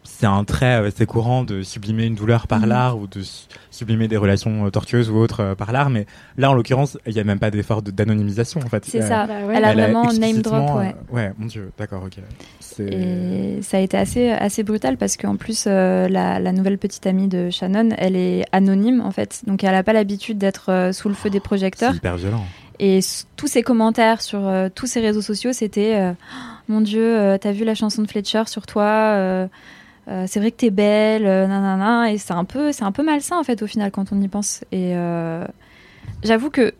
c'est 0.04 0.26
un 0.26 0.44
trait 0.44 0.74
assez 0.74 1.06
courant 1.06 1.44
de 1.44 1.62
sublimer 1.62 2.04
une 2.06 2.14
douleur 2.14 2.46
par 2.46 2.60
Mhm. 2.60 2.66
l'art 2.68 2.98
ou 2.98 3.06
de 3.06 3.22
su- 3.22 3.46
sublimer 3.70 4.08
des 4.08 4.16
relations 4.16 4.66
euh, 4.66 4.70
tortueuses 4.70 5.10
ou 5.10 5.16
autres 5.16 5.40
euh, 5.40 5.54
par 5.54 5.72
l'art. 5.72 5.90
Mais 5.90 6.06
là, 6.36 6.50
en 6.50 6.54
l'occurrence, 6.54 6.98
il 7.06 7.12
y 7.12 7.20
a 7.20 7.24
même 7.24 7.38
pas 7.38 7.50
d'effort 7.50 7.82
de- 7.82 7.90
d'anonymisation 7.90 8.60
en 8.64 8.68
fait. 8.68 8.84
C'est 8.84 9.02
Euh, 9.02 9.08
ça. 9.08 9.26
Bah 9.26 9.34
ouais. 9.46 9.54
Elle 9.56 9.64
a 9.64 9.72
elle 9.72 9.80
a 9.80 9.84
vraiment 9.84 10.12
name 10.12 10.42
drop, 10.42 10.76
ouais. 10.78 10.94
euh, 11.10 11.14
ouais, 11.14 11.32
mon 11.38 11.46
dieu, 11.46 11.70
d'accord, 11.78 12.02
ok. 12.04 12.18
Et 12.80 13.58
ça 13.62 13.76
a 13.76 13.80
été 13.80 13.96
assez, 13.96 14.30
assez 14.30 14.62
brutal 14.62 14.96
parce 14.96 15.16
qu'en 15.16 15.36
plus, 15.36 15.64
euh, 15.66 16.08
la, 16.08 16.38
la 16.40 16.52
nouvelle 16.52 16.78
petite 16.78 17.06
amie 17.06 17.28
de 17.28 17.50
Shannon, 17.50 17.90
elle 17.98 18.16
est 18.16 18.44
anonyme 18.52 19.00
en 19.00 19.10
fait. 19.10 19.42
Donc 19.46 19.62
elle 19.64 19.72
n'a 19.72 19.82
pas 19.82 19.92
l'habitude 19.92 20.38
d'être 20.38 20.70
euh, 20.70 20.92
sous 20.92 21.08
le 21.08 21.14
feu 21.14 21.30
des 21.30 21.40
projecteurs. 21.40 21.90
C'est 21.92 21.98
hyper 21.98 22.16
violent. 22.16 22.44
Et 22.78 23.00
tous 23.36 23.46
ses 23.46 23.62
commentaires 23.62 24.22
sur 24.22 24.46
euh, 24.48 24.68
tous 24.74 24.86
ses 24.86 25.00
réseaux 25.00 25.20
sociaux, 25.20 25.52
c'était 25.52 25.94
euh, 25.96 26.12
Oh, 26.12 26.34
Mon 26.68 26.80
Dieu, 26.80 27.02
euh, 27.18 27.38
t'as 27.38 27.52
vu 27.52 27.64
la 27.64 27.74
chanson 27.74 28.02
de 28.02 28.08
Fletcher 28.08 28.42
sur 28.46 28.66
toi 28.66 29.48
euh, 30.08 30.24
C'est 30.26 30.40
vrai 30.40 30.50
que 30.50 30.56
t'es 30.56 30.70
belle, 30.70 31.26
euh, 31.26 31.46
nanana. 31.46 32.12
Et 32.12 32.18
c'est 32.18 32.32
un, 32.32 32.44
peu, 32.44 32.72
c'est 32.72 32.84
un 32.84 32.92
peu 32.92 33.02
malsain 33.02 33.38
en 33.38 33.44
fait 33.44 33.62
au 33.62 33.66
final 33.66 33.90
quand 33.90 34.12
on 34.12 34.20
y 34.20 34.28
pense. 34.28 34.62
Et 34.72 34.96
euh, 34.96 35.44
j'avoue 36.22 36.50
que 36.50 36.72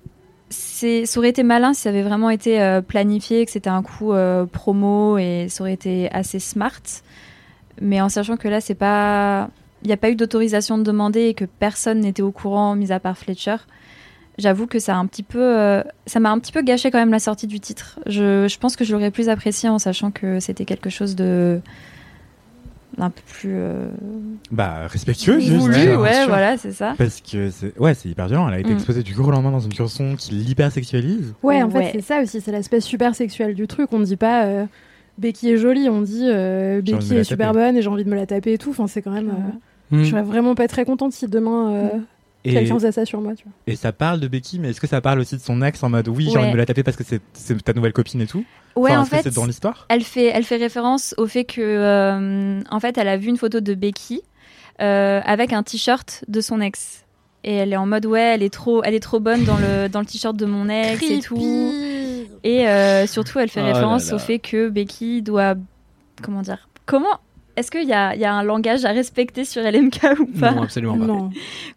c'est, 0.50 1.06
ça 1.06 1.18
aurait 1.18 1.30
été 1.30 1.42
malin 1.42 1.72
si 1.72 1.82
ça 1.82 1.88
avait 1.88 2.02
vraiment 2.02 2.30
été 2.30 2.60
euh, 2.60 2.80
planifié, 2.80 3.44
que 3.46 3.52
c'était 3.52 3.70
un 3.70 3.82
coup 3.82 4.12
promo 4.52 5.18
et 5.18 5.46
ça 5.48 5.62
aurait 5.62 5.74
été 5.74 6.10
assez 6.12 6.38
smart. 6.38 6.82
Mais 7.80 8.00
en 8.00 8.08
sachant 8.08 8.36
que 8.36 8.48
là, 8.48 8.60
c'est 8.60 8.74
pas. 8.74 9.48
Il 9.82 9.88
n'y 9.88 9.94
a 9.94 9.96
pas 9.96 10.10
eu 10.10 10.14
d'autorisation 10.14 10.78
de 10.78 10.84
demander 10.84 11.22
et 11.22 11.34
que 11.34 11.44
personne 11.44 12.00
n'était 12.00 12.22
au 12.22 12.30
courant, 12.30 12.76
mis 12.76 12.92
à 12.92 13.00
part 13.00 13.18
Fletcher. 13.18 13.56
J'avoue 14.38 14.68
que 14.68 14.78
ça 14.78 14.94
a 14.94 14.98
un 14.98 15.06
petit 15.06 15.24
peu, 15.24 15.82
ça 16.06 16.20
m'a 16.20 16.30
un 16.30 16.38
petit 16.38 16.52
peu 16.52 16.62
gâché 16.62 16.92
quand 16.92 16.98
même 16.98 17.10
la 17.10 17.18
sortie 17.18 17.48
du 17.48 17.58
titre. 17.58 17.98
Je 18.06 18.56
pense 18.58 18.76
que 18.76 18.84
je 18.84 18.92
l'aurais 18.92 19.10
plus 19.10 19.28
apprécié 19.28 19.68
en 19.68 19.80
sachant 19.80 20.12
que 20.12 20.38
c'était 20.38 20.64
quelque 20.64 20.88
chose 20.88 21.16
de 21.16 21.60
un 22.98 23.10
peu 23.10 23.20
plus 23.26 23.50
euh, 23.54 23.88
Bah, 24.50 24.86
respectueux, 24.86 25.40
juste. 25.40 25.56
voulu, 25.56 25.96
ouais, 25.96 26.26
voilà, 26.26 26.56
c'est 26.58 26.72
ça. 26.72 26.94
Parce 26.98 27.20
que 27.20 27.50
c'est 27.50 27.76
ouais, 27.78 27.94
c'est 27.94 28.08
hyper 28.08 28.26
violent. 28.28 28.48
Elle 28.48 28.54
a 28.54 28.60
été 28.60 28.70
Mm. 28.70 28.74
exposée 28.74 29.02
du 29.02 29.12
jour 29.14 29.28
au 29.28 29.30
lendemain 29.30 29.50
dans 29.50 29.60
une 29.60 29.72
chanson 29.72 30.14
qui 30.16 30.32
l'hypersexualise. 30.34 31.34
Ouais, 31.42 31.62
en 31.62 31.70
Ouais. 31.70 31.84
fait, 31.84 31.90
c'est 31.98 32.04
ça 32.04 32.20
aussi, 32.22 32.40
c'est 32.40 32.52
l'aspect 32.52 32.80
super 32.80 33.14
sexuel 33.14 33.54
du 33.54 33.66
truc. 33.66 33.88
On 33.92 34.00
dit 34.00 34.16
pas 34.16 34.44
euh, 34.44 34.64
Becky 35.18 35.50
est 35.50 35.56
jolie, 35.56 35.88
on 35.88 36.02
dit 36.02 36.26
euh, 36.28 36.80
Becky 36.82 37.14
est 37.16 37.24
super 37.24 37.48
taper. 37.52 37.58
bonne 37.58 37.76
et 37.76 37.82
j'ai 37.82 37.88
envie 37.88 38.04
de 38.04 38.10
me 38.10 38.14
la 38.16 38.26
taper 38.26 38.54
et 38.54 38.58
tout. 38.58 38.70
Enfin, 38.70 38.86
c'est 38.86 39.02
quand 39.02 39.12
même. 39.12 39.28
euh, 39.30 39.52
Hmm. 39.90 40.04
Je 40.04 40.10
serais 40.10 40.22
vraiment 40.22 40.54
pas 40.54 40.68
très 40.68 40.86
contente 40.86 41.12
si 41.12 41.26
demain 41.28 41.70
euh, 41.74 41.88
Et, 42.44 42.52
quelqu'un 42.54 42.74
faisait 42.74 42.92
ça 42.92 43.04
sur 43.06 43.20
moi, 43.20 43.34
tu 43.36 43.44
vois. 43.44 43.52
et 43.68 43.76
ça 43.76 43.92
parle 43.92 44.18
de 44.18 44.26
Becky, 44.26 44.58
mais 44.58 44.70
est-ce 44.70 44.80
que 44.80 44.88
ça 44.88 45.00
parle 45.00 45.20
aussi 45.20 45.36
de 45.36 45.40
son 45.40 45.62
ex 45.62 45.80
en 45.82 45.90
mode 45.90 46.08
oui, 46.08 46.28
j'ai 46.30 46.38
envie 46.38 46.48
de 46.48 46.52
me 46.52 46.56
la 46.56 46.66
taper 46.66 46.82
parce 46.82 46.96
que 46.96 47.04
c'est 47.04 47.20
c'est 47.34 47.62
ta 47.62 47.72
nouvelle 47.72 47.92
copine 47.92 48.20
et 48.20 48.26
tout? 48.26 48.44
Ouais, 48.74 48.90
Enfin, 48.90 49.00
en 49.00 49.04
fait, 49.04 49.22
c'est 49.22 49.34
dans 49.34 49.44
l'histoire? 49.46 49.86
elle 49.88 50.02
fait, 50.02 50.26
elle 50.26 50.44
fait 50.44 50.56
référence 50.56 51.14
au 51.18 51.26
fait 51.26 51.44
que, 51.44 51.60
euh, 51.60 52.60
en 52.70 52.80
fait, 52.80 52.98
elle 52.98 53.08
a 53.08 53.16
vu 53.16 53.28
une 53.28 53.36
photo 53.36 53.60
de 53.60 53.74
Becky 53.74 54.22
euh, 54.80 55.20
avec 55.24 55.52
un 55.52 55.62
t-shirt 55.62 56.24
de 56.26 56.40
son 56.40 56.60
ex. 56.60 57.04
Et 57.44 57.54
elle 57.54 57.72
est 57.72 57.76
en 57.76 57.86
mode 57.86 58.06
ouais, 58.06 58.34
elle 58.34 58.42
est 58.42 58.52
trop, 58.52 58.82
elle 58.82 58.94
est 58.94 59.00
trop 59.00 59.20
bonne 59.20 59.44
dans 59.44 59.58
le 59.58 59.88
dans 59.88 60.00
le 60.00 60.06
t-shirt 60.06 60.36
de 60.36 60.46
mon 60.46 60.68
ex 60.68 61.02
et 61.02 61.20
tout. 61.20 61.38
Et 62.44 62.66
euh, 62.68 63.06
surtout, 63.06 63.38
elle 63.38 63.50
fait 63.50 63.60
Oh 63.60 63.66
là 63.66 63.72
référence 63.72 64.10
là. 64.10 64.16
au 64.16 64.18
fait 64.18 64.38
que 64.38 64.68
Becky 64.68 65.22
doit, 65.22 65.54
comment 66.22 66.42
dire, 66.42 66.68
comment 66.86 67.20
est-ce 67.56 67.70
qu'il 67.70 67.86
y 67.88 67.92
a, 67.92 68.14
il 68.14 68.20
y 68.20 68.24
a 68.24 68.32
un 68.32 68.42
langage 68.42 68.84
à 68.84 68.92
respecter 68.92 69.44
sur 69.44 69.62
LMK 69.62 70.00
ou 70.20 70.26
pas 70.26 70.52
Non, 70.52 70.62
absolument 70.62 70.98
pas. 70.98 71.04
Non. 71.04 71.30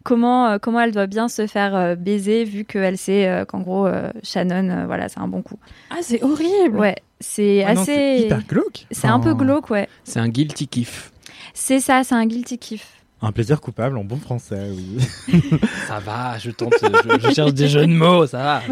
comment, 0.04 0.46
euh, 0.48 0.58
comment 0.60 0.80
elle 0.80 0.92
doit 0.92 1.06
bien 1.06 1.28
se 1.28 1.46
faire 1.46 1.74
euh, 1.74 1.94
baiser 1.94 2.44
vu 2.44 2.64
qu'elle 2.64 2.96
sait 2.98 3.28
euh, 3.28 3.44
qu'en 3.44 3.60
gros 3.60 3.86
euh, 3.86 4.10
Shannon, 4.22 4.68
euh, 4.70 4.86
voilà, 4.86 5.08
c'est 5.08 5.20
un 5.20 5.28
bon 5.28 5.42
coup. 5.42 5.58
Ah, 5.90 5.96
c'est 6.02 6.22
horrible. 6.22 6.76
Ouais, 6.78 6.96
c'est 7.20 7.64
Ah 7.64 7.74
non, 7.74 7.84
c'est 7.84 8.14
assez. 8.16 8.24
hyper 8.26 8.42
glauque. 8.46 8.86
C'est 8.90 9.08
un 9.08 9.20
peu 9.20 9.34
glauque, 9.34 9.70
ouais. 9.70 9.88
C'est 10.04 10.20
un 10.20 10.28
guilty 10.28 10.66
kiff. 10.68 11.12
C'est 11.54 11.80
ça, 11.80 12.04
c'est 12.04 12.14
un 12.14 12.26
guilty 12.26 12.58
kiff. 12.58 12.86
Un 13.22 13.32
plaisir 13.32 13.60
coupable 13.62 13.96
en 13.96 14.04
bon 14.04 14.16
français, 14.18 14.68
oui. 14.70 14.98
Ça 15.88 16.00
va, 16.00 16.36
je 16.38 16.50
tente, 16.50 16.74
je, 16.82 17.28
je 17.28 17.34
cherche 17.34 17.54
des 17.54 17.66
jeux 17.66 17.86
de 17.86 17.92
mots, 17.92 18.26
ça 18.26 18.38
va. 18.38 18.62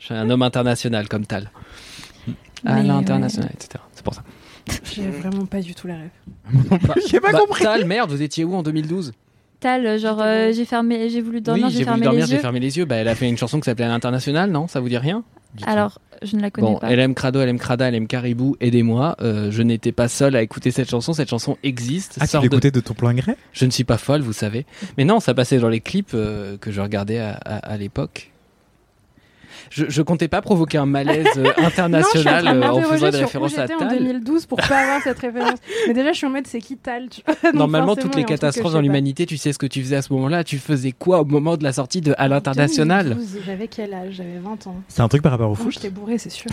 Je 0.00 0.04
suis 0.04 0.14
un 0.14 0.28
homme 0.30 0.42
international 0.42 1.08
comme 1.08 1.26
tal. 1.26 1.50
À 2.66 2.82
l'international, 2.82 3.50
etc. 3.54 3.82
C'est 3.92 4.02
pour 4.04 4.14
ça. 4.14 4.22
J'ai 4.94 5.08
vraiment 5.08 5.46
pas 5.46 5.60
du 5.60 5.74
tout 5.74 5.86
la 5.86 5.94
rêve. 5.96 6.10
J'ai 7.08 7.20
pas 7.20 7.32
Bah, 7.32 7.38
compris. 7.40 7.64
Tal, 7.64 7.84
merde, 7.84 8.10
vous 8.10 8.22
étiez 8.22 8.44
où 8.44 8.54
en 8.54 8.62
2012 8.62 9.12
Tal, 9.60 9.98
genre 9.98 10.20
euh, 10.20 10.52
j'ai 10.52 10.64
fermé, 10.66 11.08
j'ai 11.08 11.22
voulu 11.22 11.40
dormir, 11.40 11.66
Oui, 11.66 11.72
j'ai 11.72 11.84
fermé 11.84 12.04
dormir, 12.04 12.22
les 12.22 12.26
j'ai 12.28 12.34
yeux. 12.34 12.40
fermé 12.40 12.60
les 12.60 12.76
yeux. 12.76 12.84
Bah, 12.84 12.96
elle 12.96 13.08
a 13.08 13.14
fait 13.14 13.28
une 13.28 13.38
chanson 13.38 13.58
qui 13.60 13.64
s'appelait 13.64 13.86
À 13.86 13.88
l'international, 13.88 14.50
non? 14.50 14.68
Ça 14.68 14.80
vous 14.80 14.88
dit 14.88 14.98
rien? 14.98 15.22
Du 15.54 15.62
tout. 15.64 15.70
Alors, 15.70 16.00
je 16.22 16.36
ne 16.36 16.42
la 16.42 16.50
connais 16.50 16.66
Bon, 16.66 16.78
pas. 16.78 16.94
LM 16.94 17.14
Crado, 17.14 17.40
LM 17.42 17.58
Crada, 17.58 17.90
LM 17.90 18.06
Caribou, 18.06 18.56
aidez-moi. 18.60 19.16
Euh, 19.22 19.50
je 19.50 19.62
n'étais 19.62 19.92
pas 19.92 20.08
seul 20.08 20.34
à 20.36 20.42
écouter 20.42 20.70
cette 20.70 20.90
chanson. 20.90 21.12
Cette 21.14 21.30
chanson 21.30 21.56
existe. 21.62 22.16
Ah, 22.20 22.26
tu 22.26 22.36
de- 22.36 22.42
l'écoutais 22.42 22.70
de 22.72 22.80
ton 22.80 22.92
plein 22.94 23.14
gré? 23.14 23.36
Je 23.52 23.64
ne 23.64 23.70
suis 23.70 23.84
pas 23.84 23.96
folle, 23.96 24.20
vous 24.20 24.32
savez. 24.32 24.66
Mais 24.98 25.04
non, 25.04 25.20
ça 25.20 25.32
passait 25.32 25.58
dans 25.58 25.68
les 25.68 25.80
clips 25.80 26.10
euh, 26.14 26.56
que 26.58 26.70
je 26.72 26.80
regardais 26.80 27.18
à, 27.20 27.30
à- 27.44 27.56
à 27.58 27.76
l'époque. 27.76 28.32
Je, 29.74 29.86
je 29.88 30.02
comptais 30.02 30.28
pas 30.28 30.40
provoquer 30.40 30.78
un 30.78 30.86
malaise 30.86 31.26
euh, 31.36 31.42
Non, 31.58 31.64
en 31.64 31.66
international 31.66 32.44
de 32.44 32.48
euh, 32.48 32.52
en 32.52 32.54
m'interroger 32.54 32.88
faisant 32.90 33.10
des 33.10 33.18
références 33.18 33.58
à 33.58 33.62
j'étais 33.62 33.74
en 33.74 33.88
Tal. 33.88 33.98
2012 33.98 34.46
pour 34.46 34.58
pas 34.58 34.78
avoir 34.82 35.02
cette 35.02 35.18
référence. 35.18 35.58
Mais 35.88 35.94
déjà, 35.94 36.12
je 36.12 36.16
suis 36.18 36.26
en 36.26 36.30
mode 36.30 36.46
c'est 36.46 36.60
qui 36.60 36.76
Tal 36.76 37.08
tu 37.08 37.22
vois? 37.26 37.34
Donc 37.50 37.54
Normalement, 37.54 37.96
toutes 37.96 38.14
les 38.14 38.24
catastrophes 38.24 38.72
dans 38.72 38.80
l'humanité, 38.80 39.26
tu 39.26 39.36
sais 39.36 39.52
ce 39.52 39.58
que 39.58 39.66
tu 39.66 39.82
faisais 39.82 39.96
à 39.96 40.02
ce 40.02 40.12
moment-là. 40.12 40.44
Tu 40.44 40.58
faisais 40.58 40.92
quoi 40.92 41.20
au 41.20 41.24
moment 41.24 41.56
de 41.56 41.64
la 41.64 41.72
sortie 41.72 42.00
de 42.00 42.14
À 42.18 42.28
l'international 42.28 43.08
2012, 43.10 43.38
J'avais 43.44 43.66
quel 43.68 43.92
âge? 43.94 44.14
J'avais 44.14 44.38
20 44.38 44.66
ans. 44.68 44.76
C'est 44.86 45.02
un 45.02 45.08
truc 45.08 45.22
par 45.22 45.32
rapport 45.32 45.50
au 45.50 45.56
foot? 45.56 45.72
j'étais 45.72 45.90
bourrée, 45.90 46.18
c'est 46.18 46.30
sûr. 46.30 46.50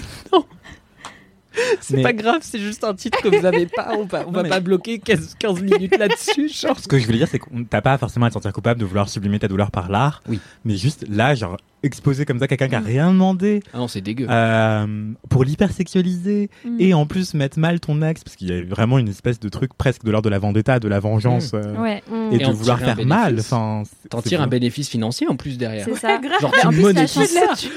C'est 1.82 1.98
Mais- 1.98 2.04
pas 2.04 2.14
grave, 2.14 2.40
c'est 2.42 2.60
juste 2.60 2.84
un 2.84 2.94
titre 2.94 3.22
que 3.22 3.28
vous 3.28 3.46
avez 3.46 3.66
pas. 3.66 3.90
On 3.98 4.06
va, 4.06 4.24
on 4.28 4.32
va 4.32 4.44
mais- 4.44 4.50
pas 4.50 4.60
bloquer 4.62 5.00
15, 5.00 5.36
15 5.40 5.62
minutes 5.62 5.98
là-dessus. 5.98 6.48
genre. 6.62 6.80
Ce 6.80 6.88
que 6.88 6.98
je 7.00 7.06
voulais 7.06 7.18
dire, 7.18 7.28
c'est 7.30 7.40
que 7.40 7.46
t'as 7.70 7.82
pas 7.82 7.98
forcément 7.98 8.26
à 8.28 8.30
te 8.30 8.34
sentir 8.36 8.54
coupable 8.54 8.80
de 8.80 8.86
vouloir 8.86 9.10
sublimer 9.10 9.40
ta 9.40 9.48
douleur 9.48 9.70
par 9.72 9.90
l'art. 9.90 10.22
Oui. 10.30 10.40
Mais 10.66 10.78
juste 10.78 11.06
là, 11.10 11.36
genre, 11.36 11.58
exposer 11.84 12.26
comme 12.26 12.40
ça 12.40 12.48
quelqu'un 12.48 12.70
qui 12.70 12.76
a 12.76 12.80
rien 12.80 13.12
demandé. 13.12 13.62
Ah 13.74 13.80
non, 13.80 13.88
c'est 13.88 14.02
dégueu. 14.02 14.28
euh, 14.30 15.12
pour 15.30 15.44
l'hypersexualiser 15.44 16.50
Mm. 16.64 16.78
et 16.80 16.94
en 16.94 17.06
plus 17.06 17.34
mettre 17.34 17.58
mal 17.60 17.80
ton 17.80 18.02
ex 18.02 18.24
parce 18.24 18.36
qu'il 18.36 18.50
y 18.50 18.54
a 18.54 18.64
vraiment 18.64 18.98
une 19.00 19.08
espèce 19.10 19.40
de 19.40 19.50
truc 19.50 19.74
presque 19.74 20.04
de 20.04 20.12
l'ordre 20.12 20.26
de 20.26 20.30
la 20.30 20.40
vendetta 20.40 20.80
de 20.80 20.88
la 20.88 21.00
vengeance 21.00 21.52
euh, 21.54 21.76
Ouais, 21.76 22.04
et, 22.32 22.36
Et 22.36 22.38
de 22.46 22.52
vouloir 22.52 22.80
faire 22.80 23.04
mal 23.06 23.38
enfin 23.40 23.84
T'en 24.10 24.22
tires 24.22 24.42
un 24.42 24.48
bénéfice 24.48 24.90
financier 24.90 25.28
en 25.28 25.36
plus 25.36 25.58
derrière. 25.58 25.86
c'est 25.86 25.96
ça. 25.96 26.20
Genre, 26.40 26.52
Mais 26.54 26.60
tu 26.62 26.68
en 26.68 26.70
plus, 26.70 26.94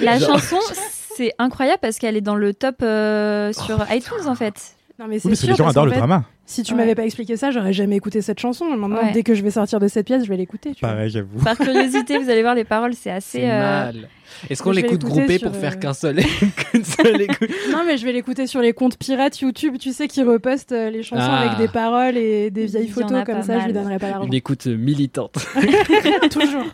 la, 0.02 0.18
Genre- 0.18 0.38
chanson, 0.38 0.56
c'est 1.16 1.32
incroyable 1.38 1.78
parce 1.80 1.98
qu'elle 1.98 2.16
est 2.16 2.20
dans 2.20 2.34
le 2.36 2.54
top 2.54 2.76
euh, 2.82 3.52
sur 3.52 3.84
iTunes 3.90 4.26
en 4.26 4.34
fait. 4.34 4.54
Non, 4.98 5.06
mais 5.08 5.16
oui, 5.16 5.20
c'est 5.22 5.28
que 5.30 5.34
sûr, 5.34 5.48
les 5.48 5.54
gens 5.56 5.66
adorent 5.68 5.86
le 5.86 5.90
fait, 5.90 5.98
drama 5.98 6.22
Si 6.46 6.62
tu 6.62 6.72
Ouais. 6.72 6.78
m'avais 6.78 6.94
pas 6.94 7.04
expliqué 7.04 7.36
ça, 7.36 7.50
j'aurais 7.50 7.72
jamais 7.72 7.96
écouté 7.96 8.22
cette 8.22 8.38
chanson. 8.38 8.66
Maintenant, 8.76 8.98
Ouais. 9.02 9.10
dès 9.12 9.24
que 9.24 9.34
je 9.34 9.42
vais 9.42 9.50
sortir 9.50 9.80
de 9.80 9.88
cette 9.88 10.06
pièce, 10.06 10.22
je 10.22 10.28
vais 10.28 10.36
l'écouter. 10.36 10.70
pareil 10.80 11.10
j'avoue 11.10 11.42
Par 11.42 11.58
curiosité, 11.58 12.16
vous 12.18 12.30
allez 12.30 12.42
voir 12.42 12.54
les 12.54 12.62
paroles, 12.62 12.94
c'est 12.94 13.10
assez. 13.10 13.40
C'est 13.40 13.50
euh, 13.50 13.60
mal. 13.60 14.08
Est-ce 14.48 14.62
qu'on 14.62 14.70
l'écoute 14.70 15.00
groupé 15.04 15.38
sur, 15.38 15.50
pour 15.50 15.60
faire 15.60 15.72
euh, 15.72 15.80
qu'un 15.80 15.94
seul, 15.94 16.16
qu'une 16.70 16.84
seule 16.84 17.22
écoute? 17.22 17.50
Non, 17.72 17.82
mais 17.84 17.96
je 17.96 18.04
vais 18.04 18.12
l'écouter 18.12 18.46
sur 18.46 18.60
les 18.60 18.72
comptes 18.72 18.96
pirates 18.96 19.40
YouTube, 19.40 19.78
tu 19.80 19.92
sais, 19.92 20.06
qui 20.06 20.22
repostent 20.22 20.70
euh, 20.70 20.90
les 20.90 21.02
chansons 21.02 21.22
Ah. 21.26 21.40
avec 21.40 21.58
des 21.58 21.66
paroles 21.68 22.16
et 22.16 22.52
des 22.52 22.66
vieilles 22.66 22.86
photos 22.88 23.24
comme 23.24 23.42
ça, 23.42 23.58
je 23.58 23.66
lui 23.66 23.72
mal. 23.72 23.82
donnerai 23.82 23.98
pas 23.98 24.10
l'argent. 24.10 24.26
Une 24.28 24.34
écoute 24.34 24.66
militante. 24.66 25.34
Toujours. 26.30 26.64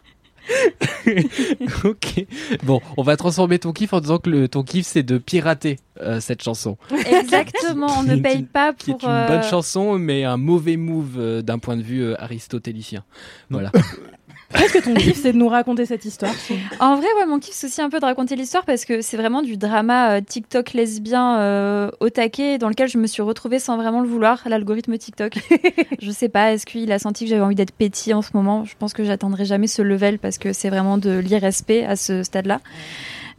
ok. 1.84 2.26
Bon, 2.62 2.80
on 2.96 3.02
va 3.02 3.16
transformer 3.16 3.58
ton 3.58 3.72
kiff 3.72 3.92
en 3.92 4.00
disant 4.00 4.18
que 4.18 4.30
le, 4.30 4.48
ton 4.48 4.62
kiff 4.62 4.86
c'est 4.86 5.02
de 5.02 5.18
pirater 5.18 5.78
euh, 6.00 6.20
cette 6.20 6.42
chanson. 6.42 6.76
Exactement, 7.06 7.88
on 7.98 8.02
ne 8.02 8.16
paye 8.16 8.42
pas 8.42 8.72
Qui 8.72 8.92
pour. 8.92 9.02
est 9.02 9.06
une 9.06 9.10
euh, 9.10 9.28
bonne 9.28 9.42
chanson, 9.42 9.98
mais 9.98 10.24
un 10.24 10.36
mauvais 10.36 10.76
move 10.76 11.16
euh, 11.18 11.42
d'un 11.42 11.58
point 11.58 11.76
de 11.76 11.82
vue 11.82 12.02
euh, 12.02 12.20
aristotélicien. 12.22 13.04
Voilà. 13.50 13.70
Est-ce 14.54 14.72
que 14.72 14.84
ton 14.84 14.94
kiff, 14.94 15.20
c'est 15.22 15.32
de 15.32 15.38
nous 15.38 15.48
raconter 15.48 15.86
cette 15.86 16.04
histoire 16.04 16.34
En 16.80 16.96
vrai, 16.96 17.06
ouais, 17.18 17.26
mon 17.26 17.38
kiff, 17.38 17.54
c'est 17.54 17.68
aussi 17.68 17.80
un 17.80 17.88
peu 17.88 18.00
de 18.00 18.04
raconter 18.04 18.36
l'histoire 18.36 18.64
parce 18.64 18.84
que 18.84 19.00
c'est 19.00 19.16
vraiment 19.16 19.42
du 19.42 19.56
drama 19.56 20.16
euh, 20.16 20.20
TikTok 20.20 20.72
lesbien 20.72 21.38
euh, 21.38 21.90
au 22.00 22.10
taquet 22.10 22.58
dans 22.58 22.68
lequel 22.68 22.88
je 22.88 22.98
me 22.98 23.06
suis 23.06 23.22
retrouvée 23.22 23.58
sans 23.58 23.76
vraiment 23.76 24.00
le 24.00 24.08
vouloir, 24.08 24.42
l'algorithme 24.46 24.98
TikTok. 24.98 25.34
je 26.00 26.10
sais 26.10 26.28
pas, 26.28 26.52
est-ce 26.52 26.66
qu'il 26.66 26.90
a 26.90 26.98
senti 26.98 27.24
que 27.24 27.30
j'avais 27.30 27.42
envie 27.42 27.54
d'être 27.54 27.72
pétie 27.72 28.12
en 28.12 28.22
ce 28.22 28.30
moment? 28.34 28.64
Je 28.64 28.74
pense 28.78 28.92
que 28.92 29.04
j'atteindrai 29.04 29.44
jamais 29.44 29.68
ce 29.68 29.82
level 29.82 30.18
parce 30.18 30.38
que 30.38 30.52
c'est 30.52 30.70
vraiment 30.70 30.98
de 30.98 31.18
l'irrespect 31.18 31.84
à 31.84 31.96
ce 31.96 32.22
stade-là. 32.22 32.60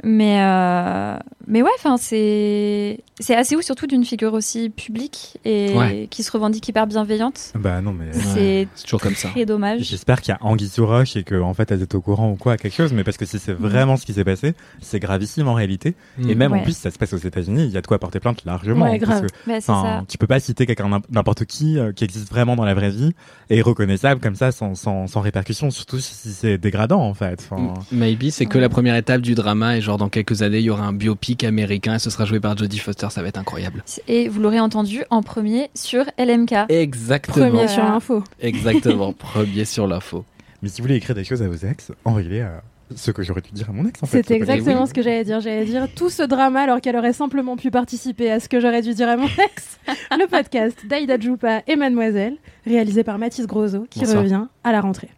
Mais, 0.04 0.42
euh, 0.42 1.16
mais 1.48 1.62
ouais, 1.62 1.70
enfin, 1.78 1.98
c'est 1.98 3.00
c'est 3.20 3.36
assez 3.36 3.56
ouf, 3.56 3.62
surtout 3.64 3.86
d'une 3.86 4.04
figure 4.04 4.34
aussi 4.34 4.70
publique 4.70 5.38
et 5.46 5.74
Ouais. 5.78 6.08
qui 6.10 6.24
se 6.24 6.32
revendique 6.32 6.68
hyper 6.68 6.88
bienveillante. 6.88 7.54
bah 7.56 7.82
non 7.82 7.94
mais 7.94 8.12
C'est 8.14 8.68
C'est 8.76 8.84
toujours 8.86 9.00
comme 9.02 9.14
ça. 9.14 9.30
très 9.30 9.46
dommage. 9.46 9.82
J'espère 9.82 10.22
qu'il 10.22 10.32
y 10.34 10.36
a 10.36 10.40
Anguille 10.44 10.70
sous 10.70 10.88
roche 10.88 11.16
et 11.16 11.24
que 11.24 11.40
en 11.40 11.54
fait 11.54 11.72
elles 11.72 11.84
étaient 11.84 11.96
au 11.96 12.02
courant 12.02 12.32
ou 12.32 12.36
quoi 12.36 12.58
quelque 12.58 12.74
chose 12.76 12.94
mais 12.94 13.04
parce 13.04 13.18
que 13.18 13.26
si 13.26 13.38
c'est 13.38 13.54
vraiment 13.54 13.96
ce 13.96 14.06
qui 14.08 14.14
s'est 14.14 14.24
passé 14.24 14.56
c'est 14.82 15.00
gravissime 15.00 15.48
en 15.48 15.54
réalité 15.54 15.96
et 16.20 16.34
Mm. 16.34 16.38
même 16.38 16.54
en 16.54 16.60
plus 16.64 16.76
ça 16.76 16.90
se 16.90 16.98
passe 16.98 17.14
aux 17.14 17.18
États-Unis 17.18 17.66
il 17.66 17.70
y 17.72 17.78
a 17.78 17.82
de 17.82 17.88
quoi 17.88 18.00
porter 18.00 18.20
plainte 18.20 18.44
largement 18.44 18.86
Ouais, 18.86 18.98
parce 19.00 19.12
grave. 19.22 19.28
que 19.28 19.36
c'est 19.46 19.62
ça. 19.62 20.04
tu 20.08 20.18
peux 20.18 20.26
pas 20.28 20.40
citer 20.40 20.66
quelqu'un 20.66 20.90
n'im- 20.90 21.02
n'importe 21.12 21.46
qui 21.46 21.78
euh, 21.78 21.92
qui 21.92 22.04
existe 22.06 22.28
vraiment 22.30 22.56
dans 22.56 22.66
la 22.66 22.74
vraie 22.74 22.90
vie 22.90 23.12
et 23.52 23.62
reconnaissable 23.62 24.20
comme 24.20 24.36
ça 24.36 24.52
sans, 24.52 24.74
sans, 24.74 25.06
sans 25.08 25.22
répercussion, 25.22 25.70
surtout 25.70 26.00
si, 26.00 26.16
si 26.16 26.32
c'est 26.34 26.58
dégradant 26.58 27.02
en 27.02 27.14
fait. 27.14 27.48
Enfin, 27.52 27.74
Maybe, 27.92 28.30
c'est 28.32 28.46
que 28.48 28.58
la 28.58 28.70
première 28.70 28.96
étape 28.96 29.22
du 29.22 29.36
drama 29.36 29.78
et 29.78 29.82
genre 29.82 29.91
dans 29.98 30.10
quelques 30.10 30.42
années, 30.42 30.60
il 30.60 30.66
y 30.66 30.70
aura 30.70 30.86
un 30.86 30.94
biopic 30.94 31.44
américain 31.44 31.96
et 31.96 32.00
ce 32.00 32.10
sera 32.10 32.26
joué 32.26 32.40
par 32.40 32.58
Jodie 32.58 32.80
Foster, 32.80 33.08
ça 33.10 33.22
va 33.22 33.28
être 33.28 33.38
incroyable. 33.38 33.84
Et 34.08 34.28
vous 34.28 34.40
l'aurez 34.40 34.60
entendu 34.60 35.04
en 35.10 35.22
premier 35.24 35.70
sur 35.74 36.06
LMK. 36.18 36.54
Exactement. 36.70 37.50
Premier 37.50 37.68
sur 37.68 37.84
l'info. 37.84 38.24
Exactement. 38.42 39.14
Premier 39.22 39.66
sur 39.66 39.88
l'info. 39.88 40.26
Mais 40.62 40.70
si 40.70 40.82
vous 40.82 40.86
voulez 40.88 40.98
écrire 40.98 41.16
des 41.16 41.24
choses 41.24 41.42
à 41.42 41.48
vos 41.48 41.56
ex, 41.56 41.92
envoyez-les 42.06 42.42
à 42.42 42.62
ce 42.96 43.12
que 43.12 43.24
j'aurais 43.24 43.42
dû 43.42 43.52
dire 43.52 43.70
à 43.70 43.74
mon 43.74 43.88
ex 43.88 44.04
en 44.04 44.06
fait. 44.06 44.26
C'est 44.28 44.36
exactement 44.36 44.82
oui. 44.82 44.88
ce 44.88 44.94
que 44.94 45.02
j'allais 45.02 45.24
dire. 45.24 45.40
J'allais 45.40 45.66
dire 45.66 45.88
tout 45.96 46.10
ce 46.10 46.24
drama 46.24 46.62
alors 46.62 46.82
qu'elle 46.82 46.96
aurait 46.96 47.14
simplement 47.14 47.56
pu 47.56 47.72
participer 47.72 48.30
à 48.32 48.40
ce 48.40 48.50
que 48.50 48.60
j'aurais 48.60 48.82
dû 48.82 48.94
dire 48.94 49.10
à 49.10 49.18
mon 49.18 49.28
ex. 49.46 49.80
Le 50.12 50.28
podcast 50.28 50.78
d'Aïda 50.88 51.20
Djoupa 51.20 51.62
et 51.68 51.76
Mademoiselle, 51.76 52.36
réalisé 52.66 53.04
par 53.04 53.18
Mathis 53.18 53.48
Grosso, 53.48 53.88
qui 53.90 54.00
Bonsoir. 54.00 54.24
revient 54.24 54.46
à 54.64 54.72
la 54.72 54.82
rentrée. 54.82 55.10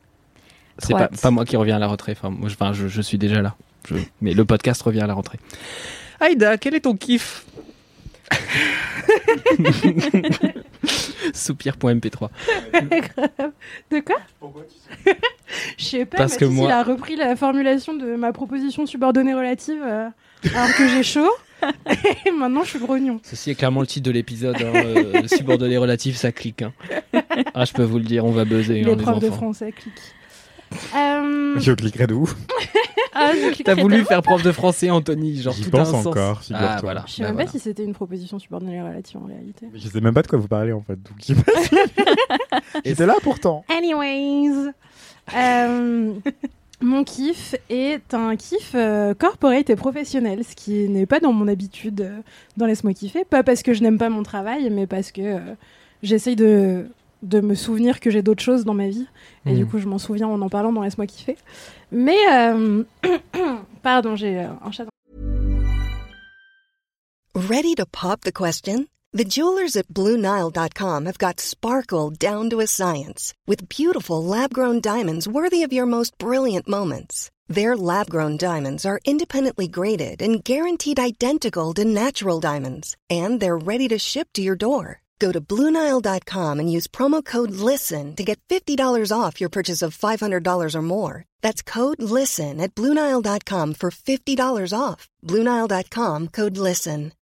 C'est 0.80 0.93
pas, 0.93 1.07
pas 1.07 1.32
moi 1.32 1.45
qui 1.45 1.55
reviens 1.55 1.76
à 1.76 1.80
la 1.80 1.88
rentrée. 1.88 2.13
Enfin, 2.13 2.30
moi, 2.30 2.49
je, 2.49 2.55
enfin, 2.55 2.74
je, 2.74 2.88
je 2.88 3.01
suis 3.01 3.17
déjà 3.17 3.41
là. 3.41 3.55
Je- 3.88 3.95
mais 4.21 4.34
le 4.34 4.45
podcast 4.45 4.81
revient 4.81 5.01
à 5.01 5.07
la 5.07 5.13
rentrée. 5.13 5.39
Aïda, 6.19 6.57
quel 6.57 6.75
est 6.75 6.81
ton 6.81 6.95
kiff 6.95 7.45
Soupir.mp3. 11.34 12.29
De 13.91 13.99
quoi 13.99 14.17
Je 15.77 15.84
sais 15.86 16.05
pas, 16.05 16.17
Parce 16.17 16.38
que 16.38 16.45
moi- 16.45 16.67
il 16.67 16.71
a 16.71 16.84
repris 16.84 17.15
la 17.15 17.36
formulation 17.36 17.93
de 17.95 18.15
ma 18.15 18.31
proposition 18.34 18.86
subordonnée 18.86 19.34
relative 19.34 19.81
euh, 19.84 20.07
alors 20.55 20.73
que 20.75 20.88
j'ai 20.88 21.03
chaud. 21.03 21.29
et 22.25 22.31
maintenant, 22.31 22.63
je 22.63 22.71
suis 22.71 22.79
grognon. 22.79 23.19
Ceci 23.23 23.51
est 23.51 23.55
clairement 23.55 23.79
le 23.81 23.88
titre 23.88 24.05
de 24.05 24.11
l'épisode. 24.11 24.55
Hein, 24.61 24.73
euh, 24.75 25.27
subordonné 25.27 25.77
relatif, 25.77 26.17
ça 26.17 26.31
clique. 26.34 26.61
hein. 26.61 26.73
Ah, 27.53 27.63
je 27.65 27.71
peux 27.73 27.84
vous 27.84 27.99
le 27.99 28.03
dire, 28.03 28.25
on 28.25 28.31
va 28.31 28.43
buzzer. 28.43 28.81
hein, 28.81 28.86
Les 28.86 28.95
les 28.95 29.01
profs 29.01 29.19
de 29.19 29.29
français 29.29 29.71
cliquent. 29.71 29.93
Euh, 30.95 31.59
Je 31.59 31.71
cliquerai 31.74 32.07
de 32.07 32.13
ouf. 32.13 32.36
Ah, 33.15 33.32
T'as 33.63 33.76
voulu 33.76 34.03
faire 34.05 34.24
prof 34.24 34.41
de 34.41 34.51
français, 34.51 34.89
Anthony 34.89 35.39
Genre 35.41 35.53
J'y 35.53 35.63
tout 35.69 35.78
a 35.78 35.80
pense 35.82 35.89
un 35.89 35.91
sens. 35.91 36.05
encore, 36.07 36.41
figure-toi. 36.41 36.67
Ah, 36.71 36.80
voilà. 36.82 37.03
je 37.07 37.13
sais 37.13 37.21
Bah, 37.21 37.28
même 37.28 37.36
voilà. 37.36 37.45
pas 37.45 37.51
si 37.51 37.59
c'était 37.59 37.84
une 37.84 37.93
proposition 37.93 38.39
subordonnée 38.39 38.82
relative 38.82 39.17
en 39.24 39.28
réalité. 39.28 39.67
Je 39.74 39.88
sais 39.88 40.01
même 40.01 40.13
pas 40.15 40.24
de 40.24 40.28
quoi 40.28 40.39
vous 40.39 40.47
parlez 40.47 40.71
en 40.71 40.82
fait. 40.82 40.95
Donc, 40.95 41.38
J'étais 42.86 43.05
là 43.05 43.15
pourtant. 43.21 43.63
Anyways, 43.69 44.71
euh, 45.36 46.13
mon 46.82 47.03
kiff 47.03 47.55
est 47.69 48.13
un 48.13 48.36
kiff 48.36 48.71
euh, 48.76 49.13
corporate 49.13 49.69
et 49.69 49.76
professionnel, 49.76 50.43
ce 50.43 50.55
qui 50.55 50.89
n'est 50.89 51.05
pas 51.05 51.19
dans 51.19 51.34
mon 51.34 51.47
habitude 51.47 52.01
euh, 52.01 52.17
dans 52.57 52.65
Laisse-moi 52.65 52.93
kiffer. 52.93 53.24
Pas 53.26 53.43
parce 53.43 53.61
que 53.63 53.74
je 53.74 53.82
n'aime 53.84 53.97
pas 53.97 54.09
mon 54.09 54.24
travail, 54.24 54.69
mais 54.71 54.88
parce 54.88 55.11
que 55.11 55.21
euh, 55.21 55.39
j'essaye 56.01 56.36
de, 56.36 56.86
de 57.24 57.41
me 57.41 57.55
souvenir 57.55 57.99
que 57.99 58.11
j'ai 58.11 58.21
d'autres 58.21 58.43
choses 58.43 58.65
dans 58.65 58.74
ma 58.74 58.89
vie. 58.89 59.07
Et 59.45 59.55
du 59.55 59.65
coup, 59.65 59.80
je 59.80 59.88
m'en 59.88 59.97
souviens 59.97 60.28
en 60.28 60.41
en 60.41 60.49
parlant 60.49 60.71
dans 60.71 60.82
Laisse-moi 60.82 61.07
kiffer. 61.07 61.38
Mais, 61.91 62.19
euh, 62.32 62.84
pardon, 63.82 64.15
j'ai 64.15 64.39
euh, 64.39 64.47
un 64.63 64.71
chat. 64.71 64.86
Ready 67.36 67.74
to 67.76 67.86
pop 67.86 68.21
the 68.21 68.32
question? 68.32 68.88
The 69.15 69.26
jewelers 69.26 69.76
at 69.76 69.88
BlueNile.com 69.89 71.05
have 71.05 71.19
got 71.19 71.39
sparkle 71.39 72.09
down 72.09 72.49
to 72.49 72.59
a 72.59 72.67
science 72.67 73.34
with 73.45 73.69
beautiful 73.69 74.24
lab 74.24 74.53
grown 74.53 74.82
diamonds 74.82 75.28
worthy 75.28 75.61
of 75.63 75.71
your 75.71 75.86
most 75.86 76.17
brilliant 76.17 76.67
moments. 76.67 77.30
Their 77.47 77.78
lab 77.78 78.09
grown 78.09 78.38
diamonds 78.38 78.86
are 78.86 78.99
independently 79.05 79.67
graded 79.67 80.21
and 80.21 80.43
guaranteed 80.43 80.99
identical 80.99 81.74
to 81.76 81.86
natural 81.86 82.39
diamonds, 82.39 82.97
and 83.09 83.39
they're 83.39 83.57
ready 83.57 83.88
to 83.89 83.99
ship 83.99 84.30
to 84.34 84.41
your 84.41 84.55
door. 84.55 85.03
Go 85.24 85.32
to 85.32 85.39
BlueNile.com 85.39 86.59
and 86.59 86.69
use 86.69 86.86
promo 86.86 87.24
code 87.24 87.51
LISTEN 87.51 88.15
to 88.17 88.24
get 88.26 88.39
$50 88.49 88.78
off 89.17 89.39
your 89.39 89.49
purchase 89.49 89.82
of 89.82 89.95
$500 89.97 90.76
or 90.76 90.82
more. 90.82 91.24
That's 91.41 91.61
code 91.61 92.01
LISTEN 92.01 92.59
at 92.59 92.76
BlueNile.com 92.76 93.76
for 93.76 93.89
$50 93.89 94.78
off. 94.78 95.07
BlueNile.com 95.26 96.28
code 96.28 96.57
LISTEN. 96.57 97.13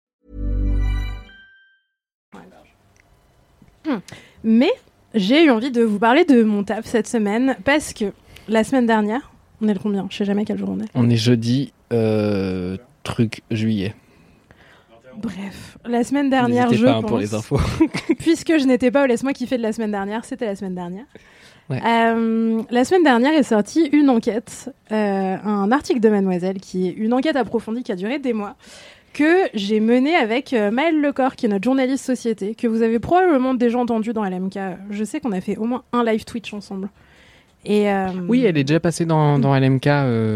Mais 4.42 4.72
j'ai 5.14 5.44
eu 5.44 5.50
envie 5.50 5.70
de 5.70 5.82
vous 5.82 5.98
parler 5.98 6.24
de 6.24 6.42
mon 6.42 6.64
taf 6.64 6.86
cette 6.86 7.06
semaine 7.06 7.56
parce 7.64 7.92
que 7.92 8.12
la 8.48 8.64
semaine 8.64 8.86
dernière, 8.86 9.30
on 9.60 9.68
est 9.68 9.74
le 9.74 9.78
combien? 9.78 10.06
Je 10.10 10.16
sais 10.16 10.24
jamais 10.24 10.46
quel 10.46 10.58
jour 10.58 10.70
on 10.70 10.80
est. 10.80 10.88
On 10.94 11.10
est 11.10 11.16
jeudi, 11.16 11.74
euh, 11.92 12.78
truc 13.02 13.42
juillet. 13.50 13.94
Bref, 15.16 15.78
la 15.84 16.04
semaine 16.04 16.30
dernière, 16.30 16.72
je 16.72 16.84
pas 16.84 16.96
hein, 16.96 17.00
pense, 17.00 17.10
pour 17.10 17.18
les 17.18 17.34
infos. 17.34 17.60
puisque 18.18 18.58
je 18.58 18.64
n'étais 18.64 18.90
pas 18.90 19.04
au 19.04 19.06
Laisse-moi 19.06 19.32
kiffer 19.32 19.56
de 19.56 19.62
la 19.62 19.72
semaine 19.72 19.90
dernière, 19.90 20.24
c'était 20.24 20.46
la 20.46 20.56
semaine 20.56 20.74
dernière. 20.74 21.04
Ouais. 21.68 21.80
Euh, 21.86 22.62
la 22.70 22.84
semaine 22.84 23.04
dernière 23.04 23.32
est 23.32 23.44
sortie 23.44 23.88
une 23.92 24.10
enquête, 24.10 24.70
euh, 24.90 25.36
un 25.44 25.70
article 25.70 26.00
de 26.00 26.08
Mademoiselle 26.08 26.58
qui 26.58 26.88
est 26.88 26.92
une 26.92 27.12
enquête 27.12 27.36
approfondie 27.36 27.84
qui 27.84 27.92
a 27.92 27.96
duré 27.96 28.18
des 28.18 28.32
mois, 28.32 28.56
que 29.12 29.48
j'ai 29.54 29.78
menée 29.78 30.16
avec 30.16 30.52
euh, 30.52 30.70
Maëlle 30.70 31.00
Lecor, 31.00 31.36
qui 31.36 31.46
est 31.46 31.48
notre 31.48 31.64
journaliste 31.64 32.04
société, 32.04 32.54
que 32.54 32.66
vous 32.66 32.82
avez 32.82 32.98
probablement 32.98 33.54
déjà 33.54 33.78
entendu 33.78 34.12
dans 34.12 34.24
LMK. 34.24 34.58
Je 34.90 35.04
sais 35.04 35.20
qu'on 35.20 35.32
a 35.32 35.40
fait 35.40 35.56
au 35.56 35.64
moins 35.64 35.84
un 35.92 36.04
live 36.04 36.24
Twitch 36.24 36.52
ensemble. 36.52 36.88
Et, 37.64 37.90
euh, 37.90 38.08
Oui, 38.26 38.44
elle 38.44 38.56
est 38.56 38.64
déjà 38.64 38.80
passée 38.80 39.04
dans, 39.04 39.38
dans 39.38 39.56
LMK, 39.56 39.86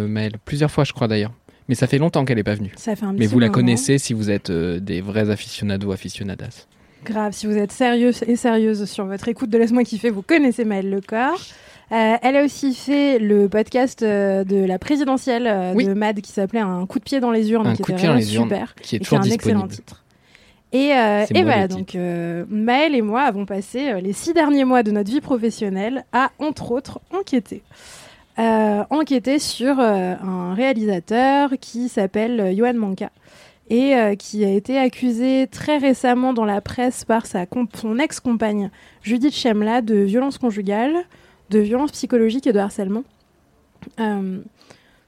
Maëlle. 0.08 0.34
Plusieurs 0.44 0.70
fois, 0.70 0.84
je 0.84 0.92
crois 0.92 1.08
d'ailleurs. 1.08 1.32
Mais 1.68 1.74
ça 1.74 1.86
fait 1.86 1.98
longtemps 1.98 2.24
qu'elle 2.24 2.36
n'est 2.36 2.42
pas 2.44 2.54
venue. 2.54 2.72
Ça 2.76 2.94
fait 2.94 3.06
un 3.06 3.12
Mais 3.12 3.26
vous 3.26 3.38
la 3.38 3.46
moment. 3.46 3.54
connaissez 3.54 3.98
si 3.98 4.12
vous 4.12 4.30
êtes 4.30 4.50
euh, 4.50 4.80
des 4.80 5.00
vrais 5.00 5.30
aficionados 5.30 5.92
aficionadas. 5.92 6.66
Grave, 7.04 7.32
si 7.32 7.46
vous 7.46 7.56
êtes 7.56 7.72
sérieux 7.72 8.12
et 8.26 8.36
sérieuse 8.36 8.84
sur 8.90 9.04
votre 9.06 9.28
écoute 9.28 9.50
de 9.50 9.58
Laisse-moi 9.58 9.84
kiffer, 9.84 10.10
vous 10.10 10.22
connaissez 10.22 10.64
Maëlle 10.64 10.90
Lecor. 10.90 11.38
Euh, 11.92 12.16
elle 12.22 12.36
a 12.36 12.44
aussi 12.44 12.74
fait 12.74 13.18
le 13.18 13.48
podcast 13.48 14.02
euh, 14.02 14.42
de 14.42 14.56
la 14.56 14.78
présidentielle 14.78 15.46
euh, 15.46 15.74
Oui. 15.74 15.84
de 15.86 15.92
Mad 15.92 16.20
qui 16.22 16.32
s'appelait 16.32 16.60
Un 16.60 16.86
coup 16.86 16.98
de 16.98 17.04
pied 17.04 17.20
dans 17.20 17.30
les 17.30 17.50
urnes, 17.52 17.66
Un 17.66 17.74
qui 17.76 17.82
coup 17.82 17.92
de 17.92 17.96
pied 17.98 18.08
dans 18.08 18.14
les 18.14 18.34
urnes, 18.34 18.48
super, 18.48 18.74
qui 18.76 18.96
est 18.96 18.96
et 18.96 19.00
qui 19.00 19.04
est 19.04 19.18
toujours 19.18 19.18
un 19.20 19.30
excellent 19.30 19.68
titre. 19.68 20.02
Et, 20.72 20.88
et 20.88 21.42
voilà, 21.44 21.68
donc 21.68 21.94
Maëlle 22.48 22.96
et 22.96 23.02
moi 23.02 23.22
avons 23.22 23.46
passé 23.46 24.00
les 24.00 24.12
six 24.12 24.32
derniers 24.32 24.64
mois 24.64 24.82
de 24.82 24.90
notre 24.90 25.08
vie 25.08 25.20
professionnelle 25.20 26.04
à, 26.12 26.32
entre 26.40 26.72
autres, 26.72 27.00
enquêter. 27.16 27.62
Euh, 28.38 28.82
sur 29.38 29.78
euh, 29.78 30.14
un 30.20 30.54
réalisateur 30.54 31.50
qui 31.60 31.88
s'appelle 31.88 32.40
euh, 32.40 32.54
Johan 32.54 32.74
Manka 32.74 33.10
et 33.70 33.94
euh, 33.94 34.16
qui 34.16 34.44
a 34.44 34.50
été 34.50 34.76
accusé 34.76 35.46
très 35.46 35.78
récemment 35.78 36.32
dans 36.32 36.44
la 36.44 36.60
presse 36.60 37.04
par 37.04 37.26
sa 37.26 37.46
son 37.74 37.98
ex-compagne 37.98 38.70
Judith 39.02 39.34
Chemla 39.34 39.82
de 39.82 39.94
violence 39.94 40.38
conjugale, 40.38 40.96
de 41.50 41.60
violence 41.60 41.92
psychologique 41.92 42.46
et 42.46 42.52
de 42.52 42.58
harcèlement. 42.58 43.04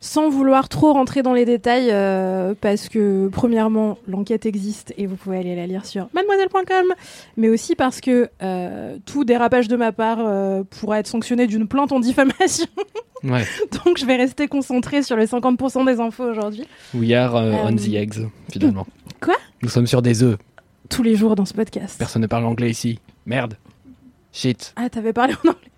Sans 0.06 0.30
vouloir 0.30 0.68
trop 0.68 0.92
rentrer 0.92 1.22
dans 1.22 1.34
les 1.34 1.44
détails, 1.44 1.88
euh, 1.90 2.54
parce 2.60 2.88
que 2.88 3.28
premièrement, 3.28 3.98
l'enquête 4.06 4.46
existe 4.46 4.94
et 4.96 5.06
vous 5.06 5.16
pouvez 5.16 5.38
aller 5.38 5.56
la 5.56 5.66
lire 5.66 5.84
sur 5.84 6.08
mademoiselle.com, 6.14 6.94
mais 7.36 7.48
aussi 7.48 7.74
parce 7.74 8.00
que 8.00 8.30
euh, 8.42 8.96
tout 9.04 9.24
dérapage 9.24 9.68
de 9.68 9.76
ma 9.76 9.92
part 9.92 10.18
euh, 10.20 10.62
pourra 10.62 11.00
être 11.00 11.08
sanctionné 11.08 11.46
d'une 11.46 11.66
plainte 11.66 11.92
en 11.92 12.00
diffamation. 12.00 12.66
Ouais. 13.24 13.44
Donc 13.84 13.98
je 13.98 14.04
vais 14.04 14.16
rester 14.16 14.46
concentrée 14.46 15.02
sur 15.02 15.16
les 15.16 15.26
50% 15.26 15.86
des 15.86 16.00
infos 16.00 16.24
aujourd'hui. 16.24 16.64
We 16.94 17.12
are 17.12 17.34
euh, 17.34 17.54
on 17.64 17.74
the 17.74 17.88
eggs, 17.94 18.28
finalement. 18.52 18.86
Quoi? 19.22 19.34
Nous 19.62 19.70
sommes 19.70 19.86
sur 19.86 20.02
des 20.02 20.22
œufs. 20.22 20.36
Tous 20.90 21.02
les 21.02 21.16
jours 21.16 21.34
dans 21.34 21.46
ce 21.46 21.54
podcast. 21.54 21.96
Personne 21.98 22.22
ne 22.22 22.26
parle 22.26 22.44
anglais 22.44 22.70
ici. 22.70 23.00
Merde. 23.24 23.56
Shit. 24.32 24.74
Ah, 24.76 24.90
t'avais 24.90 25.14
parlé 25.14 25.32
en 25.44 25.48
anglais. 25.48 25.70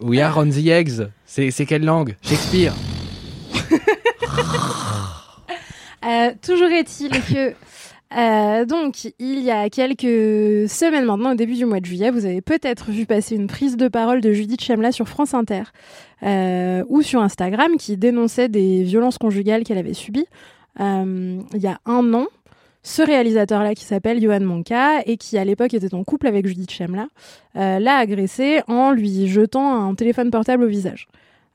We 0.00 0.20
are 0.20 0.38
on 0.38 0.48
the 0.48 0.64
eggs. 0.68 1.08
C'est 1.26 1.66
quelle 1.66 1.84
langue? 1.84 2.14
Shakespeare. 2.22 2.72
Euh, 6.04 6.30
toujours 6.40 6.68
est-il 6.68 7.10
que 7.10 7.54
euh, 8.16 8.64
donc 8.64 9.06
il 9.18 9.40
y 9.40 9.50
a 9.50 9.68
quelques 9.68 10.68
semaines 10.68 11.04
maintenant, 11.04 11.32
au 11.32 11.34
début 11.34 11.54
du 11.54 11.64
mois 11.64 11.80
de 11.80 11.86
juillet, 11.86 12.10
vous 12.10 12.24
avez 12.24 12.40
peut-être 12.40 12.90
vu 12.90 13.06
passer 13.06 13.34
une 13.34 13.48
prise 13.48 13.76
de 13.76 13.88
parole 13.88 14.20
de 14.20 14.32
Judith 14.32 14.62
Chemla 14.62 14.92
sur 14.92 15.08
France 15.08 15.34
Inter 15.34 15.62
euh, 16.22 16.84
ou 16.88 17.02
sur 17.02 17.20
Instagram 17.20 17.76
qui 17.76 17.96
dénonçait 17.96 18.48
des 18.48 18.84
violences 18.84 19.18
conjugales 19.18 19.64
qu'elle 19.64 19.78
avait 19.78 19.94
subies 19.94 20.26
il 20.78 21.42
y 21.54 21.66
a 21.66 21.80
un 21.86 22.14
an. 22.14 22.26
Ce 22.82 23.02
réalisateur-là 23.02 23.74
qui 23.74 23.84
s'appelle 23.84 24.22
Johan 24.22 24.40
Manka 24.40 25.00
et 25.06 25.16
qui 25.16 25.38
à 25.38 25.44
l'époque 25.44 25.74
était 25.74 25.94
en 25.94 26.04
couple 26.04 26.28
avec 26.28 26.46
Judith 26.46 26.70
Chemla 26.70 27.08
l'a 27.54 27.96
agressée 27.96 28.60
en 28.68 28.92
lui 28.92 29.26
jetant 29.26 29.88
un 29.88 29.94
téléphone 29.94 30.30
portable 30.30 30.64
au 30.64 30.68
visage. 30.68 31.08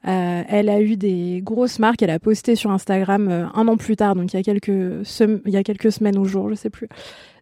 Euh, 0.08 0.42
elle 0.48 0.70
a 0.70 0.82
eu 0.82 0.96
des 0.98 1.42
grosses 1.44 1.78
marques. 1.78 2.02
Elle 2.02 2.10
a 2.10 2.20
posté 2.20 2.56
sur 2.56 2.72
Instagram 2.72 3.28
euh, 3.30 3.46
un 3.54 3.68
an 3.68 3.78
plus 3.78 3.96
tard, 3.96 4.16
donc 4.16 4.34
il 4.34 4.38
y 4.38 4.40
a 4.40 4.44
quelques, 4.44 5.04
sem- 5.06 5.42
il 5.46 5.52
y 5.54 5.58
a 5.58 5.64
quelques 5.64 5.92
semaines 5.92 6.18
ou 6.18 6.26
jours, 6.26 6.50
je 6.50 6.56
sais 6.56 6.72
plus, 6.72 6.88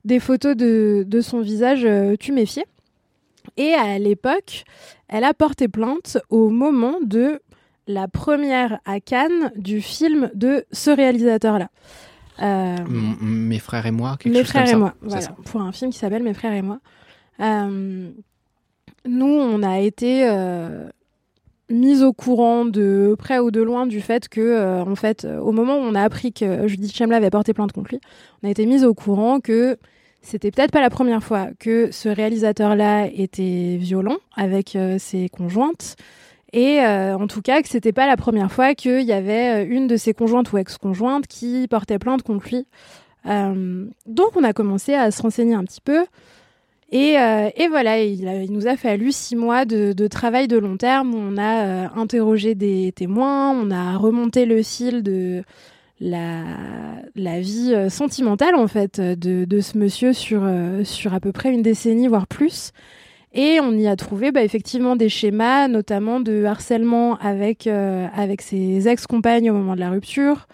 des 0.03 0.19
photos 0.19 0.55
de, 0.57 1.05
de 1.07 1.21
son 1.21 1.39
visage 1.39 1.85
euh, 1.85 2.15
tuméfié. 2.17 2.65
Et 3.55 3.73
à 3.73 3.97
l'époque, 3.97 4.65
elle 5.07 5.23
a 5.23 5.33
porté 5.33 5.67
plainte 5.69 6.17
au 6.29 6.49
moment 6.49 6.95
de 7.01 7.39
la 7.87 8.07
première 8.09 8.79
à 8.85 8.99
Cannes 8.99 9.51
du 9.55 9.79
film 9.81 10.29
de 10.35 10.65
ce 10.71 10.91
réalisateur-là. 10.91 11.69
Euh, 12.41 12.75
Mes 13.21 13.59
frères 13.59 13.85
et 13.85 13.91
moi, 13.91 14.17
quelque 14.19 14.33
mes 14.33 14.39
chose 14.43 14.49
frères 14.49 14.63
comme 14.63 14.69
et 14.69 14.73
ça. 14.73 14.77
moi, 14.77 14.93
voilà, 15.01 15.21
ça. 15.21 15.35
pour 15.45 15.61
un 15.61 15.71
film 15.71 15.91
qui 15.91 15.97
s'appelle 15.97 16.23
Mes 16.23 16.33
frères 16.33 16.53
et 16.53 16.61
moi. 16.61 16.79
Nous, 19.05 19.25
on 19.25 19.63
a 19.63 19.79
été 19.79 20.27
euh, 21.69 21.73
mis 21.73 22.03
au 22.03 22.13
courant 22.13 22.65
de 22.65 23.15
près 23.17 23.39
ou 23.39 23.51
de 23.51 23.61
loin 23.61 23.87
du 23.87 24.01
fait 24.01 24.27
que, 24.27 24.41
euh, 24.41 24.83
en 24.83 24.95
fait, 24.95 25.25
euh, 25.25 25.39
au 25.39 25.51
moment 25.51 25.77
où 25.77 25.81
on 25.81 25.95
a 25.95 26.01
appris 26.01 26.33
que 26.33 26.67
Judith 26.67 26.95
Chemla 26.95 27.17
avait 27.17 27.29
porté 27.29 27.53
plainte 27.53 27.71
contre 27.71 27.91
lui, 27.91 27.99
on 28.43 28.47
a 28.47 28.51
été 28.51 28.65
mis 28.65 28.83
au 28.83 28.93
courant 28.93 29.39
que 29.39 29.77
c'était 30.21 30.51
peut-être 30.51 30.71
pas 30.71 30.81
la 30.81 30.89
première 30.89 31.23
fois 31.23 31.47
que 31.59 31.91
ce 31.91 32.09
réalisateur-là 32.09 33.07
était 33.07 33.77
violent 33.79 34.17
avec 34.35 34.75
euh, 34.75 34.97
ses 34.99 35.29
conjointes. 35.29 35.95
Et 36.51 36.79
en 36.81 37.27
tout 37.27 37.43
cas, 37.43 37.61
que 37.61 37.69
c'était 37.69 37.91
pas 37.91 38.07
la 38.07 38.17
première 38.17 38.51
fois 38.51 38.73
qu'il 38.73 39.03
y 39.03 39.11
avait 39.11 39.63
une 39.65 39.85
de 39.85 39.97
ses 39.97 40.15
conjointes 40.15 40.51
ou 40.51 40.57
ex-conjointes 40.57 41.27
qui 41.27 41.67
portait 41.69 41.99
plainte 41.99 42.23
contre 42.23 42.47
lui. 42.49 42.65
Donc, 43.23 44.35
on 44.35 44.43
a 44.43 44.51
commencé 44.51 44.95
à 44.95 45.11
se 45.11 45.21
renseigner 45.21 45.53
un 45.53 45.63
petit 45.63 45.79
peu. 45.79 46.07
Et, 46.91 47.19
euh, 47.19 47.49
et 47.55 47.67
voilà, 47.67 48.01
il, 48.01 48.51
nous 48.51 48.67
a 48.67 48.75
fallu 48.75 49.11
six 49.11 49.35
mois 49.35 49.65
de, 49.65 49.93
de 49.93 50.07
travail 50.07 50.47
de 50.47 50.57
long 50.57 50.77
terme. 50.77 51.13
On 51.13 51.37
a 51.37 51.65
euh, 51.65 51.87
interrogé 51.95 52.55
des 52.55 52.91
témoins, 52.95 53.51
on 53.51 53.69
a 53.69 53.97
remonté 53.97 54.45
le 54.45 54.63
fil 54.63 55.03
de 55.03 55.43
la, 55.99 56.43
la 57.15 57.39
vie 57.41 57.73
euh, 57.73 57.89
sentimentale 57.89 58.55
en 58.55 58.67
fait 58.67 58.99
de, 58.99 59.45
de 59.45 59.59
ce 59.59 59.77
monsieur 59.77 60.13
sur, 60.13 60.41
sur 60.83 61.13
à 61.13 61.19
peu 61.19 61.31
près 61.31 61.51
une 61.51 61.61
décennie, 61.61 62.07
voire 62.07 62.25
plus. 62.27 62.71
Et 63.33 63.59
on 63.61 63.73
y 63.73 63.87
a 63.87 63.95
trouvé 63.95 64.31
bah, 64.31 64.43
effectivement 64.43 64.95
des 64.95 65.09
schémas, 65.09 65.67
notamment 65.67 66.19
de 66.19 66.45
harcèlement 66.45 67.17
avec, 67.19 67.67
euh, 67.67 68.07
avec 68.15 68.41
ses 68.41 68.87
ex-compagnes 68.87 69.51
au 69.51 69.53
moment 69.53 69.75
de 69.75 69.79
la 69.79 69.91
rupture. 69.91 70.47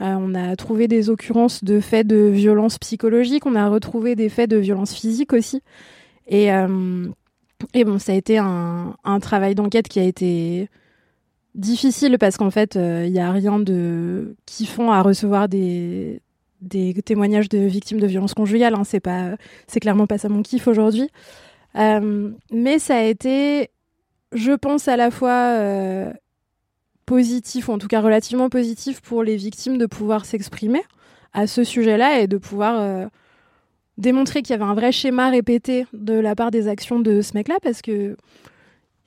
Euh, 0.00 0.14
on 0.18 0.34
a 0.34 0.56
trouvé 0.56 0.88
des 0.88 1.10
occurrences 1.10 1.62
de 1.62 1.80
faits 1.80 2.06
de 2.06 2.16
violence 2.16 2.78
psychologique, 2.78 3.46
on 3.46 3.54
a 3.54 3.68
retrouvé 3.68 4.16
des 4.16 4.28
faits 4.28 4.50
de 4.50 4.56
violence 4.56 4.94
physique 4.94 5.32
aussi. 5.32 5.62
Et, 6.26 6.52
euh, 6.52 7.08
bon, 7.74 7.98
ça 7.98 8.12
a 8.12 8.14
été 8.14 8.38
un, 8.38 8.94
travail 9.20 9.54
d'enquête 9.54 9.88
qui 9.88 10.00
a 10.00 10.04
été 10.04 10.68
difficile 11.54 12.16
parce 12.18 12.36
qu'en 12.36 12.50
fait, 12.50 12.76
il 12.76 13.12
n'y 13.12 13.20
a 13.20 13.30
rien 13.30 13.58
de 13.58 14.34
kiffant 14.46 14.90
à 14.90 15.02
recevoir 15.02 15.48
des, 15.48 16.20
témoignages 17.04 17.48
de 17.48 17.58
victimes 17.58 18.00
de 18.00 18.06
violences 18.06 18.34
conjugales. 18.34 18.74
Hein. 18.74 18.84
C'est 18.84 19.00
pas, 19.00 19.36
c'est 19.66 19.80
clairement 19.80 20.06
pas 20.06 20.18
ça 20.18 20.28
mon 20.28 20.42
kiff 20.42 20.66
aujourd'hui. 20.66 21.10
Euh, 21.76 22.30
mais 22.50 22.78
ça 22.78 22.96
a 22.96 23.02
été, 23.02 23.70
je 24.32 24.52
pense, 24.52 24.88
à 24.88 24.96
la 24.96 25.10
fois 25.10 25.56
euh, 25.58 26.12
positif, 27.06 27.68
ou 27.68 27.72
en 27.72 27.78
tout 27.78 27.88
cas 27.88 28.00
relativement 28.00 28.48
positif 28.48 29.00
pour 29.00 29.22
les 29.22 29.36
victimes 29.36 29.78
de 29.78 29.86
pouvoir 29.86 30.24
s'exprimer 30.24 30.82
à 31.32 31.46
ce 31.46 31.64
sujet-là 31.64 32.20
et 32.20 32.26
de 32.26 32.36
pouvoir 32.36 32.80
euh, 32.80 33.06
démontrer 33.98 34.42
qu'il 34.42 34.54
y 34.54 34.60
avait 34.60 34.70
un 34.70 34.74
vrai 34.74 34.92
schéma 34.92 35.30
répété 35.30 35.86
de 35.92 36.14
la 36.14 36.34
part 36.34 36.50
des 36.50 36.68
actions 36.68 37.00
de 37.00 37.20
ce 37.20 37.34
mec-là, 37.34 37.56
parce 37.62 37.82
que 37.82 38.16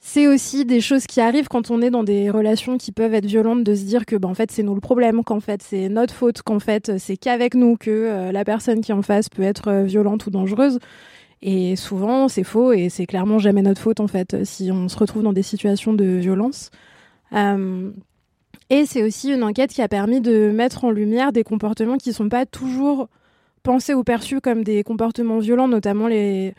c'est 0.08 0.28
aussi 0.28 0.66
des 0.66 0.82
choses 0.82 1.08
qui 1.08 1.20
arrivent 1.20 1.48
quand 1.48 1.72
on 1.72 1.82
est 1.82 1.90
dans 1.90 2.04
des 2.04 2.30
relations 2.30 2.78
qui 2.78 2.92
peuvent 2.92 3.16
être 3.16 3.26
violentes, 3.26 3.64
de 3.64 3.74
se 3.74 3.84
dire 3.84 4.06
que 4.06 4.16
ben, 4.16 4.30
en 4.30 4.36
fait 4.36 4.52
c'est 4.52 4.62
nous 4.62 4.76
le 4.76 4.82
problème, 4.82 5.24
qu'en 5.24 5.40
fait 5.40 5.64
c'est 5.64 5.90
notre 5.90 6.14
faute, 6.14 6.44
qu'en 6.44 6.60
fait 6.60 7.00
c'est 7.00 7.18
qu'avec 7.18 7.56
nous 7.56 7.76
que 7.76 7.90
euh, 7.90 8.32
la 8.32 8.46
personne 8.46 8.82
qui 8.82 8.92
est 8.92 8.96
en 8.96 9.02
face 9.02 9.30
peut 9.30 9.42
être 9.42 9.70
euh, 9.70 9.84
violente 9.84 10.28
ou 10.28 10.30
dangereuse. 10.30 10.78
Et 11.42 11.76
souvent 11.76 12.28
c'est 12.28 12.44
faux 12.44 12.72
et 12.72 12.90
c'est 12.90 13.08
clairement 13.08 13.40
jamais 13.40 13.64
notre 13.64 13.82
faute 13.82 14.00
en 14.00 14.08
fait 14.08 14.46
si 14.46 14.72
on 14.72 14.88
se 14.90 14.98
retrouve 14.98 15.24
dans 15.24 15.34
des 15.34 15.44
situations 15.44 15.94
de 15.94 16.06
violence. 16.06 16.70
Euh, 17.36 17.92
et 18.70 18.86
c'est 18.86 19.04
aussi 19.04 19.32
une 19.32 19.44
enquête 19.44 19.72
qui 19.72 19.82
a 19.82 19.88
permis 19.88 20.22
de 20.22 20.52
mettre 20.52 20.86
en 20.86 20.92
lumière 20.92 21.32
des 21.32 21.44
comportements 21.44 21.98
qui 21.98 22.10
ne 22.10 22.14
sont 22.16 22.30
pas 22.30 22.46
toujours 22.46 23.10
pensés 23.64 23.94
ou 23.94 24.04
perçus 24.04 24.42
comme 24.42 24.64
des 24.64 24.84
comportements 24.84 25.40
violents, 25.40 25.68
notamment 25.68 26.08
les, 26.08 26.54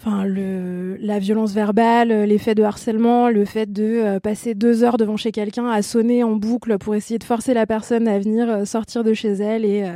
enfin, 0.00 0.24
le, 0.24 0.96
la 1.00 1.18
violence 1.18 1.52
verbale, 1.52 2.08
les 2.08 2.38
faits 2.38 2.56
de 2.56 2.62
harcèlement, 2.62 3.28
le 3.28 3.44
fait 3.44 3.72
de 3.72 3.84
euh, 3.84 4.20
passer 4.20 4.54
deux 4.54 4.84
heures 4.84 4.98
devant 4.98 5.16
chez 5.16 5.32
quelqu'un 5.32 5.68
à 5.68 5.82
sonner 5.82 6.22
en 6.22 6.36
boucle 6.36 6.78
pour 6.78 6.94
essayer 6.94 7.18
de 7.18 7.24
forcer 7.24 7.54
la 7.54 7.66
personne 7.66 8.06
à 8.06 8.18
venir 8.18 8.48
euh, 8.48 8.64
sortir 8.64 9.02
de 9.02 9.14
chez 9.14 9.32
elle 9.32 9.64
et, 9.64 9.90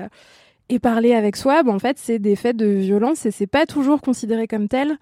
et 0.69 0.79
parler 0.79 1.15
avec 1.15 1.37
soi. 1.37 1.63
Ben, 1.63 1.75
en 1.75 1.79
fait, 1.79 1.99
c'est 1.99 2.19
des 2.19 2.37
faits 2.37 2.57
de 2.57 2.67
violence 2.67 3.27
et 3.27 3.31
c'est 3.31 3.47
pas 3.47 3.67
toujours 3.67 4.01
considéré 4.01 4.47
comme 4.49 4.69
tel. 4.69 4.97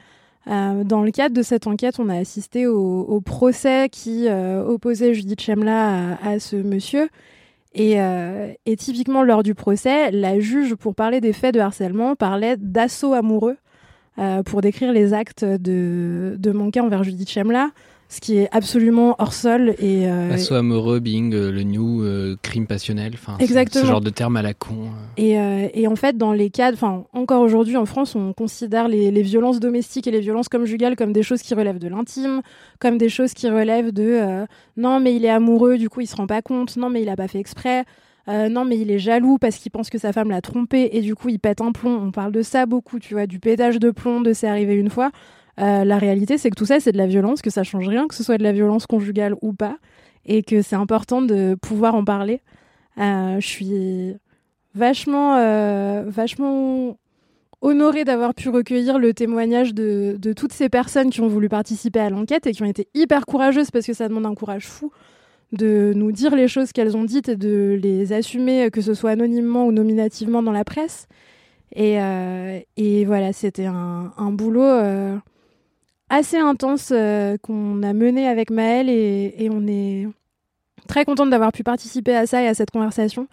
Euh, 0.48 0.82
dans 0.82 1.02
le 1.02 1.10
cadre 1.10 1.34
de 1.34 1.42
cette 1.42 1.66
enquête, 1.66 1.96
on 1.98 2.08
a 2.08 2.16
assisté 2.16 2.66
au, 2.66 3.20
procès 3.20 3.88
qui 3.90 4.28
euh, 4.28 4.64
opposait 4.64 5.12
Judith 5.12 5.40
Chemla 5.40 6.16
à, 6.22 6.38
ce 6.38 6.56
monsieur. 6.56 7.08
Et, 7.74 8.00
euh, 8.00 8.52
et 8.64 8.76
typiquement, 8.76 9.22
lors 9.22 9.42
du 9.42 9.54
procès, 9.54 10.10
la 10.10 10.40
juge, 10.40 10.74
pour 10.74 10.94
parler 10.94 11.20
des 11.20 11.32
faits 11.32 11.54
de 11.54 11.60
harcèlement, 11.60 12.16
parlait 12.16 12.56
d'assaut 12.56 13.14
amoureux 13.14 13.56
pour 14.46 14.62
décrire 14.62 14.92
les 14.92 15.14
actes 15.14 15.44
de, 15.44 16.34
de 16.40 16.80
envers 16.80 17.04
Judith 17.04 17.30
Chemla, 17.30 17.70
ce 18.08 18.20
qui 18.20 18.38
est 18.38 18.48
absolument 18.52 19.16
hors 19.18 19.32
sol. 19.34 19.74
Et, 19.78 20.08
euh, 20.08 20.32
Assaut 20.32 20.54
amoureux, 20.54 20.98
being 20.98 21.34
euh, 21.34 21.50
le 21.50 21.62
new 21.62 22.02
euh, 22.02 22.36
crime 22.42 22.66
passionnel. 22.66 23.12
Enfin. 23.14 23.36
Ce 23.38 23.84
genre 23.84 24.00
de 24.00 24.10
terme 24.10 24.36
à 24.36 24.42
la 24.42 24.54
con. 24.54 24.74
euh. 24.86 24.88
Et, 25.18 25.38
euh, 25.38 25.68
et 25.74 25.86
en 25.86 25.96
fait, 25.96 26.16
dans 26.16 26.32
les 26.32 26.48
cas, 26.48 26.72
enfin, 26.72 27.04
encore 27.12 27.42
aujourd'hui 27.42 27.76
en 27.76 27.84
France, 27.84 28.14
on 28.16 28.32
considère 28.32 28.88
les, 28.88 29.10
les 29.10 29.22
violences 29.22 29.60
domestiques 29.60 30.06
et 30.06 30.10
les 30.10 30.20
violences 30.20 30.48
conjugales 30.48 30.96
comme 30.96 31.12
des 31.12 31.22
choses 31.22 31.42
qui 31.42 31.54
relèvent 31.54 31.78
de 31.78 31.88
l'intime, 31.88 32.40
comme 32.78 32.96
des 32.96 33.08
choses 33.10 33.34
qui 33.34 33.48
relèvent 33.48 33.92
de 33.92 34.44
non, 34.76 35.00
mais 35.00 35.14
il 35.14 35.24
est 35.24 35.30
amoureux, 35.30 35.76
du 35.76 35.88
coup 35.88 36.00
il 36.00 36.06
se 36.06 36.16
rend 36.16 36.26
pas 36.26 36.40
compte, 36.40 36.76
non, 36.76 36.88
mais 36.88 37.02
il 37.02 37.08
a 37.08 37.16
pas 37.16 37.28
fait 37.28 37.38
exprès, 37.38 37.84
non, 38.26 38.64
mais 38.64 38.78
il 38.78 38.90
est 38.90 38.98
jaloux 38.98 39.38
parce 39.38 39.56
qu'il 39.56 39.70
pense 39.70 39.90
que 39.90 39.98
sa 39.98 40.12
femme 40.12 40.30
l'a 40.30 40.40
trompé 40.40 40.90
et 40.92 41.00
du 41.00 41.14
coup 41.14 41.28
il 41.28 41.38
pète 41.38 41.60
un 41.60 41.72
plomb. 41.72 42.00
On 42.02 42.10
parle 42.10 42.32
de 42.32 42.42
ça 42.42 42.66
beaucoup, 42.66 42.98
tu 42.98 43.14
vois, 43.14 43.26
du 43.26 43.38
pétage 43.38 43.78
de 43.78 43.90
plomb, 43.90 44.20
de 44.20 44.32
c'est 44.32 44.48
arrivé 44.48 44.74
une 44.74 44.90
fois. 44.90 45.10
Euh, 45.58 45.84
la 45.84 45.98
réalité, 45.98 46.38
c'est 46.38 46.50
que 46.50 46.54
tout 46.54 46.66
ça, 46.66 46.80
c'est 46.80 46.92
de 46.92 46.98
la 46.98 47.06
violence, 47.06 47.42
que 47.42 47.50
ça 47.50 47.64
change 47.64 47.88
rien, 47.88 48.06
que 48.06 48.14
ce 48.14 48.22
soit 48.22 48.38
de 48.38 48.42
la 48.42 48.52
violence 48.52 48.86
conjugale 48.86 49.34
ou 49.42 49.52
pas, 49.52 49.78
et 50.24 50.42
que 50.42 50.62
c'est 50.62 50.76
important 50.76 51.20
de 51.20 51.56
pouvoir 51.60 51.94
en 51.94 52.04
parler. 52.04 52.40
Euh, 52.98 53.40
je 53.40 53.46
suis 53.46 54.16
vachement, 54.74 55.36
euh, 55.36 56.04
vachement 56.06 56.96
honorée 57.60 58.04
d'avoir 58.04 58.34
pu 58.34 58.50
recueillir 58.50 58.98
le 59.00 59.12
témoignage 59.14 59.74
de, 59.74 60.16
toutes 60.36 60.52
ces 60.52 60.68
personnes 60.68 61.10
qui 61.10 61.20
ont 61.20 61.28
voulu 61.28 61.48
participer 61.48 61.98
à 61.98 62.10
l'enquête 62.10 62.46
et 62.46 62.52
qui 62.52 62.62
ont 62.62 62.66
été 62.66 62.86
hyper 62.94 63.26
courageuses 63.26 63.72
parce 63.72 63.86
que 63.86 63.94
ça 63.94 64.08
demande 64.08 64.26
un 64.26 64.34
courage 64.34 64.66
fou 64.66 64.92
de 65.50 65.92
nous 65.96 66.12
dire 66.12 66.36
les 66.36 66.46
choses 66.46 66.72
qu'elles 66.72 66.96
ont 66.96 67.04
dites 67.04 67.30
et 67.30 67.36
de 67.36 67.76
les 67.82 68.12
assumer, 68.12 68.70
que 68.70 68.80
ce 68.80 68.94
soit 68.94 69.10
anonymement 69.10 69.66
ou 69.66 69.72
nominativement 69.72 70.42
dans 70.42 70.52
la 70.52 70.64
presse. 70.64 71.08
Et, 71.74 71.96
voilà, 73.06 73.32
c'était 73.32 73.66
un, 73.66 74.30
boulot 74.30 75.20
assez 76.10 76.38
intense 76.38 76.90
euh, 76.92 77.36
qu'on 77.38 77.82
a 77.82 77.92
mené 77.92 78.26
avec 78.26 78.50
Maëlle 78.50 78.88
et, 78.88 79.48
on 79.50 79.66
est 79.66 80.06
très 80.86 81.04
contente 81.04 81.30
d'avoir 81.30 81.52
pu 81.52 81.62
participer 81.62 82.14
à 82.14 82.26
ça 82.26 82.42
et 82.42 82.48
à 82.48 82.54
cette 82.54 82.70
conversation. 82.70 83.28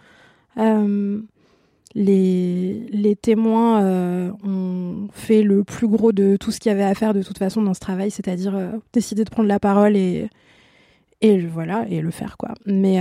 Euh, 0.58 1.22
les, 1.94 3.18
témoins 3.22 3.82
euh, 3.84 4.32
ont 4.44 5.08
fait 5.14 5.42
le 5.42 5.64
plus 5.64 5.88
gros 5.88 6.12
de 6.12 6.38
tout 6.38 6.52
ce 6.52 6.60
qu'il 6.60 6.70
y 6.70 6.74
avait 6.76 6.84
à 6.84 6.94
faire 6.94 7.14
de 7.14 7.24
toute 7.24 7.38
façon 7.38 7.62
dans 7.62 7.74
ce 7.74 7.80
travail, 7.80 8.12
c'est-à-dire 8.12 8.58
décider 8.92 9.24
de 9.24 9.30
prendre 9.30 9.48
la 9.48 9.60
parole 9.60 9.96
et, 9.96 10.30
voilà 11.50 11.86
et 11.90 12.02
le 12.02 12.12
faire 12.12 12.38
quoi. 12.38 12.54
Mais 12.66 13.00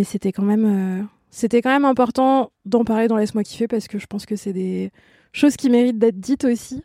c'était 0.00 0.32
quand 0.32 0.42
même 0.44 1.84
important 1.84 2.52
d'en 2.64 2.84
parler 2.84 3.08
dans 3.08 3.16
laisse-moi 3.16 3.42
kiffer 3.42 3.66
parce 3.66 3.88
que 3.88 3.98
je 3.98 4.06
pense 4.06 4.24
que 4.24 4.36
c'est 4.36 4.52
des 4.52 4.92
choses 5.32 5.56
qui 5.56 5.68
méritent 5.68 5.98
d'être 5.98 6.20
dites 6.20 6.44
aussi. 6.44 6.84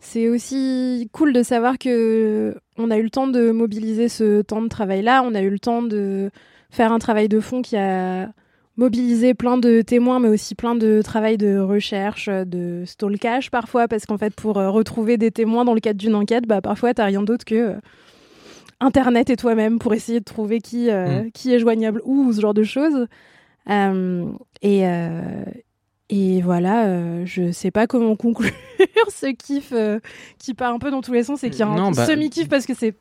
C'est 0.00 0.28
aussi 0.28 1.08
cool 1.12 1.32
de 1.32 1.42
savoir 1.42 1.76
que 1.78 2.54
on 2.76 2.90
a 2.90 2.98
eu 2.98 3.02
le 3.02 3.10
temps 3.10 3.26
de 3.26 3.50
mobiliser 3.50 4.08
ce 4.08 4.42
temps 4.42 4.62
de 4.62 4.68
travail 4.68 5.02
là, 5.02 5.22
on 5.24 5.34
a 5.34 5.40
eu 5.42 5.50
le 5.50 5.58
temps 5.58 5.82
de 5.82 6.30
faire 6.70 6.92
un 6.92 6.98
travail 6.98 7.28
de 7.28 7.40
fond 7.40 7.62
qui 7.62 7.76
a 7.76 8.28
mobilisé 8.76 9.34
plein 9.34 9.58
de 9.58 9.82
témoins, 9.82 10.20
mais 10.20 10.28
aussi 10.28 10.54
plein 10.54 10.76
de 10.76 11.02
travail 11.02 11.36
de 11.36 11.58
recherche, 11.58 12.28
de 12.28 12.84
stalkage 12.86 13.50
parfois, 13.50 13.88
parce 13.88 14.06
qu'en 14.06 14.18
fait, 14.18 14.32
pour 14.34 14.56
euh, 14.58 14.70
retrouver 14.70 15.16
des 15.18 15.32
témoins 15.32 15.64
dans 15.64 15.74
le 15.74 15.80
cadre 15.80 15.98
d'une 15.98 16.14
enquête, 16.14 16.46
bah, 16.46 16.60
parfois, 16.60 16.94
t'as 16.94 17.06
rien 17.06 17.22
d'autre 17.24 17.44
que 17.44 17.54
euh, 17.56 17.74
Internet 18.78 19.30
et 19.30 19.36
toi-même 19.36 19.80
pour 19.80 19.94
essayer 19.94 20.20
de 20.20 20.24
trouver 20.24 20.60
qui, 20.60 20.90
euh, 20.90 21.24
Mm. 21.24 21.30
qui 21.32 21.52
est 21.52 21.58
joignable 21.58 22.00
où, 22.04 22.26
ou 22.26 22.32
ce 22.32 22.40
genre 22.40 22.54
de 22.54 22.62
choses. 22.62 23.06
Euh, 23.68 24.26
et, 24.62 24.86
euh, 24.86 25.20
et 26.10 26.40
voilà, 26.42 26.86
euh, 26.86 27.22
je 27.26 27.52
sais 27.52 27.70
pas 27.70 27.86
comment 27.86 28.16
conclure 28.16 28.52
ce 29.10 29.26
kiff 29.32 29.70
euh, 29.72 30.00
qui 30.38 30.54
part 30.54 30.72
un 30.74 30.78
peu 30.78 30.90
dans 30.90 31.02
tous 31.02 31.12
les 31.12 31.22
sens 31.24 31.44
et 31.44 31.50
qui 31.50 31.60
est 31.62 31.64
un 31.64 31.90
bah- 31.92 32.06
semi-kiff 32.06 32.48
parce 32.48 32.66
que 32.66 32.74
c'est 32.74 32.94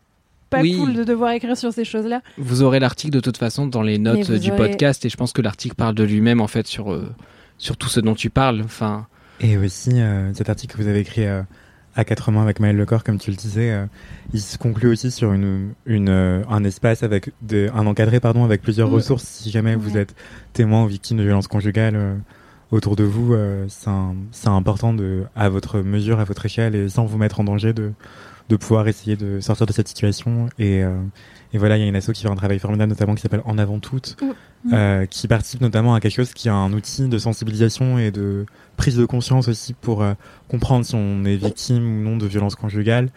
pas 0.50 0.62
Oui. 0.62 0.78
cool 0.78 0.94
de 0.94 1.04
devoir 1.04 1.32
écrire 1.32 1.58
sur 1.58 1.74
ces 1.74 1.84
choses-là. 1.86 2.22
Vous 2.38 2.64
aurez 2.64 2.80
l'article 2.80 3.14
de 3.14 3.20
toute 3.20 3.38
façon 3.38 3.68
dans 3.68 3.82
les 3.82 3.98
notes 3.98 4.30
euh, 4.30 4.40
du 4.40 4.50
aurez- 4.52 4.58
podcast 4.70 5.04
et 5.06 5.10
je 5.10 5.18
pense 5.18 5.34
que 5.34 5.42
l'article 5.42 5.76
parle 5.76 5.96
de 5.96 6.04
lui-même 6.04 6.40
en 6.42 6.48
fait 6.48 6.68
sur, 6.68 6.92
euh, 6.94 7.14
sur 7.58 7.76
tout 7.78 7.90
ce 7.90 8.00
dont 8.00 8.16
tu 8.16 8.30
parles. 8.30 8.62
Enfin, 8.64 9.08
Et 9.42 9.58
aussi, 9.58 10.00
euh, 10.02 10.34
cet 10.34 10.50
article 10.50 10.76
que 10.78 10.82
vous 10.82 10.88
avez 10.88 11.00
écrit 11.00 11.26
euh, 11.26 11.42
à 11.96 12.06
quatre 12.06 12.32
mains 12.32 12.44
avec 12.44 12.60
Maël 12.60 12.78
Lecor, 12.78 13.04
comme 13.04 13.18
tu 13.18 13.30
le 13.32 13.36
disais, 13.36 13.72
euh, 13.72 13.86
il 14.34 14.40
se 14.40 14.58
conclut 14.58 14.90
aussi 14.90 15.12
sur 15.12 15.34
une, 15.34 15.74
une, 15.86 16.10
euh, 16.10 16.44
un 16.50 16.64
espace 16.64 17.04
avec 17.04 17.32
un 17.52 17.86
encadré 17.88 18.20
pardon, 18.20 18.46
avec 18.46 18.62
plusieurs 18.62 18.90
Mm. 18.90 18.94
ressources. 18.94 19.24
Si 19.24 19.50
jamais 19.52 19.76
vous 19.76 19.98
êtes 19.98 20.16
témoin 20.54 20.84
ou 20.84 20.88
victime 20.88 21.18
de 21.18 21.24
violences 21.24 21.48
conjugales 21.48 21.96
euh, 21.96 22.16
autour 22.72 22.96
de 22.96 23.04
vous, 23.04 23.34
euh, 23.34 23.66
c'est 24.32 24.48
important 24.50 24.94
de, 24.94 25.24
à 25.36 25.50
votre 25.50 25.80
mesure, 25.80 26.20
à 26.20 26.24
votre 26.26 26.46
échelle 26.46 26.76
et 26.76 26.90
sans 26.90 27.06
vous 27.06 27.18
mettre 27.18 27.40
en 27.40 27.44
danger 27.44 27.74
de, 27.74 27.92
de 28.50 28.56
pouvoir 28.56 28.88
essayer 28.88 29.16
de 29.16 29.40
sortir 29.40 29.66
de 29.66 29.72
cette 29.74 29.88
situation. 29.88 30.48
Et, 30.60 30.84
euh, 30.84 30.98
et 31.54 31.58
voilà, 31.58 31.78
il 31.78 31.82
y 31.82 31.84
a 31.84 31.88
une 31.88 31.96
asso 31.96 32.12
qui 32.14 32.24
fait 32.24 32.30
un 32.30 32.36
travail 32.36 32.60
formidable, 32.60 32.90
notamment 32.90 33.16
qui 33.16 33.22
s'appelle 33.22 33.42
En 33.46 33.58
avant 33.58 33.80
toutes, 33.80 34.18
Mm. 34.66 34.74
euh, 34.74 35.06
qui 35.06 35.28
participe 35.28 35.62
notamment 35.62 35.94
à 35.94 36.00
quelque 36.00 36.16
chose 36.16 36.34
qui 36.34 36.48
est 36.48 36.52
un 36.52 36.74
outil 36.74 37.08
de 37.08 37.18
sensibilisation 37.20 38.00
et 38.00 38.10
de 38.10 38.48
prise 38.76 38.98
de 38.98 39.06
conscience 39.06 39.48
aussi 39.48 39.74
pour 39.74 40.02
euh, 40.02 40.14
comprendre 40.50 40.84
si 40.84 40.96
on 40.96 41.24
est 41.26 41.36
victime 41.36 41.84
ou 41.84 42.02
non 42.04 42.18
de 42.18 42.26
violences 42.26 42.56
conjugales 42.56 43.10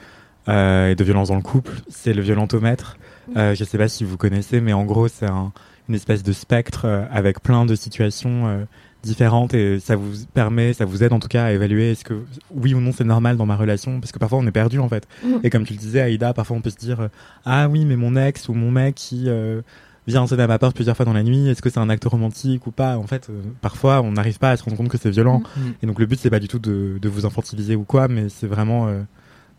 et 0.48 0.94
de 0.96 1.04
violences 1.04 1.28
dans 1.28 1.36
le 1.36 1.42
couple. 1.42 1.72
C'est 1.88 2.12
le 2.12 2.20
violentomètre. 2.22 2.98
Euh, 3.36 3.54
je 3.54 3.62
sais 3.64 3.78
pas 3.78 3.88
si 3.88 4.04
vous 4.04 4.16
connaissez, 4.18 4.60
mais 4.60 4.72
en 4.74 4.84
gros, 4.84 5.08
c'est 5.08 5.26
un- 5.26 5.52
une 5.88 5.94
espèce 5.94 6.22
de 6.22 6.32
spectre 6.32 7.06
avec 7.10 7.40
plein 7.42 7.64
de 7.66 7.74
situations 7.74 8.66
différentes 9.02 9.54
et 9.54 9.80
ça 9.80 9.96
vous 9.96 10.12
permet, 10.34 10.72
ça 10.72 10.84
vous 10.84 11.02
aide 11.02 11.12
en 11.12 11.18
tout 11.18 11.28
cas 11.28 11.44
à 11.44 11.52
évaluer 11.52 11.92
est-ce 11.92 12.04
que 12.04 12.22
oui 12.54 12.74
ou 12.74 12.80
non 12.80 12.92
c'est 12.92 13.04
normal 13.04 13.36
dans 13.36 13.46
ma 13.46 13.56
relation 13.56 14.00
parce 14.00 14.12
que 14.12 14.18
parfois 14.18 14.38
on 14.38 14.46
est 14.46 14.52
perdu 14.52 14.78
en 14.78 14.88
fait. 14.88 15.06
Mm. 15.24 15.36
Et 15.42 15.50
comme 15.50 15.64
tu 15.64 15.72
le 15.72 15.78
disais, 15.78 16.00
Aïda, 16.00 16.34
parfois 16.34 16.56
on 16.56 16.60
peut 16.60 16.70
se 16.70 16.76
dire 16.76 17.00
euh, 17.00 17.08
ah 17.44 17.68
oui, 17.68 17.84
mais 17.84 17.96
mon 17.96 18.16
ex 18.16 18.48
ou 18.48 18.54
mon 18.54 18.70
mec 18.70 18.94
qui 18.94 19.24
euh, 19.28 19.62
vient 20.06 20.26
sonner 20.26 20.42
à 20.42 20.46
ma 20.46 20.58
porte 20.58 20.74
plusieurs 20.74 20.96
fois 20.96 21.06
dans 21.06 21.12
la 21.12 21.22
nuit, 21.22 21.48
est-ce 21.48 21.62
que 21.62 21.70
c'est 21.70 21.80
un 21.80 21.88
acte 21.88 22.04
romantique 22.04 22.66
ou 22.66 22.70
pas? 22.70 22.98
En 22.98 23.06
fait, 23.06 23.28
euh, 23.30 23.42
parfois 23.60 24.02
on 24.02 24.12
n'arrive 24.12 24.38
pas 24.38 24.50
à 24.50 24.56
se 24.56 24.64
rendre 24.64 24.76
compte 24.76 24.88
que 24.88 24.98
c'est 24.98 25.10
violent. 25.10 25.42
Mm. 25.56 25.60
Et 25.82 25.86
donc 25.86 25.98
le 25.98 26.06
but 26.06 26.18
c'est 26.20 26.30
pas 26.30 26.40
du 26.40 26.48
tout 26.48 26.58
de, 26.58 26.98
de 27.00 27.08
vous 27.08 27.26
infantiliser 27.26 27.76
ou 27.76 27.84
quoi, 27.84 28.08
mais 28.08 28.28
c'est 28.28 28.46
vraiment 28.46 28.88
euh, 28.88 29.02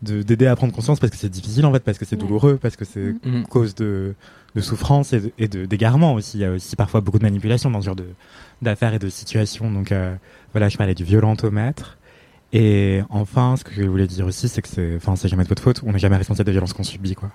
d'aider 0.02 0.46
à 0.46 0.56
prendre 0.56 0.72
conscience 0.74 0.98
parce 1.00 1.10
que 1.12 1.16
c'est 1.16 1.28
difficile 1.28 1.64
en 1.64 1.72
fait, 1.72 1.80
parce 1.84 1.96
que 1.98 2.04
c'est 2.04 2.16
douloureux, 2.16 2.58
parce 2.60 2.76
que 2.76 2.84
c'est 2.84 3.14
Mm. 3.24 3.44
cause 3.48 3.74
de, 3.74 4.14
de 4.54 4.60
souffrance 4.60 5.12
et 5.12 5.20
de, 5.20 5.32
et 5.38 5.48
de- 5.48 5.64
d'égarement 5.64 6.14
aussi. 6.14 6.38
Il 6.38 6.40
y 6.40 6.44
a 6.44 6.50
aussi 6.52 6.74
parfois 6.76 7.00
beaucoup 7.00 7.18
de 7.18 7.22
manipulation 7.24 7.70
dans 7.70 7.80
ce 7.80 7.86
genre 7.86 7.96
de 7.96 8.06
d'affaires 8.60 8.94
et 8.94 8.98
de 8.98 9.08
situations. 9.08 9.70
Donc 9.70 9.92
euh, 9.92 10.14
voilà, 10.52 10.68
je 10.68 10.76
parlais 10.76 10.94
du 10.94 11.04
violentomètre. 11.04 11.98
Et 12.52 13.00
enfin, 13.08 13.56
ce 13.56 13.64
que 13.64 13.72
je 13.72 13.82
voulais 13.82 14.06
dire 14.06 14.26
aussi, 14.26 14.48
c'est 14.48 14.60
que 14.60 14.68
c'est, 14.68 14.96
enfin, 14.96 15.16
c'est 15.16 15.28
jamais 15.28 15.44
de 15.44 15.48
votre 15.48 15.62
faute. 15.62 15.82
On 15.86 15.92
n'est 15.92 15.98
jamais 15.98 16.16
responsable 16.16 16.46
des 16.46 16.52
violences 16.52 16.72
qu'on 16.74 16.82
subit, 16.82 17.14
quoi. 17.14 17.30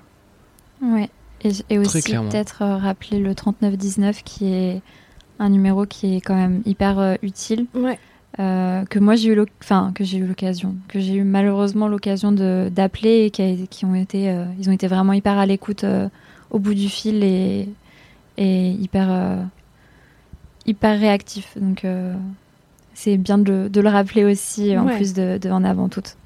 Ouais. 0.81 1.09
Et, 1.43 1.51
et 1.69 1.77
aussi 1.79 2.01
peut-être 2.01 2.61
euh, 2.61 2.77
rappeler 2.77 3.19
le 3.19 3.33
3919 3.33 4.23
qui 4.23 4.53
est 4.53 4.81
un 5.39 5.49
numéro 5.49 5.85
qui 5.85 6.15
est 6.15 6.21
quand 6.21 6.35
même 6.35 6.61
hyper 6.65 6.99
euh, 6.99 7.15
utile. 7.23 7.65
Ouais. 7.73 7.97
Euh, 8.39 8.83
que 8.85 8.99
moi 8.99 9.15
j'ai 9.15 9.29
eu 9.33 9.45
enfin 9.61 9.91
que 9.95 10.03
j'ai 10.03 10.17
eu 10.19 10.27
l'occasion 10.27 10.75
que 10.89 10.99
j'ai 10.99 11.15
eu 11.15 11.23
malheureusement 11.23 11.87
l'occasion 11.87 12.31
de 12.31 12.69
d'appeler 12.71 13.25
et 13.25 13.31
qui, 13.31 13.41
a- 13.41 13.65
qui 13.69 13.85
ont 13.85 13.95
été 13.95 14.29
euh, 14.29 14.45
ils 14.59 14.69
ont 14.69 14.73
été 14.73 14.87
vraiment 14.87 15.13
hyper 15.13 15.37
à 15.37 15.45
l'écoute 15.45 15.83
euh, 15.83 16.07
au 16.51 16.59
bout 16.59 16.73
du 16.75 16.89
fil 16.89 17.23
et 17.23 17.67
et 18.37 18.69
hyper 18.71 19.09
hyper 20.65 20.99
réactifs. 20.99 21.57
Donc 21.59 21.85
c'est 22.93 23.17
bien 23.17 23.37
de, 23.37 23.51
le- 23.51 23.69
de 23.69 23.81
le 23.81 23.89
rappeler 23.89 24.25
aussi 24.25 24.77
en 24.77 24.85
plus 24.95 25.13
de, 25.13 25.37
de 25.37 25.49
en 25.49 25.63
avant 25.63 25.87
toutes 25.89 26.17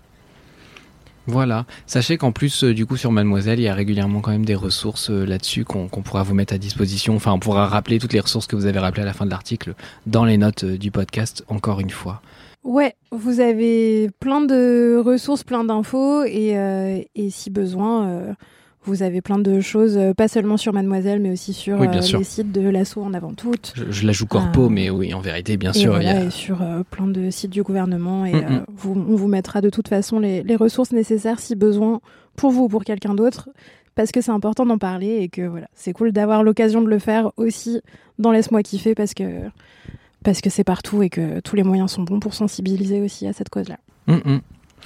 Voilà. 1.28 1.66
Sachez 1.86 2.18
qu'en 2.18 2.32
plus, 2.32 2.64
euh, 2.64 2.74
du 2.74 2.86
coup, 2.86 2.98
sur 2.98 3.12
Mademoiselle, 3.12 3.60
il 3.60 3.64
y 3.64 3.68
a 3.68 3.74
régulièrement 3.74 4.22
quand 4.22 4.32
même 4.32 4.46
des 4.46 4.56
ressources 4.56 5.10
euh, 5.12 5.26
là-dessus 5.26 5.66
qu'on 5.66 5.88
pourra 5.88 6.24
vous 6.24 6.34
mettre 6.34 6.54
à 6.54 6.58
disposition. 6.58 7.16
Enfin, 7.16 7.32
on 7.32 7.40
pourra 7.40 7.68
rappeler 7.68 8.00
toutes 8.00 8.14
les 8.14 8.20
ressources 8.20 8.48
que 8.48 8.56
vous 8.56 8.66
avez 8.66 8.80
rappelées 8.80 9.04
à 9.04 9.06
la 9.06 9.14
fin 9.14 9.26
de 9.26 9.32
l'article 9.32 9.76
dans 10.08 10.26
les 10.26 10.38
notes 10.38 10.64
euh, 10.64 10.78
du 10.78 10.90
podcast, 10.92 11.44
encore 11.48 11.80
une 11.80 11.92
fois. 11.92 12.22
Ouais, 12.64 12.96
vous 13.12 13.40
avez 13.40 14.10
plein 14.20 14.42
de 14.42 15.02
ressources, 15.04 15.44
plein 15.44 15.64
d'infos 15.64 16.24
et, 16.24 17.08
si 17.32 17.50
besoin, 17.50 18.36
vous 18.84 19.04
avez 19.04 19.22
plein 19.22 19.38
de 19.38 19.60
choses, 19.60 19.96
euh, 19.98 20.14
pas 20.14 20.28
seulement 20.28 20.58
sur 20.58 20.74
Mademoiselle, 20.74 21.20
mais 21.20 21.32
aussi 21.32 21.54
sur 21.54 21.80
Oui, 21.80 21.88
euh, 21.88 22.18
les 22.18 22.24
sites 22.24 22.52
de 22.52 22.68
l'assaut 22.68 23.04
en 23.04 23.14
avant 23.14 23.34
toute. 23.34 23.74
Je, 23.76 23.92
je 23.92 24.06
la 24.08 24.12
joue 24.12 24.26
corpo, 24.26 24.66
Ah. 24.66 24.70
mais 24.72 24.90
oui, 24.90 25.14
en 25.14 25.20
vérité, 25.22 25.58
bien 25.58 25.72
et, 25.72 25.78
sûr, 25.78 25.92
voilà, 25.92 26.12
il 26.14 26.20
y 26.20 26.24
a... 26.24 26.26
et 26.26 26.30
sur 26.32 26.62
euh, 26.62 26.82
plein 26.90 27.08
de 27.08 27.30
sites 27.30 27.52
du 27.52 27.62
gouvernement. 27.64 28.26
Et 28.26 28.34
Mm, 28.34 28.36
euh, 28.36 28.50
mm. 28.50 28.66
vous, 28.76 29.06
on 29.08 29.16
vous 29.16 29.28
mettra 29.28 29.62
de 29.62 29.70
toute 29.70 29.88
façon 29.88 30.20
les, 30.20 30.42
les 30.44 30.56
ressources 30.56 30.92
nécessaires 30.94 31.40
si 31.40 31.56
besoin 31.56 32.02
pour 32.36 32.52
vous 32.52 32.64
ou 32.64 32.68
pour 32.70 32.84
quelqu'un 32.84 33.14
d'autre. 33.14 33.50
Parce 33.94 34.12
que 34.12 34.22
c'est 34.22 34.32
important 34.32 34.66
d'en 34.66 34.78
parler 34.78 35.18
et 35.22 35.28
que 35.30 35.42
voilà, 35.42 35.68
c'est 35.76 35.92
cool 35.94 36.12
d'avoir 36.14 36.44
l'occasion 36.44 36.82
de 36.82 36.88
le 36.88 36.98
faire 36.98 37.32
aussi 37.38 37.82
dans 38.20 38.32
Laisse-moi 38.32 38.64
kiffer 38.64 38.96
parce 38.96 39.14
que 39.14 39.24
parce 40.24 40.40
que 40.40 40.50
c'est 40.50 40.64
partout 40.64 41.04
et 41.04 41.10
que 41.10 41.40
tous 41.42 41.56
les 41.56 41.64
moyens 41.64 41.92
sont 41.92 42.04
bons 42.04 42.20
pour 42.20 42.34
sensibiliser 42.34 43.02
aussi 43.02 43.28
à 43.28 43.34
cette 43.34 43.50
cause-là. 43.50 43.78
Mm, 44.08 44.14
mm. 44.14 44.40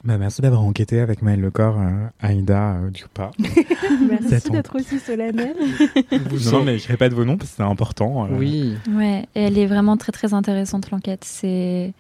Bah, 0.06 0.20
merci 0.20 0.42
d'avoir 0.42 0.64
enquêté 0.64 1.00
avec 1.00 1.24
Maël 1.24 1.42
Lecor, 1.42 1.80
euh, 1.80 2.08
Aïda, 2.22 2.74
euh, 2.76 2.90
du 2.92 3.06
pas. 3.12 3.32
Merci 4.22 4.52
d'être 4.52 4.76
aussi 4.76 5.00
solennel. 5.00 5.56
non, 6.12 6.52
non, 6.52 6.64
mais 6.64 6.78
je 6.78 6.88
répète 6.88 7.12
vos 7.14 7.26
noms 7.26 7.38
parce 7.38 7.50
que 7.50 7.56
c'est 7.58 7.64
important. 7.64 8.26
euh. 8.26 8.30
Oui. 8.38 8.76
ouais 8.92 9.26
et 9.34 9.42
elle 9.42 9.58
est 9.58 9.66
vraiment 9.66 9.98
très 9.98 10.12
très 10.12 10.36
intéressante 10.36 10.92
l'enquête 10.92 11.24
c'est 11.24 11.94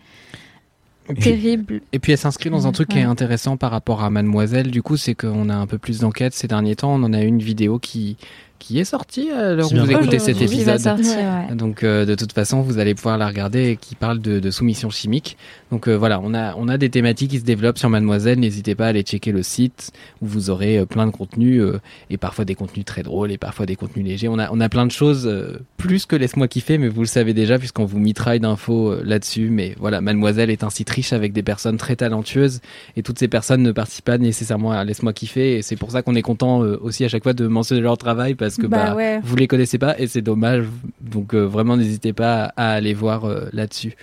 terrible 1.20 1.82
Et 1.93 1.99
puis 1.99 2.12
elle 2.12 2.18
s'inscrit 2.18 2.49
dans 2.49 2.66
un 2.66 2.70
Ouais, 2.70 2.74
truc 2.74 2.89
qui 2.89 2.99
est 2.99 3.03
intéressant 3.03 3.58
par 3.58 3.72
rapport 3.72 4.03
à 4.03 4.10
Mademoiselle. 4.10 4.72
Du 4.72 4.82
coup, 4.82 4.97
c'est 4.97 5.14
qu'on 5.16 5.49
a 5.49 5.56
un 5.56 5.68
peu 5.68 5.78
plus 5.78 5.99
d'enquête 5.99 6.34
ces 6.34 6.47
derniers 6.47 6.76
temps. 6.76 6.93
On 6.93 7.03
en 7.03 7.14
a 7.14 7.22
une 7.22 7.39
vidéo 7.39 7.80
qui 7.80 8.18
qui 8.60 8.80
est 8.80 8.86
sortie 8.86 9.30
à 9.32 9.53
l'heure 9.53 9.66
où 9.66 9.70
Qui 9.70 9.78
vous 9.80 9.91
écoutez 9.91 10.20
cet 10.20 10.41
épisode. 10.41 10.80
sortir, 10.80 11.06
ouais. 11.18 11.56
Donc 11.56 11.84
euh, 11.84 12.06
de 12.06 12.16
toute 12.16 12.32
façon, 12.34 12.62
vous 12.62 12.80
allez 12.80 12.95
pouvoir 12.95 13.18
la 13.18 13.28
regarder 13.28 13.70
et 13.72 13.76
qui 13.78 13.95
parle 13.95 14.20
de, 14.20 14.39
de 14.39 14.51
soumission 14.51 14.89
chimique. 14.89 15.38
Donc 15.72 15.88
euh, 15.88 15.95
voilà, 15.95 16.20
on 16.24 16.34
a 16.34 16.56
on 16.58 16.68
a 16.68 16.78
des 16.78 16.89
thématiques 16.89 17.32
qui 17.32 17.39
se 17.39 17.45
développent 17.45 17.78
sur 17.78 17.89
Mademoiselle. 17.89 18.39
N'hésitez 18.39 18.76
pas 18.76 18.86
à 18.86 18.88
aller 18.89 19.01
checker 19.03 19.32
le 19.32 19.43
site 19.43 19.91
où 20.22 20.28
vous 20.28 20.49
aurez 20.49 20.78
euh, 20.78 20.86
plein 20.86 21.06
de 21.06 21.12
contenus 21.12 21.62
euh, 21.62 21.80
et 22.10 22.18
parfois 22.18 22.45
des 22.45 22.56
contenus 22.56 22.86
très 22.86 23.03
drôles 23.03 23.32
et 23.32 23.38
parfois 23.38 23.66
des 23.66 23.76
contenus 23.76 24.06
légers. 24.06 24.28
On 24.28 24.39
a 24.39 24.49
on 24.51 24.60
a 24.62 24.70
plein 24.70 24.86
de 24.86 24.91
choses 24.91 25.28
euh, 25.28 25.60
plus 25.78 26.06
que 26.06 26.16
laisse-moi 26.16 26.47
kiffer, 26.47 26.78
mais 26.78 26.88
vous 26.88 27.01
le 27.01 27.08
savez 27.08 27.34
déjà 27.34 27.60
puisqu'on 27.60 27.86
vous 27.86 27.99
mitraille 27.99 28.39
d'infos 28.39 28.91
euh, 28.91 29.01
là-dessus. 29.03 29.49
Mais 29.49 29.76
voilà, 29.80 30.01
Mademoiselle 30.01 30.49
est 30.49 30.64
un 30.64 30.70
site 30.70 30.89
riche 30.89 31.14
avec 31.14 31.34
des 31.34 31.43
personnes 31.43 31.78
très 31.78 31.95
talentueuses 31.95 32.62
et 32.95 33.03
toutes 33.03 33.20
ces 33.20 33.28
personnes 33.28 33.62
ne 33.64 33.72
participent 33.72 34.06
pas 34.06 34.18
nécessairement 34.18 34.72
à 34.72 34.84
laisse-moi 34.84 35.14
kiffer 35.14 35.58
et 35.58 35.62
c'est 35.62 35.76
pour 35.76 35.91
ça 35.91 36.01
qu'on 36.01 36.16
est 36.16 36.22
content 36.22 36.64
euh, 36.64 36.78
aussi 36.82 37.03
à 37.03 37.10
chaque 37.10 37.24
fois 37.24 37.34
de 37.34 37.47
mentionner 37.47 37.82
leur 37.82 37.97
travail 37.97 38.36
parce 38.36 38.45
que 38.54 38.68
Bah 38.68 38.88
bah, 38.89 38.96
ouais. 38.96 39.20
vous 39.24 39.36
les 39.36 39.48
connaissez 39.48 39.78
pas 39.78 39.98
et 40.00 40.08
c'est 40.08 40.22
dommage. 40.22 40.66
Donc 41.02 41.34
euh, 41.34 41.43
vraiment 41.46 41.76
n'hésitez 41.78 42.14
pas 42.14 42.54
à 42.56 42.72
aller 42.74 42.93
voir 42.93 43.26
euh, 43.26 43.50
là-dessus. 43.54 43.93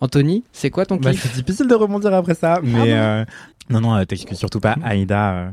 Anthony, 0.00 0.42
c'est 0.52 0.70
quoi 0.70 0.84
ton 0.86 0.96
Bah, 0.96 1.10
kiff 1.12 1.22
c'est 1.32 1.42
difficile 1.44 1.68
de 1.68 1.74
rebondir 1.74 2.12
après 2.14 2.34
ça, 2.34 2.60
mais 2.62 2.92
euh, 2.94 3.24
non, 3.70 3.80
non, 3.80 3.94
euh, 3.96 4.04
t'excuses 4.04 4.38
surtout 4.38 4.58
pas, 4.60 4.76
Aïda. 4.82 5.32
euh, 5.34 5.50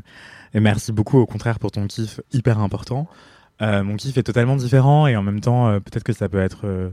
et 0.55 0.59
merci 0.59 0.91
beaucoup, 0.91 1.19
au 1.19 1.25
contraire, 1.27 1.59
pour 1.59 1.69
ton 1.71 1.85
kiff 1.85 2.19
hyper 2.33 2.59
important. 2.59 3.07
Euh, 3.61 3.83
mon 3.83 3.95
kiff 3.97 4.17
est 4.17 4.23
totalement 4.23 4.55
différent 4.55 5.05
et 5.05 5.15
en 5.15 5.21
même 5.21 5.41
temps, 5.41 5.67
euh, 5.67 5.79
peut-être 5.79 6.03
que 6.03 6.13
ça 6.13 6.27
peut 6.29 6.39
être 6.39 6.61
euh, 6.65 6.89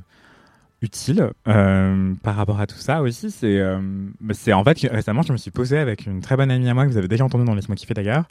utile 0.82 1.30
euh, 1.48 2.12
par 2.22 2.36
rapport 2.36 2.60
à 2.60 2.66
tout 2.66 2.76
ça 2.76 3.00
aussi. 3.00 3.30
C'est, 3.30 3.58
euh, 3.58 3.78
bah, 4.20 4.34
c'est 4.36 4.52
en 4.52 4.62
fait 4.62 4.78
que 4.78 4.88
récemment, 4.92 5.22
je 5.22 5.32
me 5.32 5.38
suis 5.38 5.50
posé 5.50 5.78
avec 5.78 6.04
une 6.04 6.20
très 6.20 6.36
bonne 6.36 6.50
amie 6.50 6.68
à 6.68 6.74
moi 6.74 6.84
que 6.84 6.90
vous 6.90 6.98
avez 6.98 7.08
déjà 7.08 7.24
entendu 7.24 7.44
dans 7.46 7.54
Laisse-moi 7.54 7.76
kiffer 7.76 7.94
d'ailleurs, 7.94 8.24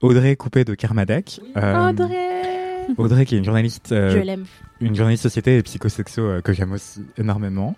Audrey 0.00 0.34
Coupé 0.34 0.64
de 0.64 0.74
Kermadec. 0.74 1.40
Euh, 1.56 1.90
Audrey 1.90 2.42
Audrey 2.98 3.24
qui 3.24 3.34
est 3.34 3.38
une 3.38 3.44
journaliste 3.44 3.92
euh, 3.92 4.10
Je 4.10 4.18
l'aime. 4.18 4.44
une 4.80 4.94
journaliste 4.94 5.22
société 5.22 5.58
et 5.58 5.62
psychosexo 5.62 6.22
euh, 6.22 6.40
que 6.40 6.52
j'aime 6.52 6.72
aussi 6.72 7.02
énormément 7.18 7.76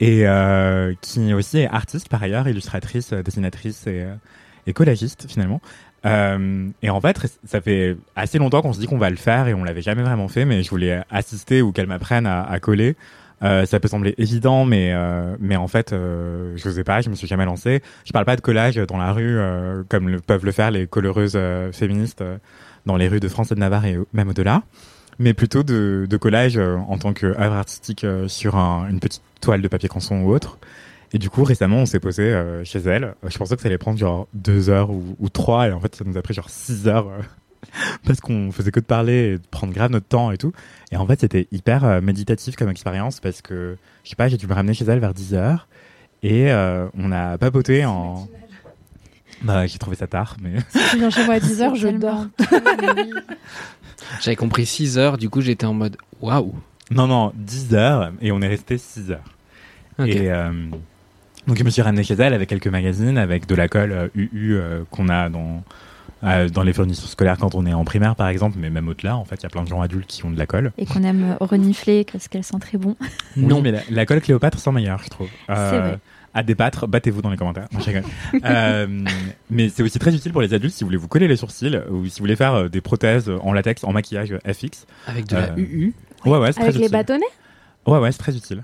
et 0.00 0.26
euh, 0.26 0.94
qui 1.00 1.32
aussi 1.34 1.58
est 1.58 1.68
artiste 1.68 2.08
par 2.08 2.22
ailleurs 2.22 2.48
illustratrice 2.48 3.12
euh, 3.12 3.22
dessinatrice 3.22 3.86
et, 3.86 4.06
et 4.66 4.72
collagiste 4.72 5.26
finalement 5.28 5.60
et 6.06 6.90
en 6.90 7.00
fait 7.00 7.38
ça 7.46 7.62
fait 7.62 7.96
assez 8.14 8.36
longtemps 8.36 8.60
qu'on 8.60 8.74
se 8.74 8.78
dit 8.78 8.86
qu'on 8.86 8.98
va 8.98 9.08
le 9.08 9.16
faire 9.16 9.48
et 9.48 9.54
on 9.54 9.64
l'avait 9.64 9.80
jamais 9.80 10.02
vraiment 10.02 10.28
fait 10.28 10.44
mais 10.44 10.62
je 10.62 10.68
voulais 10.68 11.00
assister 11.08 11.62
ou 11.62 11.72
qu'elle 11.72 11.86
m'apprenne 11.86 12.26
à, 12.26 12.42
à 12.42 12.60
coller 12.60 12.94
euh, 13.42 13.66
ça 13.66 13.78
peut 13.80 13.88
sembler 13.88 14.14
évident, 14.16 14.64
mais 14.64 14.92
euh, 14.92 15.36
mais 15.38 15.56
en 15.56 15.68
fait, 15.68 15.92
euh, 15.92 16.54
je 16.56 16.70
sais 16.70 16.84
pas, 16.84 17.00
je 17.00 17.10
me 17.10 17.14
suis 17.14 17.26
jamais 17.26 17.44
lancé. 17.44 17.82
Je 18.04 18.12
parle 18.12 18.24
pas 18.24 18.36
de 18.36 18.40
collage 18.40 18.76
dans 18.76 18.96
la 18.96 19.12
rue 19.12 19.38
comme 19.88 20.08
le, 20.08 20.20
peuvent 20.20 20.44
le 20.44 20.52
faire 20.52 20.70
les 20.70 20.86
coloreuses 20.86 21.38
féministes 21.72 22.24
dans 22.86 22.96
les 22.96 23.08
rues 23.08 23.20
de 23.20 23.28
France 23.28 23.52
et 23.52 23.54
de 23.54 23.60
Navarre 23.60 23.86
et 23.86 23.98
même 24.12 24.28
au-delà, 24.28 24.62
mais 25.18 25.34
plutôt 25.34 25.62
de, 25.62 26.06
collage 26.20 26.56
euh, 26.56 26.76
en 26.88 26.98
tant 26.98 27.12
qu'œuvre 27.12 27.40
artistique 27.54 28.04
euh, 28.04 28.28
sur 28.28 28.56
un- 28.56 28.88
une 28.90 29.00
petite 29.00 29.22
toile 29.40 29.62
de 29.62 29.68
papier 29.68 29.88
canson 29.88 30.20
ou 30.22 30.30
autre. 30.30 30.58
Et 31.12 31.18
du 31.18 31.30
coup, 31.30 31.44
récemment, 31.44 31.78
on 31.78 31.86
s'est 31.86 32.00
posé 32.00 32.22
euh, 32.22 32.64
chez 32.64 32.80
elle. 32.80 33.14
Je 33.26 33.38
pensais 33.38 33.54
que 33.54 33.62
ça 33.62 33.68
allait 33.68 33.78
prendre 33.78 33.98
genre 33.98 34.26
deux 34.34 34.68
heures 34.68 34.90
ou, 34.90 35.28
trois, 35.28 35.68
et 35.68 35.72
en 35.72 35.78
fait, 35.80 35.94
ça 35.94 36.04
nous 36.04 36.16
a 36.16 36.22
pris 36.22 36.34
genre 36.34 36.50
six 36.50 36.88
heures. 36.88 37.06
parce 38.04 38.20
qu'on 38.20 38.50
faisait 38.52 38.70
que 38.72 38.80
de 38.80 38.84
parler 38.84 39.12
et 39.34 39.38
de 39.38 39.46
prendre 39.50 39.72
grave 39.72 39.90
notre 39.90 40.06
temps 40.06 40.30
et 40.32 40.36
tout. 40.36 40.52
Et 40.92 40.96
en 40.96 41.06
fait, 41.06 41.20
c'était 41.20 41.46
hyper 41.52 42.02
méditatif 42.02 42.56
comme 42.56 42.68
expérience 42.68 43.20
parce 43.20 43.40
que, 43.42 43.76
je 44.02 44.10
sais 44.10 44.16
pas, 44.16 44.28
j'ai 44.28 44.36
dû 44.36 44.46
me 44.46 44.52
ramener 44.54 44.74
chez 44.74 44.84
elle 44.84 44.98
vers 44.98 45.14
10 45.14 45.34
heures 45.34 45.68
et 46.22 46.50
euh, 46.52 46.86
on 46.98 47.12
a 47.12 47.38
papoté 47.38 47.84
en. 47.84 48.28
Bah, 49.44 49.66
j'ai 49.66 49.78
trouvé 49.78 49.96
ça 49.96 50.06
tard, 50.06 50.36
mais. 50.42 50.58
Si 50.70 50.78
tu 50.90 50.98
viens 50.98 51.10
chez 51.10 51.24
moi 51.24 51.34
à 51.34 51.38
10h, 51.38 51.76
je 51.76 51.88
dors. 51.88 52.26
J'avais 54.20 54.36
compris 54.36 54.66
6 54.66 54.98
heures, 54.98 55.18
du 55.18 55.28
coup 55.30 55.40
j'étais 55.40 55.66
en 55.66 55.74
mode 55.74 55.96
waouh. 56.20 56.54
Non, 56.90 57.06
non, 57.06 57.32
10 57.36 57.74
heures 57.74 58.12
et 58.20 58.32
on 58.32 58.40
est 58.40 58.48
resté 58.48 58.78
6 58.78 59.10
heures. 59.12 59.24
Ok. 59.98 60.08
Et 60.08 60.30
euh, 60.30 60.50
donc, 61.46 61.58
je 61.58 61.64
me 61.64 61.70
suis 61.70 61.82
ramené 61.82 62.02
chez 62.04 62.14
elle 62.14 62.34
avec 62.34 62.48
quelques 62.48 62.68
magazines, 62.68 63.18
avec 63.18 63.46
de 63.46 63.54
la 63.54 63.68
colle 63.68 63.92
euh, 63.92 64.08
UU 64.14 64.54
euh, 64.54 64.82
qu'on 64.90 65.08
a 65.08 65.28
dans, 65.28 65.62
euh, 66.24 66.48
dans 66.48 66.62
les 66.62 66.72
fournitures 66.72 67.08
scolaires 67.08 67.36
quand 67.38 67.54
on 67.54 67.66
est 67.66 67.74
en 67.74 67.84
primaire, 67.84 68.16
par 68.16 68.28
exemple, 68.28 68.56
mais 68.58 68.70
même 68.70 68.88
au-delà, 68.88 69.16
en 69.16 69.24
fait, 69.24 69.36
il 69.36 69.42
y 69.42 69.46
a 69.46 69.50
plein 69.50 69.62
de 69.62 69.68
gens 69.68 69.82
adultes 69.82 70.06
qui 70.08 70.24
ont 70.24 70.30
de 70.30 70.38
la 70.38 70.46
colle. 70.46 70.72
Et 70.78 70.86
qu'on 70.86 71.02
aime 71.02 71.36
renifler 71.40 72.04
parce 72.10 72.28
qu'elle 72.28 72.44
sent 72.44 72.58
très 72.60 72.78
bon. 72.78 72.96
Non, 73.36 73.60
mais 73.60 73.72
la, 73.72 73.80
la 73.90 74.06
colle 74.06 74.20
Cléopâtre 74.20 74.58
sent 74.58 74.72
meilleure, 74.72 75.02
je 75.04 75.10
trouve. 75.10 75.28
Euh, 75.50 75.70
C'est 75.70 75.78
vrai. 75.78 75.98
À 76.34 76.42
débattre, 76.42 76.88
battez-vous 76.88 77.22
dans 77.22 77.30
les 77.30 77.36
commentaires. 77.36 77.68
Non. 77.72 77.80
Euh, 78.44 78.86
mais 79.50 79.68
c'est 79.68 79.82
aussi 79.82 79.98
très 79.98 80.14
utile 80.14 80.32
pour 80.32 80.42
les 80.42 80.52
adultes 80.52 80.74
si 80.74 80.82
vous 80.84 80.88
voulez 80.88 80.96
vous 80.98 81.06
coller 81.08 81.28
les 81.28 81.36
sourcils 81.36 81.80
ou 81.90 82.06
si 82.06 82.18
vous 82.18 82.24
voulez 82.24 82.36
faire 82.36 82.54
euh, 82.54 82.68
des 82.68 82.80
prothèses 82.80 83.30
en 83.42 83.52
latex, 83.52 83.84
en 83.84 83.92
maquillage 83.92 84.32
euh, 84.32 84.52
FX. 84.52 84.86
Avec 85.06 85.26
de 85.28 85.36
la 85.36 85.42
Euh, 85.52 85.56
UU 85.56 85.94
Ouais, 86.26 86.38
ouais, 86.38 86.48
c'est 86.52 86.60
très 86.60 86.68
Avec 86.70 86.80
les 86.80 86.88
bâtonnets? 86.88 87.24
Ouais, 87.86 87.98
ouais, 87.98 88.10
c'est 88.12 88.18
très 88.18 88.36
utile. 88.36 88.62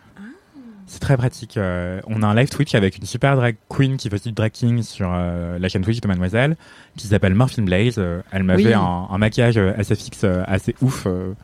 C'est 0.86 0.98
très 0.98 1.16
pratique. 1.16 1.56
euh, 1.56 2.00
on 2.08 2.24
a 2.24 2.26
un 2.26 2.34
live 2.34 2.48
Twitch 2.48 2.74
avec 2.74 2.98
une 2.98 3.04
super 3.04 3.36
drag 3.36 3.54
queen 3.68 3.96
qui 3.96 4.08
fait 4.08 4.16
aussi 4.16 4.30
du 4.30 4.34
drag 4.34 4.50
king 4.50 4.82
sur 4.82 5.08
euh, 5.14 5.56
la 5.56 5.68
chaîne 5.68 5.82
Twitch 5.82 6.00
de 6.00 6.08
Mademoiselle, 6.08 6.56
qui 6.96 7.06
s'appelle 7.06 7.34
Morphine 7.34 7.64
Blaze. 7.64 7.94
Euh, 7.98 8.22
elle 8.32 8.42
m'a 8.42 8.56
Oui. 8.56 8.64
fait 8.64 8.74
un, 8.74 9.06
un 9.08 9.18
maquillage 9.18 9.56
euh, 9.56 9.72
SFX 9.80 10.24
euh, 10.24 10.42
assez 10.48 10.74
ouf 10.82 11.04
euh, 11.06 11.34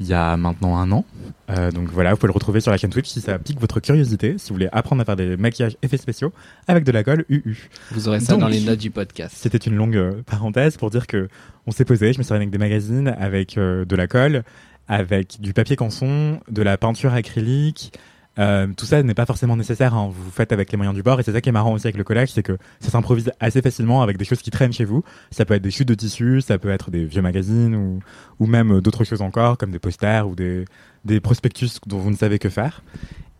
il 0.00 0.06
y 0.06 0.14
a 0.14 0.36
maintenant 0.36 0.78
un 0.78 0.90
an. 0.92 1.04
Euh, 1.50 1.70
donc 1.70 1.88
voilà, 1.90 2.12
vous 2.12 2.16
pouvez 2.16 2.28
le 2.28 2.34
retrouver 2.34 2.60
sur 2.60 2.70
la 2.70 2.78
chaîne 2.78 2.90
Twitch 2.90 3.08
si 3.08 3.20
ça 3.20 3.38
pique 3.38 3.60
votre 3.60 3.80
curiosité, 3.80 4.36
si 4.38 4.48
vous 4.48 4.54
voulez 4.54 4.68
apprendre 4.72 5.02
à 5.02 5.04
faire 5.04 5.16
des 5.16 5.36
maquillages 5.36 5.76
effets 5.82 5.98
spéciaux 5.98 6.32
avec 6.66 6.84
de 6.84 6.92
la 6.92 7.04
colle 7.04 7.26
UU. 7.28 7.68
Vous 7.92 8.08
aurez 8.08 8.20
ça 8.20 8.32
Donc, 8.32 8.40
dans 8.40 8.48
les 8.48 8.60
notes 8.60 8.78
du 8.78 8.90
podcast. 8.90 9.36
C'était 9.38 9.58
une 9.58 9.76
longue 9.76 9.96
euh, 9.96 10.22
parenthèse 10.24 10.78
pour 10.78 10.90
dire 10.90 11.06
que 11.06 11.28
on 11.66 11.70
s'est 11.70 11.84
posé, 11.84 12.14
je 12.14 12.18
me 12.18 12.22
suis 12.22 12.32
avec 12.32 12.50
des 12.50 12.58
magazines, 12.58 13.14
avec 13.18 13.58
euh, 13.58 13.84
de 13.84 13.94
la 13.94 14.06
colle, 14.06 14.42
avec 14.88 15.40
du 15.40 15.52
papier 15.52 15.76
canson, 15.76 16.40
de 16.50 16.62
la 16.62 16.78
peinture 16.78 17.12
acrylique. 17.12 17.92
Euh, 18.38 18.68
tout 18.76 18.86
ça 18.86 19.02
n'est 19.02 19.14
pas 19.14 19.26
forcément 19.26 19.56
nécessaire, 19.56 19.94
hein. 19.94 20.08
vous 20.12 20.30
faites 20.30 20.52
avec 20.52 20.70
les 20.70 20.76
moyens 20.76 20.94
du 20.94 21.02
bord 21.02 21.18
et 21.18 21.24
c'est 21.24 21.32
ça 21.32 21.40
qui 21.40 21.48
est 21.48 21.52
marrant 21.52 21.72
aussi 21.72 21.86
avec 21.88 21.96
le 21.96 22.04
collage, 22.04 22.30
c'est 22.30 22.44
que 22.44 22.56
ça 22.78 22.90
s'improvise 22.90 23.32
assez 23.40 23.60
facilement 23.60 24.02
avec 24.02 24.18
des 24.18 24.24
choses 24.24 24.40
qui 24.40 24.50
traînent 24.50 24.72
chez 24.72 24.84
vous. 24.84 25.02
Ça 25.32 25.44
peut 25.44 25.54
être 25.54 25.62
des 25.62 25.72
chutes 25.72 25.88
de 25.88 25.94
tissu, 25.94 26.40
ça 26.40 26.56
peut 26.58 26.70
être 26.70 26.90
des 26.90 27.04
vieux 27.04 27.22
magazines 27.22 27.74
ou, 27.74 28.00
ou 28.38 28.46
même 28.46 28.76
euh, 28.76 28.80
d'autres 28.80 29.04
choses 29.04 29.20
encore 29.20 29.58
comme 29.58 29.72
des 29.72 29.80
posters 29.80 30.28
ou 30.28 30.36
des, 30.36 30.64
des 31.04 31.20
prospectus 31.20 31.80
dont 31.86 31.98
vous 31.98 32.10
ne 32.10 32.16
savez 32.16 32.38
que 32.38 32.48
faire. 32.48 32.82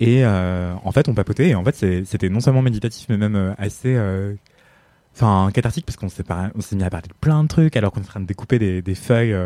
Et 0.01 0.25
euh, 0.25 0.75
en 0.85 0.91
fait, 0.91 1.09
on 1.09 1.15
papotait 1.15 1.51
et 1.51 1.55
en 1.55 1.65
fait, 1.65 2.05
c'était 2.05 2.29
non 2.29 2.41
seulement 2.41 2.63
méditatif 2.63 3.07
mais 3.09 3.17
même 3.17 3.55
assez 3.59 3.99
enfin 5.15 5.51
cathartique 5.53 5.87
parce 5.87 5.97
qu'on 5.97 6.09
s'est 6.09 6.25
mis 6.77 6.83
à 6.83 6.91
parler 6.91 7.09
de 7.09 7.15
plein 7.21 7.43
de 7.43 7.49
trucs 7.49 7.77
alors 7.77 7.93
qu'on 7.93 8.01
est 8.01 8.05
en 8.05 8.09
train 8.09 8.21
de 8.21 8.27
découper 8.27 8.59
des, 8.59 8.95
feuilles 8.95 9.37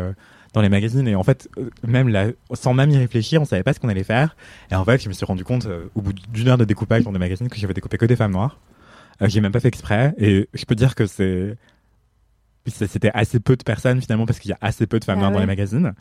dans 0.55 0.61
les 0.61 0.69
magazines 0.69 1.07
et 1.07 1.15
en 1.15 1.23
fait 1.23 1.49
euh, 1.57 1.69
même 1.85 2.07
là 2.07 2.27
sans 2.53 2.73
même 2.73 2.89
y 2.89 2.97
réfléchir 2.97 3.41
on 3.41 3.45
savait 3.45 3.61
pas 3.61 3.73
ce 3.73 3.79
qu'on 3.79 3.89
allait 3.89 4.03
faire. 4.03 4.35
Et 4.71 4.75
en 4.75 4.85
fait 4.85 5.03
je 5.03 5.09
me 5.09 5.13
suis 5.13 5.25
rendu 5.25 5.43
compte 5.43 5.65
euh, 5.65 5.85
au 5.95 6.01
bout 6.01 6.13
d'une 6.13 6.47
heure 6.47 6.57
de 6.57 6.65
découpage 6.65 7.03
dans 7.03 7.11
des 7.11 7.19
magazines 7.19 7.49
que 7.49 7.57
j'avais 7.57 7.73
découpé 7.73 7.97
que 7.97 8.05
des 8.05 8.15
femmes 8.15 8.31
noires. 8.31 8.57
Euh, 9.21 9.27
j'ai 9.27 9.41
même 9.41 9.51
pas 9.51 9.59
fait 9.59 9.67
exprès. 9.67 10.13
Et 10.17 10.49
je 10.53 10.65
peux 10.65 10.75
dire 10.75 10.95
que 10.95 11.05
c'est 11.05 11.57
c'était 12.67 13.11
assez 13.13 13.39
peu 13.39 13.55
de 13.55 13.63
personnes 13.63 14.01
finalement 14.01 14.25
parce 14.25 14.39
qu'il 14.39 14.49
y 14.49 14.53
a 14.53 14.57
assez 14.59 14.87
peu 14.87 14.99
de 14.99 15.05
femmes 15.05 15.17
Ah 15.17 15.21
noires 15.21 15.31
dans 15.31 15.39
les 15.39 15.45
magazines. 15.45 15.93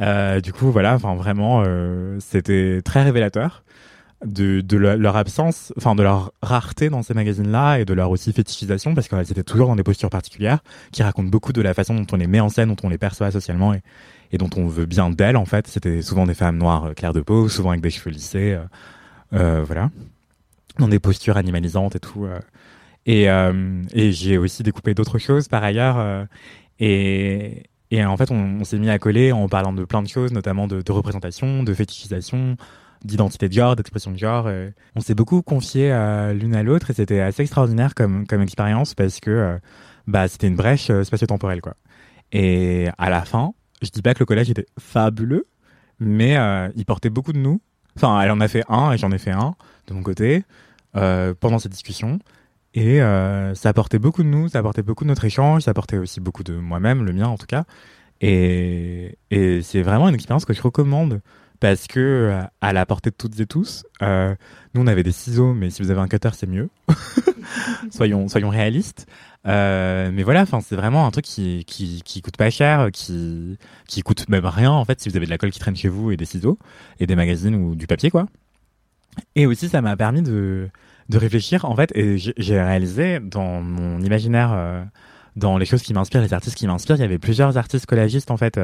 Euh, 0.00 0.40
du 0.40 0.52
coup 0.52 0.70
voilà 0.72 0.94
enfin 0.96 1.14
vraiment 1.14 1.64
c'était 2.18 2.82
très 2.82 3.04
révélateur 3.04 3.62
de, 4.24 4.60
de 4.60 4.76
le- 4.76 4.96
leur 4.96 5.16
absence, 5.16 5.72
enfin 5.76 5.94
de 5.94 6.02
leur 6.02 6.32
rareté 6.42 6.90
dans 6.90 7.02
ces 7.02 7.14
magazines-là 7.14 7.78
et 7.78 7.84
de 7.84 7.94
leur 7.94 8.10
aussi 8.10 8.32
fétichisation 8.32 8.94
parce 8.94 9.08
qu'elles 9.08 9.30
étaient 9.30 9.42
toujours 9.42 9.66
dans 9.68 9.76
des 9.76 9.82
postures 9.82 10.10
particulières 10.10 10.60
qui 10.92 11.02
racontent 11.02 11.28
beaucoup 11.28 11.52
de 11.52 11.62
la 11.62 11.72
façon 11.74 11.94
dont 11.94 12.06
on 12.12 12.16
les 12.16 12.26
met 12.26 12.40
en 12.40 12.48
scène, 12.50 12.68
dont 12.68 12.76
on 12.82 12.88
les 12.90 12.98
perçoit 12.98 13.30
socialement 13.30 13.72
et, 13.74 14.38
dont 14.38 14.50
on 14.56 14.66
veut 14.66 14.86
bien 14.86 15.10
d'elles 15.10 15.36
en 15.36 15.46
fait. 15.46 15.66
C'était 15.66 16.02
souvent 16.02 16.26
des 16.26 16.34
femmes 16.34 16.58
noires 16.58 16.86
euh, 16.86 16.92
claires 16.94 17.12
de 17.14 17.20
peau, 17.22 17.48
souvent 17.48 17.70
avec 17.70 17.80
des 17.80 17.90
cheveux 17.90 18.10
lissés, 18.10 18.52
euh, 18.52 18.64
euh, 19.32 19.64
voilà, 19.64 19.90
dans 20.78 20.88
des 20.88 20.98
postures 20.98 21.36
animalisantes 21.36 21.96
et 21.96 22.00
tout. 22.00 22.26
Et, 23.06 23.24
et 23.24 24.12
j'ai 24.12 24.38
aussi 24.38 24.62
découpé 24.62 24.94
d'autres 24.94 25.18
choses 25.18 25.48
par 25.48 25.64
ailleurs. 25.64 26.26
et, 26.78 27.64
en 27.92 28.16
fait, 28.16 28.30
on, 28.30 28.60
on 28.60 28.64
s'est 28.64 28.78
mis 28.78 28.90
à 28.90 28.98
coller 28.98 29.32
en 29.32 29.48
parlant 29.48 29.72
de 29.72 29.84
plein 29.84 30.02
de 30.02 30.08
choses, 30.08 30.32
notamment 30.32 30.68
de, 30.68 30.82
de 30.82 30.92
représentation, 30.92 31.62
de 31.62 31.74
fétichisation, 31.74 32.56
d'identité 33.04 33.48
de 33.48 33.52
genre, 33.52 33.76
d'expression 33.76 34.10
de 34.10 34.18
genre. 34.18 34.46
euh. 34.46 34.70
On 34.96 35.00
s'est 35.00 35.14
beaucoup 35.14 35.42
confié 35.42 35.88
l'une 36.34 36.54
à 36.54 36.62
l'autre 36.62 36.90
et 36.90 36.94
c'était 36.94 37.20
assez 37.20 37.42
extraordinaire 37.42 37.94
comme, 37.94 38.26
expérience 38.30 38.94
parce 38.94 39.20
que 39.20 39.30
euh, 39.30 39.58
bah, 40.06 40.28
c'était 40.28 40.48
une 40.48 40.56
brèche 40.56 40.90
euh, 40.90 41.04
spatio-temporelle. 41.04 41.60
Quoi. 41.60 41.74
Et 42.32 42.88
à 42.98 43.10
la 43.10 43.24
fin, 43.24 43.52
je 43.82 43.90
dis 43.90 44.02
pas 44.02 44.14
que 44.14 44.20
le 44.20 44.26
collège 44.26 44.50
était 44.50 44.66
fabuleux, 44.78 45.46
mais 45.98 46.36
il 46.76 46.84
portait 46.84 47.10
beaucoup 47.10 47.32
de 47.32 47.38
nous. 47.38 47.60
Enfin, 47.96 48.20
elle 48.20 48.30
en 48.30 48.40
a 48.40 48.48
fait 48.48 48.62
un 48.68 48.92
et 48.92 48.98
j'en 48.98 49.10
ai 49.10 49.18
fait 49.18 49.32
un 49.32 49.54
de 49.86 49.94
mon 49.94 50.02
côté 50.02 50.44
pendant 50.92 51.58
cette 51.58 51.72
discussion. 51.72 52.18
Et 52.74 53.02
euh, 53.02 53.54
ça 53.54 53.70
apportait 53.70 53.98
beaucoup 53.98 54.22
de 54.22 54.28
nous, 54.28 54.48
ça 54.48 54.60
apportait 54.60 54.82
beaucoup 54.82 55.04
de 55.04 55.08
notre 55.08 55.24
échange, 55.24 55.62
ça 55.62 55.72
apportait 55.72 55.98
aussi 55.98 56.20
beaucoup 56.20 56.44
de 56.44 56.54
moi-même, 56.54 57.04
le 57.04 57.12
mien 57.12 57.26
en 57.26 57.36
tout 57.36 57.46
cas. 57.46 57.64
Et 58.20 59.16
c'est 59.30 59.82
vraiment 59.82 60.08
une 60.08 60.14
expérience 60.14 60.44
que 60.44 60.52
je 60.52 60.62
recommande 60.62 61.20
parce 61.60 61.86
que 61.86 62.00
euh, 62.00 62.42
à 62.60 62.72
la 62.72 62.86
portée 62.86 63.10
de 63.10 63.14
toutes 63.16 63.38
et 63.38 63.46
tous, 63.46 63.84
euh, 64.02 64.34
nous 64.74 64.80
on 64.82 64.86
avait 64.86 65.02
des 65.02 65.12
ciseaux, 65.12 65.52
mais 65.54 65.70
si 65.70 65.82
vous 65.82 65.90
avez 65.90 66.00
un 66.00 66.08
cutter 66.08 66.30
c'est 66.32 66.46
mieux. 66.48 66.70
soyons 67.90 68.28
soyons 68.28 68.48
réalistes. 68.48 69.06
Euh, 69.46 70.10
mais 70.12 70.22
voilà, 70.22 70.42
enfin 70.42 70.60
c'est 70.60 70.76
vraiment 70.76 71.06
un 71.06 71.10
truc 71.10 71.24
qui, 71.24 71.64
qui 71.66 72.22
coûte 72.22 72.36
pas 72.36 72.50
cher, 72.50 72.88
qui 72.92 73.58
qui 73.88 74.02
coûte 74.02 74.28
même 74.28 74.44
rien 74.46 74.70
en 74.70 74.84
fait 74.84 75.00
si 75.00 75.08
vous 75.08 75.16
avez 75.16 75.26
de 75.26 75.30
la 75.30 75.38
colle 75.38 75.50
qui 75.50 75.60
traîne 75.60 75.76
chez 75.76 75.88
vous 75.88 76.10
et 76.10 76.16
des 76.16 76.24
ciseaux 76.26 76.58
et 76.98 77.06
des 77.06 77.16
magazines 77.16 77.54
ou 77.54 77.74
du 77.74 77.86
papier 77.86 78.10
quoi. 78.10 78.26
Et 79.36 79.46
aussi 79.46 79.68
ça 79.68 79.80
m'a 79.82 79.96
permis 79.96 80.22
de 80.22 80.68
de 81.08 81.18
réfléchir 81.18 81.64
en 81.64 81.74
fait 81.74 81.90
et 81.96 82.18
j'ai- 82.18 82.60
réalisé 82.62 83.18
dans 83.20 83.60
mon 83.62 84.00
imaginaire 84.00 84.86
dans 85.36 85.58
les 85.58 85.66
choses 85.66 85.82
qui 85.82 85.92
m'inspirent 85.92 86.20
les 86.22 86.32
artistes 86.34 86.56
qui 86.56 86.66
m'inspirent 86.66 86.96
il 86.96 87.00
y 87.02 87.04
avait 87.04 87.18
plusieurs 87.18 87.56
artistes 87.56 87.86
collagistes 87.86 88.30
en 88.30 88.36
fait 88.36 88.58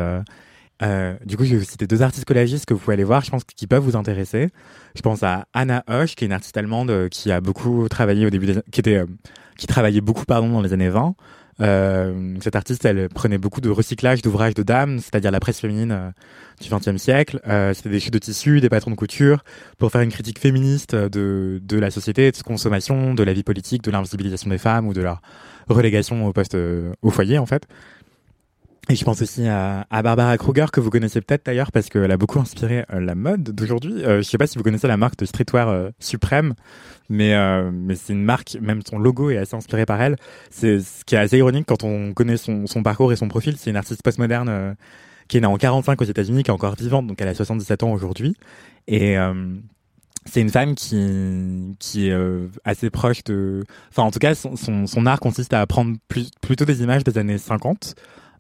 euh, 0.83 1.15
du 1.25 1.39
coup 1.39 1.45
je 1.45 1.53
vais 1.53 1.59
vous 1.59 1.65
citer 1.65 1.87
deux 1.87 2.03
artistes 2.03 2.27
collagistes 2.27 2.67
que 2.67 2.75
vous 2.75 2.81
pouvez 2.81 2.95
aller 2.95 3.05
voir 3.05 3.25
je 3.25 3.31
pense 3.31 3.45
qui 3.45 3.67
peuvent 3.67 3.83
vous 3.83 3.97
intéresser 3.97 4.51
je 4.95 5.01
pense 5.01 5.23
à 5.23 5.47
Anna 5.55 5.83
Hosch 5.89 6.15
qui 6.17 6.25
est 6.25 6.27
une 6.27 6.35
artiste 6.35 6.57
allemande 6.59 6.91
euh, 6.91 7.09
qui 7.09 7.33
a 7.33 7.41
beaucoup 7.41 7.89
travaillé 7.89 8.27
au 8.27 8.31
début 8.31 8.47
des, 8.47 8.61
qui 8.71 8.81
était 8.81 8.97
euh, 8.97 9.07
qui 9.57 9.67
travaillait 9.67 10.03
beaucoup 10.03 10.27
pardon 10.27 10.51
dans 10.51 10.61
les 10.61 10.75
années 10.75 10.91
20 10.91 11.15
Euh, 11.59 12.37
cette 12.43 12.55
artiste, 12.55 12.85
elle 12.85 13.09
prenait 13.09 13.39
beaucoup 13.39 13.63
de 13.63 13.71
recyclage 13.71 14.21
d'ouvrages 14.21 14.53
de 14.53 14.63
dames, 14.63 14.99
c'est-à-dire 14.99 15.31
la 15.31 15.41
presse 15.41 15.59
féminine 15.59 16.13
du 16.61 16.69
XXe 16.69 16.99
siècle. 16.99 17.41
C'était 17.73 17.89
des 17.89 17.99
chutes 17.99 18.13
de 18.13 18.19
tissu, 18.19 18.61
des 18.61 18.69
patrons 18.69 18.91
de 18.91 18.97
couture, 18.97 19.43
pour 19.79 19.91
faire 19.91 20.03
une 20.03 20.11
critique 20.11 20.39
féministe 20.39 20.95
de, 20.95 21.59
de 21.65 21.79
la 21.79 21.91
société, 21.91 22.31
de 22.31 22.43
consommation, 22.43 23.15
de 23.15 23.23
la 23.23 23.33
vie 23.33 23.43
politique, 23.43 23.83
de 23.83 23.91
l'invisibilisation 23.91 24.51
des 24.51 24.59
femmes 24.59 24.87
ou 24.87 24.93
de 24.93 25.01
leur 25.01 25.23
relégation 25.71 26.27
au 26.27 26.33
poste 26.35 26.55
au 27.01 27.11
foyer 27.11 27.39
en 27.39 27.47
fait. 27.47 27.67
Et 28.89 28.95
je 28.95 29.05
pense 29.05 29.21
aussi 29.21 29.49
à, 29.49 29.85
Barbara 29.91 30.37
Kruger 30.39 30.67
que 30.73 30.79
vous 30.79 30.91
connaissez 30.91 31.21
peut-être 31.21 31.45
d'ailleurs 31.47 31.73
parce 31.73 31.89
qu'elle 31.89 32.11
a 32.13 32.17
beaucoup 32.17 32.39
inspiré 32.39 32.85
euh, 32.93 33.01
la 33.01 33.17
mode 33.17 33.43
d'aujourd'hui. 33.43 34.05
Euh, 34.05 34.19
je 34.19 34.23
sais 34.23 34.39
pas 34.39 34.47
si 34.47 34.59
vous 34.59 34.65
connaissez 34.65 34.87
la 34.87 34.97
marque 34.97 35.19
de 35.19 35.25
streetwear 35.25 35.69
euh, 35.69 35.91
Supreme, 35.99 36.55
mais 37.09 37.35
euh, 37.35 37.71
mais 37.73 37.97
c'est 37.97 38.13
une 38.13 38.23
marque, 38.23 38.57
même 38.61 38.83
son 38.89 38.99
logo 38.99 39.31
est 39.31 39.39
assez 39.39 39.57
inspiré 39.57 39.87
par 39.87 40.01
elle. 40.01 40.17
C'est 40.51 40.81
ce 40.81 41.05
qui 41.05 41.17
est 41.17 41.19
assez 41.19 41.39
ironique 41.39 41.67
quand 41.67 41.83
on 41.83 42.15
connaît 42.15 42.37
son, 42.37 42.65
parcours 42.85 43.13
et 43.13 43.17
son 43.17 43.27
profil. 43.27 43.57
C'est 43.59 43.71
une 43.71 43.77
artiste 43.77 44.03
postmoderne 44.03 44.49
euh, 44.49 44.75
qui 45.27 45.39
est 45.39 45.41
née 45.41 45.47
en 45.47 45.57
45 45.57 46.01
aux 46.01 46.05
États-Unis, 46.05 46.45
qui 46.45 46.51
est 46.51 46.55
encore 46.55 46.77
vivante, 46.77 47.09
donc 47.09 47.21
elle 47.21 47.29
a 47.29 47.35
77 47.35 47.83
ans 47.83 47.93
aujourd'hui. 47.93 48.37
Et 48.87 49.17
c'est 50.27 50.41
une 50.41 50.51
femme 50.51 50.75
qui 50.75 51.77
qui 51.79 52.09
est 52.09 52.13
euh, 52.13 52.49
assez 52.65 52.91
proche 52.91 53.25
de 53.25 53.65
enfin 53.91 54.03
en 54.03 54.11
tout 54.11 54.19
cas 54.19 54.35
son, 54.35 54.57
son, 54.57 54.87
son 54.87 55.07
art 55.07 55.21
consiste 55.21 55.53
à 55.53 55.67
prendre 55.67 55.97
plus, 56.09 56.31
plutôt 56.41 56.65
des 56.65 56.83
images 56.83 57.05
des 57.05 57.19
années 57.19 57.39
50 57.39 57.95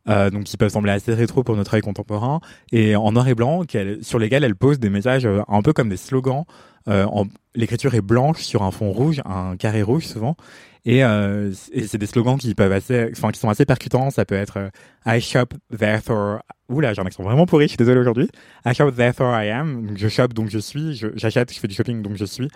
euh, 0.09 0.31
donc 0.31 0.45
qui 0.45 0.57
peuvent 0.57 0.71
sembler 0.71 0.93
assez 0.93 1.15
rétro 1.15 1.43
pour 1.43 1.57
notre 1.57 1.75
œil 1.75 1.81
contemporain 1.81 2.41
et 2.73 2.97
en 2.97 3.13
noir 3.13 3.29
et 3.29 3.35
blanc 3.35 3.63
sur 4.03 4.19
lesquels 4.19 4.45
elle 4.45 4.57
pose 4.57 4.79
des 4.79 4.91
messages 4.91 5.27
euh, 5.27 5.43
un 5.49 5.63
peu 5.63 5.73
comme 5.73 5.89
des 5.89 5.97
slogans 5.97 6.45
euh, 6.89 7.07
l'écriture 7.55 7.95
est 7.95 8.01
blanche 8.01 8.43
sur 8.43 8.63
un 8.63 8.71
fond 8.71 8.93
rouge 8.93 9.21
un 9.25 9.57
carré 9.57 9.83
rouge 9.83 10.07
souvent 10.07 10.37
et, 10.85 11.03
euh, 11.03 11.53
et 11.73 11.89
c'est 11.89 11.99
des 11.99 12.07
slogans 12.07 12.39
qui 12.39 12.55
peuvent 12.55 12.73
assez 12.73 13.09
enfin 13.11 13.31
qui 13.31 13.41
sont 13.41 13.49
assez 13.49 13.65
percutants 13.65 14.11
ça 14.11 14.25
peut 14.25 14.37
être 14.37 14.59
euh, 14.59 14.69
I 15.07 15.21
shop 15.21 15.47
therefore 15.77 16.41
Oula, 16.69 16.95
j'ai 16.95 17.01
un 17.01 17.07
accent 17.07 17.23
vraiment 17.23 17.47
pourri, 17.47 17.67
je 17.67 17.69
suis 17.69 17.77
désolé 17.77 18.01
aujourd'hui. 18.01 18.29
I 18.65 18.75
shop 18.75 18.91
therefore 18.91 19.33
I 19.41 19.51
am. 19.51 19.93
Je 19.95 20.09
shop 20.09 20.29
donc 20.29 20.51
je 20.51 20.59
suis, 20.59 21.01
j'achète, 21.15 21.55
je 21.55 21.61
fais 21.61 21.69
du 21.69 21.77
shopping 21.77 22.03
donc 22.03 22.17
je 22.17 22.25
suis. 22.25 22.49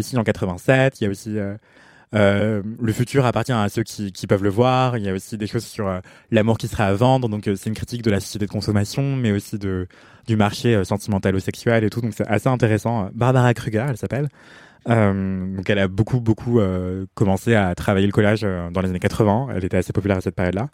Signe 0.00 0.18
en 0.18 0.24
87. 0.24 1.00
Il 1.00 1.04
y 1.04 1.06
a 1.06 1.10
aussi 1.10 1.38
euh, 2.14 2.62
le 2.80 2.92
futur 2.92 3.24
appartient 3.24 3.52
à 3.52 3.68
ceux 3.68 3.82
qui, 3.82 4.12
qui 4.12 4.26
peuvent 4.26 4.42
le 4.42 4.50
voir. 4.50 4.98
Il 4.98 5.04
y 5.04 5.08
a 5.08 5.14
aussi 5.14 5.38
des 5.38 5.46
choses 5.46 5.64
sur 5.64 5.88
euh, 5.88 6.00
l'amour 6.30 6.58
qui 6.58 6.68
sera 6.68 6.86
à 6.86 6.92
vendre. 6.92 7.28
Donc 7.28 7.48
euh, 7.48 7.56
c'est 7.56 7.70
une 7.70 7.74
critique 7.74 8.02
de 8.02 8.10
la 8.10 8.20
société 8.20 8.46
de 8.46 8.50
consommation, 8.50 9.16
mais 9.16 9.32
aussi 9.32 9.58
de 9.58 9.86
du 10.28 10.36
marché 10.36 10.84
sentimentalo-sexuel 10.84 11.82
et 11.82 11.90
tout. 11.90 12.00
Donc 12.00 12.12
c'est 12.16 12.26
assez 12.28 12.48
intéressant. 12.48 13.10
Barbara 13.12 13.52
Kruger, 13.54 13.86
elle 13.88 13.96
s'appelle. 13.96 14.28
Donc 14.86 15.68
elle 15.68 15.78
a 15.78 15.88
beaucoup 15.88 16.20
beaucoup 16.20 16.60
commencé 17.14 17.54
à 17.54 17.74
travailler 17.74 18.06
le 18.06 18.12
collage 18.12 18.42
dans 18.42 18.80
les 18.80 18.90
années 18.90 19.00
80. 19.00 19.48
Elle 19.54 19.64
était 19.64 19.76
assez 19.76 19.92
populaire 19.92 20.18
à 20.18 20.20
cette 20.20 20.36
période-là. 20.36 20.68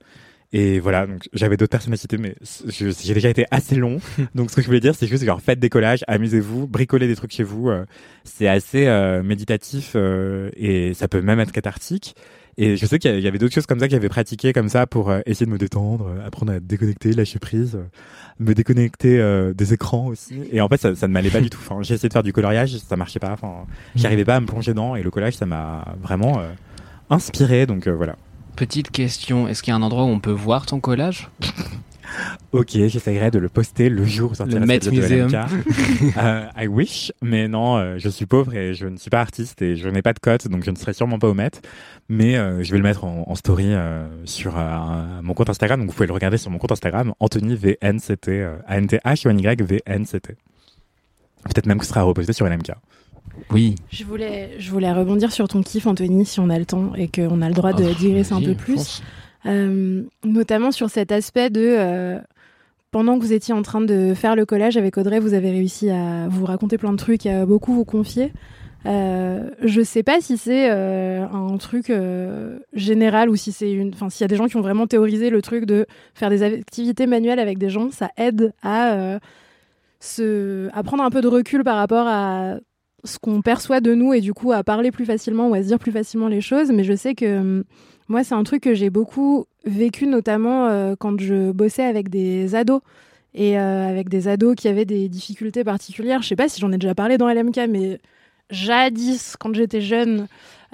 Et 0.52 0.80
voilà, 0.80 1.06
donc 1.06 1.28
j'avais 1.34 1.56
d'autres 1.58 1.72
personnalités, 1.72 2.16
mais 2.16 2.34
j'ai 2.68 3.14
déjà 3.14 3.28
été 3.28 3.44
assez 3.50 3.74
long. 3.76 4.00
donc 4.34 4.50
ce 4.50 4.56
que 4.56 4.62
je 4.62 4.66
voulais 4.66 4.80
dire, 4.80 4.94
c'est 4.94 5.06
juste 5.06 5.24
genre 5.24 5.42
faites 5.42 5.60
des 5.60 5.68
collages, 5.68 6.04
amusez-vous, 6.08 6.66
bricolez 6.66 7.06
des 7.06 7.16
trucs 7.16 7.32
chez 7.32 7.42
vous. 7.42 7.68
euh, 7.68 7.84
c'est 8.24 8.48
assez 8.48 8.86
euh, 8.86 9.22
méditatif 9.22 9.92
euh, 9.94 10.50
et 10.56 10.94
ça 10.94 11.06
peut 11.08 11.20
même 11.20 11.40
être 11.40 11.52
cathartique. 11.52 12.14
Et 12.60 12.76
je 12.76 12.86
sais 12.86 12.98
qu'il 12.98 13.20
y 13.20 13.28
avait 13.28 13.38
d'autres 13.38 13.54
choses 13.54 13.66
comme 13.66 13.78
ça 13.78 13.86
que 13.86 13.92
j'avais 13.92 14.08
pratiqué 14.08 14.52
comme 14.52 14.68
ça 14.68 14.86
pour 14.88 15.10
euh, 15.10 15.20
essayer 15.26 15.46
de 15.46 15.50
me 15.52 15.58
détendre, 15.58 16.08
euh, 16.08 16.26
apprendre 16.26 16.52
à 16.52 16.58
déconnecter, 16.58 17.12
lâcher 17.12 17.38
prise, 17.38 17.78
me 18.40 18.52
déconnecter 18.52 19.20
euh, 19.20 19.54
des 19.54 19.74
écrans 19.74 20.06
aussi. 20.08 20.40
Et 20.50 20.60
en 20.60 20.68
fait, 20.68 20.78
ça, 20.80 20.94
ça 20.96 21.06
ne 21.06 21.12
m'allait 21.12 21.30
pas 21.30 21.40
du 21.40 21.50
tout. 21.50 21.60
Enfin, 21.60 21.82
j'ai 21.82 21.94
essayé 21.94 22.08
de 22.08 22.12
faire 22.12 22.24
du 22.24 22.32
coloriage, 22.32 22.76
ça 22.78 22.96
marchait 22.96 23.20
pas. 23.20 23.30
Enfin, 23.30 23.66
j'arrivais 23.94 24.24
pas 24.24 24.34
à 24.34 24.40
me 24.40 24.46
plonger 24.46 24.72
dedans. 24.72 24.96
Et 24.96 25.04
le 25.04 25.10
collage, 25.12 25.34
ça 25.36 25.46
m'a 25.46 25.84
vraiment 26.02 26.40
euh, 26.40 26.48
inspiré. 27.10 27.66
Donc 27.66 27.86
euh, 27.86 27.94
voilà. 27.94 28.16
Petite 28.58 28.90
question, 28.90 29.46
est-ce 29.46 29.62
qu'il 29.62 29.70
y 29.70 29.72
a 29.72 29.76
un 29.76 29.82
endroit 29.82 30.02
où 30.02 30.08
on 30.08 30.18
peut 30.18 30.32
voir 30.32 30.66
ton 30.66 30.80
collage 30.80 31.30
Ok, 32.50 32.70
j'essaierai 32.72 33.30
de 33.30 33.38
le 33.38 33.48
poster 33.48 33.88
le 33.88 34.04
jour 34.04 34.32
où 34.32 34.34
sortira 34.34 34.58
Le 34.58 34.66
Met 34.66 34.80
de 34.80 34.90
Museum. 34.90 35.30
LMK. 35.30 36.16
Euh, 36.16 36.44
I 36.56 36.66
wish, 36.66 37.12
mais 37.22 37.46
non, 37.46 37.76
euh, 37.76 37.98
je 37.98 38.08
suis 38.08 38.26
pauvre 38.26 38.52
et 38.54 38.74
je 38.74 38.88
ne 38.88 38.96
suis 38.96 39.10
pas 39.10 39.20
artiste 39.20 39.62
et 39.62 39.76
je 39.76 39.88
n'ai 39.88 40.02
pas 40.02 40.12
de 40.12 40.18
cote, 40.18 40.48
donc 40.48 40.64
je 40.64 40.72
ne 40.72 40.76
serai 40.76 40.92
sûrement 40.92 41.20
pas 41.20 41.28
au 41.28 41.34
Met. 41.34 41.52
Mais 42.08 42.36
euh, 42.36 42.64
je 42.64 42.72
vais 42.72 42.78
le 42.78 42.82
mettre 42.82 43.04
en, 43.04 43.22
en 43.28 43.34
story 43.36 43.74
sur 44.24 44.56
mon 45.22 45.34
compte 45.34 45.50
Instagram, 45.50 45.78
donc 45.78 45.90
vous 45.90 45.94
pouvez 45.94 46.08
le 46.08 46.14
regarder 46.14 46.36
sur 46.36 46.50
mon 46.50 46.58
compte 46.58 46.72
Instagram, 46.72 47.14
Anthony 47.20 47.54
VNCT, 47.54 48.44
A-N-T-H-O-N-Y 48.66 49.62
VNCT. 49.62 50.36
Peut-être 51.44 51.66
même 51.66 51.78
que 51.78 51.84
ce 51.84 51.90
sera 51.90 52.02
reposté 52.02 52.32
sur 52.32 52.48
LMK. 52.48 52.72
Oui. 53.50 53.74
Je 53.90 54.04
voulais, 54.04 54.50
je 54.58 54.70
voulais 54.70 54.92
rebondir 54.92 55.32
sur 55.32 55.48
ton 55.48 55.62
kiff, 55.62 55.86
Anthony, 55.86 56.24
si 56.24 56.40
on 56.40 56.50
a 56.50 56.58
le 56.58 56.64
temps 56.66 56.92
et 56.96 57.08
qu'on 57.08 57.42
a 57.42 57.48
le 57.48 57.54
droit 57.54 57.72
de 57.72 57.84
Oh, 57.88 57.94
digresser 57.98 58.34
un 58.34 58.42
peu 58.42 58.54
plus. 58.54 59.02
Euh, 59.46 60.02
notamment 60.24 60.70
sur 60.72 60.90
cet 60.90 61.12
aspect 61.12 61.50
de. 61.50 61.60
euh, 61.62 62.18
pendant 62.90 63.18
que 63.18 63.22
vous 63.24 63.32
étiez 63.34 63.52
en 63.54 63.62
train 63.62 63.80
de 63.82 64.14
faire 64.14 64.34
le 64.34 64.46
collage 64.46 64.76
avec 64.76 64.96
Audrey, 64.96 65.20
vous 65.20 65.34
avez 65.34 65.50
réussi 65.50 65.90
à 65.90 66.26
vous 66.28 66.44
raconter 66.46 66.78
plein 66.78 66.92
de 66.92 66.96
trucs 66.96 67.26
et 67.26 67.30
à 67.30 67.46
beaucoup 67.46 67.72
vous 67.74 67.84
confier. 67.84 68.32
Euh, 68.86 69.50
je 69.62 69.82
sais 69.82 70.02
pas 70.02 70.20
si 70.20 70.38
c'est 70.38 70.70
euh, 70.70 71.26
un 71.26 71.56
truc 71.58 71.90
euh, 71.90 72.58
général 72.72 73.28
ou 73.28 73.36
si 73.36 73.52
c'est 73.52 73.70
une. 73.70 73.92
Enfin, 73.92 74.08
s'il 74.08 74.22
y 74.22 74.24
a 74.24 74.28
des 74.28 74.36
gens 74.36 74.46
qui 74.46 74.56
ont 74.56 74.62
vraiment 74.62 74.86
théorisé 74.86 75.30
le 75.30 75.42
truc 75.42 75.66
de 75.66 75.84
faire 76.14 76.30
des 76.30 76.42
activités 76.42 77.06
manuelles 77.06 77.40
avec 77.40 77.58
des 77.58 77.68
gens, 77.70 77.90
ça 77.90 78.10
aide 78.16 78.52
à, 78.62 79.18
se, 80.00 80.68
à 80.72 80.82
prendre 80.82 81.02
un 81.02 81.10
peu 81.10 81.20
de 81.20 81.28
recul 81.28 81.64
par 81.64 81.76
rapport 81.76 82.06
à 82.06 82.56
ce 83.04 83.18
qu'on 83.18 83.42
perçoit 83.42 83.80
de 83.80 83.94
nous 83.94 84.12
et 84.12 84.20
du 84.20 84.34
coup 84.34 84.52
à 84.52 84.62
parler 84.62 84.90
plus 84.90 85.04
facilement 85.04 85.48
ou 85.48 85.54
à 85.54 85.62
se 85.62 85.68
dire 85.68 85.78
plus 85.78 85.92
facilement 85.92 86.28
les 86.28 86.40
choses. 86.40 86.70
Mais 86.72 86.84
je 86.84 86.94
sais 86.94 87.14
que 87.14 87.38
hum, 87.38 87.64
moi, 88.08 88.24
c'est 88.24 88.34
un 88.34 88.42
truc 88.42 88.62
que 88.62 88.74
j'ai 88.74 88.88
beaucoup 88.90 89.44
vécu, 89.64 90.06
notamment 90.06 90.66
euh, 90.66 90.94
quand 90.98 91.20
je 91.20 91.52
bossais 91.52 91.84
avec 91.84 92.08
des 92.08 92.54
ados. 92.54 92.80
Et 93.34 93.58
euh, 93.58 93.88
avec 93.88 94.08
des 94.08 94.26
ados 94.26 94.56
qui 94.56 94.68
avaient 94.68 94.86
des 94.86 95.08
difficultés 95.08 95.62
particulières. 95.62 96.22
Je 96.22 96.28
sais 96.28 96.36
pas 96.36 96.48
si 96.48 96.60
j'en 96.60 96.72
ai 96.72 96.78
déjà 96.78 96.94
parlé 96.94 97.18
dans 97.18 97.28
LMK, 97.28 97.60
mais 97.68 98.00
jadis, 98.50 99.36
quand 99.38 99.54
j'étais 99.54 99.82
jeune, 99.82 100.26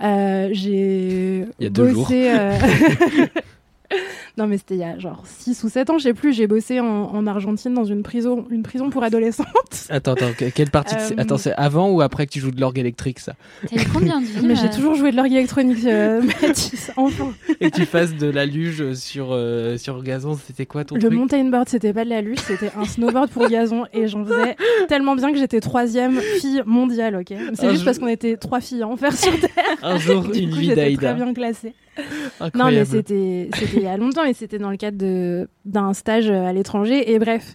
euh, 0.03 0.49
j'ai 0.53 1.47
bossé. 1.71 2.33
non, 4.39 4.47
mais 4.47 4.59
c'était 4.59 4.75
il 4.75 4.81
y 4.81 4.85
a 4.85 4.99
genre 4.99 5.23
6 5.27 5.65
ou 5.65 5.69
7 5.69 5.91
ans, 5.91 5.99
je 5.99 6.05
sais 6.05 6.15
plus. 6.15 6.33
J'ai 6.33 6.47
bossé 6.47 6.81
en, 6.81 6.87
en 6.87 7.27
Argentine 7.27 7.75
dans 7.75 7.85
une 7.85 8.03
prison, 8.03 8.47
une 8.51 8.63
prison 8.63 8.91
pour 8.91 9.03
adolescents. 9.05 9.45
Attends, 9.91 10.13
attends, 10.13 10.33
que- 10.37 10.49
quelle 10.51 10.71
partie 10.71 10.95
de- 10.95 11.01
Euh, 11.01 11.15
Attends, 11.19 11.37
c'est 11.39 11.53
avant 11.55 11.91
ou 11.91 12.01
après 12.01 12.27
que 12.27 12.33
tu 12.33 12.41
joues 12.41 12.51
de 12.53 12.61
l'orgue 12.61 12.79
électrique, 12.79 13.19
ça? 13.19 13.35
T'as 13.69 13.85
combien 13.93 14.21
de 14.21 14.27
Mais 14.47 14.55
j'ai 14.57 14.67
euh, 14.67 14.75
toujours 14.75 14.95
joué 14.95 15.11
de 15.11 15.17
l'orgue 15.17 15.33
électronique, 15.33 15.85
euh, 15.85 16.23
Mathis, 16.43 16.91
enfin. 16.97 17.33
Et 17.61 17.71
que 17.71 17.77
tu 17.77 17.85
fasses 17.87 18.15
de 18.15 18.29
la 18.31 18.47
luge 18.47 18.95
sur, 18.95 19.29
euh, 19.33 19.77
sur 19.77 20.03
gazon, 20.03 20.39
c'était 20.47 20.65
quoi 20.67 20.85
ton 20.85 20.95
Le 20.95 21.01
truc? 21.03 21.13
mountain 21.13 21.45
board, 21.51 21.69
c'était 21.69 21.93
pas 21.93 22.05
de 22.05 22.11
la 22.11 22.21
luge, 22.23 22.39
c'était 22.39 22.71
un 22.77 22.85
snowboard 22.85 23.31
pour 23.31 23.47
gazon 23.49 23.85
et 23.93 24.07
j'en 24.09 24.25
faisais 24.25 24.57
tellement 24.89 25.17
bien 25.17 25.33
que 25.33 25.39
j'étais 25.39 25.61
troisième 25.61 26.19
fille 26.41 26.63
mondiale, 26.67 27.17
ok? 27.17 27.35
C'est 27.55 27.65
juste 27.69 27.77
jour- 27.77 27.85
parce 27.85 27.99
qu'on 27.99 28.09
était 28.09 28.37
trois 28.37 28.61
filles 28.61 28.83
à 28.83 28.89
en 28.89 28.97
faire 28.97 29.13
sur 29.17 29.33
Terre. 29.39 29.51
Un 29.83 29.99
jour, 29.99 30.23
Du 30.23 30.39
une 30.39 30.51
coup, 30.51 30.57
vie 30.57 30.75
d'Aïda. 30.75 31.13
très 31.13 31.23
bien 31.23 31.35
classée. 31.35 31.75
Non, 31.97 32.05
mais 32.41 32.47
Incroyable. 32.81 32.87
c'était 32.91 33.49
il 33.85 33.89
y 33.89 33.91
a 33.91 33.97
longtemps, 33.97 34.25
mais 34.25 34.33
c'était 34.33 34.59
dans 34.59 34.71
le 34.71 34.77
cadre 34.77 35.47
d'un 35.65 35.93
stage 35.93 36.31
à 36.31 36.53
l'étranger. 36.53 37.13
Et 37.13 37.19
bref, 37.19 37.55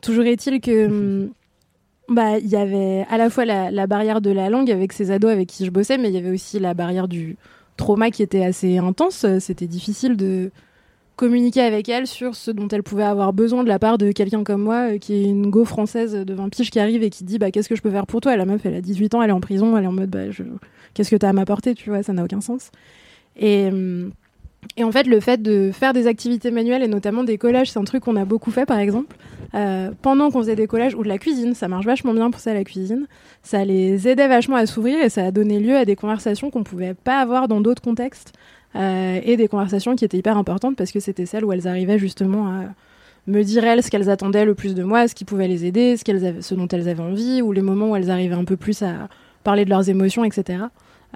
toujours 0.00 0.24
est-il 0.24 0.60
que 0.60 0.86
hum, 0.86 1.30
bah 2.08 2.38
il 2.38 2.48
y 2.48 2.56
avait 2.56 3.06
à 3.08 3.16
la 3.16 3.30
fois 3.30 3.44
la, 3.44 3.70
la 3.70 3.86
barrière 3.86 4.20
de 4.20 4.30
la 4.30 4.50
langue 4.50 4.70
avec 4.70 4.92
ces 4.92 5.10
ados 5.10 5.30
avec 5.30 5.48
qui 5.48 5.64
je 5.64 5.70
bossais, 5.70 5.96
mais 5.96 6.08
il 6.08 6.14
y 6.14 6.18
avait 6.18 6.30
aussi 6.30 6.58
la 6.58 6.74
barrière 6.74 7.08
du 7.08 7.36
trauma 7.76 8.10
qui 8.10 8.22
était 8.22 8.44
assez 8.44 8.78
intense. 8.78 9.24
C'était 9.38 9.66
difficile 9.66 10.16
de 10.16 10.50
communiquer 11.16 11.60
avec 11.60 11.88
elle 11.90 12.06
sur 12.06 12.34
ce 12.34 12.50
dont 12.50 12.68
elle 12.68 12.82
pouvait 12.82 13.04
avoir 13.04 13.34
besoin 13.34 13.62
de 13.62 13.68
la 13.68 13.78
part 13.78 13.98
de 13.98 14.10
quelqu'un 14.10 14.42
comme 14.42 14.62
moi, 14.62 14.92
euh, 14.92 14.98
qui 14.98 15.14
est 15.14 15.24
une 15.24 15.50
go 15.50 15.66
française 15.66 16.14
de 16.14 16.34
20 16.34 16.48
piges 16.48 16.70
qui 16.70 16.80
arrive 16.80 17.02
et 17.02 17.10
qui 17.10 17.24
dit 17.24 17.38
bah 17.38 17.50
qu'est-ce 17.50 17.68
que 17.68 17.76
je 17.76 17.82
peux 17.82 17.90
faire 17.90 18.06
pour 18.06 18.22
toi? 18.22 18.36
La 18.36 18.46
meuf, 18.46 18.64
elle 18.64 18.74
a 18.74 18.80
18 18.80 19.14
ans, 19.14 19.22
elle 19.22 19.28
est 19.28 19.34
en 19.34 19.40
prison, 19.40 19.76
elle 19.76 19.84
est 19.84 19.86
en 19.86 19.92
mode 19.92 20.08
bah 20.08 20.30
je... 20.30 20.44
qu'est-ce 20.94 21.10
que 21.10 21.16
t'as 21.16 21.28
à 21.28 21.32
m'apporter, 21.34 21.74
tu 21.74 21.90
vois, 21.90 22.02
ça 22.02 22.14
n'a 22.14 22.24
aucun 22.24 22.40
sens. 22.40 22.70
Et, 23.36 23.68
hum, 23.68 24.12
et 24.76 24.84
en 24.84 24.92
fait, 24.92 25.06
le 25.06 25.20
fait 25.20 25.40
de 25.42 25.70
faire 25.72 25.92
des 25.92 26.06
activités 26.06 26.50
manuelles 26.50 26.82
et 26.82 26.88
notamment 26.88 27.24
des 27.24 27.38
collages, 27.38 27.70
c'est 27.70 27.78
un 27.78 27.84
truc 27.84 28.04
qu'on 28.04 28.16
a 28.16 28.24
beaucoup 28.24 28.50
fait 28.50 28.66
par 28.66 28.78
exemple. 28.78 29.16
Euh, 29.54 29.90
pendant 30.02 30.30
qu'on 30.30 30.40
faisait 30.40 30.56
des 30.56 30.66
collages 30.66 30.94
ou 30.94 31.02
de 31.02 31.08
la 31.08 31.18
cuisine, 31.18 31.54
ça 31.54 31.66
marche 31.66 31.86
vachement 31.86 32.14
bien 32.14 32.30
pour 32.30 32.40
ça 32.40 32.54
la 32.54 32.62
cuisine. 32.62 33.06
Ça 33.42 33.64
les 33.64 34.06
aidait 34.06 34.28
vachement 34.28 34.56
à 34.56 34.66
s'ouvrir 34.66 35.02
et 35.02 35.08
ça 35.08 35.24
a 35.24 35.30
donné 35.30 35.58
lieu 35.58 35.76
à 35.76 35.84
des 35.84 35.96
conversations 35.96 36.50
qu'on 36.50 36.62
pouvait 36.62 36.94
pas 36.94 37.20
avoir 37.20 37.48
dans 37.48 37.60
d'autres 37.60 37.82
contextes 37.82 38.32
euh, 38.76 39.20
et 39.24 39.36
des 39.36 39.48
conversations 39.48 39.96
qui 39.96 40.04
étaient 40.04 40.18
hyper 40.18 40.36
importantes 40.36 40.76
parce 40.76 40.92
que 40.92 41.00
c'était 41.00 41.26
celles 41.26 41.44
où 41.44 41.52
elles 41.52 41.66
arrivaient 41.66 41.98
justement 41.98 42.48
à 42.48 42.64
me 43.26 43.42
dire 43.42 43.64
elles 43.64 43.82
ce 43.82 43.90
qu'elles 43.90 44.10
attendaient 44.10 44.44
le 44.44 44.54
plus 44.54 44.74
de 44.74 44.84
moi, 44.84 45.08
ce 45.08 45.14
qui 45.14 45.24
pouvait 45.24 45.48
les 45.48 45.64
aider, 45.64 45.96
ce, 45.96 46.54
dont 46.54 46.68
elles 46.68 46.88
avaient 46.88 47.02
envie 47.02 47.42
ou 47.42 47.52
les 47.52 47.62
moments 47.62 47.90
où 47.90 47.96
elles 47.96 48.10
arrivaient 48.10 48.34
un 48.34 48.44
peu 48.44 48.56
plus 48.56 48.82
à 48.82 49.08
parler 49.42 49.64
de 49.64 49.70
leurs 49.70 49.88
émotions, 49.88 50.24
etc. 50.24 50.64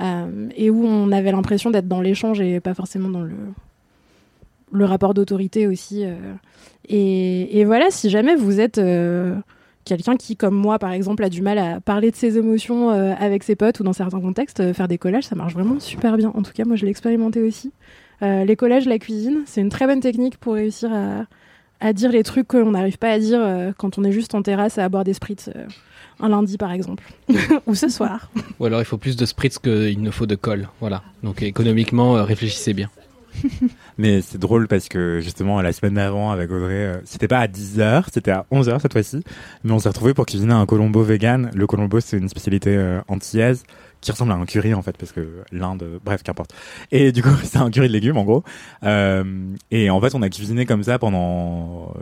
Euh, 0.01 0.49
et 0.57 0.70
où 0.70 0.84
on 0.84 1.12
avait 1.12 1.32
l'impression 1.32 1.70
d'être 1.70 1.86
dans 1.88 2.01
l'échange 2.01 2.40
et 2.40 2.61
pas 2.61 2.74
forcément 2.74 3.09
dans 3.09 3.22
le, 3.22 4.84
rapport 4.84 5.14
d'autorité 5.14 5.66
aussi. 5.66 6.05
euh. 6.05 6.16
Et, 6.88 7.64
voilà, 7.64 7.86
si 7.90 8.11
jamais 8.11 8.34
vous 8.34 8.61
êtes 8.61 8.78
euh, 8.78 9.36
quelqu'un 9.84 10.16
qui, 10.16 10.36
comme 10.36 10.55
moi 10.55 10.78
par 10.78 10.92
exemple, 10.92 11.22
a 11.22 11.28
du 11.28 11.42
mal 11.42 11.59
à 11.59 11.80
parler 11.80 12.11
de 12.11 12.16
ses 12.16 12.38
émotions 12.38 12.90
avec 12.90 13.45
ses 13.45 13.55
potes 13.55 13.80
ou 13.80 13.84
dans 13.84 13.92
certains 13.92 14.20
contextes, 14.20 14.72
faire 14.72 14.88
des 14.88 14.99
collages, 14.99 15.24
ça 15.24 15.36
marche 15.36 15.55
vraiment 15.55 15.78
super 15.78 16.16
bien. 16.16 16.32
En 16.34 16.42
tout 16.42 16.53
cas, 16.53 16.64
moi 16.64 16.76
je 16.76 16.84
l'ai 16.84 16.90
expérimenté 16.90 17.40
aussi. 17.40 17.72
Les 18.20 18.57
collèges, 18.57 18.86
la 18.86 18.99
cuisine, 18.99 19.42
c'est 19.47 19.61
une 19.61 19.68
très 19.68 19.86
bonne 19.86 20.01
technique 20.01 20.38
pour 20.38 20.55
réussir 20.55 20.90
à, 20.92 21.26
à 21.80 21.92
dire 21.92 22.11
les 22.11 22.22
trucs 22.22 22.49
qu'on 22.49 22.70
n'arrive 22.70 22.99
pas 22.99 23.11
à 23.11 23.18
dire 23.18 23.72
quand 23.76 23.99
on 23.99 24.05
est 24.05 24.12
juste 24.12 24.34
en 24.34 24.42
terrasse 24.42 24.78
à 24.78 24.88
boire 24.88 25.05
des 25.05 25.12
spritz 25.12 25.51
euh, 25.55 25.66
un 26.20 26.28
lundi 26.28 26.56
par 26.58 26.72
exemple, 26.72 27.04
ou 27.66 27.74
ce 27.74 27.88
soir. 27.88 28.30
Ou 28.60 28.66
alors 28.66 28.80
il 28.80 28.84
faut 28.84 28.98
plus 28.98 29.16
de 29.16 29.26
spritz 29.26 29.58
qu'il 29.58 30.02
ne 30.02 30.10
faut 30.10 30.26
de 30.26 30.34
colle. 30.34 30.68
Voilà. 30.80 31.02
Donc 31.22 31.42
économiquement, 31.42 32.16
euh, 32.16 32.24
réfléchissez 32.24 32.72
bien. 32.72 32.90
Mais 33.98 34.22
c'est 34.22 34.38
drôle 34.38 34.68
parce 34.68 34.88
que 34.88 35.20
justement 35.20 35.60
la 35.62 35.72
semaine 35.72 35.94
d'avant 35.94 36.30
avec 36.30 36.50
Audrey, 36.50 36.74
euh, 36.74 36.96
c'était 37.04 37.28
pas 37.28 37.38
à 37.38 37.46
10h, 37.46 38.04
c'était 38.12 38.30
à 38.30 38.46
11h 38.52 38.80
cette 38.80 38.92
fois-ci, 38.92 39.22
mais 39.62 39.72
on 39.72 39.78
s'est 39.78 39.88
retrouvé 39.88 40.14
pour 40.14 40.26
cuisiner 40.26 40.52
un 40.52 40.66
colombo 40.66 41.02
vegan. 41.02 41.50
Le 41.54 41.66
colombo 41.66 42.00
c'est 42.00 42.16
une 42.16 42.28
spécialité 42.28 42.76
euh, 42.76 43.00
antillaise 43.08 43.64
qui 44.00 44.10
ressemble 44.10 44.32
à 44.32 44.34
un 44.34 44.44
curry 44.44 44.74
en 44.74 44.82
fait 44.82 44.96
parce 44.96 45.12
que 45.12 45.42
l'Inde, 45.50 45.84
bref 46.04 46.22
qu'importe. 46.22 46.54
Et 46.92 47.12
du 47.12 47.22
coup 47.22 47.34
c'est 47.44 47.58
un 47.58 47.70
curry 47.70 47.88
de 47.88 47.92
légumes 47.92 48.16
en 48.16 48.24
gros. 48.24 48.44
Euh, 48.82 49.24
et 49.70 49.90
en 49.90 50.00
fait 50.00 50.14
on 50.14 50.22
a 50.22 50.28
cuisiné 50.28 50.66
comme 50.66 50.82
ça 50.82 50.98
pendant 50.98 51.94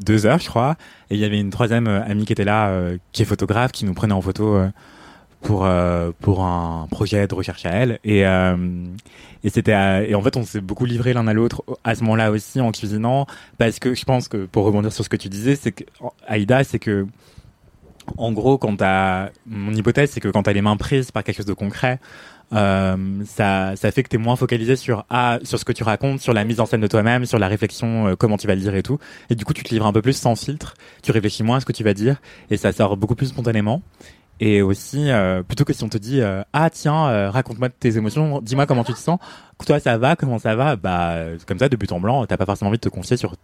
deux 0.00 0.26
heures 0.26 0.38
je 0.38 0.48
crois. 0.48 0.76
Et 1.10 1.14
il 1.14 1.20
y 1.20 1.24
avait 1.24 1.40
une 1.40 1.50
troisième 1.50 1.86
euh, 1.86 2.02
amie 2.04 2.24
qui 2.24 2.32
était 2.32 2.44
là, 2.44 2.68
euh, 2.68 2.98
qui 3.12 3.22
est 3.22 3.24
photographe, 3.24 3.72
qui 3.72 3.84
nous 3.84 3.94
prenait 3.94 4.14
en 4.14 4.20
photo. 4.20 4.56
euh, 4.56 4.68
pour 5.42 5.68
pour 6.20 6.42
un 6.42 6.88
projet 6.90 7.28
de 7.28 7.34
recherche 7.34 7.66
à 7.66 7.70
elle 7.70 8.00
et 8.04 8.22
et 8.22 9.50
c'était 9.50 10.08
et 10.08 10.14
en 10.14 10.22
fait 10.22 10.36
on 10.36 10.42
s'est 10.44 10.62
beaucoup 10.62 10.86
livré 10.86 11.12
l'un 11.12 11.28
à 11.28 11.34
l'autre 11.34 11.62
à 11.84 11.94
ce 11.94 12.00
moment-là 12.02 12.32
aussi 12.32 12.60
en 12.60 12.72
cuisinant 12.72 13.26
parce 13.56 13.78
que 13.78 13.94
je 13.94 14.04
pense 14.04 14.26
que 14.26 14.46
pour 14.46 14.64
rebondir 14.64 14.92
sur 14.92 15.04
ce 15.04 15.08
que 15.08 15.16
tu 15.16 15.28
disais 15.28 15.54
c'est 15.54 15.70
que 15.70 15.84
Aïda 16.26 16.64
c'est 16.64 16.80
que 16.80 17.06
en 18.16 18.32
gros 18.32 18.58
quand 18.58 18.76
t'as 18.76 19.28
mon 19.46 19.72
hypothèse 19.72 20.10
c'est 20.10 20.20
que 20.20 20.28
quand 20.28 20.42
t'as 20.42 20.54
les 20.54 20.62
mains 20.62 20.78
prises 20.78 21.12
par 21.12 21.22
quelque 21.22 21.36
chose 21.36 21.46
de 21.46 21.52
concret 21.52 22.00
euh, 22.52 22.96
ça 23.24 23.74
ça 23.74 23.90
fait 23.90 24.02
que 24.04 24.08
t'es 24.08 24.18
moins 24.18 24.36
focalisé 24.36 24.76
sur 24.76 25.04
ah 25.10 25.38
sur 25.42 25.58
ce 25.58 25.64
que 25.64 25.72
tu 25.72 25.82
racontes 25.82 26.20
sur 26.20 26.32
la 26.32 26.44
mise 26.44 26.60
en 26.60 26.66
scène 26.66 26.80
de 26.80 26.86
toi-même 26.86 27.26
sur 27.26 27.40
la 27.40 27.48
réflexion 27.48 28.06
euh, 28.06 28.14
comment 28.14 28.36
tu 28.36 28.46
vas 28.46 28.54
le 28.54 28.60
dire 28.60 28.74
et 28.74 28.82
tout. 28.82 28.98
Et 29.30 29.34
du 29.34 29.44
coup 29.44 29.52
tu 29.52 29.62
te 29.64 29.70
livres 29.70 29.86
un 29.86 29.92
peu 29.92 30.02
plus 30.02 30.16
sans 30.16 30.36
filtre. 30.36 30.74
Tu 31.02 31.12
réfléchis 31.12 31.42
moins 31.42 31.56
à 31.56 31.60
ce 31.60 31.66
que 31.66 31.72
tu 31.72 31.84
vas 31.84 31.94
dire 31.94 32.16
et 32.50 32.56
ça 32.56 32.72
sort 32.72 32.96
beaucoup 32.96 33.14
plus 33.14 33.26
spontanément. 33.26 33.82
Et 34.38 34.60
aussi, 34.60 35.10
euh, 35.10 35.42
plutôt 35.42 35.64
que 35.64 35.72
si 35.72 35.82
on 35.82 35.88
te 35.88 35.96
dit 35.96 36.20
euh, 36.20 36.42
ah 36.52 36.68
tiens, 36.68 37.08
euh, 37.08 37.30
raconte-moi 37.30 37.70
tes 37.70 37.96
émotions, 37.96 38.42
dis-moi 38.42 38.66
comment 38.66 38.84
tu 38.84 38.92
te 38.92 38.98
sens, 38.98 39.18
toi 39.66 39.80
ça 39.80 39.96
va, 39.96 40.14
comment 40.14 40.38
ça 40.38 40.54
va, 40.54 40.76
bah 40.76 41.16
comme 41.46 41.58
ça 41.58 41.70
de 41.70 41.76
but 41.76 41.90
en 41.92 42.00
blanc, 42.00 42.26
t'as 42.26 42.36
pas 42.36 42.44
forcément 42.44 42.68
envie 42.68 42.76
de 42.76 42.82
te 42.82 42.90
confier 42.90 43.16
sur 43.16 43.34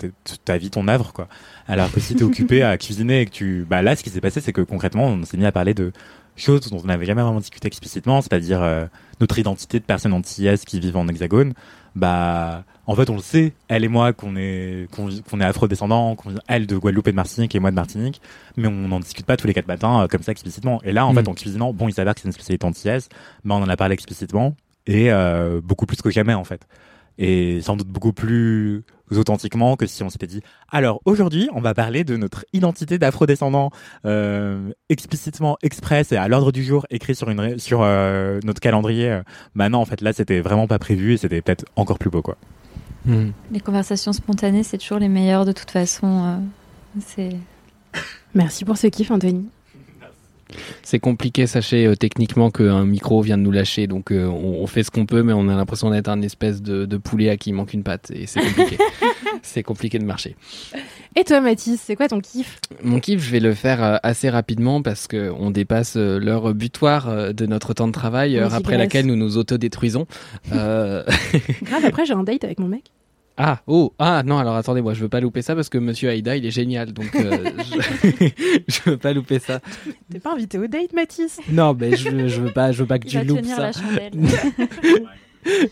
ta 0.44 0.58
vie, 0.58 0.68
ton 0.68 0.88
œuvre 0.88 1.14
quoi. 1.14 1.28
Alors 1.66 1.90
que 1.90 1.98
si 1.98 2.14
t'es 2.14 2.24
occupé 2.24 2.62
à 2.62 2.76
cuisiner 2.78 3.22
et 3.22 3.26
que 3.26 3.30
tu, 3.30 3.66
bah 3.68 3.80
là 3.80 3.96
ce 3.96 4.02
qui 4.02 4.10
s'est 4.10 4.20
passé 4.20 4.42
c'est 4.42 4.52
que 4.52 4.60
concrètement 4.60 5.06
on 5.06 5.24
s'est 5.24 5.38
mis 5.38 5.46
à 5.46 5.52
parler 5.52 5.72
de 5.72 5.92
choses 6.36 6.60
dont 6.70 6.80
on 6.82 6.86
n'avait 6.86 7.04
jamais 7.04 7.22
vraiment 7.22 7.40
discuté 7.40 7.66
explicitement, 7.68 8.20
c'est-à-dire 8.22 8.62
euh, 8.62 8.86
notre 9.20 9.38
identité 9.38 9.78
de 9.80 9.84
personnes 9.84 10.12
antillaises 10.12 10.64
qui 10.64 10.80
vivent 10.80 10.96
en 10.96 11.08
hexagone. 11.08 11.52
Bah 11.94 12.64
en 12.86 12.94
fait 12.94 13.10
on 13.10 13.16
le 13.16 13.20
sait, 13.22 13.52
elle 13.68 13.84
et 13.84 13.88
moi 13.88 14.14
qu'on 14.14 14.34
est 14.36 14.88
qu'on 14.92 15.10
qu'on 15.28 15.40
est 15.40 15.44
afro-descendants, 15.44 16.16
qu'on 16.16 16.34
elle 16.48 16.66
de 16.66 16.76
Guadeloupe 16.78 17.06
et 17.08 17.10
de 17.10 17.16
Martinique 17.16 17.54
et 17.54 17.58
moi 17.60 17.70
de 17.70 17.76
Martinique, 17.76 18.22
mais 18.56 18.66
on 18.66 18.88
n'en 18.88 18.98
discute 19.00 19.26
pas 19.26 19.36
tous 19.36 19.46
les 19.46 19.52
quatre 19.52 19.68
matins 19.68 20.02
euh, 20.02 20.06
comme 20.08 20.22
ça 20.22 20.32
explicitement. 20.32 20.80
Et 20.84 20.92
là 20.92 21.04
en 21.06 21.12
Mm. 21.12 21.16
fait 21.16 21.28
en 21.28 21.34
cuisinant, 21.34 21.72
bon 21.74 21.88
il 21.88 21.92
s'avère 21.92 22.14
que 22.14 22.20
c'est 22.22 22.28
une 22.28 22.32
spécialité 22.32 22.66
antillaise, 22.66 23.10
mais 23.44 23.52
on 23.52 23.58
en 23.58 23.68
a 23.68 23.76
parlé 23.76 23.92
explicitement 23.92 24.56
et 24.86 25.12
euh, 25.12 25.60
beaucoup 25.62 25.84
plus 25.84 26.00
que 26.00 26.08
jamais 26.10 26.32
en 26.34 26.44
fait. 26.44 26.66
Et 27.18 27.60
sans 27.60 27.76
doute 27.76 27.88
beaucoup 27.88 28.14
plus 28.14 28.84
authentiquement 29.18 29.76
que 29.76 29.86
si 29.86 30.02
on 30.02 30.10
s'était 30.10 30.26
dit 30.26 30.40
alors 30.70 31.00
aujourd'hui 31.04 31.48
on 31.54 31.60
va 31.60 31.74
parler 31.74 32.04
de 32.04 32.16
notre 32.16 32.44
identité 32.52 32.98
d'afro-descendant 32.98 33.70
euh, 34.06 34.72
explicitement 34.88 35.56
express 35.62 36.12
et 36.12 36.16
à 36.16 36.28
l'ordre 36.28 36.52
du 36.52 36.62
jour 36.64 36.86
écrit 36.90 37.14
sur 37.14 37.28
une 37.30 37.40
ré- 37.40 37.58
sur 37.58 37.80
euh, 37.82 38.40
notre 38.44 38.60
calendrier 38.60 39.20
bah 39.54 39.68
non 39.68 39.78
en 39.78 39.84
fait 39.84 40.00
là 40.00 40.12
c'était 40.12 40.40
vraiment 40.40 40.66
pas 40.66 40.78
prévu 40.78 41.14
et 41.14 41.16
c'était 41.16 41.42
peut-être 41.42 41.64
encore 41.76 41.98
plus 41.98 42.10
beau 42.10 42.22
quoi 42.22 42.36
Les 43.50 43.60
conversations 43.60 44.12
spontanées, 44.12 44.62
c'est 44.62 44.78
toujours 44.78 44.98
les 45.00 45.08
meilleures 45.08 45.44
de 45.44 45.52
toute 45.52 45.70
façon. 45.72 46.06
euh, 46.24 46.36
c'est 47.04 47.36
Merci 48.34 48.64
pour 48.64 48.76
ce 48.78 48.86
kiff, 48.86 49.10
Anthony. 49.10 49.48
C'est 50.82 50.98
compliqué, 50.98 51.46
sachez 51.46 51.86
euh, 51.86 51.94
techniquement 51.94 52.50
qu'un 52.50 52.84
micro 52.84 53.20
vient 53.22 53.38
de 53.38 53.42
nous 53.42 53.50
lâcher, 53.50 53.86
donc 53.86 54.10
euh, 54.10 54.26
on, 54.26 54.62
on 54.62 54.66
fait 54.66 54.82
ce 54.82 54.90
qu'on 54.90 55.06
peut, 55.06 55.22
mais 55.22 55.32
on 55.32 55.48
a 55.48 55.54
l'impression 55.54 55.90
d'être 55.90 56.08
un 56.08 56.22
espèce 56.22 56.62
de, 56.62 56.84
de 56.84 56.96
poulet 56.96 57.28
à 57.28 57.36
qui 57.36 57.50
il 57.50 57.52
manque 57.54 57.74
une 57.74 57.82
patte, 57.82 58.10
et 58.14 58.26
c'est 58.26 58.40
compliqué. 58.40 58.78
c'est 59.42 59.62
compliqué 59.62 59.98
de 59.98 60.04
marcher. 60.04 60.36
Et 61.16 61.24
toi, 61.24 61.40
Mathis, 61.40 61.80
c'est 61.84 61.96
quoi 61.96 62.08
ton 62.08 62.20
kiff? 62.20 62.58
Mon 62.82 63.00
kiff, 63.00 63.22
je 63.22 63.30
vais 63.30 63.40
le 63.40 63.54
faire 63.54 63.82
euh, 63.82 63.96
assez 64.02 64.30
rapidement 64.30 64.82
parce 64.82 65.06
que 65.06 65.30
on 65.38 65.50
dépasse 65.50 65.96
l'heure 65.96 66.54
butoir 66.54 67.34
de 67.34 67.46
notre 67.46 67.74
temps 67.74 67.88
de 67.88 67.92
travail, 67.92 68.38
heure 68.38 68.54
après 68.54 68.78
laquelle 68.78 69.06
nous 69.06 69.16
nous 69.16 69.36
autodétruisons. 69.36 70.06
Grave, 70.50 71.04
après 71.84 72.06
j'ai 72.06 72.14
un 72.14 72.22
date 72.22 72.44
avec 72.44 72.58
mon 72.58 72.68
mec. 72.68 72.92
Ah, 73.44 73.60
oh, 73.66 73.92
ah 73.98 74.22
non, 74.24 74.38
alors 74.38 74.54
attendez, 74.54 74.82
moi 74.82 74.94
je 74.94 75.00
veux 75.00 75.08
pas 75.08 75.18
louper 75.18 75.42
ça 75.42 75.56
parce 75.56 75.68
que 75.68 75.76
Monsieur 75.76 76.08
Aïda 76.10 76.36
il 76.36 76.46
est 76.46 76.52
génial, 76.52 76.92
donc 76.92 77.12
euh, 77.16 77.50
je... 77.58 78.28
je 78.68 78.90
veux 78.90 78.96
pas 78.98 79.12
louper 79.12 79.40
ça. 79.40 79.58
T'es 80.12 80.20
pas 80.20 80.34
invité 80.34 80.58
au 80.58 80.68
date, 80.68 80.92
Mathis? 80.92 81.40
Non, 81.50 81.74
mais 81.74 81.96
je, 81.96 82.28
je 82.28 82.40
veux 82.40 82.52
pas, 82.52 82.70
je 82.70 82.78
veux 82.78 82.86
pas 82.86 83.00
que 83.00 83.06
Il 83.06 83.10
tu 83.10 83.16
va 83.16 83.24
loupes 83.24 83.40
tenir 83.40 83.56
ça. 83.56 83.62
la 83.62 83.72
chandelle. 83.72 84.12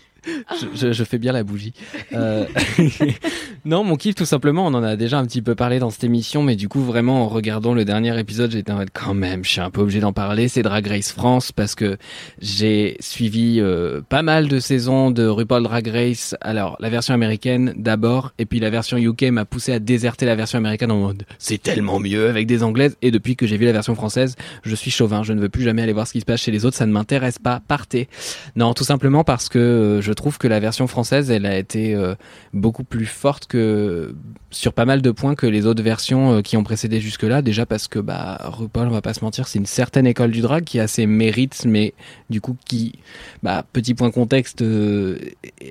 je, 0.75 0.93
je- 0.93 1.05
fais 1.05 1.19
bien 1.19 1.33
la 1.33 1.43
bougie. 1.45 1.73
Euh, 2.13 2.45
non, 3.65 3.85
mon 3.85 3.97
kiff, 3.97 4.15
tout 4.15 4.25
simplement, 4.25 4.67
on 4.67 4.75
en 4.75 4.83
a 4.83 4.97
déjà 4.97 5.19
un 5.19 5.27
petit 5.27 5.43
peu 5.43 5.55
parlé 5.55 5.79
dans 5.79 5.91
cette 5.91 6.05
émission, 6.05 6.43
mais 6.43 6.57
du 6.57 6.69
coup, 6.69 6.83
vraiment, 6.83 7.25
en 7.25 7.29
regardant 7.29 7.75
le 7.75 7.85
dernier 7.85 8.19
épisode, 8.19 8.51
j'étais 8.51 8.73
en 8.73 8.77
mode, 8.77 8.91
quand 8.93 9.15
même, 9.15 9.45
je 9.45 9.51
suis 9.51 9.61
un 9.61 9.71
peu 9.71 9.81
obligé 9.81 10.01
d'en 10.01 10.13
parler. 10.13 10.49
C'est 10.49 10.63
Drag 10.63 10.87
Race 10.87 11.13
France 11.13 11.53
parce 11.53 11.75
que 11.75 11.97
j'ai 12.41 12.97
suivi 13.01 13.57
euh, 13.61 14.01
pas 14.09 14.23
mal 14.23 14.49
de 14.49 14.59
saisons 14.61 15.11
de 15.11 15.27
RuPaul 15.27 15.63
Drag 15.63 15.87
Race. 15.89 16.35
Alors, 16.41 16.77
la 16.81 16.89
version 16.91 17.15
américaine 17.15 17.75
d'abord, 17.77 18.33
et 18.39 18.47
puis 18.47 18.61
la 18.61 18.71
version 18.71 18.97
UK 18.97 19.25
m'a 19.25 19.45
poussé 19.45 19.73
à 19.73 19.79
déserter 19.79 20.27
la 20.27 20.35
version 20.37 20.59
américaine 20.59 20.91
en 20.91 20.99
mode, 21.01 21.25
c'est 21.39 21.63
tellement 21.63 21.99
mieux 22.01 22.29
avec 22.29 22.47
des 22.47 22.63
anglaises. 22.63 22.97
Et 23.03 23.11
depuis 23.11 23.37
que 23.37 23.47
j'ai 23.47 23.57
vu 23.57 23.65
la 23.65 23.73
version 23.73 23.95
française, 23.95 24.37
je 24.65 24.75
suis 24.75 24.91
chauvin. 24.91 25.23
Je 25.23 25.33
ne 25.33 25.41
veux 25.41 25.49
plus 25.49 25.63
jamais 25.63 25.83
aller 25.83 25.93
voir 25.93 26.07
ce 26.07 26.13
qui 26.13 26.21
se 26.21 26.25
passe 26.25 26.41
chez 26.41 26.51
les 26.51 26.65
autres. 26.65 26.77
Ça 26.77 26.87
ne 26.87 26.93
m'intéresse 26.93 27.39
pas. 27.39 27.61
Partez. 27.67 28.09
Non, 28.57 28.75
tout 28.75 28.85
simplement 28.85 29.25
parce 29.25 29.49
que 29.49 29.59
euh, 29.59 30.01
je 30.03 30.10
trouve 30.13 30.39
que 30.39 30.49
la 30.49 30.61
version 30.61 30.87
française, 30.87 31.31
elle 31.31 31.47
a 31.47 31.57
été 31.57 31.95
euh, 31.95 32.15
beaucoup 32.53 32.85
plus 32.85 33.07
forte 33.07 33.47
que 33.47 34.15
sur 34.51 34.73
pas 34.73 34.85
mal 34.85 35.03
de 35.03 35.11
points 35.11 35.35
que 35.35 35.47
les 35.47 35.67
autres 35.67 35.83
versions 35.83 36.35
euh, 36.35 36.43
qui 36.43 36.57
ont 36.57 36.65
précédé 36.65 37.01
jusque-là. 37.01 37.43
Déjà 37.43 37.67
parce 37.67 37.89
que 37.89 37.99
bah 37.99 38.39
RuPaul, 38.43 38.89
on 38.89 38.91
va 38.91 39.03
pas 39.03 39.15
se 39.15 39.25
mentir, 39.25 39.49
c'est 39.49 39.59
une 39.59 39.67
certaine 39.67 40.07
école 40.07 40.31
du 40.31 40.41
drag 40.41 40.65
qui 40.65 40.81
a 40.81 40.89
ses 40.89 41.07
mérites, 41.07 41.65
mais 41.67 41.95
du 42.31 42.41
coup 42.41 42.57
qui, 42.65 42.99
bah 43.43 43.65
petit 43.73 43.95
point 43.95 44.11
contexte, 44.11 44.63
euh, 44.63 45.19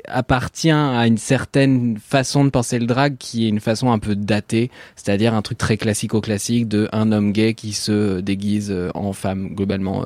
appartient 0.08 0.72
à 0.72 1.08
une 1.08 1.18
certaine 1.18 1.98
façon 1.98 2.46
de 2.46 2.50
penser 2.50 2.80
le 2.80 2.86
drag 2.86 3.18
qui 3.18 3.46
est 3.46 3.50
une 3.50 3.60
façon 3.60 3.92
un 3.92 4.00
peu 4.00 4.16
datée, 4.16 4.72
c'est-à-dire 4.96 5.34
un 5.34 5.42
truc 5.42 5.58
très 5.58 5.78
classico-classique 5.78 6.68
de 6.68 6.88
un 6.92 7.12
homme 7.12 7.32
gay 7.32 7.54
qui 7.54 7.74
se 7.74 8.20
déguise 8.20 8.76
en 8.94 9.14
femme 9.14 9.56
globalement. 9.56 10.06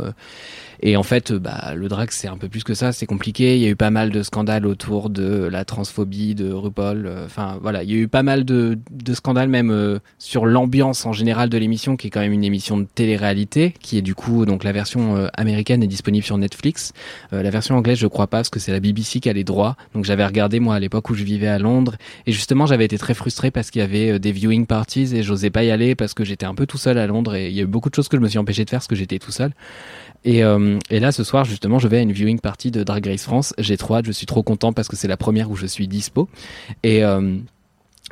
Et 0.82 0.98
en 0.98 1.04
fait, 1.04 1.32
euh, 1.32 1.40
bah, 1.40 1.74
le 1.76 1.88
drag, 1.88 2.10
c'est 2.12 2.28
un 2.28 2.38
peu 2.38 2.50
plus 2.50 2.64
que 2.64 2.74
ça, 2.74 2.92
c'est 2.92 3.06
compliqué. 3.06 3.56
Il 3.56 3.62
y 3.62 3.66
a 3.66 3.70
eu 3.70 3.76
pas 3.76 3.90
mal 3.92 4.10
de 4.10 4.24
scandales 4.24 4.66
autour 4.66 5.10
de 5.10 5.46
la 5.46 5.66
transphobie 5.66 6.36
de 6.36 6.52
RuPaul. 6.52 7.06
euh, 7.06 7.26
Enfin, 7.26 7.58
voilà, 7.62 7.84
il 7.84 7.92
y 7.92 7.94
a 7.94 7.98
eu 7.98 8.08
pas 8.08 8.24
mal 8.24 8.46
de, 8.46 8.78
de 8.92 9.14
scandales 9.14 9.50
même 9.50 9.72
euh, 9.72 10.00
sur 10.20 10.46
l'ambiance 10.46 11.06
en 11.06 11.14
général 11.14 11.50
de 11.50 11.58
l'émission, 11.58 11.96
qui 11.96 12.08
est 12.08 12.10
quand 12.10 12.20
même 12.20 12.34
une 12.34 12.44
émission 12.44 12.78
de 12.78 12.86
télé-réalité, 12.86 13.74
qui 13.82 13.98
est 13.98 14.02
du 14.02 14.16
coup, 14.16 14.46
donc 14.46 14.64
la 14.64 14.72
version 14.72 15.16
euh, 15.16 15.28
américaine 15.34 15.84
est 15.84 15.88
disponible 15.88 16.26
sur 16.26 16.38
Netflix. 16.38 16.94
Euh, 17.34 17.44
la 17.44 17.50
version 17.50 17.76
anglaise, 17.76 17.98
je 17.98 18.08
crois 18.08 18.28
pas, 18.28 18.38
parce 18.38 18.50
que 18.50 18.60
c'est 18.60 18.72
la 18.72 18.80
BBC 18.80 19.20
qui 19.20 19.30
a 19.30 19.34
les 19.34 19.44
droits. 19.44 19.76
Donc 19.94 20.06
j'avais 20.06 20.26
regardé, 20.26 20.60
moi, 20.60 20.76
à 20.76 20.80
l'époque 20.80 21.10
où 21.10 21.14
je 21.16 21.24
vivais 21.24 21.48
à 21.48 21.60
Londres. 21.60 21.96
Et 22.26 22.32
justement, 22.32 22.66
j'avais 22.66 22.86
été 22.86 22.98
très 22.98 23.14
frustré 23.14 23.52
parce 23.52 23.72
qu'il 23.72 23.82
y 23.82 23.86
avait 23.86 24.20
des 24.20 24.32
viewing 24.32 24.66
parties 24.66 25.16
et 25.16 25.24
j'osais 25.24 25.50
pas 25.50 25.64
y 25.64 25.72
aller 25.72 25.96
parce 25.96 26.14
que 26.14 26.24
j'étais 26.24 26.46
un 26.46 26.56
peu 26.56 26.66
tout 26.66 26.78
seul 26.78 26.98
à 26.98 27.08
Londres 27.08 27.36
et 27.36 27.50
il 27.50 27.56
y 27.56 27.60
a 27.60 27.64
eu 27.64 27.68
beaucoup 27.68 27.90
de 27.90 27.96
choses 27.96 28.08
que 28.08 28.18
je 28.18 28.22
me 28.22 28.28
suis 28.28 28.40
empêché 28.40 28.66
de 28.66 28.70
faire 28.70 28.80
parce 28.80 28.88
que 28.88 28.96
j'étais 28.96 29.20
tout 29.20 29.32
seul. 29.32 29.52
Et, 30.26 30.44
euh, 30.44 30.80
et 30.90 31.00
là, 31.00 31.12
ce 31.12 31.24
soir, 31.24 31.46
justement, 31.46 31.80
je 31.80 31.88
vais 31.88 31.98
à 31.98 32.02
une 32.02 32.12
viewing 32.12 32.40
party 32.40 32.72
de 32.72 32.84
Drag 32.84 33.06
Race 33.06 33.24
France. 33.24 33.54
J'ai 33.58 33.78
trop 33.78 33.96
hâte, 33.96 34.06
je 34.06 34.12
suis 34.12 34.26
trop 34.26 34.44
content 34.44 34.74
parce 34.74 34.88
que 34.88 34.96
c'est 34.96 35.08
la 35.08 35.18
première 35.18 35.50
où 35.52 35.56
je 35.56 35.66
suis 35.66 35.88
dispo. 35.88 36.30
Et, 36.84 37.04
euh, 37.04 37.38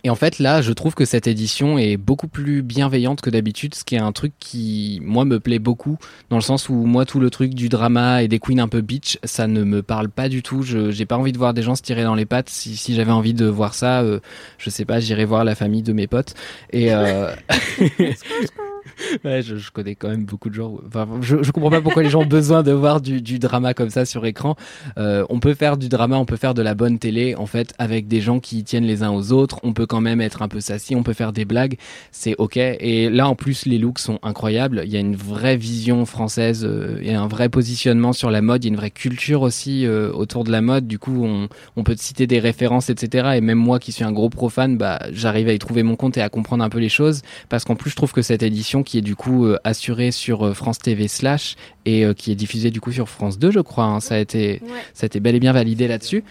et 0.03 0.09
en 0.09 0.16
fait, 0.16 0.39
là, 0.39 0.62
je 0.62 0.72
trouve 0.74 0.95
que 0.95 1.05
cette 1.05 1.28
édition 1.28 1.78
est 1.78 1.95
beaucoup 1.97 2.28
plus 2.28 2.64
bienveillante 2.64 3.22
que 3.22 3.30
d'habitude, 3.30 3.76
ce 3.76 3.84
qui 3.84 3.95
est 3.95 3.99
un 3.99 4.12
truc 4.12 4.34
qui, 4.39 4.99
moi, 5.03 5.26
me 5.26 5.39
plaît 5.39 5.59
beaucoup, 5.59 5.97
dans 6.30 6.38
le 6.38 6.41
sens 6.41 6.70
où, 6.70 6.74
moi, 6.74 7.05
tout 7.05 7.20
le 7.20 7.30
truc 7.30 7.53
du 7.53 7.70
drama 7.70 8.24
et 8.24 8.28
des 8.28 8.39
queens 8.39 8.59
un 8.59 8.68
peu 8.68 8.82
bitch, 8.82 9.20
ça 9.24 9.47
ne 9.47 9.64
me 9.64 9.84
parle 9.84 10.09
pas 10.09 10.28
du 10.28 10.41
tout. 10.41 10.64
Je 10.64 10.91
J'ai 10.91 11.05
pas 11.05 11.18
envie 11.18 11.32
de 11.32 11.38
voir 11.38 11.53
des 11.53 11.62
gens 11.62 11.76
se 11.76 11.84
tirer 11.84 12.03
dans 12.03 12.16
les 12.16 12.26
pattes. 12.26 12.49
Si, 12.49 12.76
si 12.76 12.95
j'avais 12.95 13.12
envie 13.12 13.34
de 13.34 13.45
voir 13.45 13.74
ça, 13.74 14.01
euh, 14.01 14.20
je 14.57 14.70
sais 14.70 14.86
pas, 14.86 14.99
j'irais 14.99 15.26
voir 15.26 15.43
la 15.43 15.55
famille 15.55 15.84
de 15.84 15.93
mes 15.93 16.07
potes. 16.07 16.34
Et... 16.72 16.93
Euh... 16.93 17.32
Ouais, 19.26 19.42
je, 19.42 19.56
je 19.58 19.72
connais 19.72 19.96
quand 19.96 20.10
même 20.10 20.26
beaucoup 20.26 20.50
de 20.50 20.56
gens. 20.56 20.78
Je, 21.22 21.44
je 21.44 21.52
comprends 21.52 21.70
pas 21.70 21.82
pourquoi 21.82 22.04
les 22.04 22.10
gens 22.10 22.22
ont 22.22 22.26
besoin 22.26 22.64
de 22.64 22.72
voir 22.72 23.02
du, 23.02 23.22
du 23.22 23.39
drama 23.39 23.74
comme 23.74 23.89
ça 23.89 24.06
sur 24.06 24.26
écran. 24.26 24.56
Euh, 24.98 25.26
on 25.30 25.39
peut 25.39 25.54
faire 25.54 25.78
du 25.78 25.89
drama, 25.89 26.18
on 26.18 26.26
peut 26.26 26.38
faire 26.38 26.54
de 26.54 26.62
la 26.62 26.74
bonne 26.74 27.00
télé, 27.00 27.36
en 27.36 27.46
fait, 27.46 27.74
avec 27.78 28.08
des 28.08 28.22
gens 28.22 28.39
qui 28.39 28.64
tiennent 28.64 28.86
les 28.86 29.04
uns 29.04 29.12
aux 29.12 29.32
autres. 29.32 29.60
On 29.64 29.74
peut 29.74 29.86
quand 29.86 30.02
même 30.02 30.22
être 30.22 30.42
un 30.42 30.48
peu 30.48 30.60
sassy, 30.60 30.96
on 30.96 31.04
peut 31.04 31.14
faire 31.14 31.34
des 31.34 31.46
blagues, 31.46 31.78
c'est 32.12 32.36
ok. 32.38 32.58
Et 32.58 33.10
là, 33.10 33.28
en 33.28 33.36
plus, 33.36 33.66
les 33.66 33.78
looks 33.78 34.00
sont 34.00 34.20
incroyables. 34.24 34.82
Il 34.86 34.92
y 34.92 34.98
a 34.98 35.00
une 35.00 35.16
vraie 35.16 35.58
vision 35.58 36.06
française 36.06 36.66
euh, 36.66 37.00
et 37.02 37.14
un 37.14 37.28
vrai 37.28 37.50
positionnement 37.50 38.14
sur 38.14 38.32
la 38.32 38.42
mode. 38.42 38.64
Il 38.64 38.68
y 38.68 38.70
a 38.70 38.74
une 38.74 38.80
vraie 38.80 38.92
culture 38.92 39.42
aussi 39.42 39.86
euh, 39.86 40.12
autour 40.12 40.44
de 40.44 40.52
la 40.52 40.62
mode. 40.62 40.88
Du 40.88 41.00
coup, 41.00 41.24
on, 41.24 41.48
on 41.76 41.84
peut 41.84 41.96
citer 41.98 42.28
des 42.28 42.39
références, 42.39 42.89
etc. 42.89 43.32
Et 43.36 43.42
même 43.42 43.58
moi, 43.58 43.80
qui 43.80 43.92
suis 43.92 44.04
un 44.04 44.12
gros 44.12 44.30
profane, 44.30 44.78
bah, 44.78 45.00
j'arrive 45.12 45.50
à 45.50 45.54
y 45.54 45.60
trouver 45.60 45.84
mon 45.84 45.96
compte 45.96 46.18
et 46.18 46.22
à 46.22 46.30
comprendre 46.30 46.64
un 46.64 46.70
peu 46.70 46.80
les 46.80 46.89
choses. 46.89 47.22
Parce 47.50 47.64
qu'en 47.64 47.76
plus, 47.76 47.92
je 47.92 47.96
trouve 47.96 48.12
que 48.12 48.22
cette 48.22 48.44
édition, 48.44 48.81
qui 48.84 48.98
est 48.98 49.02
du 49.02 49.16
coup 49.16 49.46
euh, 49.46 49.58
assurée 49.64 50.12
sur 50.12 50.46
euh, 50.46 50.54
France 50.54 50.80
TV 50.80 51.08
slash 51.08 51.56
et 51.86 52.06
euh, 52.06 52.14
qui 52.14 52.32
est 52.32 52.36
diffusée 52.36 52.72
du 52.72 52.82
coup 52.82 52.92
sur 52.92 53.10
France 53.10 53.40
2, 53.40 53.52
je 53.52 53.60
crois, 53.60 53.86
hein, 53.86 54.00
ça 54.00 54.16
a 54.16 54.18
été, 54.18 54.62
ça 54.94 55.06
a 55.06 55.08
été 55.08 55.20
bel 55.20 55.36
et 55.36 55.40
bien 55.40 55.54
validé 55.54 55.88
là-dessus. 55.88 56.24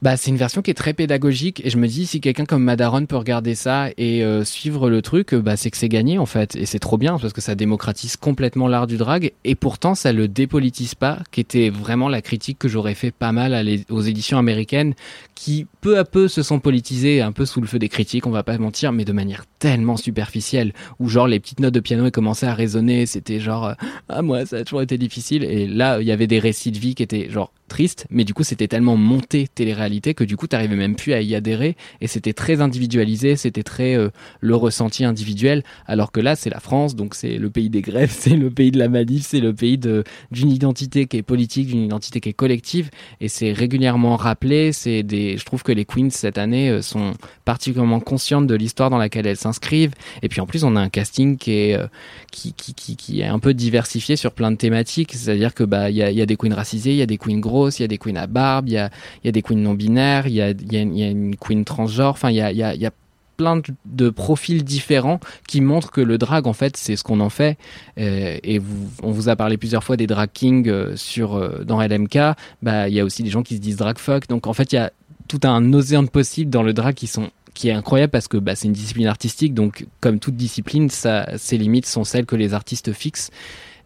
Bah, 0.00 0.16
c'est 0.16 0.30
une 0.30 0.36
version 0.36 0.62
qui 0.62 0.70
est 0.70 0.74
très 0.74 0.92
pédagogique 0.92 1.60
et 1.64 1.70
je 1.70 1.76
me 1.76 1.88
dis 1.88 2.06
si 2.06 2.20
quelqu'un 2.20 2.44
comme 2.44 2.62
Madaron 2.62 3.04
peut 3.06 3.16
regarder 3.16 3.56
ça 3.56 3.88
et 3.96 4.22
euh, 4.22 4.44
suivre 4.44 4.88
le 4.90 5.02
truc, 5.02 5.34
bah 5.34 5.56
c'est 5.56 5.72
que 5.72 5.76
c'est 5.76 5.88
gagné 5.88 6.18
en 6.18 6.26
fait. 6.26 6.54
Et 6.54 6.66
c'est 6.66 6.78
trop 6.78 6.98
bien 6.98 7.18
parce 7.18 7.32
que 7.32 7.40
ça 7.40 7.56
démocratise 7.56 8.16
complètement 8.16 8.68
l'art 8.68 8.86
du 8.86 8.96
drag 8.96 9.32
et 9.42 9.56
pourtant 9.56 9.96
ça 9.96 10.12
le 10.12 10.28
dépolitise 10.28 10.94
pas, 10.94 11.18
qui 11.32 11.40
était 11.40 11.68
vraiment 11.68 12.08
la 12.08 12.22
critique 12.22 12.60
que 12.60 12.68
j'aurais 12.68 12.94
fait 12.94 13.10
pas 13.10 13.32
mal 13.32 13.68
aux 13.90 14.00
éditions 14.00 14.38
américaines 14.38 14.94
qui 15.34 15.66
peu 15.80 15.98
à 15.98 16.04
peu 16.04 16.28
se 16.28 16.44
sont 16.44 16.60
politisées 16.60 17.20
un 17.20 17.32
peu 17.32 17.44
sous 17.44 17.60
le 17.60 17.66
feu 17.66 17.80
des 17.80 17.88
critiques, 17.88 18.26
on 18.28 18.30
va 18.30 18.44
pas 18.44 18.56
mentir, 18.56 18.92
mais 18.92 19.04
de 19.04 19.12
manière 19.12 19.46
tellement 19.58 19.96
superficielle 19.96 20.74
où 21.00 21.08
genre 21.08 21.26
les 21.26 21.40
petites 21.40 21.58
notes 21.58 21.74
de 21.74 21.80
piano 21.80 22.08
commençaient 22.12 22.46
à 22.46 22.54
résonner, 22.54 23.06
c'était 23.06 23.40
genre 23.40 23.66
euh, 23.66 23.74
ah 24.08 24.22
moi 24.22 24.46
ça 24.46 24.58
a 24.58 24.64
toujours 24.64 24.82
été 24.82 24.96
difficile 24.96 25.42
et 25.42 25.66
là 25.66 26.00
il 26.00 26.06
y 26.06 26.12
avait 26.12 26.28
des 26.28 26.38
récits 26.38 26.70
de 26.70 26.78
vie 26.78 26.94
qui 26.94 27.02
étaient 27.02 27.28
genre 27.30 27.52
tristes 27.68 28.06
mais 28.10 28.24
du 28.24 28.34
coup 28.34 28.42
c'était 28.42 28.68
tellement 28.68 28.96
monté 28.96 29.46
télé-réalité 29.46 30.14
que 30.14 30.24
du 30.24 30.36
coup 30.36 30.46
t'arrivais 30.46 30.76
même 30.76 30.96
plus 30.96 31.12
à 31.12 31.20
y 31.20 31.34
adhérer 31.34 31.76
et 32.00 32.06
c'était 32.06 32.32
très 32.32 32.60
individualisé 32.60 33.36
c'était 33.36 33.62
très 33.62 33.96
euh, 33.96 34.10
le 34.40 34.56
ressenti 34.56 35.04
individuel 35.04 35.62
alors 35.86 36.12
que 36.12 36.20
là 36.20 36.36
c'est 36.36 36.50
la 36.50 36.60
France 36.60 36.96
donc 36.96 37.14
c'est 37.14 37.38
le 37.38 37.50
pays 37.50 37.70
des 37.70 37.82
grèves 37.82 38.10
c'est 38.18 38.36
le 38.36 38.50
pays 38.50 38.70
de 38.70 38.78
la 38.78 38.88
manif 38.88 39.26
c'est 39.26 39.40
le 39.40 39.54
pays 39.54 39.78
d'une 39.78 40.50
identité 40.50 41.06
qui 41.06 41.18
est 41.18 41.22
politique 41.22 41.68
d'une 41.68 41.84
identité 41.84 42.20
qui 42.20 42.30
est 42.30 42.34
collective 42.34 42.90
et 43.20 43.28
c'est 43.28 43.52
régulièrement 43.52 44.16
rappelé 44.16 44.72
c'est 44.72 45.02
des 45.02 45.36
je 45.36 45.44
trouve 45.44 45.62
que 45.62 45.72
les 45.72 45.84
queens 45.84 46.10
cette 46.10 46.38
année 46.38 46.70
euh, 46.70 46.82
sont 46.82 47.14
particulièrement 47.44 48.00
conscientes 48.00 48.46
de 48.46 48.54
l'histoire 48.54 48.90
dans 48.90 48.98
laquelle 48.98 49.26
elles 49.26 49.36
s'inscrivent 49.36 49.92
et 50.22 50.28
puis 50.28 50.40
en 50.40 50.46
plus 50.46 50.64
on 50.64 50.76
a 50.76 50.80
un 50.80 50.88
casting 50.88 51.36
qui 51.36 51.52
est 51.52 51.74
euh, 51.74 51.86
qui, 52.32 52.52
qui, 52.52 52.96
qui, 52.96 53.20
est 53.20 53.26
un 53.26 53.38
peu 53.38 53.54
diversifié 53.54 54.16
sur 54.16 54.32
plein 54.32 54.50
de 54.50 54.56
thématiques 54.56 55.12
c'est-à-dire 55.14 55.54
que 55.54 55.64
bah 55.64 55.90
il 55.90 55.96
y 55.96 56.02
a, 56.02 56.10
y 56.10 56.20
a 56.20 56.26
des 56.26 56.36
queens 56.36 56.54
racisées 56.54 56.90
il 56.90 56.96
y 56.96 57.02
a 57.02 57.06
des 57.06 57.18
queens 57.18 57.38
grosses 57.38 57.57
il 57.66 57.82
y 57.82 57.84
a 57.84 57.88
des 57.88 57.98
queens 57.98 58.16
à 58.16 58.26
barbe 58.26 58.68
il 58.68 58.72
y 58.72 58.78
a 58.78 58.90
y 59.24 59.28
a 59.28 59.32
des 59.32 59.42
queens 59.42 59.56
non 59.56 59.74
binaires 59.74 60.26
il 60.26 60.34
y 60.34 60.42
a 60.42 60.50
y 60.50 60.54
y 60.70 61.02
a 61.02 61.08
une 61.08 61.36
queen 61.36 61.64
transgenre 61.64 62.10
enfin 62.10 62.30
il 62.30 62.36
y 62.36 62.42
a 62.42 62.52
y 62.52 62.62
a, 62.62 62.90
plein 63.36 63.62
de, 63.86 64.10
profils 64.10 64.64
différents 64.64 65.20
qui 65.46 65.60
montrent 65.60 65.92
que 65.92 66.00
le 66.00 66.18
drag 66.18 66.48
en 66.48 66.52
fait 66.52 66.76
c'est 66.76 66.96
ce 66.96 67.04
qu'on 67.04 67.20
en 67.20 67.30
fait 67.30 67.56
Euh, 67.98 68.36
et 68.42 68.60
on 69.02 69.12
vous 69.12 69.28
a 69.28 69.36
parlé 69.36 69.56
plusieurs 69.56 69.84
fois 69.84 69.96
des 69.96 70.08
drag 70.08 70.28
kings 70.32 70.68
euh, 70.68 70.96
sur 70.96 71.36
euh, 71.36 71.64
dans 71.64 71.80
LMK 71.80 72.18
bah 72.62 72.88
il 72.88 72.94
y 72.94 73.00
a 73.00 73.04
aussi 73.04 73.22
des 73.22 73.30
gens 73.30 73.44
qui 73.44 73.54
se 73.54 73.60
disent 73.60 73.76
drag 73.76 73.98
fuck 73.98 74.28
donc 74.28 74.46
en 74.48 74.52
fait 74.52 74.72
il 74.72 74.76
y 74.76 74.78
a 74.78 74.92
tout 75.28 75.40
un 75.44 75.72
océan 75.72 76.02
de 76.02 76.08
possibles 76.08 76.50
dans 76.50 76.64
le 76.64 76.72
drag 76.72 76.94
qui 76.94 77.06
sont 77.06 77.30
qui 77.54 77.68
est 77.68 77.72
incroyable 77.72 78.12
parce 78.12 78.28
que 78.28 78.36
bah, 78.36 78.54
c'est 78.54 78.66
une 78.66 78.72
discipline 78.72 79.06
artistique 79.06 79.52
donc 79.52 79.86
comme 80.00 80.18
toute 80.18 80.36
discipline 80.36 80.90
ça 80.90 81.28
ses 81.36 81.58
limites 81.58 81.86
sont 81.86 82.04
celles 82.04 82.26
que 82.26 82.36
les 82.36 82.54
artistes 82.54 82.92
fixent 82.92 83.30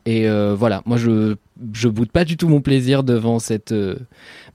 et 0.04 0.28
euh, 0.28 0.54
voilà 0.54 0.82
moi 0.84 0.96
je 0.96 1.36
je 1.72 1.88
boude 1.88 2.10
pas 2.10 2.24
du 2.24 2.36
tout 2.36 2.48
mon 2.48 2.60
plaisir 2.60 3.02
devant 3.04 3.38
cette 3.38 3.72
euh, 3.72 3.96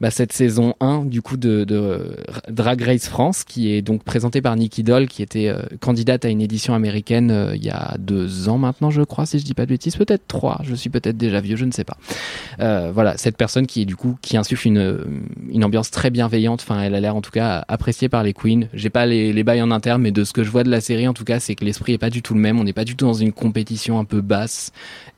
bah, 0.01 0.10
saison 0.12 0.74
1 0.80 1.05
du 1.05 1.22
coup 1.22 1.38
de, 1.38 1.66
euh, 1.70 2.16
Drag 2.49 2.82
Race 2.82 3.08
France 3.08 3.43
qui 3.43 3.72
est 3.72 3.82
donc 3.82 4.03
présentée 4.03 4.41
par 4.41 4.55
Nikki 4.55 4.84
Doll 4.84 5.08
qui 5.08 5.22
était 5.22 5.47
euh, 5.47 5.62
candidate 5.80 6.26
à 6.26 6.30
une 6.30 6.41
édition 6.41 6.74
américaine 6.74 7.53
il 7.55 7.64
y 7.64 7.70
a 7.70 7.95
deux 7.99 8.49
ans 8.49 8.58
maintenant 8.58 8.89
je 8.89 9.01
crois 9.01 9.26
si 9.26 9.39
je 9.39 9.45
dis 9.45 9.53
pas 9.53 9.66
de 9.66 9.70
bêtises. 9.70 9.95
Peut-être 9.95 10.28
trois 10.28 10.60
je 10.64 10.76
suis 10.76 10.89
peut-être 10.89 11.18
déjà 11.18 11.41
vieux 11.41 11.55
je 11.55 11.66
ne 11.66 11.72
sais 11.72 11.86
pas. 11.86 11.97
Voilà 12.58 13.18
cette 13.18 13.38
personne 13.38 13.68
qui 13.68 13.82
est 13.82 13.86
du 13.86 13.95
coup 13.95 14.18
qui 14.22 14.38
insuffle 14.38 14.68
une 14.68 15.22
une 15.49 15.64
ambiance 15.64 15.91
très 15.91 16.10
bienveillante. 16.10 16.62
Enfin 16.62 16.82
elle 16.82 16.95
a 16.95 16.99
l'air 16.99 17.16
en 17.16 17.22
tout 17.22 17.32
cas 17.32 17.64
appréciée 17.68 18.10
par 18.10 18.24
les 18.24 18.34
queens. 18.34 18.68
J'ai 18.74 18.89
pas 18.89 19.05
les, 19.05 19.34
les 19.34 19.43
bails 19.43 19.62
en 19.62 19.72
interne 19.72 20.01
mais 20.01 20.12
de 20.12 20.24
ce 20.24 20.34
que 20.34 20.43
je 20.43 20.49
vois 20.49 20.64
de 20.64 20.70
la 20.70 20.82
série 20.82 21.08
en 21.08 21.14
tout 21.14 21.24
cas 21.24 21.39
c'est 21.39 21.55
que 21.55 21.66
l'esprit 21.66 21.93
est 21.93 21.97
pas 21.97 22.10
du 22.10 22.22
tout 22.22 22.34
le 22.34 22.39
même. 22.39 22.60
On 22.60 22.64
n'est 22.64 22.74
pas 22.74 22.86
du 22.86 22.95
tout 22.95 23.05
dans 23.05 23.14
une 23.14 23.32
compétition 23.32 23.99
un 23.99 24.05
peu 24.05 24.22
basse. 24.22 24.72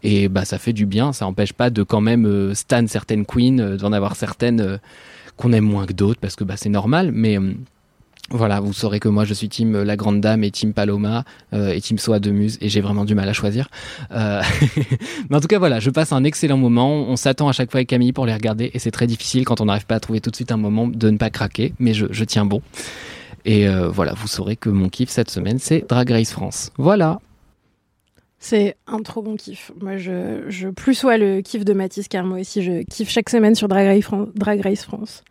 Et 0.03 0.29
bah 0.29 0.45
ça 0.45 0.57
fait 0.57 0.73
du 0.73 0.85
bien. 0.85 1.13
Ça 1.13 1.25
empêche 1.25 1.53
pas 1.53 1.69
de 1.69 1.78
quand 1.83 2.01
même 2.01 2.25
euh, 2.25 2.53
stan 2.53 2.85
certaines 2.87 3.25
queens 3.25 3.59
euh, 3.59 3.77
d'en 3.77 3.91
avoir 3.91 4.15
certaines 4.15 4.61
euh, 4.61 4.77
qu'on 5.37 5.53
aime 5.53 5.65
moins 5.65 5.85
que 5.85 5.93
d'autres 5.93 6.19
parce 6.19 6.35
que 6.35 6.43
bah 6.43 6.55
c'est 6.57 6.69
normal 6.69 7.11
mais 7.13 7.37
voilà, 8.31 8.59
vous 8.59 8.73
saurez 8.73 8.99
que 8.99 9.07
moi 9.07 9.25
je 9.25 9.33
suis 9.33 9.49
team 9.49 9.81
La 9.81 9.95
Grande 9.95 10.21
Dame 10.21 10.43
et 10.43 10.51
team 10.51 10.71
Paloma 10.71 11.23
et 11.51 11.81
team 11.81 11.97
Soa 11.97 12.19
de 12.19 12.29
Muse 12.29 12.59
et 12.61 12.69
j'ai 12.69 12.79
vraiment 12.79 13.03
du 13.03 13.15
mal 13.15 13.27
à 13.27 13.33
choisir. 13.33 13.69
Mais 14.11 15.35
en 15.35 15.39
tout 15.39 15.47
cas 15.47 15.57
voilà, 15.57 15.79
je 15.79 15.89
passe 15.89 16.11
un 16.11 16.23
excellent 16.23 16.57
moment. 16.57 17.09
On 17.09 17.15
s'attend 17.15 17.47
à 17.47 17.53
chaque 17.53 17.71
fois 17.71 17.79
avec 17.79 17.87
Camille 17.87 18.13
pour 18.13 18.27
les 18.27 18.33
regarder 18.33 18.69
et 18.71 18.77
c'est 18.77 18.91
très 18.91 19.07
difficile 19.07 19.45
quand 19.45 19.61
on 19.61 19.65
n'arrive 19.65 19.87
pas 19.87 19.95
à 19.95 19.99
trouver 19.99 20.21
tout 20.21 20.29
de 20.29 20.35
suite 20.35 20.51
un 20.51 20.57
moment 20.57 20.87
de 20.87 21.09
ne 21.09 21.17
pas 21.17 21.31
craquer, 21.31 21.73
mais 21.79 21.95
je, 21.95 22.23
tiens 22.23 22.45
bon. 22.45 22.61
Et 23.45 23.67
voilà, 23.67 24.13
vous 24.13 24.27
saurez 24.27 24.57
que 24.57 24.69
mon 24.69 24.89
kiff 24.89 25.09
cette 25.09 25.31
semaine 25.31 25.57
c'est 25.57 25.83
Drag 25.89 26.11
Race 26.11 26.31
France. 26.31 26.71
Voilà. 26.77 27.19
C'est 28.39 28.77
un 28.87 28.99
trop 29.01 29.21
bon 29.21 29.35
kiff. 29.35 29.71
Moi, 29.81 29.97
je, 29.97 30.43
je 30.47 30.69
plus 30.69 30.93
sois 30.95 31.17
le 31.17 31.41
kiff 31.41 31.65
de 31.65 31.73
Mathis, 31.73 32.07
car 32.07 32.25
moi 32.25 32.39
aussi, 32.39 32.61
je 32.63 32.83
kiffe 32.83 33.09
chaque 33.09 33.29
semaine 33.29 33.53
sur 33.55 33.67
Drag 33.67 33.85
Race, 33.85 34.03
Fran- 34.03 34.27
Drag 34.33 34.61
Race 34.61 34.83
France. 34.83 35.23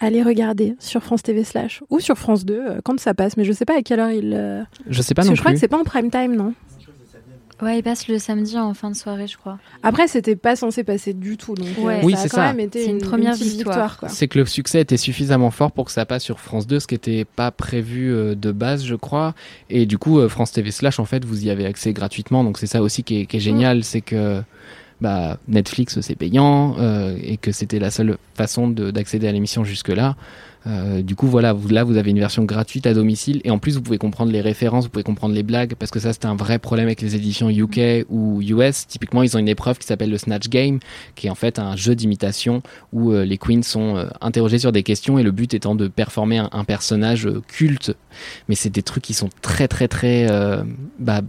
Allez 0.00 0.22
regarder 0.22 0.76
sur 0.78 1.02
France 1.02 1.22
TV 1.24 1.42
slash 1.44 1.82
ou 1.90 1.98
sur 2.00 2.16
France 2.18 2.44
2 2.44 2.54
euh, 2.54 2.80
quand 2.84 2.98
ça 3.00 3.14
passe, 3.14 3.36
mais 3.36 3.44
je 3.44 3.52
sais 3.52 3.64
pas 3.64 3.76
à 3.78 3.82
quelle 3.82 3.98
heure 4.00 4.10
il. 4.12 4.32
euh, 4.34 4.62
Je 4.88 5.02
sais 5.02 5.14
pas 5.14 5.22
non 5.24 5.30
que 5.30 5.34
je 5.36 5.40
crois 5.40 5.50
plus. 5.50 5.56
que 5.56 5.60
c'est 5.60 5.68
pas 5.68 5.78
en 5.78 5.84
prime 5.84 6.10
time, 6.10 6.36
non? 6.36 6.54
Ouais, 7.60 7.78
il 7.78 7.82
passe 7.82 8.06
le 8.08 8.18
samedi 8.18 8.56
en 8.56 8.72
fin 8.74 8.90
de 8.90 8.96
soirée, 8.96 9.26
je 9.26 9.36
crois. 9.36 9.58
Après, 9.82 10.06
c'était 10.06 10.36
pas 10.36 10.54
censé 10.56 10.84
passer 10.84 11.12
du 11.12 11.36
tout, 11.36 11.54
donc 11.54 11.66
euh, 11.78 11.82
Ouais. 11.82 12.00
Oui, 12.04 12.12
ça 12.12 12.18
a 12.18 12.22
c'est 12.22 12.28
quand 12.28 12.36
ça. 12.36 12.46
même 12.48 12.60
été 12.60 12.84
C'est 12.84 12.90
une 12.90 12.96
une, 12.98 13.02
première 13.02 13.34
victoire. 13.34 13.74
victoire. 13.74 13.98
quoi. 13.98 14.08
C'est 14.08 14.28
que 14.28 14.38
le 14.38 14.46
succès 14.46 14.80
était 14.80 14.96
suffisamment 14.96 15.50
fort 15.50 15.72
pour 15.72 15.84
que 15.86 15.90
ça 15.92 16.06
passe 16.06 16.22
sur 16.22 16.38
France 16.38 16.66
2, 16.66 16.78
ce 16.80 16.86
qui 16.86 16.94
n'était 16.94 17.24
pas 17.24 17.50
prévu 17.50 18.12
euh, 18.12 18.34
de 18.34 18.52
base, 18.52 18.84
je 18.84 18.94
crois. 18.94 19.34
Et 19.70 19.86
du 19.86 19.98
coup, 19.98 20.18
euh, 20.20 20.28
France 20.28 20.52
TV 20.52 20.70
Slash, 20.70 21.00
en 21.00 21.04
fait, 21.04 21.24
vous 21.24 21.44
y 21.46 21.50
avez 21.50 21.66
accès 21.66 21.92
gratuitement. 21.92 22.44
Donc 22.44 22.58
c'est 22.58 22.66
ça 22.66 22.80
aussi 22.82 23.02
qui 23.02 23.22
est, 23.22 23.26
qui 23.26 23.38
est 23.38 23.40
génial, 23.40 23.82
c'est 23.82 24.00
que 24.02 24.40
bah, 25.00 25.38
Netflix 25.46 26.00
c'est 26.00 26.16
payant 26.16 26.74
euh, 26.78 27.16
et 27.22 27.36
que 27.36 27.52
c'était 27.52 27.78
la 27.78 27.90
seule 27.90 28.18
façon 28.34 28.68
de- 28.68 28.90
d'accéder 28.90 29.28
à 29.28 29.32
l'émission 29.32 29.62
jusque-là. 29.64 30.16
Euh, 30.68 31.02
du 31.02 31.14
coup, 31.16 31.26
voilà, 31.26 31.52
vous, 31.52 31.68
là, 31.68 31.84
vous 31.84 31.96
avez 31.96 32.10
une 32.10 32.18
version 32.18 32.44
gratuite 32.44 32.86
à 32.86 32.94
domicile 32.94 33.40
et 33.44 33.50
en 33.50 33.58
plus, 33.58 33.76
vous 33.76 33.82
pouvez 33.82 33.98
comprendre 33.98 34.30
les 34.32 34.40
références, 34.40 34.84
vous 34.84 34.90
pouvez 34.90 35.04
comprendre 35.04 35.34
les 35.34 35.42
blagues 35.42 35.74
parce 35.78 35.90
que 35.90 35.98
ça, 35.98 36.12
c'était 36.12 36.26
un 36.26 36.36
vrai 36.36 36.58
problème 36.58 36.86
avec 36.86 37.00
les 37.00 37.14
éditions 37.14 37.48
UK 37.48 38.06
ou 38.08 38.42
US. 38.42 38.86
Typiquement, 38.86 39.22
ils 39.22 39.36
ont 39.36 39.40
une 39.40 39.48
épreuve 39.48 39.78
qui 39.78 39.86
s'appelle 39.86 40.10
le 40.10 40.18
Snatch 40.18 40.48
Game, 40.48 40.78
qui 41.14 41.28
est 41.28 41.30
en 41.30 41.34
fait 41.34 41.58
un 41.58 41.76
jeu 41.76 41.94
d'imitation 41.94 42.62
où 42.92 43.12
euh, 43.12 43.24
les 43.24 43.38
queens 43.38 43.62
sont 43.62 43.96
euh, 43.96 44.06
interrogées 44.20 44.58
sur 44.58 44.72
des 44.72 44.82
questions 44.82 45.18
et 45.18 45.22
le 45.22 45.30
but 45.30 45.54
étant 45.54 45.74
de 45.74 45.88
performer 45.88 46.38
un, 46.38 46.50
un 46.52 46.64
personnage 46.64 47.28
culte. 47.46 47.96
Mais 48.48 48.54
c'est 48.54 48.70
des 48.70 48.82
trucs 48.82 49.04
qui 49.04 49.14
sont 49.14 49.30
très, 49.40 49.68
très, 49.68 49.88
très, 49.88 50.26
bah, 50.98 51.22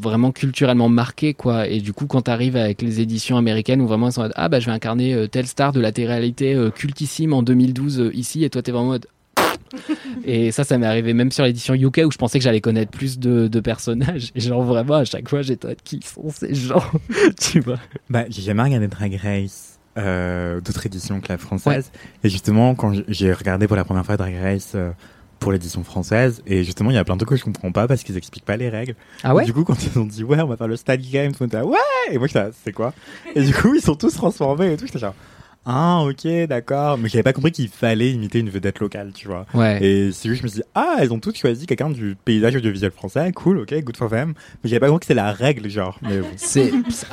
vraiment 0.00 0.32
culturellement 0.32 0.88
marqués 0.88 1.34
quoi. 1.34 1.68
Et 1.68 1.80
du 1.80 1.92
coup 1.92 2.06
quand 2.06 2.22
t'arrives 2.22 2.56
avec 2.56 2.82
les 2.82 3.00
éditions 3.00 3.36
américaines 3.36 3.80
où 3.80 3.86
vraiment 3.86 4.08
ils 4.08 4.12
sont 4.12 4.20
en 4.20 4.24
mode, 4.24 4.32
ah 4.36 4.48
bah 4.48 4.60
je 4.60 4.66
vais 4.66 4.72
incarner 4.72 5.14
euh, 5.14 5.26
telle 5.26 5.46
star 5.46 5.72
de 5.72 5.80
la 5.80 5.92
télé-réalité 5.92 6.54
euh, 6.54 6.70
cultissime 6.70 7.32
en 7.32 7.42
2012 7.42 8.00
euh, 8.00 8.16
ici 8.16 8.44
et 8.44 8.50
toi 8.50 8.62
t'es 8.62 8.72
vraiment 8.72 8.88
en 8.88 8.92
mode 8.92 9.06
et 10.24 10.50
ça 10.50 10.64
ça 10.64 10.78
m'est 10.78 10.86
arrivé 10.86 11.12
même 11.14 11.30
sur 11.30 11.44
l'édition 11.44 11.74
UK 11.74 12.02
où 12.04 12.10
je 12.10 12.18
pensais 12.18 12.38
que 12.38 12.44
j'allais 12.44 12.60
connaître 12.60 12.90
plus 12.90 13.18
de, 13.18 13.46
de 13.46 13.60
personnages. 13.60 14.32
Et 14.34 14.40
genre 14.40 14.62
vraiment 14.62 14.94
à 14.94 15.04
chaque 15.04 15.28
fois 15.28 15.42
j'étais 15.42 15.76
qui 15.84 16.00
sont 16.02 16.30
ces 16.30 16.54
gens? 16.54 16.82
Tu 17.40 17.60
vois? 17.60 17.78
Bah, 18.08 18.24
j'ai 18.28 18.42
jamais 18.42 18.62
regardé 18.62 18.88
Drag 18.88 19.14
Race 19.22 19.78
euh, 19.98 20.60
d'autres 20.60 20.86
éditions 20.86 21.20
que 21.20 21.28
la 21.28 21.38
française. 21.38 21.90
Et 22.22 22.28
justement, 22.28 22.74
quand 22.74 22.92
j'ai 23.08 23.32
regardé 23.32 23.66
pour 23.66 23.76
la 23.76 23.84
première 23.84 24.06
fois 24.06 24.16
Drag 24.16 24.34
Race 24.40 24.76
pour 25.40 25.50
l'édition 25.52 25.82
française, 25.82 26.42
et 26.46 26.62
justement, 26.64 26.90
il 26.90 26.94
y 26.94 26.98
a 26.98 27.04
plein 27.04 27.16
de 27.16 27.24
trucs 27.24 27.30
que 27.30 27.36
je 27.36 27.44
comprends 27.44 27.72
pas 27.72 27.88
parce 27.88 28.02
qu'ils 28.04 28.16
expliquent 28.16 28.44
pas 28.44 28.56
les 28.56 28.68
règles. 28.68 28.94
Ah 29.24 29.34
ouais 29.34 29.42
Et 29.42 29.46
Du 29.46 29.52
coup, 29.52 29.64
quand 29.64 29.76
ils 29.84 29.98
ont 29.98 30.04
dit, 30.04 30.22
ouais, 30.22 30.40
on 30.40 30.46
va 30.46 30.56
faire 30.56 30.68
le 30.68 30.76
Style 30.76 31.10
Game, 31.10 31.32
tout 31.32 31.38
le 31.42 31.46
monde 31.46 31.54
était 31.54 31.56
là, 31.56 31.66
ouais! 31.66 32.12
Et 32.14 32.18
moi, 32.18 32.26
j'étais 32.26 32.40
là, 32.40 32.50
c'est 32.64 32.72
quoi? 32.72 32.92
Et 33.34 33.42
du 33.42 33.52
coup, 33.52 33.74
ils 33.74 33.80
sont 33.80 33.94
tous 33.96 34.14
transformés 34.14 34.74
et 34.74 34.76
tout. 34.76 34.86
J'étais 34.86 34.98
genre, 34.98 35.14
ah 35.66 36.02
ok 36.04 36.26
d'accord 36.48 36.96
mais 36.96 37.08
j'avais 37.10 37.22
pas 37.22 37.32
compris 37.34 37.52
qu'il 37.52 37.68
fallait 37.68 38.10
imiter 38.12 38.38
une 38.38 38.48
vedette 38.48 38.80
locale 38.80 39.12
tu 39.14 39.28
vois 39.28 39.44
Ouais. 39.52 39.82
et 39.84 40.10
c'est 40.12 40.28
juste 40.28 40.40
je 40.40 40.44
me 40.44 40.48
suis 40.48 40.60
dit 40.60 40.66
ah 40.74 40.96
elles 41.00 41.12
ont 41.12 41.18
toutes 41.20 41.36
choisi 41.36 41.66
quelqu'un 41.66 41.90
du 41.90 42.16
paysage 42.24 42.56
audiovisuel 42.56 42.90
français 42.90 43.30
cool 43.32 43.58
ok 43.58 43.74
good 43.84 43.96
for 43.96 44.08
them 44.08 44.32
mais 44.64 44.70
j'avais 44.70 44.80
pas 44.80 44.86
compris 44.88 45.00
que 45.00 45.06
c'est 45.06 45.14
la 45.14 45.32
règle 45.32 45.68
genre 45.68 45.98
mais 46.02 46.18
bon. 46.20 46.28
C'est 46.36 46.72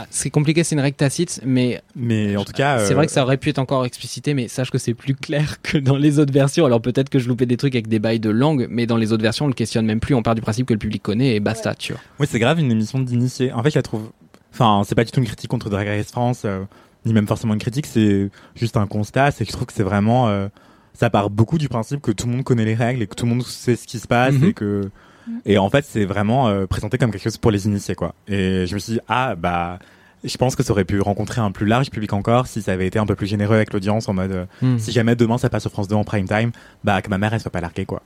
c'est 0.10 0.30
compliqué, 0.30 0.64
c'est 0.64 0.76
une 0.76 0.82
règle 0.82 0.96
tacite, 0.98 1.42
mais 1.46 1.82
mais 1.96 2.38
en 2.38 2.46
tout 2.46 2.54
cas 2.54 2.80
c'est 2.80 2.94
euh, 2.94 2.96
vrai 2.96 3.06
que 3.06 3.12
ça 3.12 3.24
aurait 3.24 3.38
pu 3.38 3.50
être 3.50 3.60
encore 3.60 3.86
explicité, 3.86 4.34
mais 4.34 4.48
sache 4.48 4.72
que 4.72 4.78
c'est 4.78 4.94
plus 4.94 5.14
clair 5.16 5.62
que 5.62 5.78
dans 5.78 5.98
les 5.98 6.20
autres 6.20 6.34
versions. 6.34 6.66
Alors 6.66 6.82
peut-être 6.82 7.10
que 7.10 7.20
je 7.20 7.28
loupais 7.28 7.46
des 7.46 7.58
trucs 7.58 7.76
avec 7.76 7.88
des 7.88 8.00
bails 8.00 8.20
de 8.20 8.30
langue, 8.30 8.68
mais 8.70 8.86
dans 8.86 8.98
les 8.98 9.12
autres 9.14 9.22
versions, 9.24 9.46
on 9.46 9.48
le 9.50 9.54
questionne 9.54 9.86
même 9.86 10.00
plus. 10.00 10.16
On 10.16 10.24
part 10.24 10.36
du 10.36 10.42
principe 10.42 10.66
que 10.68 10.74
le 10.74 10.80
public 10.80 11.04
connaît 11.04 11.36
et 11.36 11.40
basta, 11.40 11.76
tu 11.76 11.94
vois. 11.94 12.02
Oui, 12.20 12.28
c'est 12.30 12.40
grave 12.40 12.60
une 12.60 12.72
émission 12.72 13.00
d'initié. 13.00 13.52
En 13.52 13.62
fait, 13.64 13.70
je 13.72 13.76
la 13.76 13.84
trouve. 13.84 14.10
Enfin, 14.54 14.82
c'est 14.88 14.96
pas 14.96 15.04
du 15.04 15.12
tout 15.12 15.20
une 15.20 15.26
critique 15.26 15.50
contre 15.52 15.70
Drag 15.70 15.88
Race 15.88 16.12
France, 16.12 16.44
euh, 16.46 16.64
ni 17.06 17.14
même 17.14 17.28
forcément 17.28 17.54
une 17.54 17.60
critique. 17.60 17.86
C'est 17.86 18.30
juste 18.56 18.78
un 18.78 18.88
constat. 18.88 19.32
C'est 19.32 19.46
que 19.46 19.52
je 19.52 19.56
trouve 19.56 19.68
que 19.68 19.74
c'est 19.74 19.84
vraiment. 19.84 20.28
euh, 20.30 20.48
ça 20.94 21.10
part 21.12 21.30
beaucoup 21.30 21.58
du 21.60 21.70
principe 21.70 22.02
que 22.02 22.12
tout 22.12 22.26
le 22.28 22.34
monde 22.34 22.44
connaît 22.44 22.66
les 22.66 22.74
règles 22.74 23.04
et 23.04 23.08
que 23.08 23.14
tout 23.16 23.26
le 23.26 23.32
monde 23.32 23.44
sait 23.44 23.76
ce 23.76 23.86
qui 23.86 24.00
se 24.00 24.08
passe 24.08 24.34
Mhm. 24.34 24.44
et 24.46 24.54
que. 24.54 24.90
Et 25.46 25.58
en 25.58 25.70
fait, 25.70 25.86
c'est 25.86 26.06
vraiment 26.06 26.48
euh, 26.48 26.66
présenté 26.68 26.98
comme 26.98 27.12
quelque 27.12 27.22
chose 27.24 27.38
pour 27.38 27.52
les 27.52 27.66
initiés, 27.68 27.96
quoi. 27.96 28.16
Et 28.28 28.66
je 28.66 28.74
me 28.74 28.80
suis 28.80 28.94
dit, 28.94 29.00
ah, 29.08 29.36
bah. 29.36 29.80
Je 30.24 30.36
pense 30.38 30.56
que 30.56 30.64
ça 30.64 30.72
aurait 30.72 30.84
pu 30.84 31.00
rencontrer 31.00 31.42
un 31.42 31.52
plus 31.52 31.68
large 31.68 31.92
public 31.92 32.12
encore 32.12 32.48
si 32.48 32.64
ça 32.64 32.72
avait 32.72 32.88
été 32.88 32.98
un 32.98 33.06
peu 33.06 33.14
plus 33.14 33.28
généreux 33.28 33.56
avec 33.56 33.72
l'audience 33.72 34.10
en 34.10 34.14
mode 34.14 34.32
euh, 34.32 34.46
Mhm. 34.64 34.80
si 34.80 34.92
jamais 34.92 35.16
demain 35.16 35.38
ça 35.38 35.48
passe 35.48 35.62
sur 35.62 35.72
France 35.72 35.88
2 35.88 35.96
en 35.96 36.04
prime 36.04 36.28
time, 36.28 36.52
bah 36.84 37.04
que 37.04 37.10
ma 37.12 37.20
mère 37.20 37.34
elle 37.36 37.40
soit 37.40 37.52
pas 37.52 37.62
larguée 37.62 37.86
quoi. 37.86 38.02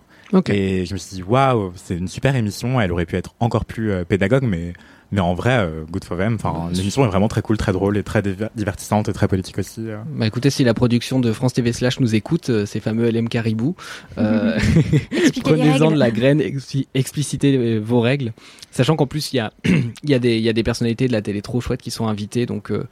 Et 0.53 0.86
je 0.86 0.94
me 0.94 0.98
suis 0.98 1.16
dit 1.18 1.24
waouh, 1.24 1.72
c'est 1.76 1.98
une 1.98 2.08
super 2.08 2.36
émission, 2.36 2.80
elle 2.80 2.91
aurait 2.91 3.06
pu 3.06 3.16
être 3.18 3.34
encore 3.40 3.66
plus 3.66 3.91
euh, 3.91 4.03
pédagogue 4.06 4.44
mais 4.44 4.74
mais 5.14 5.20
en 5.20 5.34
vrai 5.34 5.58
euh, 5.60 5.84
good 5.91 6.06
for 6.06 6.18
them. 6.18 6.36
Enfin 6.36 6.70
l'émission 6.74 7.03
est 7.03 7.08
vraiment 7.10 7.28
très 7.28 7.41
cool, 7.41 7.58
très 7.58 7.74
drôle 7.74 7.98
et 7.98 8.03
très 8.03 8.22
diver- 8.22 8.48
divertissante 8.56 9.10
et 9.10 9.14
très 9.14 9.28
politique 9.28 9.58
aussi. 9.60 9.82
euh. 9.90 9.98
Bah 10.16 10.26
écoutez, 10.26 10.49
si 10.49 10.64
la 10.64 10.74
production 10.74 11.20
de 11.20 11.34
France 11.34 11.52
TV 11.53 11.74
Slash 11.74 11.99
nous 11.99 12.16
écoute, 12.16 12.49
euh, 12.49 12.66
ces 12.66 12.80
fameux 12.80 13.10
LM 13.12 13.28
Caribou, 13.28 13.76
euh, 14.18 14.58
prenez-en 15.44 15.91
de 15.91 15.98
la 15.98 16.12
graine, 16.12 16.40
expli- 16.41 16.88
explicitez 16.94 17.78
vos 17.80 17.99
règles. 17.99 18.32
Sachant 18.72 18.95
qu'en 18.95 19.08
plus, 19.08 19.34
il 19.34 19.38
y 19.38 19.40
a, 19.40 19.52
il 19.66 20.10
y, 20.10 20.14
a 20.14 20.20
des- 20.20 20.38
il 20.38 20.44
y 20.44 20.49
a 20.49 20.53
des 20.53 20.64
personnalités 20.64 21.08
de 21.08 21.12
la 21.12 21.22
télé 21.22 21.41
trop 21.41 21.60
chouettes 21.60 21.82
qui 21.82 21.91
sont 21.91 22.08
invitées, 22.08 22.45
donc 22.45 22.72
euh, 22.72 22.88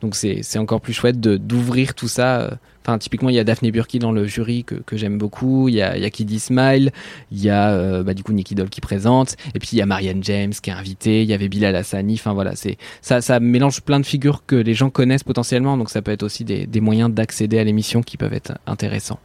donc 0.00 0.14
c'est 0.14 0.40
c'est 0.42 0.58
encore 0.58 0.80
plus 0.80 0.92
chouette 0.92 1.18
de 1.20 1.36
d'ouvrir 1.36 1.94
tout 1.94 2.08
ça. 2.08 2.58
Enfin, 2.86 2.98
typiquement, 2.98 3.30
il 3.30 3.34
y 3.34 3.38
a 3.38 3.44
Daphné 3.44 3.70
Burki 3.70 3.98
dans 3.98 4.12
le 4.12 4.26
jury 4.26 4.62
que, 4.64 4.74
que 4.74 4.98
j'aime 4.98 5.16
beaucoup. 5.16 5.68
Il 5.68 5.74
y 5.74 5.82
a, 5.82 5.96
il 5.96 6.02
y 6.02 6.06
a 6.06 6.10
Kiddy 6.10 6.38
Smile. 6.38 6.92
Il 7.32 7.42
y 7.42 7.48
a 7.48 7.70
euh, 7.70 8.02
bah, 8.02 8.12
du 8.12 8.22
coup 8.22 8.32
Nicky 8.32 8.54
Doll 8.54 8.68
qui 8.68 8.82
présente. 8.82 9.36
Et 9.54 9.58
puis 9.58 9.70
il 9.72 9.78
y 9.78 9.82
a 9.82 9.86
Marianne 9.86 10.22
James 10.22 10.52
qui 10.52 10.68
est 10.68 10.74
invitée. 10.74 11.22
Il 11.22 11.28
y 11.28 11.32
avait 11.32 11.48
Bilal 11.48 11.74
Hassani. 11.76 12.14
Enfin 12.14 12.34
voilà, 12.34 12.54
c'est 12.56 12.76
ça, 13.00 13.22
ça 13.22 13.40
mélange 13.40 13.80
plein 13.80 14.00
de 14.00 14.06
figures 14.06 14.44
que 14.46 14.56
les 14.56 14.74
gens 14.74 14.90
connaissent 14.90 15.24
potentiellement. 15.24 15.78
Donc 15.78 15.88
ça 15.88 16.02
peut 16.02 16.10
être 16.12 16.22
aussi 16.22 16.44
des, 16.44 16.66
des 16.66 16.80
moyens 16.80 17.10
d'accéder 17.10 17.58
à 17.58 17.64
l'émission 17.64 18.02
qui 18.02 18.18
peuvent 18.18 18.34
être 18.34 18.58
intéressants. 18.66 19.20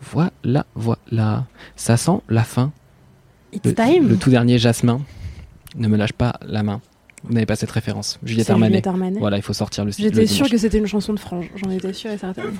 Voilà, 0.00 0.64
voilà. 0.74 1.44
Ça 1.76 1.98
sent 1.98 2.20
la 2.30 2.44
fin. 2.44 2.72
It's 3.52 3.66
Le, 3.66 3.74
time. 3.74 4.08
le 4.08 4.16
tout 4.16 4.30
dernier 4.30 4.58
Jasmin. 4.58 5.02
Ne 5.76 5.88
me 5.88 5.96
lâche 5.96 6.12
pas 6.14 6.38
la 6.46 6.62
main. 6.62 6.80
Vous 7.24 7.32
n'avez 7.34 7.46
pas 7.46 7.56
cette 7.56 7.70
référence. 7.70 8.18
Juliette 8.24 8.50
Armanet. 8.50 8.68
Juliette 8.70 8.86
Armanet. 8.88 9.18
Voilà, 9.20 9.36
il 9.36 9.42
faut 9.42 9.52
sortir 9.52 9.84
le 9.84 9.92
J'étais 9.92 10.26
sûre 10.26 10.48
que 10.50 10.56
c'était 10.56 10.78
une 10.78 10.86
chanson 10.86 11.12
de 11.14 11.18
frange. 11.20 11.46
J'en 11.56 11.70
étais 11.70 11.92
sûre 11.92 12.10
et 12.10 12.18
certaine. 12.18 12.52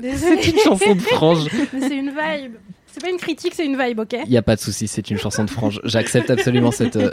Désolée. 0.00 0.42
C'est 0.42 0.50
une 0.50 0.58
chanson 0.58 0.94
de 0.94 1.00
frange. 1.00 1.46
Mais 1.72 1.80
c'est 1.88 1.96
une 1.96 2.10
vibe. 2.10 2.52
C'est 2.86 3.02
pas 3.02 3.10
une 3.10 3.18
critique, 3.18 3.52
c'est 3.54 3.66
une 3.66 3.76
vibe, 3.78 3.98
ok 4.00 4.16
Il 4.24 4.30
n'y 4.30 4.38
a 4.38 4.42
pas 4.42 4.56
de 4.56 4.60
souci, 4.60 4.88
c'est 4.88 5.10
une 5.10 5.18
chanson 5.18 5.44
de 5.44 5.50
frange. 5.50 5.82
J'accepte 5.84 6.30
absolument 6.30 6.70
cette. 6.70 6.96
euh, 6.96 7.10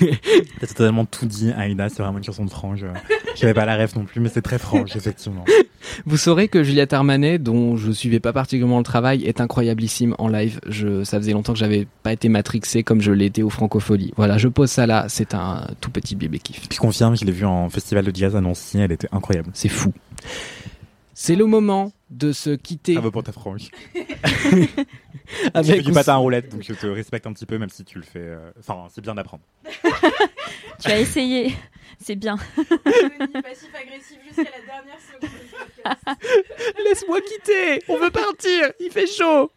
T'as 0.60 0.66
totalement 0.68 1.04
tout 1.04 1.26
dit, 1.26 1.50
Aïda, 1.50 1.88
c'est 1.88 2.00
vraiment 2.00 2.18
une 2.18 2.24
chanson 2.24 2.44
de 2.44 2.50
frange. 2.50 2.86
J'avais 3.38 3.54
pas 3.54 3.64
la 3.66 3.76
ref 3.76 3.94
non 3.96 4.04
plus, 4.04 4.20
mais 4.20 4.28
c'est 4.28 4.42
très 4.42 4.58
frange, 4.58 4.90
effectivement. 4.96 5.44
Vous 6.04 6.16
saurez 6.16 6.48
que 6.48 6.62
Juliette 6.62 6.92
Armanet, 6.92 7.38
dont 7.38 7.76
je 7.76 7.92
suivais 7.92 8.18
pas 8.20 8.32
particulièrement 8.32 8.78
le 8.78 8.84
travail, 8.84 9.24
est 9.24 9.40
incroyablissime 9.40 10.14
en 10.18 10.28
live. 10.28 10.58
Je, 10.66 11.04
ça 11.04 11.18
faisait 11.18 11.32
longtemps 11.32 11.52
que 11.52 11.58
j'avais 11.58 11.86
pas 12.02 12.12
été 12.12 12.28
matrixé 12.28 12.82
comme 12.82 13.00
je 13.00 13.12
l'étais 13.12 13.42
au 13.42 13.50
Francofolie. 13.50 14.12
Voilà, 14.16 14.38
je 14.38 14.48
pose 14.48 14.70
ça 14.70 14.86
là. 14.86 15.06
C'est 15.08 15.34
un 15.34 15.66
tout 15.80 15.90
petit 15.90 16.16
bébé 16.16 16.38
kiff. 16.38 16.62
Je 16.72 16.78
confirme, 16.78 17.16
je 17.16 17.24
l'ai 17.24 17.32
vue 17.32 17.44
en 17.46 17.68
festival 17.70 18.04
de 18.04 18.14
jazz 18.16 18.34
à 18.34 18.40
Nancy, 18.40 18.78
elle 18.78 18.92
était 18.92 19.08
incroyable. 19.12 19.50
C'est 19.54 19.68
fou. 19.68 19.92
C'est 21.14 21.36
le 21.36 21.46
moment 21.46 21.92
de 22.10 22.32
se 22.32 22.50
quitter. 22.50 22.94
Ça 22.94 23.00
vaut 23.00 23.10
pour 23.10 23.22
ta 23.22 23.32
frange. 23.32 23.70
Avec 25.54 25.70
je 25.70 25.76
fais 25.78 25.82
du 25.82 25.92
patin 25.92 26.12
à 26.12 26.16
roulette, 26.16 26.50
donc 26.52 26.62
je 26.62 26.72
te 26.72 26.86
respecte 26.86 27.26
un 27.26 27.32
petit 27.32 27.46
peu, 27.46 27.58
même 27.58 27.70
si 27.70 27.84
tu 27.84 27.98
le 27.98 28.04
fais. 28.04 28.20
euh, 28.20 28.50
Enfin, 28.60 28.84
c'est 28.94 29.00
bien 29.00 29.14
d'apprendre. 29.14 29.42
Tu 30.80 30.90
as 30.90 30.98
essayé. 31.00 31.54
C'est 31.98 32.16
bien. 32.16 32.36
passif-agressif 32.56 34.18
jusqu'à 34.26 34.42
la 34.42 34.60
dernière 34.64 35.00
seconde. 35.00 35.30
Laisse-moi 36.84 37.18
quitter, 37.20 37.82
on 37.88 37.96
veut 37.98 38.10
partir, 38.10 38.72
il 38.80 38.90
fait 38.90 39.06
chaud. 39.06 39.50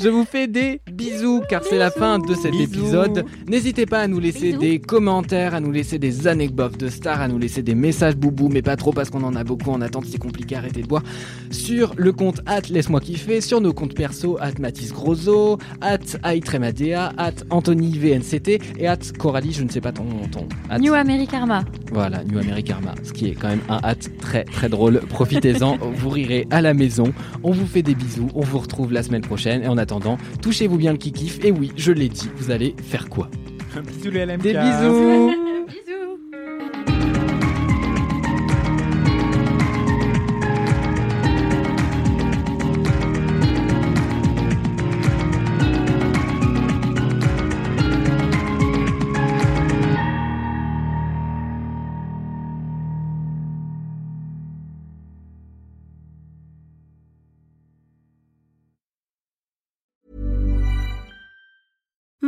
Je 0.00 0.08
vous 0.08 0.24
fais 0.24 0.46
des 0.46 0.80
bisous 0.88 1.42
car 1.48 1.64
c'est 1.64 1.76
la 1.76 1.90
fin 1.90 2.20
de 2.20 2.32
cet 2.32 2.52
Bisous. 2.52 2.62
épisode. 2.62 3.24
N'hésitez 3.48 3.86
pas 3.86 3.98
à 3.98 4.06
nous 4.06 4.20
laisser 4.20 4.52
des 4.52 4.78
commentaires, 4.78 5.52
à 5.56 5.58
nous 5.58 5.72
laisser 5.72 5.98
des 5.98 6.28
anecdotes 6.28 6.78
de 6.78 6.86
stars, 6.88 7.20
à 7.20 7.26
nous 7.26 7.38
laisser 7.38 7.60
des 7.64 7.74
messages 7.74 8.14
boubou, 8.14 8.48
mais 8.48 8.62
pas 8.62 8.76
trop 8.76 8.92
parce 8.92 9.10
qu'on 9.10 9.24
en 9.24 9.34
a 9.34 9.42
beaucoup 9.42 9.72
en 9.72 9.80
attente, 9.80 10.04
c'est 10.08 10.18
compliqué, 10.18 10.54
arrêtez 10.54 10.82
de 10.82 10.86
boire. 10.86 11.02
Sur 11.50 11.92
le 11.96 12.12
compte 12.12 12.40
at 12.46 12.60
laisse-moi 12.70 13.00
kiffer, 13.00 13.40
sur 13.40 13.60
nos 13.60 13.72
comptes 13.72 13.94
perso 13.96 14.38
at 14.40 14.52
Mathis 14.60 14.92
Grosso, 14.92 15.58
at 15.80 15.98
Aitremadea, 16.22 17.12
at 17.18 17.32
Anthony 17.50 17.98
VNCT 17.98 18.60
et 18.78 18.86
at 18.86 18.98
Coralie, 19.18 19.52
je 19.52 19.64
ne 19.64 19.70
sais 19.70 19.80
pas 19.80 19.90
ton 19.90 20.04
ton. 20.30 20.46
at- 20.70 20.78
New 20.78 20.94
Americarma. 20.94 21.64
voilà, 21.90 22.22
New 22.22 22.38
Americarma, 22.38 22.94
ce 23.02 23.12
qui 23.12 23.30
est 23.30 23.34
quand 23.34 23.48
même 23.48 23.62
un 23.68 23.80
hâte 23.82 24.08
très 24.20 24.44
très 24.44 24.68
drôle. 24.68 25.00
Profitez-en, 25.22 25.76
vous 25.76 26.10
rirez 26.10 26.48
à 26.50 26.60
la 26.60 26.74
maison. 26.74 27.12
On 27.44 27.52
vous 27.52 27.66
fait 27.66 27.82
des 27.82 27.94
bisous, 27.94 28.28
on 28.34 28.40
vous 28.40 28.58
retrouve 28.58 28.92
la 28.92 29.04
semaine 29.04 29.22
prochaine. 29.22 29.62
Et 29.62 29.68
en 29.68 29.78
attendant, 29.78 30.18
touchez-vous 30.40 30.78
bien 30.78 30.90
le 30.90 30.98
kikif. 30.98 31.38
Et 31.44 31.52
oui, 31.52 31.70
je 31.76 31.92
l'ai 31.92 32.08
dit, 32.08 32.28
vous 32.38 32.50
allez 32.50 32.74
faire 32.82 33.08
quoi? 33.08 33.30
Bisous 33.86 34.10
les 34.10 34.26
LMK. 34.26 34.42
Des 34.42 34.54
bisous 34.54 35.30